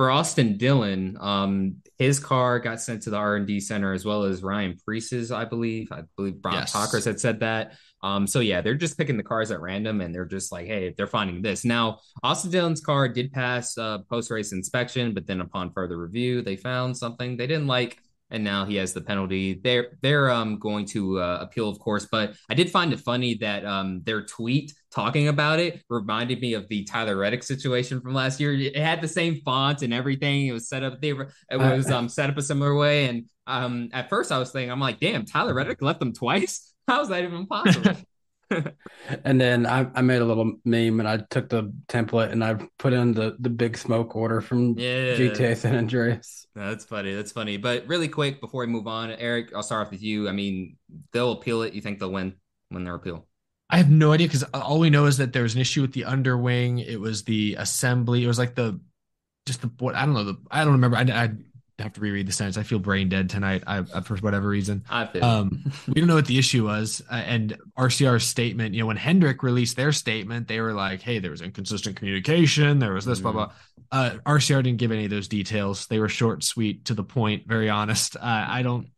for 0.00 0.10
Austin 0.10 0.56
Dillon, 0.56 1.18
um, 1.20 1.76
his 1.98 2.18
car 2.18 2.58
got 2.58 2.80
sent 2.80 3.02
to 3.02 3.10
the 3.10 3.18
R 3.18 3.36
and 3.36 3.46
D 3.46 3.60
center 3.60 3.92
as 3.92 4.02
well 4.02 4.22
as 4.22 4.42
Ryan 4.42 4.74
Preece's, 4.88 5.30
I 5.30 5.44
believe. 5.44 5.92
I 5.92 6.04
believe 6.16 6.40
Brock 6.40 6.54
yes. 6.54 6.72
Talkers 6.72 7.04
had 7.04 7.20
said 7.20 7.40
that. 7.40 7.74
Um, 8.02 8.26
so 8.26 8.40
yeah, 8.40 8.62
they're 8.62 8.74
just 8.74 8.96
picking 8.96 9.18
the 9.18 9.22
cars 9.22 9.50
at 9.50 9.60
random 9.60 10.00
and 10.00 10.14
they're 10.14 10.24
just 10.24 10.52
like, 10.52 10.66
hey, 10.66 10.94
they're 10.96 11.06
finding 11.06 11.42
this. 11.42 11.66
Now, 11.66 11.98
Austin 12.22 12.50
Dillon's 12.50 12.80
car 12.80 13.10
did 13.10 13.30
pass 13.30 13.76
uh, 13.76 13.98
post 14.08 14.30
race 14.30 14.52
inspection, 14.52 15.12
but 15.12 15.26
then 15.26 15.42
upon 15.42 15.70
further 15.70 15.98
review, 15.98 16.40
they 16.40 16.56
found 16.56 16.96
something 16.96 17.36
they 17.36 17.46
didn't 17.46 17.66
like 17.66 17.98
and 18.30 18.44
now 18.44 18.64
he 18.64 18.76
has 18.76 18.92
the 18.92 19.00
penalty. 19.00 19.60
They're 19.62 19.98
they're 20.02 20.30
um 20.30 20.58
going 20.58 20.86
to 20.86 21.20
uh, 21.20 21.38
appeal, 21.40 21.68
of 21.68 21.78
course, 21.78 22.06
but 22.10 22.34
I 22.48 22.54
did 22.54 22.70
find 22.70 22.92
it 22.92 23.00
funny 23.00 23.34
that 23.34 23.64
um 23.64 24.02
their 24.04 24.22
tweet 24.22 24.72
talking 24.90 25.28
about 25.28 25.58
it 25.58 25.82
reminded 25.88 26.40
me 26.40 26.54
of 26.54 26.68
the 26.68 26.84
Tyler 26.84 27.16
Reddick 27.16 27.42
situation 27.42 28.00
from 28.00 28.14
last 28.14 28.40
year. 28.40 28.52
It 28.52 28.76
had 28.76 29.00
the 29.00 29.08
same 29.08 29.40
font 29.44 29.82
and 29.82 29.94
everything. 29.94 30.46
It 30.46 30.52
was 30.52 30.68
set 30.68 30.82
up. 30.82 31.00
They 31.00 31.12
were 31.12 31.32
it 31.50 31.56
uh, 31.56 31.76
was 31.76 31.90
um 31.90 32.08
set 32.08 32.30
up 32.30 32.38
a 32.38 32.42
similar 32.42 32.74
way. 32.74 33.06
And 33.06 33.26
um 33.46 33.88
at 33.92 34.08
first 34.08 34.32
I 34.32 34.38
was 34.38 34.50
thinking, 34.50 34.70
I'm 34.70 34.80
like, 34.80 35.00
damn, 35.00 35.24
Tyler 35.24 35.54
Reddick 35.54 35.82
left 35.82 36.00
them 36.00 36.12
twice. 36.12 36.72
How 36.88 37.02
is 37.02 37.08
that 37.08 37.22
even 37.22 37.46
possible? 37.46 37.96
And 39.24 39.40
then 39.40 39.66
I, 39.66 39.86
I 39.94 40.02
made 40.02 40.20
a 40.20 40.24
little 40.24 40.52
meme 40.64 41.00
and 41.00 41.08
I 41.08 41.18
took 41.18 41.48
the 41.48 41.72
template 41.88 42.32
and 42.32 42.42
I 42.42 42.54
put 42.78 42.92
in 42.92 43.12
the 43.12 43.36
the 43.38 43.50
big 43.50 43.76
smoke 43.76 44.16
order 44.16 44.40
from 44.40 44.78
yeah. 44.78 45.14
GTA 45.14 45.56
San 45.56 45.76
Andreas. 45.76 46.46
that's 46.54 46.84
funny. 46.84 47.14
That's 47.14 47.32
funny. 47.32 47.56
But 47.56 47.86
really 47.86 48.08
quick 48.08 48.40
before 48.40 48.60
we 48.60 48.66
move 48.66 48.86
on, 48.86 49.10
Eric, 49.10 49.52
I'll 49.54 49.62
start 49.62 49.86
off 49.86 49.92
with 49.92 50.02
you. 50.02 50.28
I 50.28 50.32
mean, 50.32 50.76
they'll 51.12 51.32
appeal 51.32 51.62
it. 51.62 51.74
You 51.74 51.80
think 51.80 51.98
they'll 51.98 52.12
win 52.12 52.34
when 52.68 52.84
their 52.84 52.94
appeal? 52.94 53.26
I 53.68 53.76
have 53.76 53.90
no 53.90 54.12
idea 54.12 54.26
because 54.26 54.42
all 54.52 54.80
we 54.80 54.90
know 54.90 55.06
is 55.06 55.18
that 55.18 55.32
there 55.32 55.44
was 55.44 55.54
an 55.54 55.60
issue 55.60 55.82
with 55.82 55.92
the 55.92 56.04
underwing. 56.04 56.80
It 56.80 57.00
was 57.00 57.22
the 57.22 57.54
assembly. 57.56 58.24
It 58.24 58.26
was 58.26 58.38
like 58.38 58.56
the 58.56 58.80
just 59.46 59.62
the 59.62 59.70
what 59.78 59.94
I 59.94 60.04
don't 60.04 60.14
know. 60.14 60.24
The 60.24 60.38
I 60.50 60.64
don't 60.64 60.72
remember. 60.74 60.96
I, 60.96 61.02
I 61.02 61.30
have 61.82 61.92
to 61.94 62.00
reread 62.00 62.26
the 62.26 62.32
sentence. 62.32 62.56
I 62.56 62.62
feel 62.62 62.78
brain 62.78 63.08
dead 63.08 63.30
tonight. 63.30 63.64
I, 63.66 63.82
for 63.82 64.16
whatever 64.18 64.48
reason. 64.48 64.84
I 64.90 65.06
feel. 65.06 65.24
Um, 65.24 65.72
we 65.88 65.94
don't 65.94 66.06
know 66.06 66.14
what 66.14 66.26
the 66.26 66.38
issue 66.38 66.64
was, 66.64 67.02
uh, 67.10 67.14
and 67.14 67.56
RCR's 67.78 68.24
statement. 68.24 68.74
You 68.74 68.80
know, 68.80 68.86
when 68.86 68.96
Hendrick 68.96 69.42
released 69.42 69.76
their 69.76 69.92
statement, 69.92 70.48
they 70.48 70.60
were 70.60 70.72
like, 70.72 71.02
"Hey, 71.02 71.18
there 71.18 71.30
was 71.30 71.42
inconsistent 71.42 71.96
communication. 71.96 72.78
There 72.78 72.92
was 72.92 73.04
this, 73.04 73.20
mm-hmm. 73.20 73.32
blah 73.32 73.46
blah." 73.46 73.52
Uh, 73.92 74.18
RCR 74.24 74.62
didn't 74.62 74.78
give 74.78 74.92
any 74.92 75.04
of 75.04 75.10
those 75.10 75.28
details. 75.28 75.86
They 75.86 75.98
were 75.98 76.08
short, 76.08 76.44
sweet, 76.44 76.84
to 76.86 76.94
the 76.94 77.02
point, 77.02 77.46
very 77.46 77.68
honest. 77.68 78.16
Uh, 78.16 78.20
I 78.48 78.62
don't. 78.62 78.88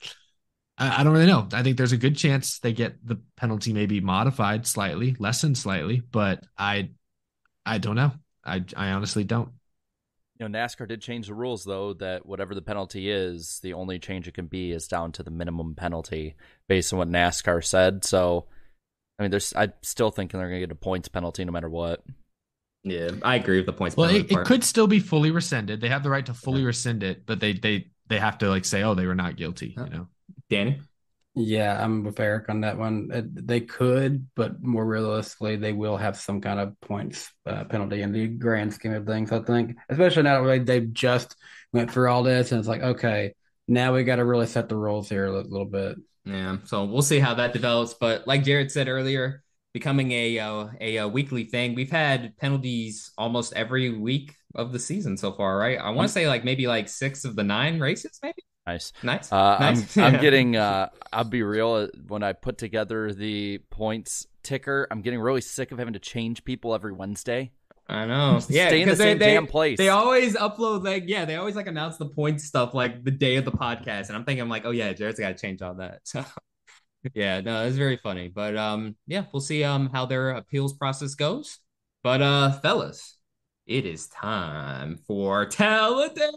I, 0.76 1.00
I 1.00 1.04
don't 1.04 1.12
really 1.12 1.26
know. 1.26 1.48
I 1.52 1.62
think 1.62 1.76
there's 1.76 1.92
a 1.92 1.96
good 1.98 2.16
chance 2.16 2.58
they 2.58 2.72
get 2.72 3.04
the 3.06 3.20
penalty 3.36 3.72
maybe 3.72 4.00
modified 4.00 4.66
slightly, 4.66 5.16
lessened 5.18 5.56
slightly, 5.56 6.00
but 6.10 6.44
I 6.58 6.90
I 7.64 7.78
don't 7.78 7.96
know. 7.96 8.12
I 8.44 8.64
I 8.76 8.90
honestly 8.90 9.24
don't. 9.24 9.50
You 10.42 10.48
know, 10.48 10.58
NASCAR 10.58 10.88
did 10.88 11.00
change 11.00 11.28
the 11.28 11.34
rules 11.34 11.62
though 11.62 11.92
that 11.94 12.26
whatever 12.26 12.52
the 12.52 12.62
penalty 12.62 13.08
is, 13.08 13.60
the 13.62 13.74
only 13.74 14.00
change 14.00 14.26
it 14.26 14.34
can 14.34 14.46
be 14.46 14.72
is 14.72 14.88
down 14.88 15.12
to 15.12 15.22
the 15.22 15.30
minimum 15.30 15.76
penalty 15.76 16.34
based 16.68 16.92
on 16.92 16.98
what 16.98 17.08
NASCAR 17.08 17.64
said. 17.64 18.04
So, 18.04 18.46
I 19.18 19.22
mean, 19.22 19.30
there's 19.30 19.54
I 19.54 19.68
still 19.82 20.10
think 20.10 20.32
they're 20.32 20.40
going 20.40 20.54
to 20.54 20.66
get 20.66 20.72
a 20.72 20.74
points 20.74 21.06
penalty 21.06 21.44
no 21.44 21.52
matter 21.52 21.68
what. 21.68 22.02
Yeah, 22.82 23.12
I 23.22 23.36
agree 23.36 23.58
with 23.58 23.66
the 23.66 23.72
points. 23.72 23.96
Well, 23.96 24.10
it, 24.10 24.32
it 24.32 24.44
could 24.44 24.64
still 24.64 24.88
be 24.88 24.98
fully 24.98 25.30
rescinded. 25.30 25.80
They 25.80 25.90
have 25.90 26.02
the 26.02 26.10
right 26.10 26.26
to 26.26 26.34
fully 26.34 26.64
rescind 26.64 27.04
it, 27.04 27.24
but 27.24 27.38
they 27.38 27.52
they 27.52 27.92
they 28.08 28.18
have 28.18 28.38
to 28.38 28.48
like 28.48 28.64
say, 28.64 28.82
oh, 28.82 28.94
they 28.94 29.06
were 29.06 29.14
not 29.14 29.36
guilty. 29.36 29.76
You 29.76 29.90
know, 29.90 30.08
Danny. 30.50 30.80
Yeah, 31.34 31.82
I'm 31.82 32.04
with 32.04 32.20
Eric 32.20 32.50
on 32.50 32.60
that 32.60 32.76
one. 32.76 33.08
It- 33.12 33.46
They 33.46 33.60
could, 33.60 34.28
but 34.34 34.62
more 34.62 34.84
realistically, 34.84 35.56
they 35.56 35.72
will 35.72 35.96
have 35.96 36.16
some 36.18 36.40
kind 36.42 36.60
of 36.60 36.78
points 36.80 37.30
uh, 37.46 37.64
penalty 37.64 38.02
in 38.02 38.12
the 38.12 38.28
grand 38.28 38.74
scheme 38.74 38.92
of 38.92 39.06
things. 39.06 39.32
I 39.32 39.40
think, 39.40 39.76
especially 39.88 40.24
now 40.24 40.44
that 40.44 40.66
they've 40.66 40.92
just 40.92 41.36
went 41.72 41.90
through 41.90 42.10
all 42.10 42.22
this, 42.22 42.52
and 42.52 42.58
it's 42.58 42.68
like, 42.68 42.82
okay, 42.82 43.34
now 43.66 43.94
we 43.94 44.04
got 44.04 44.16
to 44.16 44.24
really 44.26 44.46
set 44.46 44.68
the 44.68 44.76
rules 44.76 45.08
here 45.08 45.26
a 45.26 45.32
li- 45.38 45.48
little 45.48 45.66
bit. 45.66 45.96
Yeah, 46.26 46.58
so 46.64 46.84
we'll 46.84 47.00
see 47.02 47.18
how 47.18 47.34
that 47.34 47.54
develops. 47.54 47.94
But 47.94 48.26
like 48.26 48.44
Jared 48.44 48.70
said 48.70 48.88
earlier, 48.88 49.42
becoming 49.72 50.12
a 50.12 50.38
uh, 50.38 50.66
a, 50.80 50.98
uh 50.98 51.08
weekly 51.08 51.44
thing, 51.44 51.74
we've 51.74 51.90
had 51.90 52.36
penalties 52.36 53.10
almost 53.16 53.54
every 53.54 53.88
week 53.88 54.34
of 54.54 54.70
the 54.72 54.78
season 54.78 55.16
so 55.16 55.32
far, 55.32 55.56
right? 55.56 55.78
I 55.78 55.90
want 55.90 56.08
to 56.08 56.12
say 56.12 56.28
like 56.28 56.44
maybe 56.44 56.66
like 56.66 56.88
six 56.90 57.24
of 57.24 57.36
the 57.36 57.42
nine 57.42 57.80
races, 57.80 58.18
maybe. 58.22 58.42
Nice. 58.66 58.92
Nice. 59.02 59.32
Uh, 59.32 59.58
Nice. 59.58 59.96
I'm, 59.96 60.14
I'm 60.14 60.20
getting, 60.20 60.56
uh, 60.56 60.88
I'll 61.12 61.24
be 61.24 61.42
real, 61.42 61.72
uh, 61.72 61.86
when 62.06 62.22
I 62.22 62.32
put 62.32 62.58
together 62.58 63.12
the 63.12 63.58
points 63.70 64.26
ticker, 64.42 64.86
I'm 64.90 65.02
getting 65.02 65.20
really 65.20 65.40
sick 65.40 65.72
of 65.72 65.78
having 65.78 65.94
to 65.94 65.98
change 65.98 66.44
people 66.44 66.74
every 66.74 66.92
Wednesday. 66.92 67.52
I 67.88 68.06
know. 68.06 68.40
Yeah, 68.48 68.68
Stay 68.68 68.82
in 68.82 68.88
the 68.88 68.94
they, 68.94 69.04
same 69.04 69.18
they, 69.18 69.34
damn 69.34 69.46
place. 69.46 69.78
they 69.78 69.88
always 69.88 70.36
upload 70.36 70.84
like 70.84 71.04
yeah, 71.06 71.24
they 71.24 71.36
always 71.36 71.56
like 71.56 71.66
announce 71.66 71.96
the 71.96 72.06
points 72.06 72.44
stuff 72.44 72.74
like 72.74 73.04
the 73.04 73.10
day 73.10 73.36
of 73.36 73.44
the 73.44 73.52
podcast, 73.52 74.08
and 74.08 74.16
I'm 74.16 74.24
thinking 74.24 74.48
like, 74.48 74.64
oh 74.64 74.70
yeah, 74.70 74.92
Jared's 74.92 75.18
got 75.18 75.36
to 75.36 75.40
change 75.40 75.60
all 75.62 75.74
that. 75.74 76.00
So 77.04 77.10
yeah, 77.14 77.40
no, 77.40 77.66
it's 77.66 77.76
very 77.76 77.96
funny, 77.96 78.28
but 78.28 78.56
um, 78.56 78.94
yeah, 79.08 79.24
we'll 79.32 79.40
see 79.40 79.64
um 79.64 79.90
how 79.92 80.06
their 80.06 80.30
appeals 80.30 80.72
process 80.72 81.16
goes. 81.16 81.58
But 82.04 82.22
uh, 82.22 82.52
fellas, 82.60 83.18
it 83.66 83.86
is 83.86 84.06
time 84.06 84.98
for 85.08 85.46
Talladega. 85.46 86.30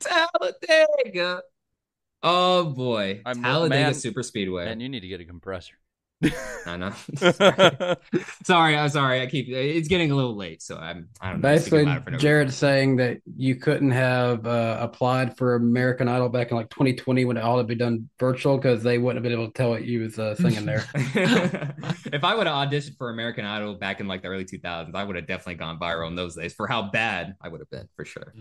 Talladega. 0.00 1.42
Oh 2.22 2.64
boy, 2.64 3.22
I'm- 3.24 3.42
Talladega 3.42 3.84
man- 3.84 3.94
Super 3.94 4.22
Speedway. 4.22 4.66
And 4.68 4.82
you 4.82 4.88
need 4.88 5.00
to 5.00 5.08
get 5.08 5.20
a 5.20 5.24
compressor. 5.24 5.74
I 6.66 6.76
know. 6.76 6.92
sorry. 7.16 7.96
sorry, 8.44 8.76
I'm 8.76 8.88
sorry. 8.88 9.20
I 9.20 9.26
keep. 9.26 9.48
It's 9.48 9.88
getting 9.88 10.10
a 10.10 10.16
little 10.16 10.36
late, 10.36 10.62
so 10.62 10.76
I'm. 10.76 11.08
I 11.20 11.30
don't 11.30 11.40
know. 11.40 11.48
Basically, 11.48 11.84
thinking 11.84 11.92
about 11.92 12.00
it 12.00 12.04
for 12.04 12.10
no 12.10 12.18
Jared's 12.18 12.56
saying 12.56 12.96
that 12.96 13.20
you 13.36 13.54
couldn't 13.56 13.92
have 13.92 14.46
uh, 14.46 14.78
applied 14.80 15.36
for 15.36 15.54
American 15.54 16.08
Idol 16.08 16.28
back 16.28 16.50
in 16.50 16.56
like 16.56 16.70
2020 16.70 17.24
when 17.24 17.36
it 17.36 17.42
all 17.42 17.56
had 17.56 17.68
been 17.68 17.78
done 17.78 18.08
virtual 18.18 18.56
because 18.56 18.82
they 18.82 18.98
wouldn't 18.98 19.16
have 19.16 19.22
been 19.22 19.38
able 19.38 19.46
to 19.46 19.52
tell 19.52 19.70
what 19.70 19.84
you 19.84 20.00
was 20.00 20.18
uh, 20.18 20.34
singing 20.34 20.66
there. 20.66 20.84
if 20.94 22.24
I 22.24 22.34
would 22.34 22.46
have 22.48 22.68
auditioned 22.68 22.96
for 22.98 23.10
American 23.10 23.44
Idol 23.44 23.74
back 23.74 24.00
in 24.00 24.08
like 24.08 24.22
the 24.22 24.28
early 24.28 24.44
2000s, 24.44 24.94
I 24.94 25.04
would 25.04 25.14
have 25.16 25.26
definitely 25.26 25.56
gone 25.56 25.78
viral 25.78 26.08
in 26.08 26.16
those 26.16 26.34
days 26.34 26.52
for 26.52 26.66
how 26.66 26.90
bad 26.90 27.36
I 27.40 27.48
would 27.48 27.60
have 27.60 27.70
been, 27.70 27.88
for 27.94 28.04
sure. 28.04 28.34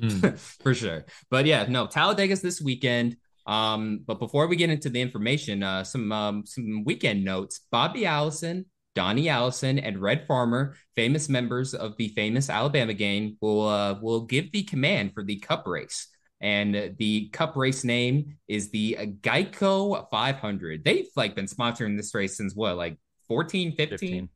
for 0.62 0.74
sure. 0.74 1.06
But 1.30 1.46
yeah, 1.46 1.68
no, 1.70 1.86
Talladega's 1.86 2.42
this 2.42 2.60
weekend. 2.60 3.18
Um, 3.48 4.02
but 4.06 4.20
before 4.20 4.48
we 4.48 4.58
get 4.58 4.70
into 4.70 4.90
the 4.90 5.02
information, 5.02 5.64
uh, 5.64 5.84
some 5.84 6.12
um, 6.12 6.46
some 6.46 6.84
weekend 6.84 7.24
notes. 7.24 7.62
Bobby 7.72 8.06
Allison, 8.06 8.66
Donnie 8.94 9.30
Allison, 9.30 9.80
and 9.80 10.02
Red 10.02 10.28
Farmer, 10.28 10.76
famous 10.96 11.30
members 11.30 11.74
of 11.74 11.96
the 11.98 12.10
famous 12.10 12.50
Alabama 12.50 12.94
gang, 12.94 13.38
will 13.42 13.68
uh, 13.68 14.00
will 14.02 14.22
give 14.22 14.52
the 14.52 14.64
command 14.64 15.14
for 15.14 15.24
the 15.24 15.40
Cup 15.40 15.66
race. 15.66 16.08
And 16.42 16.96
the 16.98 17.30
Cup 17.30 17.56
race 17.56 17.84
name 17.84 18.38
is 18.48 18.70
the 18.70 18.98
Geico 19.22 20.08
500. 20.12 20.84
They've 20.84 21.08
like 21.16 21.36
been 21.36 21.46
sponsoring 21.46 21.98
this 21.98 22.14
race 22.14 22.38
since 22.38 22.54
what, 22.54 22.78
like 22.78 22.98
14, 23.28 23.76
15? 23.76 24.30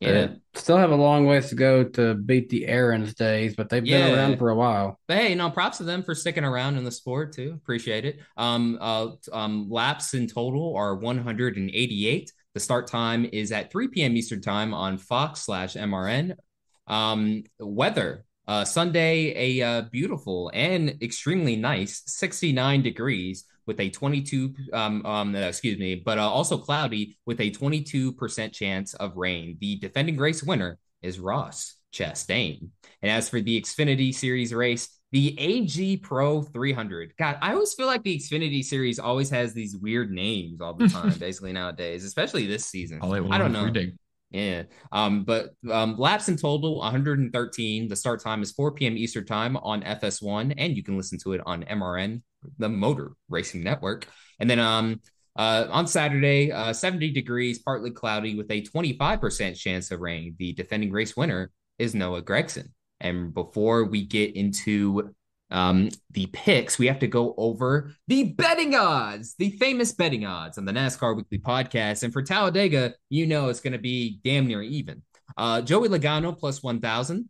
Yeah. 0.00 0.28
Still 0.54 0.76
have 0.76 0.90
a 0.90 0.96
long 0.96 1.26
ways 1.26 1.48
to 1.48 1.54
go 1.54 1.84
to 1.84 2.14
beat 2.14 2.48
the 2.48 2.66
Aaron's 2.66 3.14
days, 3.14 3.56
but 3.56 3.68
they've 3.68 3.84
been 3.84 4.14
around 4.14 4.38
for 4.38 4.50
a 4.50 4.54
while. 4.54 5.00
But 5.08 5.18
hey, 5.18 5.34
no, 5.34 5.50
props 5.50 5.78
to 5.78 5.84
them 5.84 6.02
for 6.02 6.14
sticking 6.14 6.44
around 6.44 6.76
in 6.76 6.84
the 6.84 6.90
sport 6.90 7.32
too. 7.32 7.52
Appreciate 7.54 8.04
it. 8.04 8.18
Um, 8.36 8.78
uh, 8.80 9.10
um, 9.32 9.68
laps 9.70 10.14
in 10.14 10.26
total 10.26 10.74
are 10.76 10.94
188. 10.94 12.32
The 12.54 12.60
start 12.60 12.86
time 12.86 13.24
is 13.32 13.50
at 13.50 13.72
3 13.72 13.88
p.m. 13.88 14.16
Eastern 14.16 14.40
time 14.40 14.74
on 14.74 14.98
Fox 14.98 15.40
slash 15.40 15.74
MRN. 15.74 16.36
Um, 16.86 17.44
weather, 17.58 18.24
uh, 18.46 18.64
Sunday, 18.64 19.58
a 19.60 19.66
uh, 19.66 19.82
beautiful 19.90 20.50
and 20.52 21.02
extremely 21.02 21.56
nice 21.56 22.02
69 22.06 22.82
degrees 22.82 23.44
with 23.66 23.80
a 23.80 23.90
22, 23.90 24.54
um, 24.72 25.04
um, 25.06 25.34
uh, 25.34 25.38
excuse 25.38 25.78
me, 25.78 25.94
but 25.94 26.18
uh, 26.18 26.28
also 26.28 26.58
cloudy 26.58 27.16
with 27.26 27.40
a 27.40 27.50
22% 27.50 28.52
chance 28.52 28.94
of 28.94 29.16
rain. 29.16 29.56
The 29.60 29.76
defending 29.76 30.16
race 30.16 30.42
winner 30.42 30.78
is 31.02 31.18
Ross 31.18 31.76
Chastain. 31.92 32.68
And 33.02 33.10
as 33.10 33.28
for 33.28 33.40
the 33.40 33.60
Xfinity 33.60 34.14
Series 34.14 34.52
race, 34.52 34.88
the 35.12 35.38
AG 35.38 35.98
Pro 35.98 36.42
300. 36.42 37.14
God, 37.16 37.38
I 37.40 37.52
always 37.52 37.72
feel 37.74 37.86
like 37.86 38.02
the 38.02 38.18
Xfinity 38.18 38.64
Series 38.64 38.98
always 38.98 39.30
has 39.30 39.54
these 39.54 39.76
weird 39.76 40.10
names 40.10 40.60
all 40.60 40.74
the 40.74 40.88
time, 40.88 41.16
basically 41.18 41.52
nowadays, 41.52 42.04
especially 42.04 42.46
this 42.46 42.66
season. 42.66 42.98
I 43.32 43.38
don't 43.38 43.52
know. 43.52 43.70
Yeah. 44.34 44.64
Um, 44.90 45.22
but 45.22 45.50
um, 45.70 45.96
laps 45.96 46.28
in 46.28 46.36
total 46.36 46.78
113. 46.78 47.86
The 47.86 47.94
start 47.94 48.20
time 48.20 48.42
is 48.42 48.50
4 48.50 48.72
p.m. 48.72 48.96
Eastern 48.96 49.24
time 49.24 49.56
on 49.58 49.82
FS1, 49.82 50.54
and 50.58 50.76
you 50.76 50.82
can 50.82 50.96
listen 50.96 51.18
to 51.20 51.34
it 51.34 51.40
on 51.46 51.62
MRN, 51.62 52.20
the 52.58 52.68
Motor 52.68 53.12
Racing 53.28 53.62
Network. 53.62 54.08
And 54.40 54.50
then 54.50 54.58
um, 54.58 55.00
uh, 55.36 55.66
on 55.70 55.86
Saturday, 55.86 56.50
uh, 56.50 56.72
70 56.72 57.12
degrees, 57.12 57.60
partly 57.60 57.92
cloudy 57.92 58.34
with 58.34 58.50
a 58.50 58.62
25% 58.62 59.56
chance 59.56 59.92
of 59.92 60.00
rain. 60.00 60.34
The 60.40 60.52
defending 60.52 60.90
race 60.90 61.16
winner 61.16 61.52
is 61.78 61.94
Noah 61.94 62.22
Gragson. 62.22 62.70
And 62.98 63.32
before 63.32 63.84
we 63.84 64.04
get 64.04 64.34
into 64.34 65.14
um, 65.54 65.88
the 66.10 66.26
picks, 66.26 66.80
we 66.80 66.88
have 66.88 66.98
to 66.98 67.06
go 67.06 67.32
over 67.38 67.92
the 68.08 68.24
betting 68.24 68.74
odds, 68.74 69.36
the 69.38 69.50
famous 69.50 69.92
betting 69.92 70.26
odds 70.26 70.58
on 70.58 70.64
the 70.64 70.72
NASCAR 70.72 71.16
Weekly 71.16 71.38
Podcast. 71.38 72.02
And 72.02 72.12
for 72.12 72.22
Talladega, 72.22 72.94
you 73.08 73.24
know 73.26 73.48
it's 73.48 73.60
going 73.60 73.72
to 73.72 73.78
be 73.78 74.18
damn 74.24 74.48
near 74.48 74.62
even. 74.62 75.02
Uh, 75.36 75.62
Joey 75.62 75.88
Logano 75.88 76.36
plus 76.36 76.60
1,000, 76.60 77.28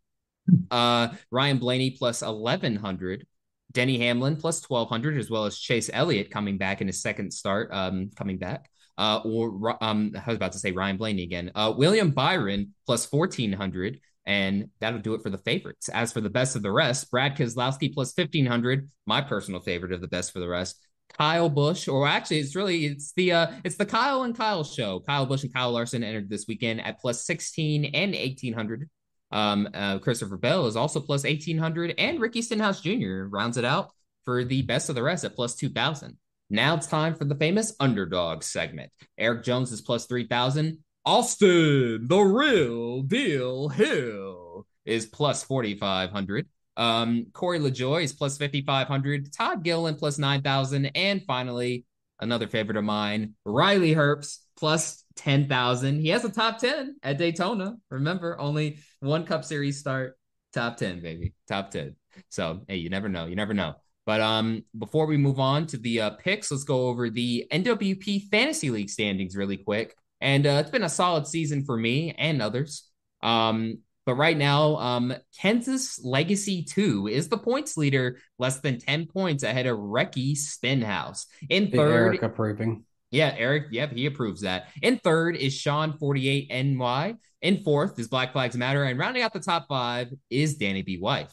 uh, 0.71 1.09
Ryan 1.31 1.59
Blaney 1.59 1.91
plus 1.91 2.23
1,100, 2.23 3.27
Denny 3.73 3.99
Hamlin 3.99 4.37
plus 4.37 4.69
1,200, 4.71 5.19
as 5.19 5.31
well 5.31 5.45
as 5.45 5.59
Chase 5.59 5.91
Elliott 5.93 6.31
coming 6.31 6.57
back 6.57 6.81
in 6.81 6.87
his 6.87 7.03
second 7.03 7.31
start, 7.31 7.69
um, 7.73 8.11
coming 8.17 8.39
back. 8.39 8.71
Uh, 8.97 9.21
or 9.25 9.77
um, 9.85 10.13
I 10.15 10.31
was 10.31 10.37
about 10.37 10.53
to 10.53 10.59
say 10.59 10.73
Ryan 10.73 10.97
Blaney 10.97 11.25
again. 11.25 11.53
Uh, 11.55 11.75
William 11.77 12.11
Byron 12.11 12.73
plus 12.87 13.11
1,400. 13.13 14.01
And 14.27 14.71
that'll 14.81 15.01
do 15.01 15.15
it 15.15 15.23
for 15.23 15.31
the 15.31 15.39
favorites. 15.39 15.89
As 15.89 16.13
for 16.13 16.21
the 16.21 16.31
best 16.31 16.57
of 16.57 16.63
the 16.63 16.73
rest, 16.73 17.11
Brad 17.11 17.37
Keselowski 17.37 17.93
plus 17.93 18.17
1500, 18.17 18.89
my 19.07 19.21
personal 19.21 19.61
favorite 19.61 19.93
of 19.93 20.01
the 20.01 20.09
best 20.09 20.33
for 20.33 20.41
the 20.41 20.49
rest. 20.49 20.79
Kyle 21.19 21.51
Busch, 21.51 21.87
or 21.87 22.09
actually, 22.09 22.39
it's 22.39 22.57
really 22.57 22.87
it's 22.87 23.13
the 23.13 23.33
uh 23.33 23.47
it's 23.63 23.77
the 23.77 23.87
Kyle 23.87 24.23
and 24.23 24.37
Kyle 24.37 24.65
show. 24.65 25.01
Kyle 25.01 25.27
Busch 25.27 25.45
and 25.45 25.53
Kyle 25.53 25.71
Larson 25.71 26.03
entered 26.03 26.29
this 26.29 26.47
weekend 26.49 26.81
at 26.81 27.01
plus 27.01 27.25
16 27.25 27.85
and 27.85 28.15
1800. 28.15 28.89
Um, 29.31 29.69
uh, 29.75 29.99
Christopher 29.99 30.37
Bell 30.37 30.67
is 30.67 30.77
also 30.77 31.01
plus 31.01 31.25
1800, 31.25 31.95
and 31.99 32.21
Ricky 32.21 32.41
Stenhouse 32.43 32.81
Jr. 32.81 33.25
rounds 33.29 33.57
it 33.57 33.65
out 33.65 33.91
for 34.25 34.45
the 34.45 34.63
best 34.63 34.89
of 34.89 34.95
the 34.95 35.03
rest 35.03 35.25
at 35.25 35.35
plus 35.35 35.55
2000. 35.57 36.17
Now 36.51 36.75
it's 36.75 36.87
time 36.87 37.15
for 37.15 37.25
the 37.25 37.35
famous 37.35 37.75
underdog 37.81 38.43
segment. 38.43 38.93
Erik 39.19 39.45
Jones 39.45 39.73
is 39.73 39.81
plus 39.81 40.07
3000. 40.07 40.79
Austin, 41.07 42.07
the 42.09 42.19
real 42.19 43.03
deal 43.03 43.69
Hill 43.69 44.67
is 44.87 45.05
plus 45.05 45.45
4,500. 45.45 46.49
Um, 46.79 47.27
Corey 47.35 47.59
LaJoie 47.59 48.05
is 48.05 48.15
plus 48.15 48.39
5,500. 48.39 49.31
Todd 49.31 49.63
Gilliland 49.63 49.99
plus 49.99 50.19
9,000. 50.19 50.87
And 50.95 51.23
finally, 51.27 51.85
another 52.21 52.47
favorite 52.47 52.79
of 52.79 52.85
mine, 52.85 53.35
Riley 53.45 53.95
Herbst 53.95 54.39
plus 54.57 55.05
10,000. 55.17 56.01
He 56.01 56.09
has 56.09 56.25
a 56.25 56.31
top 56.31 56.59
10 56.59 56.97
at 57.03 57.19
Daytona. 57.19 57.77
Remember, 57.91 58.41
only 58.41 58.79
one 59.01 59.27
Cup 59.27 59.45
Series 59.45 59.79
start. 59.79 60.17
Top 60.55 60.79
10, 60.79 61.03
baby. 61.03 61.35
Top 61.49 61.71
10. 61.71 61.97
So, 62.31 62.63
hey, 62.67 62.77
you 62.77 62.89
never 62.89 63.11
know. 63.11 63.27
You 63.27 63.37
never 63.37 63.53
know. 63.53 63.75
But 64.07 64.23
um, 64.23 64.65
before 64.79 65.05
we 65.05 65.19
move 65.19 65.39
on 65.39 65.67
to 65.67 65.77
the 65.77 66.01
uh, 66.01 66.11
picks, 66.11 66.51
let's 66.51 66.65
go 66.65 66.89
over 66.89 67.11
the 67.11 67.47
NWP 67.53 68.29
Fantasy 68.31 68.71
League 68.71 68.91
standings 68.91 69.37
really 69.37 69.59
quick. 69.59 69.95
And 70.25 70.47
uh, 70.47 70.57
it's 70.63 70.71
been 70.71 70.83
a 70.83 70.89
solid 70.89 71.27
season 71.27 71.65
for 71.65 71.77
me 71.77 72.15
and 72.17 72.41
others. 72.43 72.89
Um, 73.23 73.79
But 74.07 74.15
right 74.15 74.37
now, 74.37 74.77
um, 74.77 75.15
Kansas 75.41 76.01
Legacy 76.05 76.63
2 76.65 77.09
is 77.09 77.29
the 77.29 77.39
points 77.39 77.77
leader, 77.77 78.19
less 78.39 78.61
than 78.61 78.79
10 78.79 79.07
points 79.07 79.43
ahead 79.45 79.67
of 79.67 79.79
Recce 79.79 80.37
Spinhouse. 80.37 81.27
In 81.49 81.71
third, 81.71 81.93
Eric 81.93 82.23
approving. 82.23 82.85
yeah, 83.11 83.35
Eric, 83.37 83.69
yep, 83.71 83.93
he 83.93 84.07
approves 84.07 84.41
that. 84.43 84.69
In 84.83 84.99
third 84.99 85.37
is 85.37 85.55
Sean 85.55 85.97
48 85.99 86.51
NY. 86.51 87.15
In 87.43 87.63
fourth 87.63 87.99
is 87.99 88.09
Black 88.09 88.33
Flags 88.33 88.57
Matter. 88.57 88.85
And 88.85 88.99
rounding 88.99 89.23
out 89.23 89.33
the 89.35 89.41
top 89.41 89.69
five 89.69 90.09
is 90.31 90.57
Danny 90.57 90.83
B. 90.83 90.99
Wife. 90.99 91.33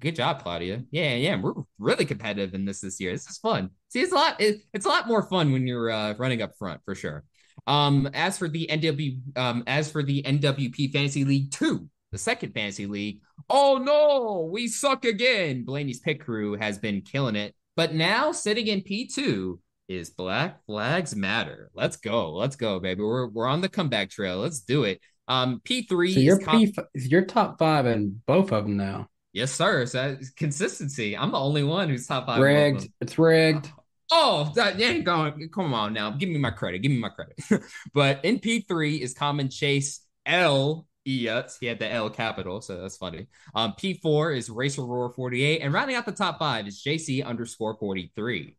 Good 0.00 0.16
job, 0.16 0.42
Claudia. 0.42 0.82
Yeah, 0.90 1.14
yeah, 1.14 1.40
we're 1.40 1.54
really 1.78 2.04
competitive 2.04 2.54
in 2.54 2.64
this 2.64 2.80
this 2.80 3.00
year. 3.00 3.12
This 3.12 3.28
is 3.30 3.38
fun. 3.38 3.70
See, 3.90 4.00
it's 4.00 4.12
a 4.12 4.16
lot. 4.16 4.40
It, 4.40 4.62
it's 4.72 4.86
a 4.86 4.88
lot 4.88 5.06
more 5.06 5.22
fun 5.28 5.52
when 5.52 5.66
you're 5.68 5.90
uh, 5.90 6.14
running 6.18 6.42
up 6.42 6.52
front 6.58 6.80
for 6.84 6.94
sure. 6.96 7.24
Um, 7.66 8.08
as 8.14 8.38
for 8.38 8.48
the 8.48 8.66
NW, 8.70 9.36
um, 9.36 9.64
as 9.66 9.90
for 9.90 10.02
the 10.02 10.22
NWP 10.22 10.92
Fantasy 10.92 11.24
League 11.24 11.50
Two, 11.50 11.88
the 12.12 12.18
second 12.18 12.52
fantasy 12.52 12.86
league. 12.86 13.20
Oh 13.50 13.78
no, 13.82 14.48
we 14.50 14.68
suck 14.68 15.04
again. 15.04 15.64
Blaney's 15.64 16.00
pit 16.00 16.20
crew 16.20 16.56
has 16.56 16.78
been 16.78 17.02
killing 17.02 17.36
it, 17.36 17.54
but 17.76 17.94
now 17.94 18.32
sitting 18.32 18.66
in 18.66 18.82
P 18.82 19.06
two 19.06 19.60
is 19.88 20.10
Black 20.10 20.64
Flags 20.66 21.14
Matter. 21.16 21.70
Let's 21.74 21.96
go, 21.96 22.32
let's 22.32 22.56
go, 22.56 22.78
baby. 22.78 23.02
We're 23.02 23.28
we're 23.28 23.46
on 23.46 23.60
the 23.60 23.68
comeback 23.68 24.10
trail. 24.10 24.38
Let's 24.38 24.60
do 24.60 24.84
it. 24.84 25.00
Um, 25.28 25.60
P 25.64 25.82
three. 25.82 26.14
So 26.14 26.20
you're 26.20 26.38
P, 26.38 26.74
you're 26.94 27.24
top 27.24 27.58
five 27.58 27.86
in 27.86 28.20
both 28.26 28.52
of 28.52 28.64
them 28.64 28.76
now. 28.76 29.08
Yes, 29.32 29.52
sir. 29.52 29.86
So 29.86 30.16
consistency. 30.36 31.16
I'm 31.16 31.32
the 31.32 31.38
only 31.38 31.62
one 31.62 31.88
who's 31.90 32.06
top 32.06 32.26
five. 32.26 32.40
Rigged. 32.40 32.88
It's 33.00 33.18
rigged. 33.18 33.70
Oh, 34.10 34.50
that 34.54 34.80
ain't 34.80 35.04
going. 35.04 35.50
Come 35.54 35.74
on 35.74 35.92
now. 35.92 36.10
Give 36.10 36.28
me 36.28 36.38
my 36.38 36.50
credit. 36.50 36.78
Give 36.80 36.90
me 36.90 36.98
my 36.98 37.10
credit. 37.10 37.38
but 37.94 38.24
in 38.24 38.38
P3 38.38 39.00
is 39.00 39.14
Common 39.14 39.50
Chase 39.50 40.00
L. 40.24 40.86
He 41.04 41.24
had 41.24 41.78
the 41.78 41.90
L 41.90 42.10
capital, 42.10 42.60
so 42.60 42.82
that's 42.82 42.98
funny. 42.98 43.28
Um, 43.54 43.72
P4 43.78 44.36
is 44.36 44.50
Racer 44.50 44.82
Roar 44.82 45.10
48. 45.10 45.60
And 45.60 45.72
rounding 45.72 45.96
out 45.96 46.04
the 46.04 46.12
top 46.12 46.38
five 46.38 46.66
is 46.66 46.82
JC 46.82 47.24
underscore 47.24 47.76
43. 47.78 48.56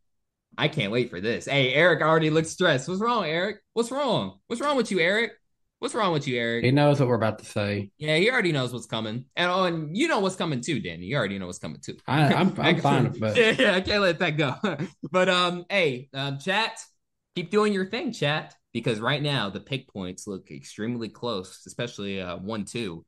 I 0.57 0.67
can't 0.67 0.91
wait 0.91 1.11
for 1.11 1.21
this. 1.21 1.45
Hey, 1.45 1.73
Eric 1.73 2.01
already 2.01 2.31
looks 2.31 2.49
stressed. 2.49 2.87
What's 2.87 3.01
wrong, 3.01 3.25
Eric? 3.25 3.57
What's 3.73 3.91
wrong? 3.91 4.39
What's 4.47 4.61
wrong 4.61 4.77
with 4.77 4.89
you, 4.89 4.99
Eric? 4.99 5.33
What's 5.79 5.95
wrong 5.95 6.11
with 6.11 6.27
you, 6.27 6.37
Eric? 6.37 6.65
He 6.65 6.71
knows 6.71 6.99
what 6.99 7.07
we're 7.07 7.15
about 7.15 7.39
to 7.39 7.45
say. 7.45 7.89
Yeah, 7.97 8.17
he 8.17 8.29
already 8.29 8.51
knows 8.51 8.73
what's 8.73 8.85
coming, 8.85 9.23
and 9.37 9.49
oh, 9.49 9.63
and 9.63 9.95
you 9.95 10.09
know 10.09 10.19
what's 10.19 10.35
coming 10.35 10.59
too, 10.59 10.81
Danny. 10.81 11.05
You 11.05 11.15
already 11.15 11.39
know 11.39 11.45
what's 11.45 11.57
coming 11.57 11.79
too. 11.79 11.95
I, 12.05 12.33
I'm 12.33 12.53
I'm 12.59 12.81
fine 12.81 13.09
with 13.09 13.21
yeah, 13.37 13.55
yeah, 13.57 13.75
I 13.75 13.81
can't 13.81 14.01
let 14.01 14.19
that 14.19 14.31
go. 14.31 14.55
but 15.11 15.29
um, 15.29 15.65
hey, 15.69 16.09
um, 16.13 16.37
chat, 16.37 16.77
keep 17.33 17.49
doing 17.49 17.71
your 17.71 17.85
thing, 17.85 18.11
chat, 18.11 18.55
because 18.73 18.99
right 18.99 19.21
now 19.21 19.49
the 19.49 19.61
pick 19.61 19.87
points 19.87 20.27
look 20.27 20.51
extremely 20.51 21.07
close, 21.07 21.63
especially 21.65 22.19
uh 22.19 22.35
one 22.37 22.65
two. 22.65 23.05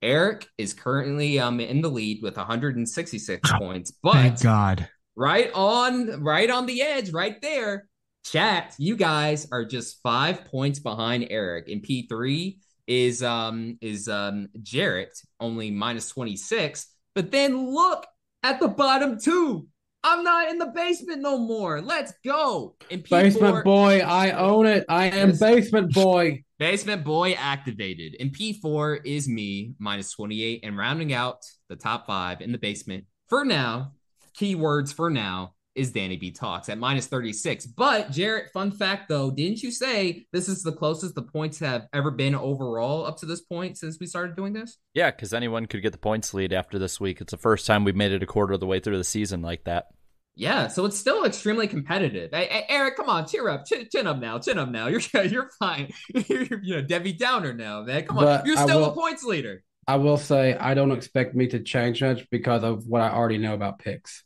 Eric 0.00 0.46
is 0.58 0.74
currently 0.74 1.40
um 1.40 1.58
in 1.58 1.80
the 1.80 1.90
lead 1.90 2.20
with 2.22 2.36
166 2.36 3.52
points, 3.54 3.90
but 4.00 4.12
Thank 4.12 4.42
God. 4.42 4.88
right 5.16 5.50
on 5.54 6.22
right 6.22 6.48
on 6.48 6.66
the 6.66 6.82
edge 6.82 7.10
right 7.10 7.42
there 7.42 7.88
chat 8.24 8.74
you 8.78 8.96
guys 8.96 9.48
are 9.50 9.64
just 9.64 10.00
five 10.02 10.44
points 10.46 10.78
behind 10.78 11.26
eric. 11.30 11.68
And 11.68 11.82
p3 11.82 12.58
is 12.86 13.22
um 13.22 13.78
is 13.80 14.08
um 14.08 14.48
jarrett 14.62 15.18
only 15.40 15.70
minus 15.70 16.08
26 16.08 16.86
but 17.14 17.30
then 17.30 17.72
look 17.72 18.06
at 18.42 18.60
the 18.60 18.68
bottom 18.68 19.18
two. 19.18 19.66
I'm 20.04 20.24
not 20.24 20.48
in 20.48 20.58
the 20.58 20.66
basement 20.66 21.22
no 21.22 21.38
more. 21.38 21.80
Let's 21.80 22.12
go. 22.24 22.74
And 22.90 23.04
P4, 23.04 23.10
Basement 23.10 23.64
boy, 23.64 24.00
I 24.00 24.32
own 24.32 24.66
it. 24.66 24.84
I 24.88 25.06
am 25.06 25.36
basement 25.38 25.94
boy. 25.94 26.42
Basement 26.58 27.04
boy 27.04 27.32
activated. 27.32 28.16
And 28.18 28.36
P4 28.36 29.04
is 29.04 29.28
me, 29.28 29.74
minus 29.78 30.12
28, 30.12 30.60
and 30.64 30.76
rounding 30.76 31.12
out 31.12 31.38
the 31.68 31.76
top 31.76 32.06
five 32.06 32.40
in 32.40 32.52
the 32.52 32.58
basement 32.58 33.04
for 33.28 33.44
now, 33.44 33.92
keywords 34.38 34.92
for 34.94 35.10
now, 35.10 35.54
is 35.74 35.92
Danny 35.92 36.16
B 36.16 36.30
Talks 36.30 36.68
at 36.68 36.78
minus 36.78 37.06
36. 37.06 37.66
But 37.66 38.10
Jarrett, 38.10 38.52
fun 38.52 38.70
fact 38.70 39.08
though, 39.08 39.30
didn't 39.30 39.62
you 39.62 39.70
say 39.70 40.26
this 40.32 40.48
is 40.48 40.62
the 40.62 40.72
closest 40.72 41.14
the 41.14 41.22
points 41.22 41.58
have 41.60 41.86
ever 41.92 42.10
been 42.10 42.34
overall 42.34 43.06
up 43.06 43.18
to 43.18 43.26
this 43.26 43.40
point 43.40 43.78
since 43.78 43.98
we 43.98 44.06
started 44.06 44.36
doing 44.36 44.52
this? 44.52 44.78
Yeah, 44.94 45.10
because 45.10 45.32
anyone 45.32 45.66
could 45.66 45.82
get 45.82 45.92
the 45.92 45.98
points 45.98 46.34
lead 46.34 46.52
after 46.52 46.78
this 46.78 47.00
week. 47.00 47.20
It's 47.20 47.30
the 47.30 47.38
first 47.38 47.66
time 47.66 47.84
we've 47.84 47.96
made 47.96 48.12
it 48.12 48.22
a 48.22 48.26
quarter 48.26 48.52
of 48.54 48.60
the 48.60 48.66
way 48.66 48.80
through 48.80 48.98
the 48.98 49.04
season 49.04 49.42
like 49.42 49.64
that. 49.64 49.86
Yeah, 50.34 50.68
so 50.68 50.86
it's 50.86 50.96
still 50.96 51.24
extremely 51.24 51.68
competitive. 51.68 52.30
Hey, 52.32 52.46
hey, 52.50 52.64
Eric, 52.68 52.96
come 52.96 53.10
on, 53.10 53.26
cheer 53.26 53.48
up, 53.50 53.66
chin, 53.66 53.86
chin 53.92 54.06
up 54.06 54.18
now, 54.18 54.38
chin 54.38 54.58
up 54.58 54.70
now. 54.70 54.86
You're 54.86 55.00
you're 55.24 55.50
fine. 55.58 55.92
You're 56.28 56.62
you 56.62 56.76
know 56.76 56.82
Debbie 56.82 57.12
Downer 57.12 57.52
now, 57.52 57.82
man. 57.82 58.06
Come 58.06 58.18
on, 58.18 58.46
you're 58.46 58.56
still 58.56 58.80
will- 58.80 58.86
the 58.86 59.00
points 59.00 59.24
leader. 59.24 59.62
I 59.86 59.96
will 59.96 60.16
say 60.16 60.54
I 60.54 60.74
don't 60.74 60.92
expect 60.92 61.34
me 61.34 61.48
to 61.48 61.58
change 61.60 62.02
much 62.02 62.30
because 62.30 62.62
of 62.62 62.86
what 62.86 63.02
I 63.02 63.10
already 63.10 63.38
know 63.38 63.52
about 63.52 63.80
picks. 63.80 64.22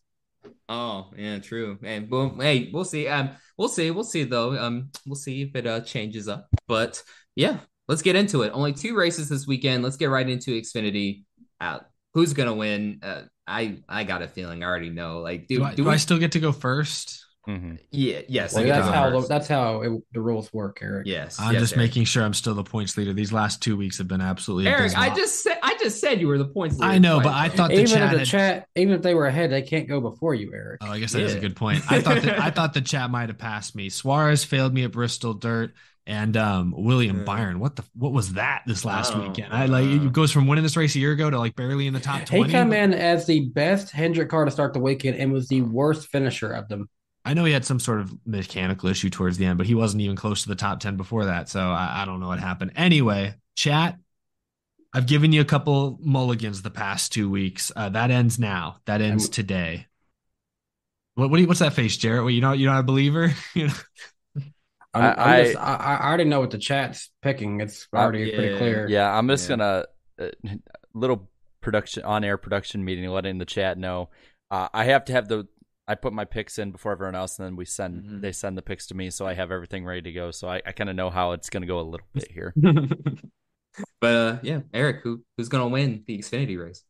Oh, 0.68 1.10
yeah, 1.16 1.38
true. 1.38 1.78
And 1.82 2.10
boom, 2.10 2.40
hey, 2.40 2.70
we'll 2.72 2.84
see. 2.84 3.06
Um, 3.06 3.30
we'll 3.56 3.68
see. 3.68 3.90
We'll 3.90 4.04
see 4.04 4.24
though. 4.24 4.58
Um, 4.58 4.90
we'll 5.06 5.14
see 5.14 5.42
if 5.42 5.54
it 5.54 5.66
uh 5.66 5.80
changes 5.80 6.28
up. 6.28 6.48
But 6.66 7.02
yeah, 7.36 7.58
let's 7.88 8.02
get 8.02 8.16
into 8.16 8.42
it. 8.42 8.50
Only 8.52 8.72
two 8.72 8.96
races 8.96 9.28
this 9.28 9.46
weekend. 9.46 9.84
Let's 9.84 9.96
get 9.96 10.10
right 10.10 10.28
into 10.28 10.50
Xfinity. 10.60 11.24
Uh, 11.60 11.80
who's 12.14 12.32
gonna 12.32 12.54
win? 12.54 13.00
Uh, 13.02 13.22
I 13.46 13.78
I 13.88 14.04
got 14.04 14.22
a 14.22 14.28
feeling. 14.28 14.64
I 14.64 14.66
already 14.66 14.90
know. 14.90 15.20
Like, 15.20 15.46
Do, 15.46 15.62
I, 15.62 15.74
do 15.74 15.88
I 15.88 15.96
still 15.96 16.18
get 16.18 16.32
to 16.32 16.40
go 16.40 16.50
first? 16.50 17.25
Mm-hmm. 17.46 17.74
Yeah. 17.92 18.20
Yes. 18.28 18.54
Well, 18.54 18.64
I 18.64 18.66
get 18.66 18.76
to 18.76 18.82
that's 18.82 18.94
how 18.94 19.10
first. 19.10 19.28
that's 19.28 19.48
how 19.48 19.80
it, 19.82 20.02
the 20.12 20.20
rules 20.20 20.52
work, 20.52 20.78
Eric. 20.82 21.06
Yes. 21.06 21.38
I'm 21.40 21.52
yes, 21.52 21.62
just 21.62 21.72
Eric. 21.74 21.78
making 21.88 22.04
sure 22.04 22.24
I'm 22.24 22.34
still 22.34 22.54
the 22.54 22.64
points 22.64 22.96
leader. 22.96 23.12
These 23.12 23.32
last 23.32 23.62
two 23.62 23.76
weeks 23.76 23.98
have 23.98 24.08
been 24.08 24.20
absolutely 24.20 24.68
Eric, 24.68 24.96
I 24.96 25.14
just 25.14 25.42
said 25.42 25.58
I 25.62 25.76
just 25.80 26.00
said 26.00 26.20
you 26.20 26.26
were 26.28 26.38
the 26.38 26.44
points. 26.46 26.76
leader. 26.78 26.92
I 26.92 26.98
know, 26.98 27.20
but 27.20 27.32
I 27.32 27.48
thought 27.48 27.68
the 27.70 27.74
Even 27.80 27.86
chat 27.86 28.02
if 28.06 28.10
the 28.12 28.18
had- 28.18 28.26
chat, 28.26 28.68
even 28.74 28.94
if 28.94 29.02
they 29.02 29.14
were 29.14 29.26
ahead, 29.26 29.50
they 29.50 29.62
can't 29.62 29.88
go 29.88 30.00
before 30.00 30.34
you, 30.34 30.52
Eric. 30.54 30.80
Oh, 30.82 30.90
I 30.90 30.98
guess 30.98 31.12
that 31.12 31.22
is 31.22 31.34
a 31.34 31.40
good 31.40 31.54
point. 31.56 31.82
I 31.90 32.00
thought 32.00 32.22
that 32.22 32.40
I 32.40 32.50
thought 32.56 32.74
the 32.74 32.80
chat 32.80 33.10
might 33.10 33.28
have 33.28 33.38
passed 33.38 33.74
me. 33.76 33.88
Suarez 33.90 34.44
failed 34.44 34.74
me 34.74 34.84
at 34.84 34.92
Bristol 34.92 35.34
Dirt, 35.34 35.72
and 36.08 36.36
um, 36.36 36.74
William 36.76 37.18
Yeah. 37.18 37.24
Byron. 37.24 37.60
What 37.60 37.76
the 37.76 37.84
what 37.94 38.12
was 38.12 38.32
that 38.34 38.62
this 38.66 38.84
last 38.84 39.14
Oh, 39.14 39.20
weekend? 39.28 39.52
I 39.52 39.66
like 39.66 39.84
uh. 39.86 40.04
it 40.06 40.12
goes 40.12 40.32
from 40.32 40.46
winning 40.48 40.64
this 40.64 40.76
race 40.76 40.94
a 40.96 40.98
year 40.98 41.12
ago 41.12 41.30
to 41.30 41.38
like 41.38 41.54
barely 41.54 41.86
in 41.86 41.94
the 41.94 42.00
top 42.00 42.24
twenty. 42.24 42.46
He 42.48 42.50
twenty. 42.50 42.52
came 42.52 42.72
in 42.72 42.92
as 42.94 43.26
the 43.26 43.48
best 43.50 43.90
Hendrick 43.92 44.30
car 44.30 44.44
to 44.44 44.50
start 44.50 44.72
the 44.74 44.80
weekend 44.80 45.16
and 45.18 45.32
was 45.32 45.46
the 45.48 45.62
worst 45.62 46.08
finisher 46.08 46.50
of 46.52 46.68
them. 46.68 46.88
I 47.26 47.34
know 47.34 47.44
he 47.44 47.52
had 47.52 47.64
some 47.64 47.80
sort 47.80 48.00
of 48.00 48.14
mechanical 48.24 48.88
issue 48.88 49.10
towards 49.10 49.36
the 49.36 49.46
end, 49.46 49.58
but 49.58 49.66
he 49.66 49.74
wasn't 49.74 50.02
even 50.02 50.14
close 50.14 50.42
to 50.42 50.48
the 50.48 50.54
top 50.54 50.78
10 50.78 50.96
before 50.96 51.24
that. 51.24 51.48
So 51.48 51.60
I, 51.60 52.02
I 52.02 52.04
don't 52.04 52.20
know 52.20 52.28
what 52.28 52.38
happened. 52.38 52.70
Anyway, 52.76 53.34
chat, 53.56 53.98
I've 54.94 55.06
given 55.06 55.32
you 55.32 55.40
a 55.40 55.44
couple 55.44 55.98
mulligans 56.00 56.62
the 56.62 56.70
past 56.70 57.12
two 57.12 57.28
weeks. 57.28 57.72
Uh, 57.74 57.88
that 57.88 58.12
ends 58.12 58.38
now. 58.38 58.76
That 58.86 59.00
ends 59.00 59.24
I'm- 59.24 59.32
today. 59.32 59.86
What, 61.16 61.30
what 61.30 61.40
you, 61.40 61.48
what's 61.48 61.60
that 61.60 61.72
face, 61.72 61.96
Jarrett? 61.96 62.22
What, 62.22 62.32
you 62.32 62.40
know, 62.40 62.52
you're 62.52 62.70
not 62.70 62.80
a 62.80 62.84
believer? 62.84 63.34
You 63.54 63.68
know? 63.68 63.74
I'm, 64.94 65.14
I- 65.18 65.42
just, 65.42 65.56
I, 65.56 65.74
I 65.74 66.06
already 66.06 66.24
know 66.24 66.38
what 66.38 66.50
the 66.52 66.58
chat's 66.58 67.10
picking. 67.22 67.60
It's 67.60 67.88
already 67.92 68.30
pretty 68.30 68.52
yeah. 68.52 68.58
clear. 68.58 68.88
Yeah, 68.88 69.12
I'm 69.12 69.26
just 69.26 69.50
Yeah. 69.50 69.56
gonna 69.56 69.84
uh, 70.20 70.54
little 70.94 71.28
production 71.60 72.04
on 72.04 72.22
air 72.22 72.36
production 72.38 72.84
meeting, 72.84 73.10
letting 73.10 73.38
the 73.38 73.44
chat 73.44 73.76
know. 73.78 74.10
Uh, 74.48 74.68
I 74.72 74.84
have 74.84 75.06
to 75.06 75.12
have 75.12 75.26
the 75.26 75.48
I 75.88 75.94
put 75.94 76.12
my 76.12 76.24
picks 76.24 76.58
in 76.58 76.72
before 76.72 76.92
everyone 76.92 77.14
else, 77.14 77.38
and 77.38 77.46
then 77.46 77.56
we 77.56 77.64
send 77.64 78.04
Mhm. 78.04 78.20
they 78.20 78.32
send 78.32 78.58
the 78.58 78.62
picks 78.62 78.86
to 78.88 78.94
me, 78.94 79.10
so 79.10 79.26
I 79.26 79.34
have 79.34 79.50
everything 79.52 79.84
ready 79.84 80.02
to 80.02 80.12
go. 80.12 80.30
So 80.32 80.48
I, 80.48 80.60
I 80.66 80.72
kind 80.72 80.90
of 80.90 80.96
know 80.96 81.10
how 81.10 81.32
it's 81.32 81.48
gonna 81.50 81.66
go 81.66 81.78
a 81.80 81.82
little 81.82 82.06
bit 82.12 82.30
here. 82.30 82.54
But 84.00 84.14
uh, 84.14 84.38
yeah, 84.42 84.60
Eric, 84.72 85.02
who 85.02 85.22
who's 85.36 85.48
gonna 85.50 85.68
win 85.68 86.02
the 86.06 86.18
Xfinity 86.18 86.58
race? 86.58 86.82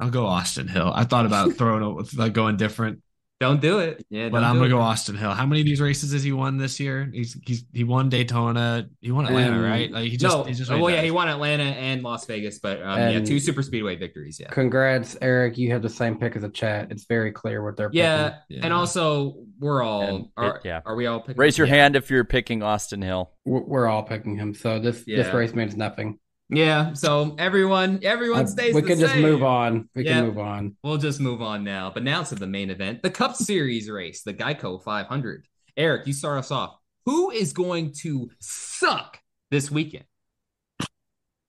I'll 0.00 0.10
go 0.10 0.26
Austin 0.26 0.66
Hill. 0.66 0.90
I 0.92 1.04
thought 1.04 1.26
about 1.26 1.52
throwing 1.52 1.82
a, 1.84 2.18
like 2.20 2.32
going 2.32 2.56
different, 2.56 3.02
Don't 3.44 3.60
do 3.60 3.78
it. 3.80 4.04
Yeah, 4.10 4.28
but 4.28 4.42
I'm 4.42 4.54
gonna 4.56 4.66
it. 4.66 4.70
go 4.70 4.80
Austin 4.80 5.16
Hill. 5.16 5.30
How 5.32 5.46
many 5.46 5.60
of 5.60 5.66
these 5.66 5.80
races 5.80 6.12
has 6.12 6.22
he 6.22 6.32
won 6.32 6.56
this 6.58 6.80
year? 6.80 7.10
He's 7.12 7.36
he's 7.46 7.64
he 7.72 7.84
won 7.84 8.08
Daytona. 8.08 8.88
He 9.00 9.10
won 9.10 9.26
Atlanta, 9.26 9.56
Um, 9.56 9.62
right? 9.62 9.90
Like 9.90 10.10
he 10.10 10.16
just 10.16 10.36
no, 10.36 10.44
he's 10.44 10.58
just 10.58 10.70
oh, 10.70 10.78
well, 10.80 10.92
yeah, 10.94 11.02
he 11.02 11.10
won 11.10 11.28
Atlanta 11.28 11.64
and 11.64 12.02
Las 12.02 12.24
Vegas, 12.26 12.58
but 12.58 12.82
um, 12.82 12.98
yeah, 12.98 13.20
two 13.20 13.38
super 13.38 13.62
speedway 13.62 13.96
victories. 13.96 14.38
Yeah, 14.40 14.48
Congrats, 14.48 15.16
Eric. 15.20 15.58
You 15.58 15.70
have 15.72 15.82
the 15.82 15.88
same 15.90 16.16
pick 16.18 16.36
as 16.36 16.42
the 16.42 16.48
chat. 16.48 16.90
It's 16.90 17.04
very 17.06 17.32
clear 17.32 17.62
what 17.64 17.76
they're 17.76 17.90
yeah, 17.92 18.36
Yeah. 18.48 18.60
and 18.64 18.72
also 18.72 19.36
we're 19.58 19.82
all 19.82 20.02
And 20.02 20.24
it- 20.24 20.30
are, 20.36 20.60
yeah. 20.64 20.80
are 20.84 20.96
we 20.96 21.06
all 21.06 21.20
picking? 21.20 21.36
Raise 21.36 21.56
your 21.58 21.66
yeah. 21.66 21.74
hand 21.74 21.96
if 21.96 22.10
you're 22.10 22.24
picking 22.24 22.62
Austin 22.62 23.02
Hill. 23.02 23.30
We're, 23.44 23.62
we're 23.62 23.86
all 23.86 24.02
picking 24.02 24.36
him. 24.36 24.54
So 24.54 24.78
this 24.78 25.04
this 25.04 25.32
race 25.32 25.54
means 25.54 25.76
nothing. 25.76 26.18
Yeah, 26.50 26.92
so 26.92 27.34
everyone, 27.38 28.00
everyone 28.02 28.42
Uh, 28.44 28.46
stays. 28.46 28.74
we 28.74 28.82
the 28.82 28.86
can 28.86 28.98
just 29.00 29.14
same. 29.14 29.22
move 29.22 29.42
on. 29.42 29.88
We 29.94 30.04
Yeah. 30.04 30.12
can 30.20 30.26
move 30.26 30.38
on. 30.38 30.76
We'll 30.82 30.98
just 30.98 31.18
move 31.20 31.40
on 31.40 31.64
now. 31.64 31.90
But 31.92 32.02
now 32.02 32.22
to 32.22 32.34
the 32.34 32.46
main 32.46 32.70
event, 32.70 33.02
the 33.02 33.10
Cup 33.10 33.34
Series 33.34 33.88
race, 33.88 34.22
the 34.22 34.34
Geico 34.34 34.82
500. 34.82 35.46
Eric, 35.76 36.06
you 36.06 36.12
start 36.12 36.38
us 36.38 36.50
off. 36.50 36.76
Who 37.06 37.30
is 37.30 37.52
going 37.52 37.92
to 38.02 38.30
suck 38.40 39.20
this 39.50 39.70
weekend? 39.70 40.04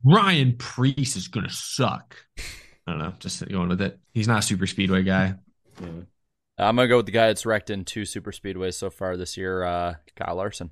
Ryan 0.03 0.55
Preece 0.57 1.15
is 1.15 1.27
gonna 1.27 1.49
suck. 1.49 2.15
I 2.87 2.91
don't 2.91 2.99
know, 2.99 3.13
just 3.19 3.47
going 3.49 3.69
with 3.69 3.81
it. 3.81 3.99
He's 4.13 4.27
not 4.27 4.39
a 4.39 4.41
super 4.43 4.67
speedway 4.67 5.03
guy. 5.03 5.35
I'm 6.57 6.75
gonna 6.75 6.87
go 6.87 6.97
with 6.97 7.05
the 7.07 7.11
guy 7.11 7.27
that's 7.27 7.45
wrecked 7.45 7.69
in 7.69 7.83
two 7.85 8.05
super 8.05 8.31
speedways 8.31 8.75
so 8.75 8.89
far 8.89 9.17
this 9.17 9.35
year, 9.35 9.63
uh, 9.63 9.95
Kyle 10.15 10.35
Larson. 10.35 10.71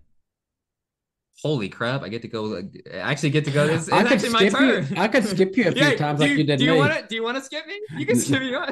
Holy 1.41 1.67
crap! 1.67 2.03
I 2.03 2.09
get 2.09 2.21
to 2.21 2.27
go. 2.27 2.57
I 2.57 2.97
actually 2.97 3.31
get 3.31 3.43
to 3.45 3.51
go. 3.51 3.65
It's, 3.65 3.87
it's 3.87 3.91
I 3.91 4.03
could 4.03 4.11
actually 4.13 4.29
my 4.29 4.39
skip 4.39 4.59
you. 4.61 4.81
turn. 4.83 4.97
I 4.97 5.07
could 5.07 5.25
skip 5.25 5.57
you 5.57 5.67
a 5.67 5.71
few 5.73 5.81
Yeah, 5.81 5.95
times 5.95 6.19
do 6.19 6.25
like 6.27 6.37
you 6.37 6.43
did 6.45 6.59
Do 6.59 6.65
you 6.65 6.71
me. 6.73 6.77
want 6.77 6.93
to? 6.93 7.05
Do 7.07 7.15
you 7.15 7.23
want 7.23 7.37
to 7.37 7.43
skip 7.43 7.65
me? 7.67 7.79
You 7.97 8.05
can 8.05 8.15
skip 8.17 8.39
me. 8.41 8.51
no, 8.51 8.65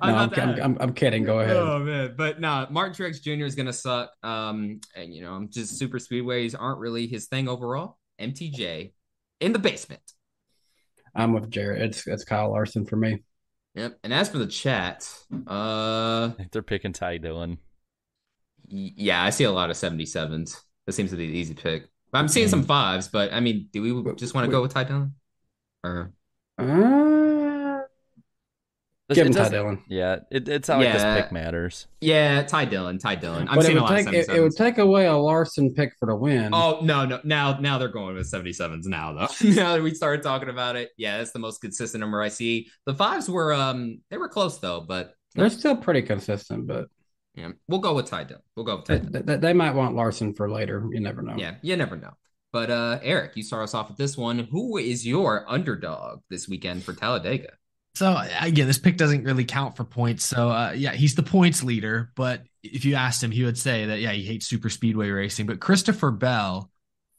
I'm 0.00 0.14
I'm, 0.14 0.32
I'm, 0.34 0.60
I'm, 0.62 0.76
I'm 0.80 0.92
kidding. 0.94 1.24
Go 1.24 1.40
ahead. 1.40 1.56
Oh 1.56 1.78
man, 1.80 2.14
but 2.16 2.40
no, 2.40 2.66
Martin 2.70 2.94
Truex 2.94 3.22
Jr. 3.22 3.44
is 3.44 3.54
gonna 3.54 3.72
suck. 3.72 4.10
Um, 4.22 4.80
and 4.96 5.12
you 5.14 5.20
know, 5.22 5.32
I'm 5.34 5.50
just 5.50 5.76
super 5.76 5.98
speedways 5.98 6.54
aren't 6.58 6.78
really 6.78 7.06
his 7.06 7.26
thing 7.26 7.48
overall. 7.48 7.98
MTJ 8.20 8.92
in 9.40 9.52
the 9.52 9.58
basement. 9.58 10.00
I'm 11.14 11.32
with 11.32 11.50
Jared. 11.50 11.82
It's 11.82 12.06
it's 12.06 12.24
Kyle 12.24 12.50
Larson 12.50 12.86
for 12.86 12.96
me. 12.96 13.22
Yep. 13.74 13.98
And 14.04 14.14
as 14.14 14.28
for 14.28 14.38
the 14.38 14.46
chat, 14.46 15.08
uh, 15.46 16.30
They're 16.50 16.62
picking 16.62 16.92
Ty 16.92 17.18
Dillon. 17.18 17.58
yeah, 18.68 19.22
I 19.22 19.30
see 19.30 19.44
a 19.44 19.52
lot 19.52 19.70
of 19.70 19.76
77s. 19.76 20.56
That 20.88 20.94
seems 20.94 21.10
to 21.10 21.18
be 21.18 21.26
the 21.26 21.36
easy 21.36 21.52
pick. 21.52 21.86
But 22.10 22.20
I'm 22.20 22.28
seeing 22.28 22.48
some 22.48 22.64
fives, 22.64 23.08
but 23.08 23.30
I 23.30 23.40
mean, 23.40 23.68
do 23.74 23.82
we 23.82 24.14
just 24.14 24.34
want 24.34 24.46
to 24.46 24.50
go 24.50 24.62
with 24.62 24.72
Ty 24.72 24.84
Dillon? 24.84 25.12
Or 25.84 26.14
Uh, 26.58 27.80
give 29.12 29.26
him 29.26 29.34
Ty 29.34 29.50
Dillon. 29.50 29.82
Yeah, 29.86 30.20
it, 30.30 30.48
it's 30.48 30.66
not 30.68 30.78
like 30.78 30.86
Yeah. 30.86 30.92
this 31.14 31.22
pick 31.24 31.30
matters. 31.32 31.86
yeah, 32.00 32.42
Ty 32.44 32.64
Dillon, 32.64 32.96
Ty 32.98 33.16
Dillon. 33.16 33.48
I'm 33.48 33.56
But 33.56 33.64
it 33.64 33.66
seeing 33.66 33.76
a 33.76 33.82
would 33.82 33.90
lot 33.90 33.96
take 33.98 34.06
of 34.06 34.14
it, 34.14 34.26
77s. 34.28 34.34
it 34.36 34.40
would 34.40 34.56
take 34.56 34.78
away 34.78 35.04
a 35.06 35.14
Larson 35.16 35.74
pick 35.74 35.92
for 36.00 36.06
the 36.06 36.16
win. 36.16 36.54
Oh 36.54 36.80
no, 36.82 37.04
no. 37.04 37.20
Now 37.22 37.58
now 37.60 37.76
they're 37.76 37.88
going 37.88 38.14
with 38.16 38.30
77s 38.30 38.86
now 38.86 39.12
though. 39.12 39.28
now 39.50 39.74
that 39.74 39.82
we 39.82 39.92
started 39.94 40.22
talking 40.22 40.48
about 40.48 40.76
it. 40.76 40.90
Yeah, 40.96 41.18
that's 41.18 41.32
the 41.32 41.38
most 41.38 41.60
consistent 41.60 42.00
number 42.00 42.22
I 42.22 42.28
see. 42.28 42.68
The 42.86 42.94
fives 42.94 43.28
were 43.28 43.52
um 43.52 44.00
they 44.10 44.16
were 44.16 44.28
close 44.30 44.58
though, 44.58 44.80
but 44.80 45.12
They're 45.34 45.50
still 45.50 45.76
pretty 45.76 46.00
consistent, 46.00 46.66
but 46.66 46.88
yeah, 47.38 47.48
we'll 47.68 47.80
go 47.80 47.94
with 47.94 48.06
Ty 48.06 48.24
Dillon. 48.24 48.42
We'll 48.56 48.66
go 48.66 48.76
with 48.76 48.86
Ty 48.86 48.98
they, 48.98 49.20
they, 49.20 49.36
they 49.36 49.52
might 49.52 49.74
want 49.74 49.94
Larson 49.94 50.34
for 50.34 50.50
later. 50.50 50.86
You 50.90 51.00
never 51.00 51.22
know. 51.22 51.36
Yeah, 51.36 51.54
you 51.62 51.76
never 51.76 51.96
know. 51.96 52.12
But 52.52 52.70
uh 52.70 52.98
Eric, 53.02 53.36
you 53.36 53.42
start 53.42 53.64
us 53.64 53.74
off 53.74 53.88
with 53.88 53.98
this 53.98 54.16
one. 54.16 54.38
Who 54.50 54.78
is 54.78 55.06
your 55.06 55.44
underdog 55.48 56.20
this 56.30 56.48
weekend 56.48 56.82
for 56.82 56.94
Talladega? 56.94 57.50
So 57.94 58.16
again, 58.40 58.68
this 58.68 58.78
pick 58.78 58.96
doesn't 58.96 59.24
really 59.24 59.44
count 59.44 59.76
for 59.76 59.82
points. 59.82 60.24
So 60.24 60.50
uh, 60.50 60.70
yeah, 60.70 60.92
he's 60.92 61.16
the 61.16 61.22
points 61.24 61.64
leader. 61.64 62.12
But 62.14 62.44
if 62.62 62.84
you 62.84 62.94
asked 62.94 63.22
him, 63.24 63.32
he 63.32 63.42
would 63.42 63.58
say 63.58 63.86
that 63.86 64.00
yeah, 64.00 64.12
he 64.12 64.22
hates 64.22 64.46
super 64.46 64.68
speedway 64.68 65.10
racing. 65.10 65.46
But 65.46 65.58
Christopher 65.58 66.12
Bell, 66.12 66.70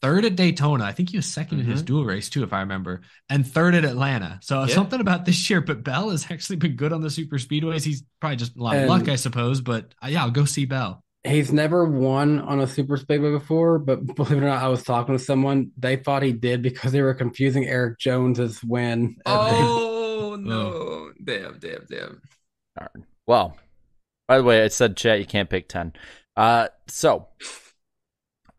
third 0.02 0.26
at 0.26 0.36
Daytona, 0.36 0.84
I 0.86 0.92
think 0.92 1.10
he 1.10 1.18
was 1.18 1.26
2nd 1.26 1.60
in 1.60 1.66
his 1.66 1.82
Mhm. 1.84 1.86
dual 1.86 2.06
race 2.06 2.30
too, 2.30 2.44
if 2.44 2.54
I 2.54 2.60
remember, 2.62 3.02
and 3.30 3.46
third 3.46 3.76
at 3.76 3.86
Atlanta. 3.86 4.40
So 4.42 4.64
Yeah. 4.64 4.74
something 4.76 5.00
about 5.02 5.26
this 5.26 5.50
year. 5.50 5.62
But 5.62 5.84
Bell 5.84 6.10
has 6.10 6.30
actually 6.32 6.56
been 6.58 6.76
good 6.76 6.94
on 6.94 7.02
the 7.02 7.10
super 7.10 7.38
speedways. 7.38 7.84
He's 7.84 8.04
probably 8.22 8.38
just 8.38 8.56
a 8.58 8.62
lot 8.64 8.78
of 8.78 8.88
luck, 8.88 9.08
I 9.10 9.16
suppose. 9.16 9.62
But 9.62 9.94
uh, 10.04 10.08
yeah, 10.08 10.24
I'll 10.24 10.32
go 10.32 10.46
see 10.46 10.66
Bell. 10.66 11.04
He's 11.26 11.52
never 11.52 11.84
won 11.84 12.40
on 12.40 12.62
a 12.62 12.68
super 12.68 12.96
speedway 12.96 13.32
before, 13.32 13.78
but 13.78 14.06
believe 14.16 14.32
it 14.32 14.38
or 14.38 14.48
not, 14.48 14.64
I 14.64 14.70
was 14.70 14.84
talking 14.84 15.18
to 15.18 15.24
someone. 15.24 15.72
They 15.78 15.98
thought 15.98 16.24
he 16.24 16.32
did 16.32 16.62
because 16.62 16.94
they 16.94 17.02
were 17.02 17.14
confusing 17.14 17.66
Erik 17.68 18.00
Jones's 18.00 18.64
win. 18.64 19.18
Oh 19.26 20.38
no. 20.40 21.12
Damn, 21.22 21.60
damn, 21.60 21.86
damn. 21.90 22.22
Darn. 22.78 23.06
Well, 23.28 23.58
by 24.30 24.38
the 24.38 24.44
way, 24.46 24.64
I 24.64 24.70
said 24.70 24.96
chat 24.96 25.20
you 25.20 25.26
can't 25.26 25.50
pick 25.50 25.68
ten. 25.68 25.92
Uh, 26.38 26.70
so 26.88 27.28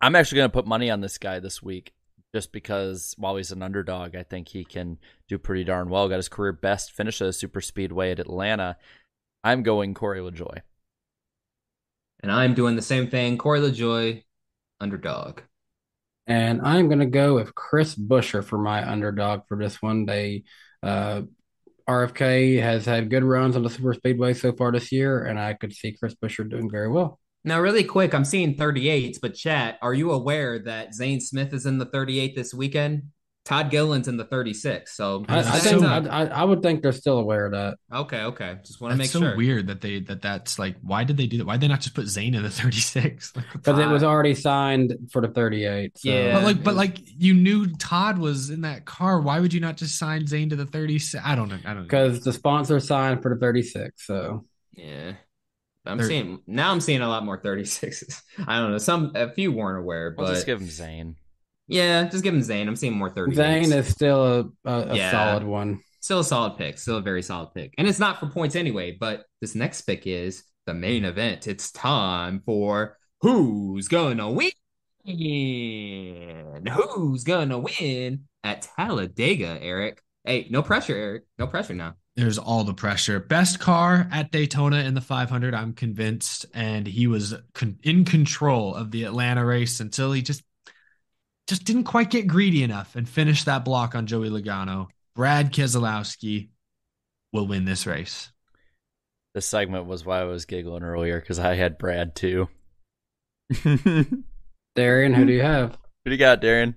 I'm 0.01 0.17
actually 0.17 0.37
going 0.37 0.51
to 0.51 0.55
put 0.55 0.67
money 0.67 0.91
on 0.91 1.01
this 1.01 1.19
guy 1.19 1.41
this 1.41 1.63
week, 1.63 1.93
just 2.35 2.53
because 2.53 3.15
while 3.19 3.37
he's 3.37 3.53
an 3.53 3.63
underdog, 3.63 4.17
I 4.17 4.23
think 4.23 4.49
he 4.49 4.65
can 4.65 4.99
do 5.29 5.39
pretty 5.39 5.65
darn 5.65 5.91
well. 5.91 6.09
Got 6.09 6.17
his 6.17 6.29
career 6.29 6.53
best 6.53 6.93
finish 6.93 7.21
at 7.21 7.29
a 7.29 7.33
super 7.33 7.61
speedway 7.61 8.11
at 8.11 8.19
Atlanta. 8.21 8.77
I'm 9.45 9.63
going 9.63 9.95
Corey 9.95 10.21
LaJoie. 10.21 10.61
And 12.23 12.31
I'm 12.31 12.55
doing 12.55 12.77
the 12.77 12.83
same 12.83 13.09
thing. 13.09 13.39
Corey 13.39 13.61
LaJoie, 13.61 14.23
underdog. 14.81 15.41
And 16.27 16.61
I'm 16.63 16.89
going 16.89 17.01
to 17.01 17.07
go 17.07 17.35
with 17.35 17.55
Chris 17.55 17.95
Buescher 17.95 18.45
for 18.45 18.59
my 18.59 18.89
underdog 18.89 19.43
for 19.49 19.57
this 19.57 19.83
one. 19.83 20.07
They, 20.07 20.45
uh, 20.83 21.23
RFK 21.89 22.63
has 22.63 22.85
had 22.85 23.11
good 23.11 23.25
runs 23.25 23.57
on 23.57 23.65
the 23.65 23.71
super 23.71 23.95
speedway 23.95 24.35
so 24.35 24.53
far 24.53 24.71
this 24.71 24.93
year, 24.93 25.25
and 25.25 25.41
I 25.41 25.55
could 25.55 25.73
see 25.73 25.93
Chris 25.93 26.15
Buescher 26.15 26.49
doing 26.49 26.71
very 26.71 26.89
well. 26.89 27.19
Now, 27.45 27.61
really 27.61 27.85
quick, 27.85 28.15
I'm 28.15 28.25
seeing 28.25 28.55
38s, 28.57 29.19
but 29.21 29.35
chat, 29.35 29.79
are 29.81 29.95
you 29.95 30.13
aware 30.13 30.59
that 30.61 30.95
Zane 30.95 31.21
Smith 31.21 31.53
is 31.55 31.65
in 31.67 31.79
the 31.79 31.87
38 31.87 32.37
this 32.37 32.53
weekend? 32.53 33.05
Todd 33.47 33.71
Gilliland's 33.71 34.07
in 34.07 34.19
the 34.19 34.27
36. 34.27 34.95
So 34.95 35.25
I, 35.27 35.39
I 35.39 35.43
think 35.59 35.81
so- 35.81 35.87
I, 35.89 35.97
I, 35.99 36.25
I 36.27 36.45
would 36.45 36.63
think 36.63 36.83
they're 36.83 36.93
still 36.93 37.19
aware 37.19 37.47
of 37.47 37.53
that. 37.53 37.79
okay, 37.91 38.21
okay. 38.25 38.59
Just 38.65 38.83
want 38.83 38.93
to 38.93 38.99
That's 38.99 39.09
make 39.09 39.23
so 39.23 39.29
sure. 39.29 39.37
weird 39.37 39.69
that 39.69 39.81
they 39.81 40.01
that 40.01 40.21
that's 40.21 40.59
like 40.59 40.77
why 40.83 41.05
did 41.05 41.17
they 41.17 41.27
do 41.27 41.39
that? 41.39 41.47
Why 41.47 41.55
did 41.55 41.63
they 41.63 41.69
not 41.69 41.81
just 41.81 41.95
put 41.95 42.07
Zane 42.07 42.35
in 42.35 42.43
the 42.43 42.51
36? 42.51 43.33
Like, 43.37 43.47
Because 43.55 43.79
it 43.79 43.89
was 43.89 44.03
already 44.05 44.35
signed 44.35 44.95
for 45.11 45.23
the 45.23 45.29
38. 45.29 45.99
So. 45.99 46.09
Yeah. 46.11 46.35
But 46.35 46.43
like, 46.45 46.63
but 46.63 46.75
like, 46.75 46.99
you 47.03 47.33
knew 47.33 47.67
Todd 47.77 48.19
was 48.19 48.51
in 48.51 48.61
that 48.61 48.85
car. 48.85 49.21
Why 49.21 49.41
would 49.41 49.55
you 49.55 49.61
not 49.61 49.79
just 49.79 49.99
sign 49.99 50.27
Zane 50.27 50.51
to 50.51 50.57
the 50.57 50.67
36? 50.67 51.25
I 51.25 51.35
don't 51.35 51.49
know. 51.49 51.59
I 51.65 51.69
don't 51.69 51.77
know. 51.79 51.83
Because 51.85 52.21
the 52.21 52.35
sponsor 52.35 52.79
signed 52.79 53.23
for 53.23 53.35
the 53.35 53.41
36. 53.41 54.07
So 54.07 54.45
Yeah. 54.75 55.13
I'm 55.87 55.99
Thir- 55.99 56.07
seeing 56.09 56.41
now 56.47 56.71
I'm 56.73 56.81
seeing 56.81 57.01
a 57.01 57.09
lot 57.09 57.25
more 57.25 57.41
36s. 57.41 58.21
I 58.47 58.59
don't 58.59 58.73
know. 58.73 58.79
Some 58.79 59.13
a 59.15 59.31
few 59.33 59.51
weren't 59.53 59.79
aware, 59.79 60.15
We'll 60.17 60.27
but 60.27 60.35
just 60.35 60.47
give 60.47 60.61
him 60.61 60.69
Zane. 60.69 61.17
yeah, 61.69 62.09
just 62.09 62.23
give 62.25 62.35
him 62.35 62.43
Zane. 62.43 62.69
I'm 62.69 62.77
seeing 62.77 62.95
more 62.95 63.11
38s. 63.11 63.35
Zane 63.35 63.73
is 63.73 63.89
still 63.89 64.25
a, 64.25 64.69
a, 64.71 64.91
a 64.91 64.97
Yeah. 64.97 65.11
solid 65.11 65.45
one. 65.45 65.81
Still 66.01 66.21
a 66.21 66.25
solid 66.25 66.57
pick. 66.57 66.79
Still 66.79 66.97
a 66.97 67.03
very 67.03 67.23
solid 67.23 67.53
pick. 67.55 67.75
And 67.79 67.87
it's 67.89 67.99
not 67.99 68.19
for 68.21 68.27
points 68.27 68.57
anyway, 68.57 68.97
but 68.99 69.25
this 69.41 69.55
next 69.55 69.83
pick 69.83 70.07
is 70.07 70.45
the 70.67 70.75
main 70.75 71.05
event. 71.05 71.47
It's 71.47 71.71
time 71.73 72.41
for 72.45 72.97
who's 73.21 73.89
gonna 73.89 74.31
win? 74.31 74.51
Who's 76.73 77.25
gonna 77.25 77.59
win 77.59 78.25
at 78.45 78.63
Talladega, 78.77 79.59
Eric? 79.61 80.03
Hey, 80.25 80.47
no 80.51 80.63
pressure, 80.63 80.95
Eric. 80.97 81.23
No 81.39 81.47
pressure 81.47 81.75
now. 81.75 81.95
There's 82.17 82.39
all 82.39 82.65
the 82.65 82.75
pressure. 82.75 83.21
Best 83.21 83.61
car 83.61 84.09
at 84.13 84.31
Daytona 84.31 84.79
in 84.79 84.95
the 84.95 85.01
500, 85.01 85.55
I'm 85.55 85.73
convinced. 85.73 86.47
And 86.53 86.87
he 86.87 87.07
was 87.07 87.35
con- 87.55 87.79
in 87.83 88.05
control 88.05 88.75
of 88.75 88.91
the 88.91 89.05
Atlanta 89.05 89.45
race 89.45 89.81
until 89.81 90.13
he 90.13 90.23
just 90.23 90.43
just 91.47 91.65
didn't 91.65 91.85
quite 91.85 92.11
get 92.11 92.29
greedy 92.29 92.63
enough 92.63 92.95
and 92.95 93.09
finish 93.09 93.43
that 93.45 93.65
block 93.65 93.97
on 93.97 94.07
Joey 94.07 94.31
Logano. 94.31 94.87
Brad 95.17 95.53
Keselowski 95.53 96.51
will 97.33 97.47
win 97.47 97.65
this 97.65 97.87
race. 97.87 98.31
This 99.35 99.47
segment 99.47 99.87
was 99.87 100.05
why 100.05 100.21
I 100.21 100.25
was 100.25 100.45
giggling 100.45 100.85
earlier 100.85 101.21
because 101.21 101.39
I 101.39 101.55
had 101.55 101.79
Brad 101.79 102.15
too. 102.15 102.49
Who 103.63 103.79
Darian, 104.77 105.13
who 105.13 105.25
do 105.25 105.33
you 105.33 105.43
have? 105.43 105.73
Who 106.05 106.11
do 106.11 106.13
you 106.13 106.19
got, 106.19 106.41
Darren? 106.41 106.75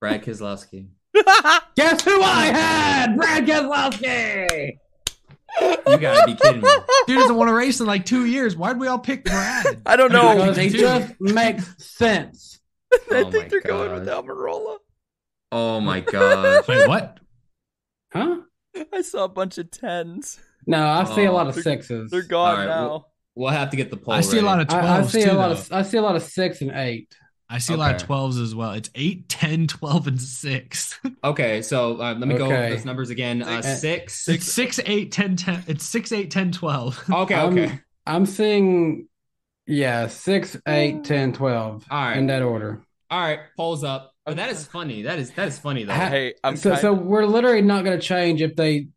Brad 0.00 0.24
Keselowski. 0.24 0.88
Guess 1.80 2.02
who 2.02 2.20
I 2.22 2.46
had? 2.46 3.16
Brad 3.16 3.46
Keselowski. 3.46 4.72
You 5.60 5.98
gotta 5.98 6.26
be 6.26 6.34
kidding 6.34 6.60
me. 6.60 6.68
Dude 7.06 7.18
doesn't 7.18 7.36
want 7.36 7.48
to 7.48 7.54
race 7.54 7.80
in 7.80 7.86
like 7.86 8.04
two 8.04 8.26
years. 8.26 8.54
Why'd 8.54 8.78
we 8.78 8.86
all 8.86 8.98
pick 8.98 9.24
Brad? 9.24 9.80
I 9.86 9.96
don't 9.96 10.12
know. 10.12 10.34
Because 10.36 10.56
he 10.58 10.68
just 10.68 11.14
makes 11.20 11.64
sense. 11.82 12.60
I 13.10 13.22
Oh 13.24 13.30
think 13.30 13.48
they're 13.48 13.62
going 13.62 13.92
with 13.92 14.04
God. 14.04 14.26
Almirola. 14.26 14.76
Oh 15.52 15.80
my 15.80 16.00
god. 16.00 16.68
Wait, 16.68 16.86
what? 16.86 17.18
Huh? 18.12 18.42
I 18.92 19.00
saw 19.00 19.24
a 19.24 19.28
bunch 19.28 19.56
of 19.56 19.70
tens. 19.70 20.38
No, 20.66 20.86
I 20.86 21.04
see 21.04 21.24
a 21.24 21.30
oh. 21.30 21.34
lot 21.34 21.48
of 21.48 21.54
sixes. 21.54 22.10
They're 22.10 22.22
gone 22.22 22.50
All 22.50 22.56
right, 22.58 22.66
now. 22.66 22.88
well- 22.88 23.06
We'll 23.36 23.48
have 23.50 23.70
to 23.70 23.76
get 23.76 23.90
the 23.90 23.96
poll. 23.96 24.12
I 24.12 24.20
see 24.20 24.38
a 24.38 24.42
lot 24.42 24.60
of 24.60 24.66
12s 24.66 24.82
I, 24.82 24.98
I 24.98 25.02
see 25.06 25.22
too, 25.24 25.30
a 25.30 25.32
lot 25.32 25.48
though. 25.48 25.54
of 25.54 25.72
I 25.72 25.82
see 25.82 25.96
a 25.96 26.02
lot 26.02 26.16
of 26.16 26.22
six 26.24 26.60
and 26.60 26.72
eight. 26.72 27.14
I 27.50 27.58
see 27.58 27.74
a 27.74 27.76
lot 27.76 27.94
of 28.00 28.06
12s 28.08 28.40
as 28.42 28.54
well. 28.54 28.72
It's 28.72 28.88
8, 28.94 29.28
10, 29.28 29.66
12, 29.66 30.06
and 30.06 30.20
6. 30.22 31.00
Okay, 31.24 31.60
so 31.62 32.00
uh, 32.00 32.14
let 32.14 32.28
me 32.28 32.38
go 32.38 32.46
over 32.46 32.68
those 32.70 32.84
numbers 32.84 33.10
again. 33.10 33.42
Uh, 33.42 33.60
Six. 33.60 34.14
six. 34.24 34.28
It's 34.28 34.52
6, 34.52 34.80
8, 34.86 35.12
10, 35.12 35.36
10. 35.36 35.64
It's 35.66 35.84
6, 35.84 36.12
8, 36.12 36.30
10, 36.30 36.52
12. 36.52 37.04
Okay, 37.10 37.34
I'm- 37.34 37.52
okay. 37.58 37.80
I'm 38.06 38.24
seeing, 38.26 39.08
yeah, 39.66 40.06
six, 40.08 40.56
eight, 40.66 41.04
ten, 41.04 41.32
twelve, 41.32 41.84
All 41.90 42.02
right. 42.02 42.16
in 42.16 42.26
that 42.28 42.42
order. 42.42 42.80
All 43.10 43.20
right, 43.20 43.40
polls 43.56 43.84
up. 43.84 44.14
Oh, 44.26 44.32
that 44.34 44.50
is 44.50 44.64
funny. 44.64 45.02
That 45.02 45.18
is 45.18 45.30
that 45.32 45.46
is 45.48 45.58
funny 45.58 45.84
though. 45.84 45.92
Hey, 45.92 46.34
I'm 46.42 46.56
so, 46.56 46.70
kind- 46.70 46.80
so 46.80 46.92
we're 46.94 47.26
literally 47.26 47.60
not 47.62 47.84
going 47.84 47.96
to 48.00 48.04
change 48.04 48.40
if 48.42 48.56
they. 48.56 48.88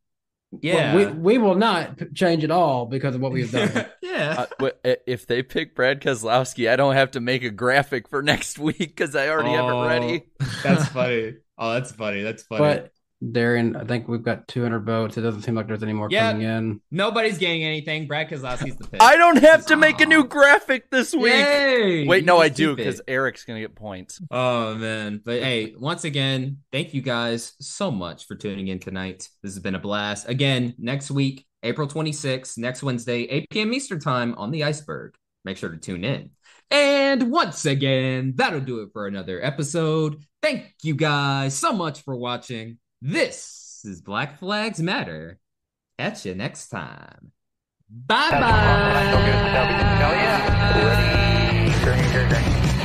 Yeah. 0.62 0.96
we 0.96 1.06
we 1.06 1.38
will 1.38 1.56
not 1.56 1.98
p- 1.98 2.06
change 2.14 2.44
at 2.44 2.52
all 2.52 2.86
because 2.86 3.16
of 3.16 3.22
what 3.22 3.32
we've 3.32 3.52
done. 3.52 3.86
yeah. 4.02 4.46
Uh, 4.60 4.70
if 5.06 5.28
they 5.28 5.44
pick 5.44 5.76
Brad 5.76 6.02
Keselowski, 6.02 6.70
I 6.70 6.76
don't 6.76 6.96
have 6.96 7.12
to 7.12 7.20
make 7.20 7.44
a 7.44 7.50
graphic 7.50 8.08
for 8.08 8.22
next 8.24 8.60
week 8.60 8.78
because 8.78 9.16
I 9.16 9.30
already 9.30 9.52
have 9.52 9.66
it 9.66 9.88
ready. 9.88 10.24
That's 10.62 10.88
funny. 10.90 11.36
Oh, 11.58 11.74
that's 11.74 11.92
funny. 11.92 12.22
That's 12.24 12.44
funny. 12.44 12.60
but 12.60 12.92
Darian, 13.32 13.76
I 13.76 13.84
think 13.86 14.08
we've 14.08 14.24
got 14.24 14.48
200 14.48 14.80
votes. 14.86 15.18
It 15.18 15.22
doesn't 15.22 15.44
seem 15.44 15.56
like 15.56 15.68
there's 15.68 15.84
any 15.84 15.94
more 15.94 16.08
Yeah. 16.12 16.32
coming 16.32 16.48
in. 16.48 16.82
Nobody's 16.92 17.38
getting 17.38 17.64
anything. 17.64 18.08
Brad 18.08 18.30
Keselowski's 18.30 18.76
the 18.76 18.88
pick. 18.88 19.02
I 19.02 19.16
don't 19.16 19.38
have 19.38 19.66
to 19.68 19.78
make 19.78 20.02
a 20.02 20.06
new 20.06 20.26
graphic 20.26 20.90
this 20.90 21.14
week. 21.14 21.34
Yay! 21.34 22.08
Wait, 22.08 22.26
no, 22.26 22.38
I 22.40 22.50
do 22.50 22.76
because 22.76 23.02
Eric's 23.08 23.46
gonna 23.46 23.62
get 23.62 23.76
points. 23.76 24.20
Oh 24.30 24.76
man. 24.76 25.22
But 25.24 25.42
hey, 25.42 25.74
once 25.78 26.04
again, 26.04 26.58
thank 26.72 26.94
you 26.94 27.02
guys 27.02 27.54
so 27.62 27.92
much 27.92 28.26
for 28.28 28.36
tuning 28.36 28.68
in 28.68 28.80
tonight. 28.80 29.30
This 29.42 29.54
has 29.54 29.60
been 29.60 29.76
a 29.76 29.80
blast. 29.80 30.28
Again, 30.28 30.74
next 30.78 31.10
week, 31.12 31.46
April 31.64 31.88
26th, 31.88 32.58
next 32.58 32.84
Wednesday, 32.84 33.22
8 33.24 33.46
p.m. 33.50 33.74
Eastern 33.74 34.00
time 34.00 34.36
on 34.38 34.52
the 34.52 34.66
iceberg. 34.66 35.16
Make 35.46 35.58
sure 35.58 35.70
to 35.70 35.78
tune 35.78 36.04
in. 36.04 36.32
And 36.72 37.32
once 37.32 37.66
again, 37.66 38.34
that'll 38.36 38.60
do 38.62 38.82
it 38.82 38.90
for 38.94 39.08
another 39.08 39.44
episode. 39.44 40.18
Thank 40.42 40.74
you 40.82 40.96
guys 40.96 41.54
so 41.54 41.72
much 41.72 42.02
for 42.02 42.16
watching. 42.16 42.80
This 43.06 43.82
is 43.84 44.00
Black 44.00 44.40
Flags 44.40 44.80
Matter. 44.80 45.38
Catch 46.00 46.26
you 46.26 46.36
next 46.36 46.70
time. 46.70 47.34
Bye 47.90 48.32
bye. 48.32 49.12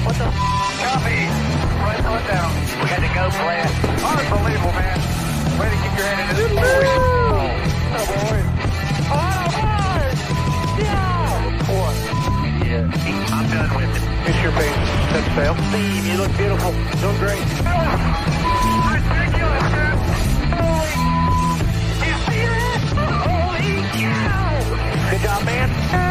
What 0.02 0.18
the? 0.18 0.26
Copy. 0.82 1.22
Right 1.78 2.02
foot 2.02 2.26
down. 2.26 2.50
We 2.82 2.90
got 2.90 2.98
to 2.98 3.06
go, 3.14 3.30
Brad. 3.30 3.70
Unbelievable, 4.02 4.74
man. 4.74 4.98
Way 5.54 5.70
to 5.70 5.78
keep 5.86 5.94
your 5.94 6.10
hand 6.10 6.34
in 6.34 6.50
this. 6.50 6.66
Oh, 6.66 7.46
oh, 7.94 8.10
boy. 8.10 8.42
Oh, 9.14 9.54
boy. 9.54 10.02
Yeah. 10.82 11.46
One. 11.78 11.94
Yeah. 12.66 12.90
I'm 13.30 13.46
done 13.54 13.70
with 13.70 13.86
it. 13.86 14.02
Miss 14.26 14.34
your 14.42 14.50
face. 14.50 14.82
Set 15.14 15.22
sail. 15.36 15.54
Steve, 15.70 16.04
you 16.10 16.16
look 16.18 16.34
beautiful. 16.36 16.72
Doing 16.72 17.18
great. 17.18 17.46
Ah! 17.62 18.34
Ridiculous, 18.90 19.62
man. 19.70 19.87
job, 25.22 25.44
man. 25.44 26.07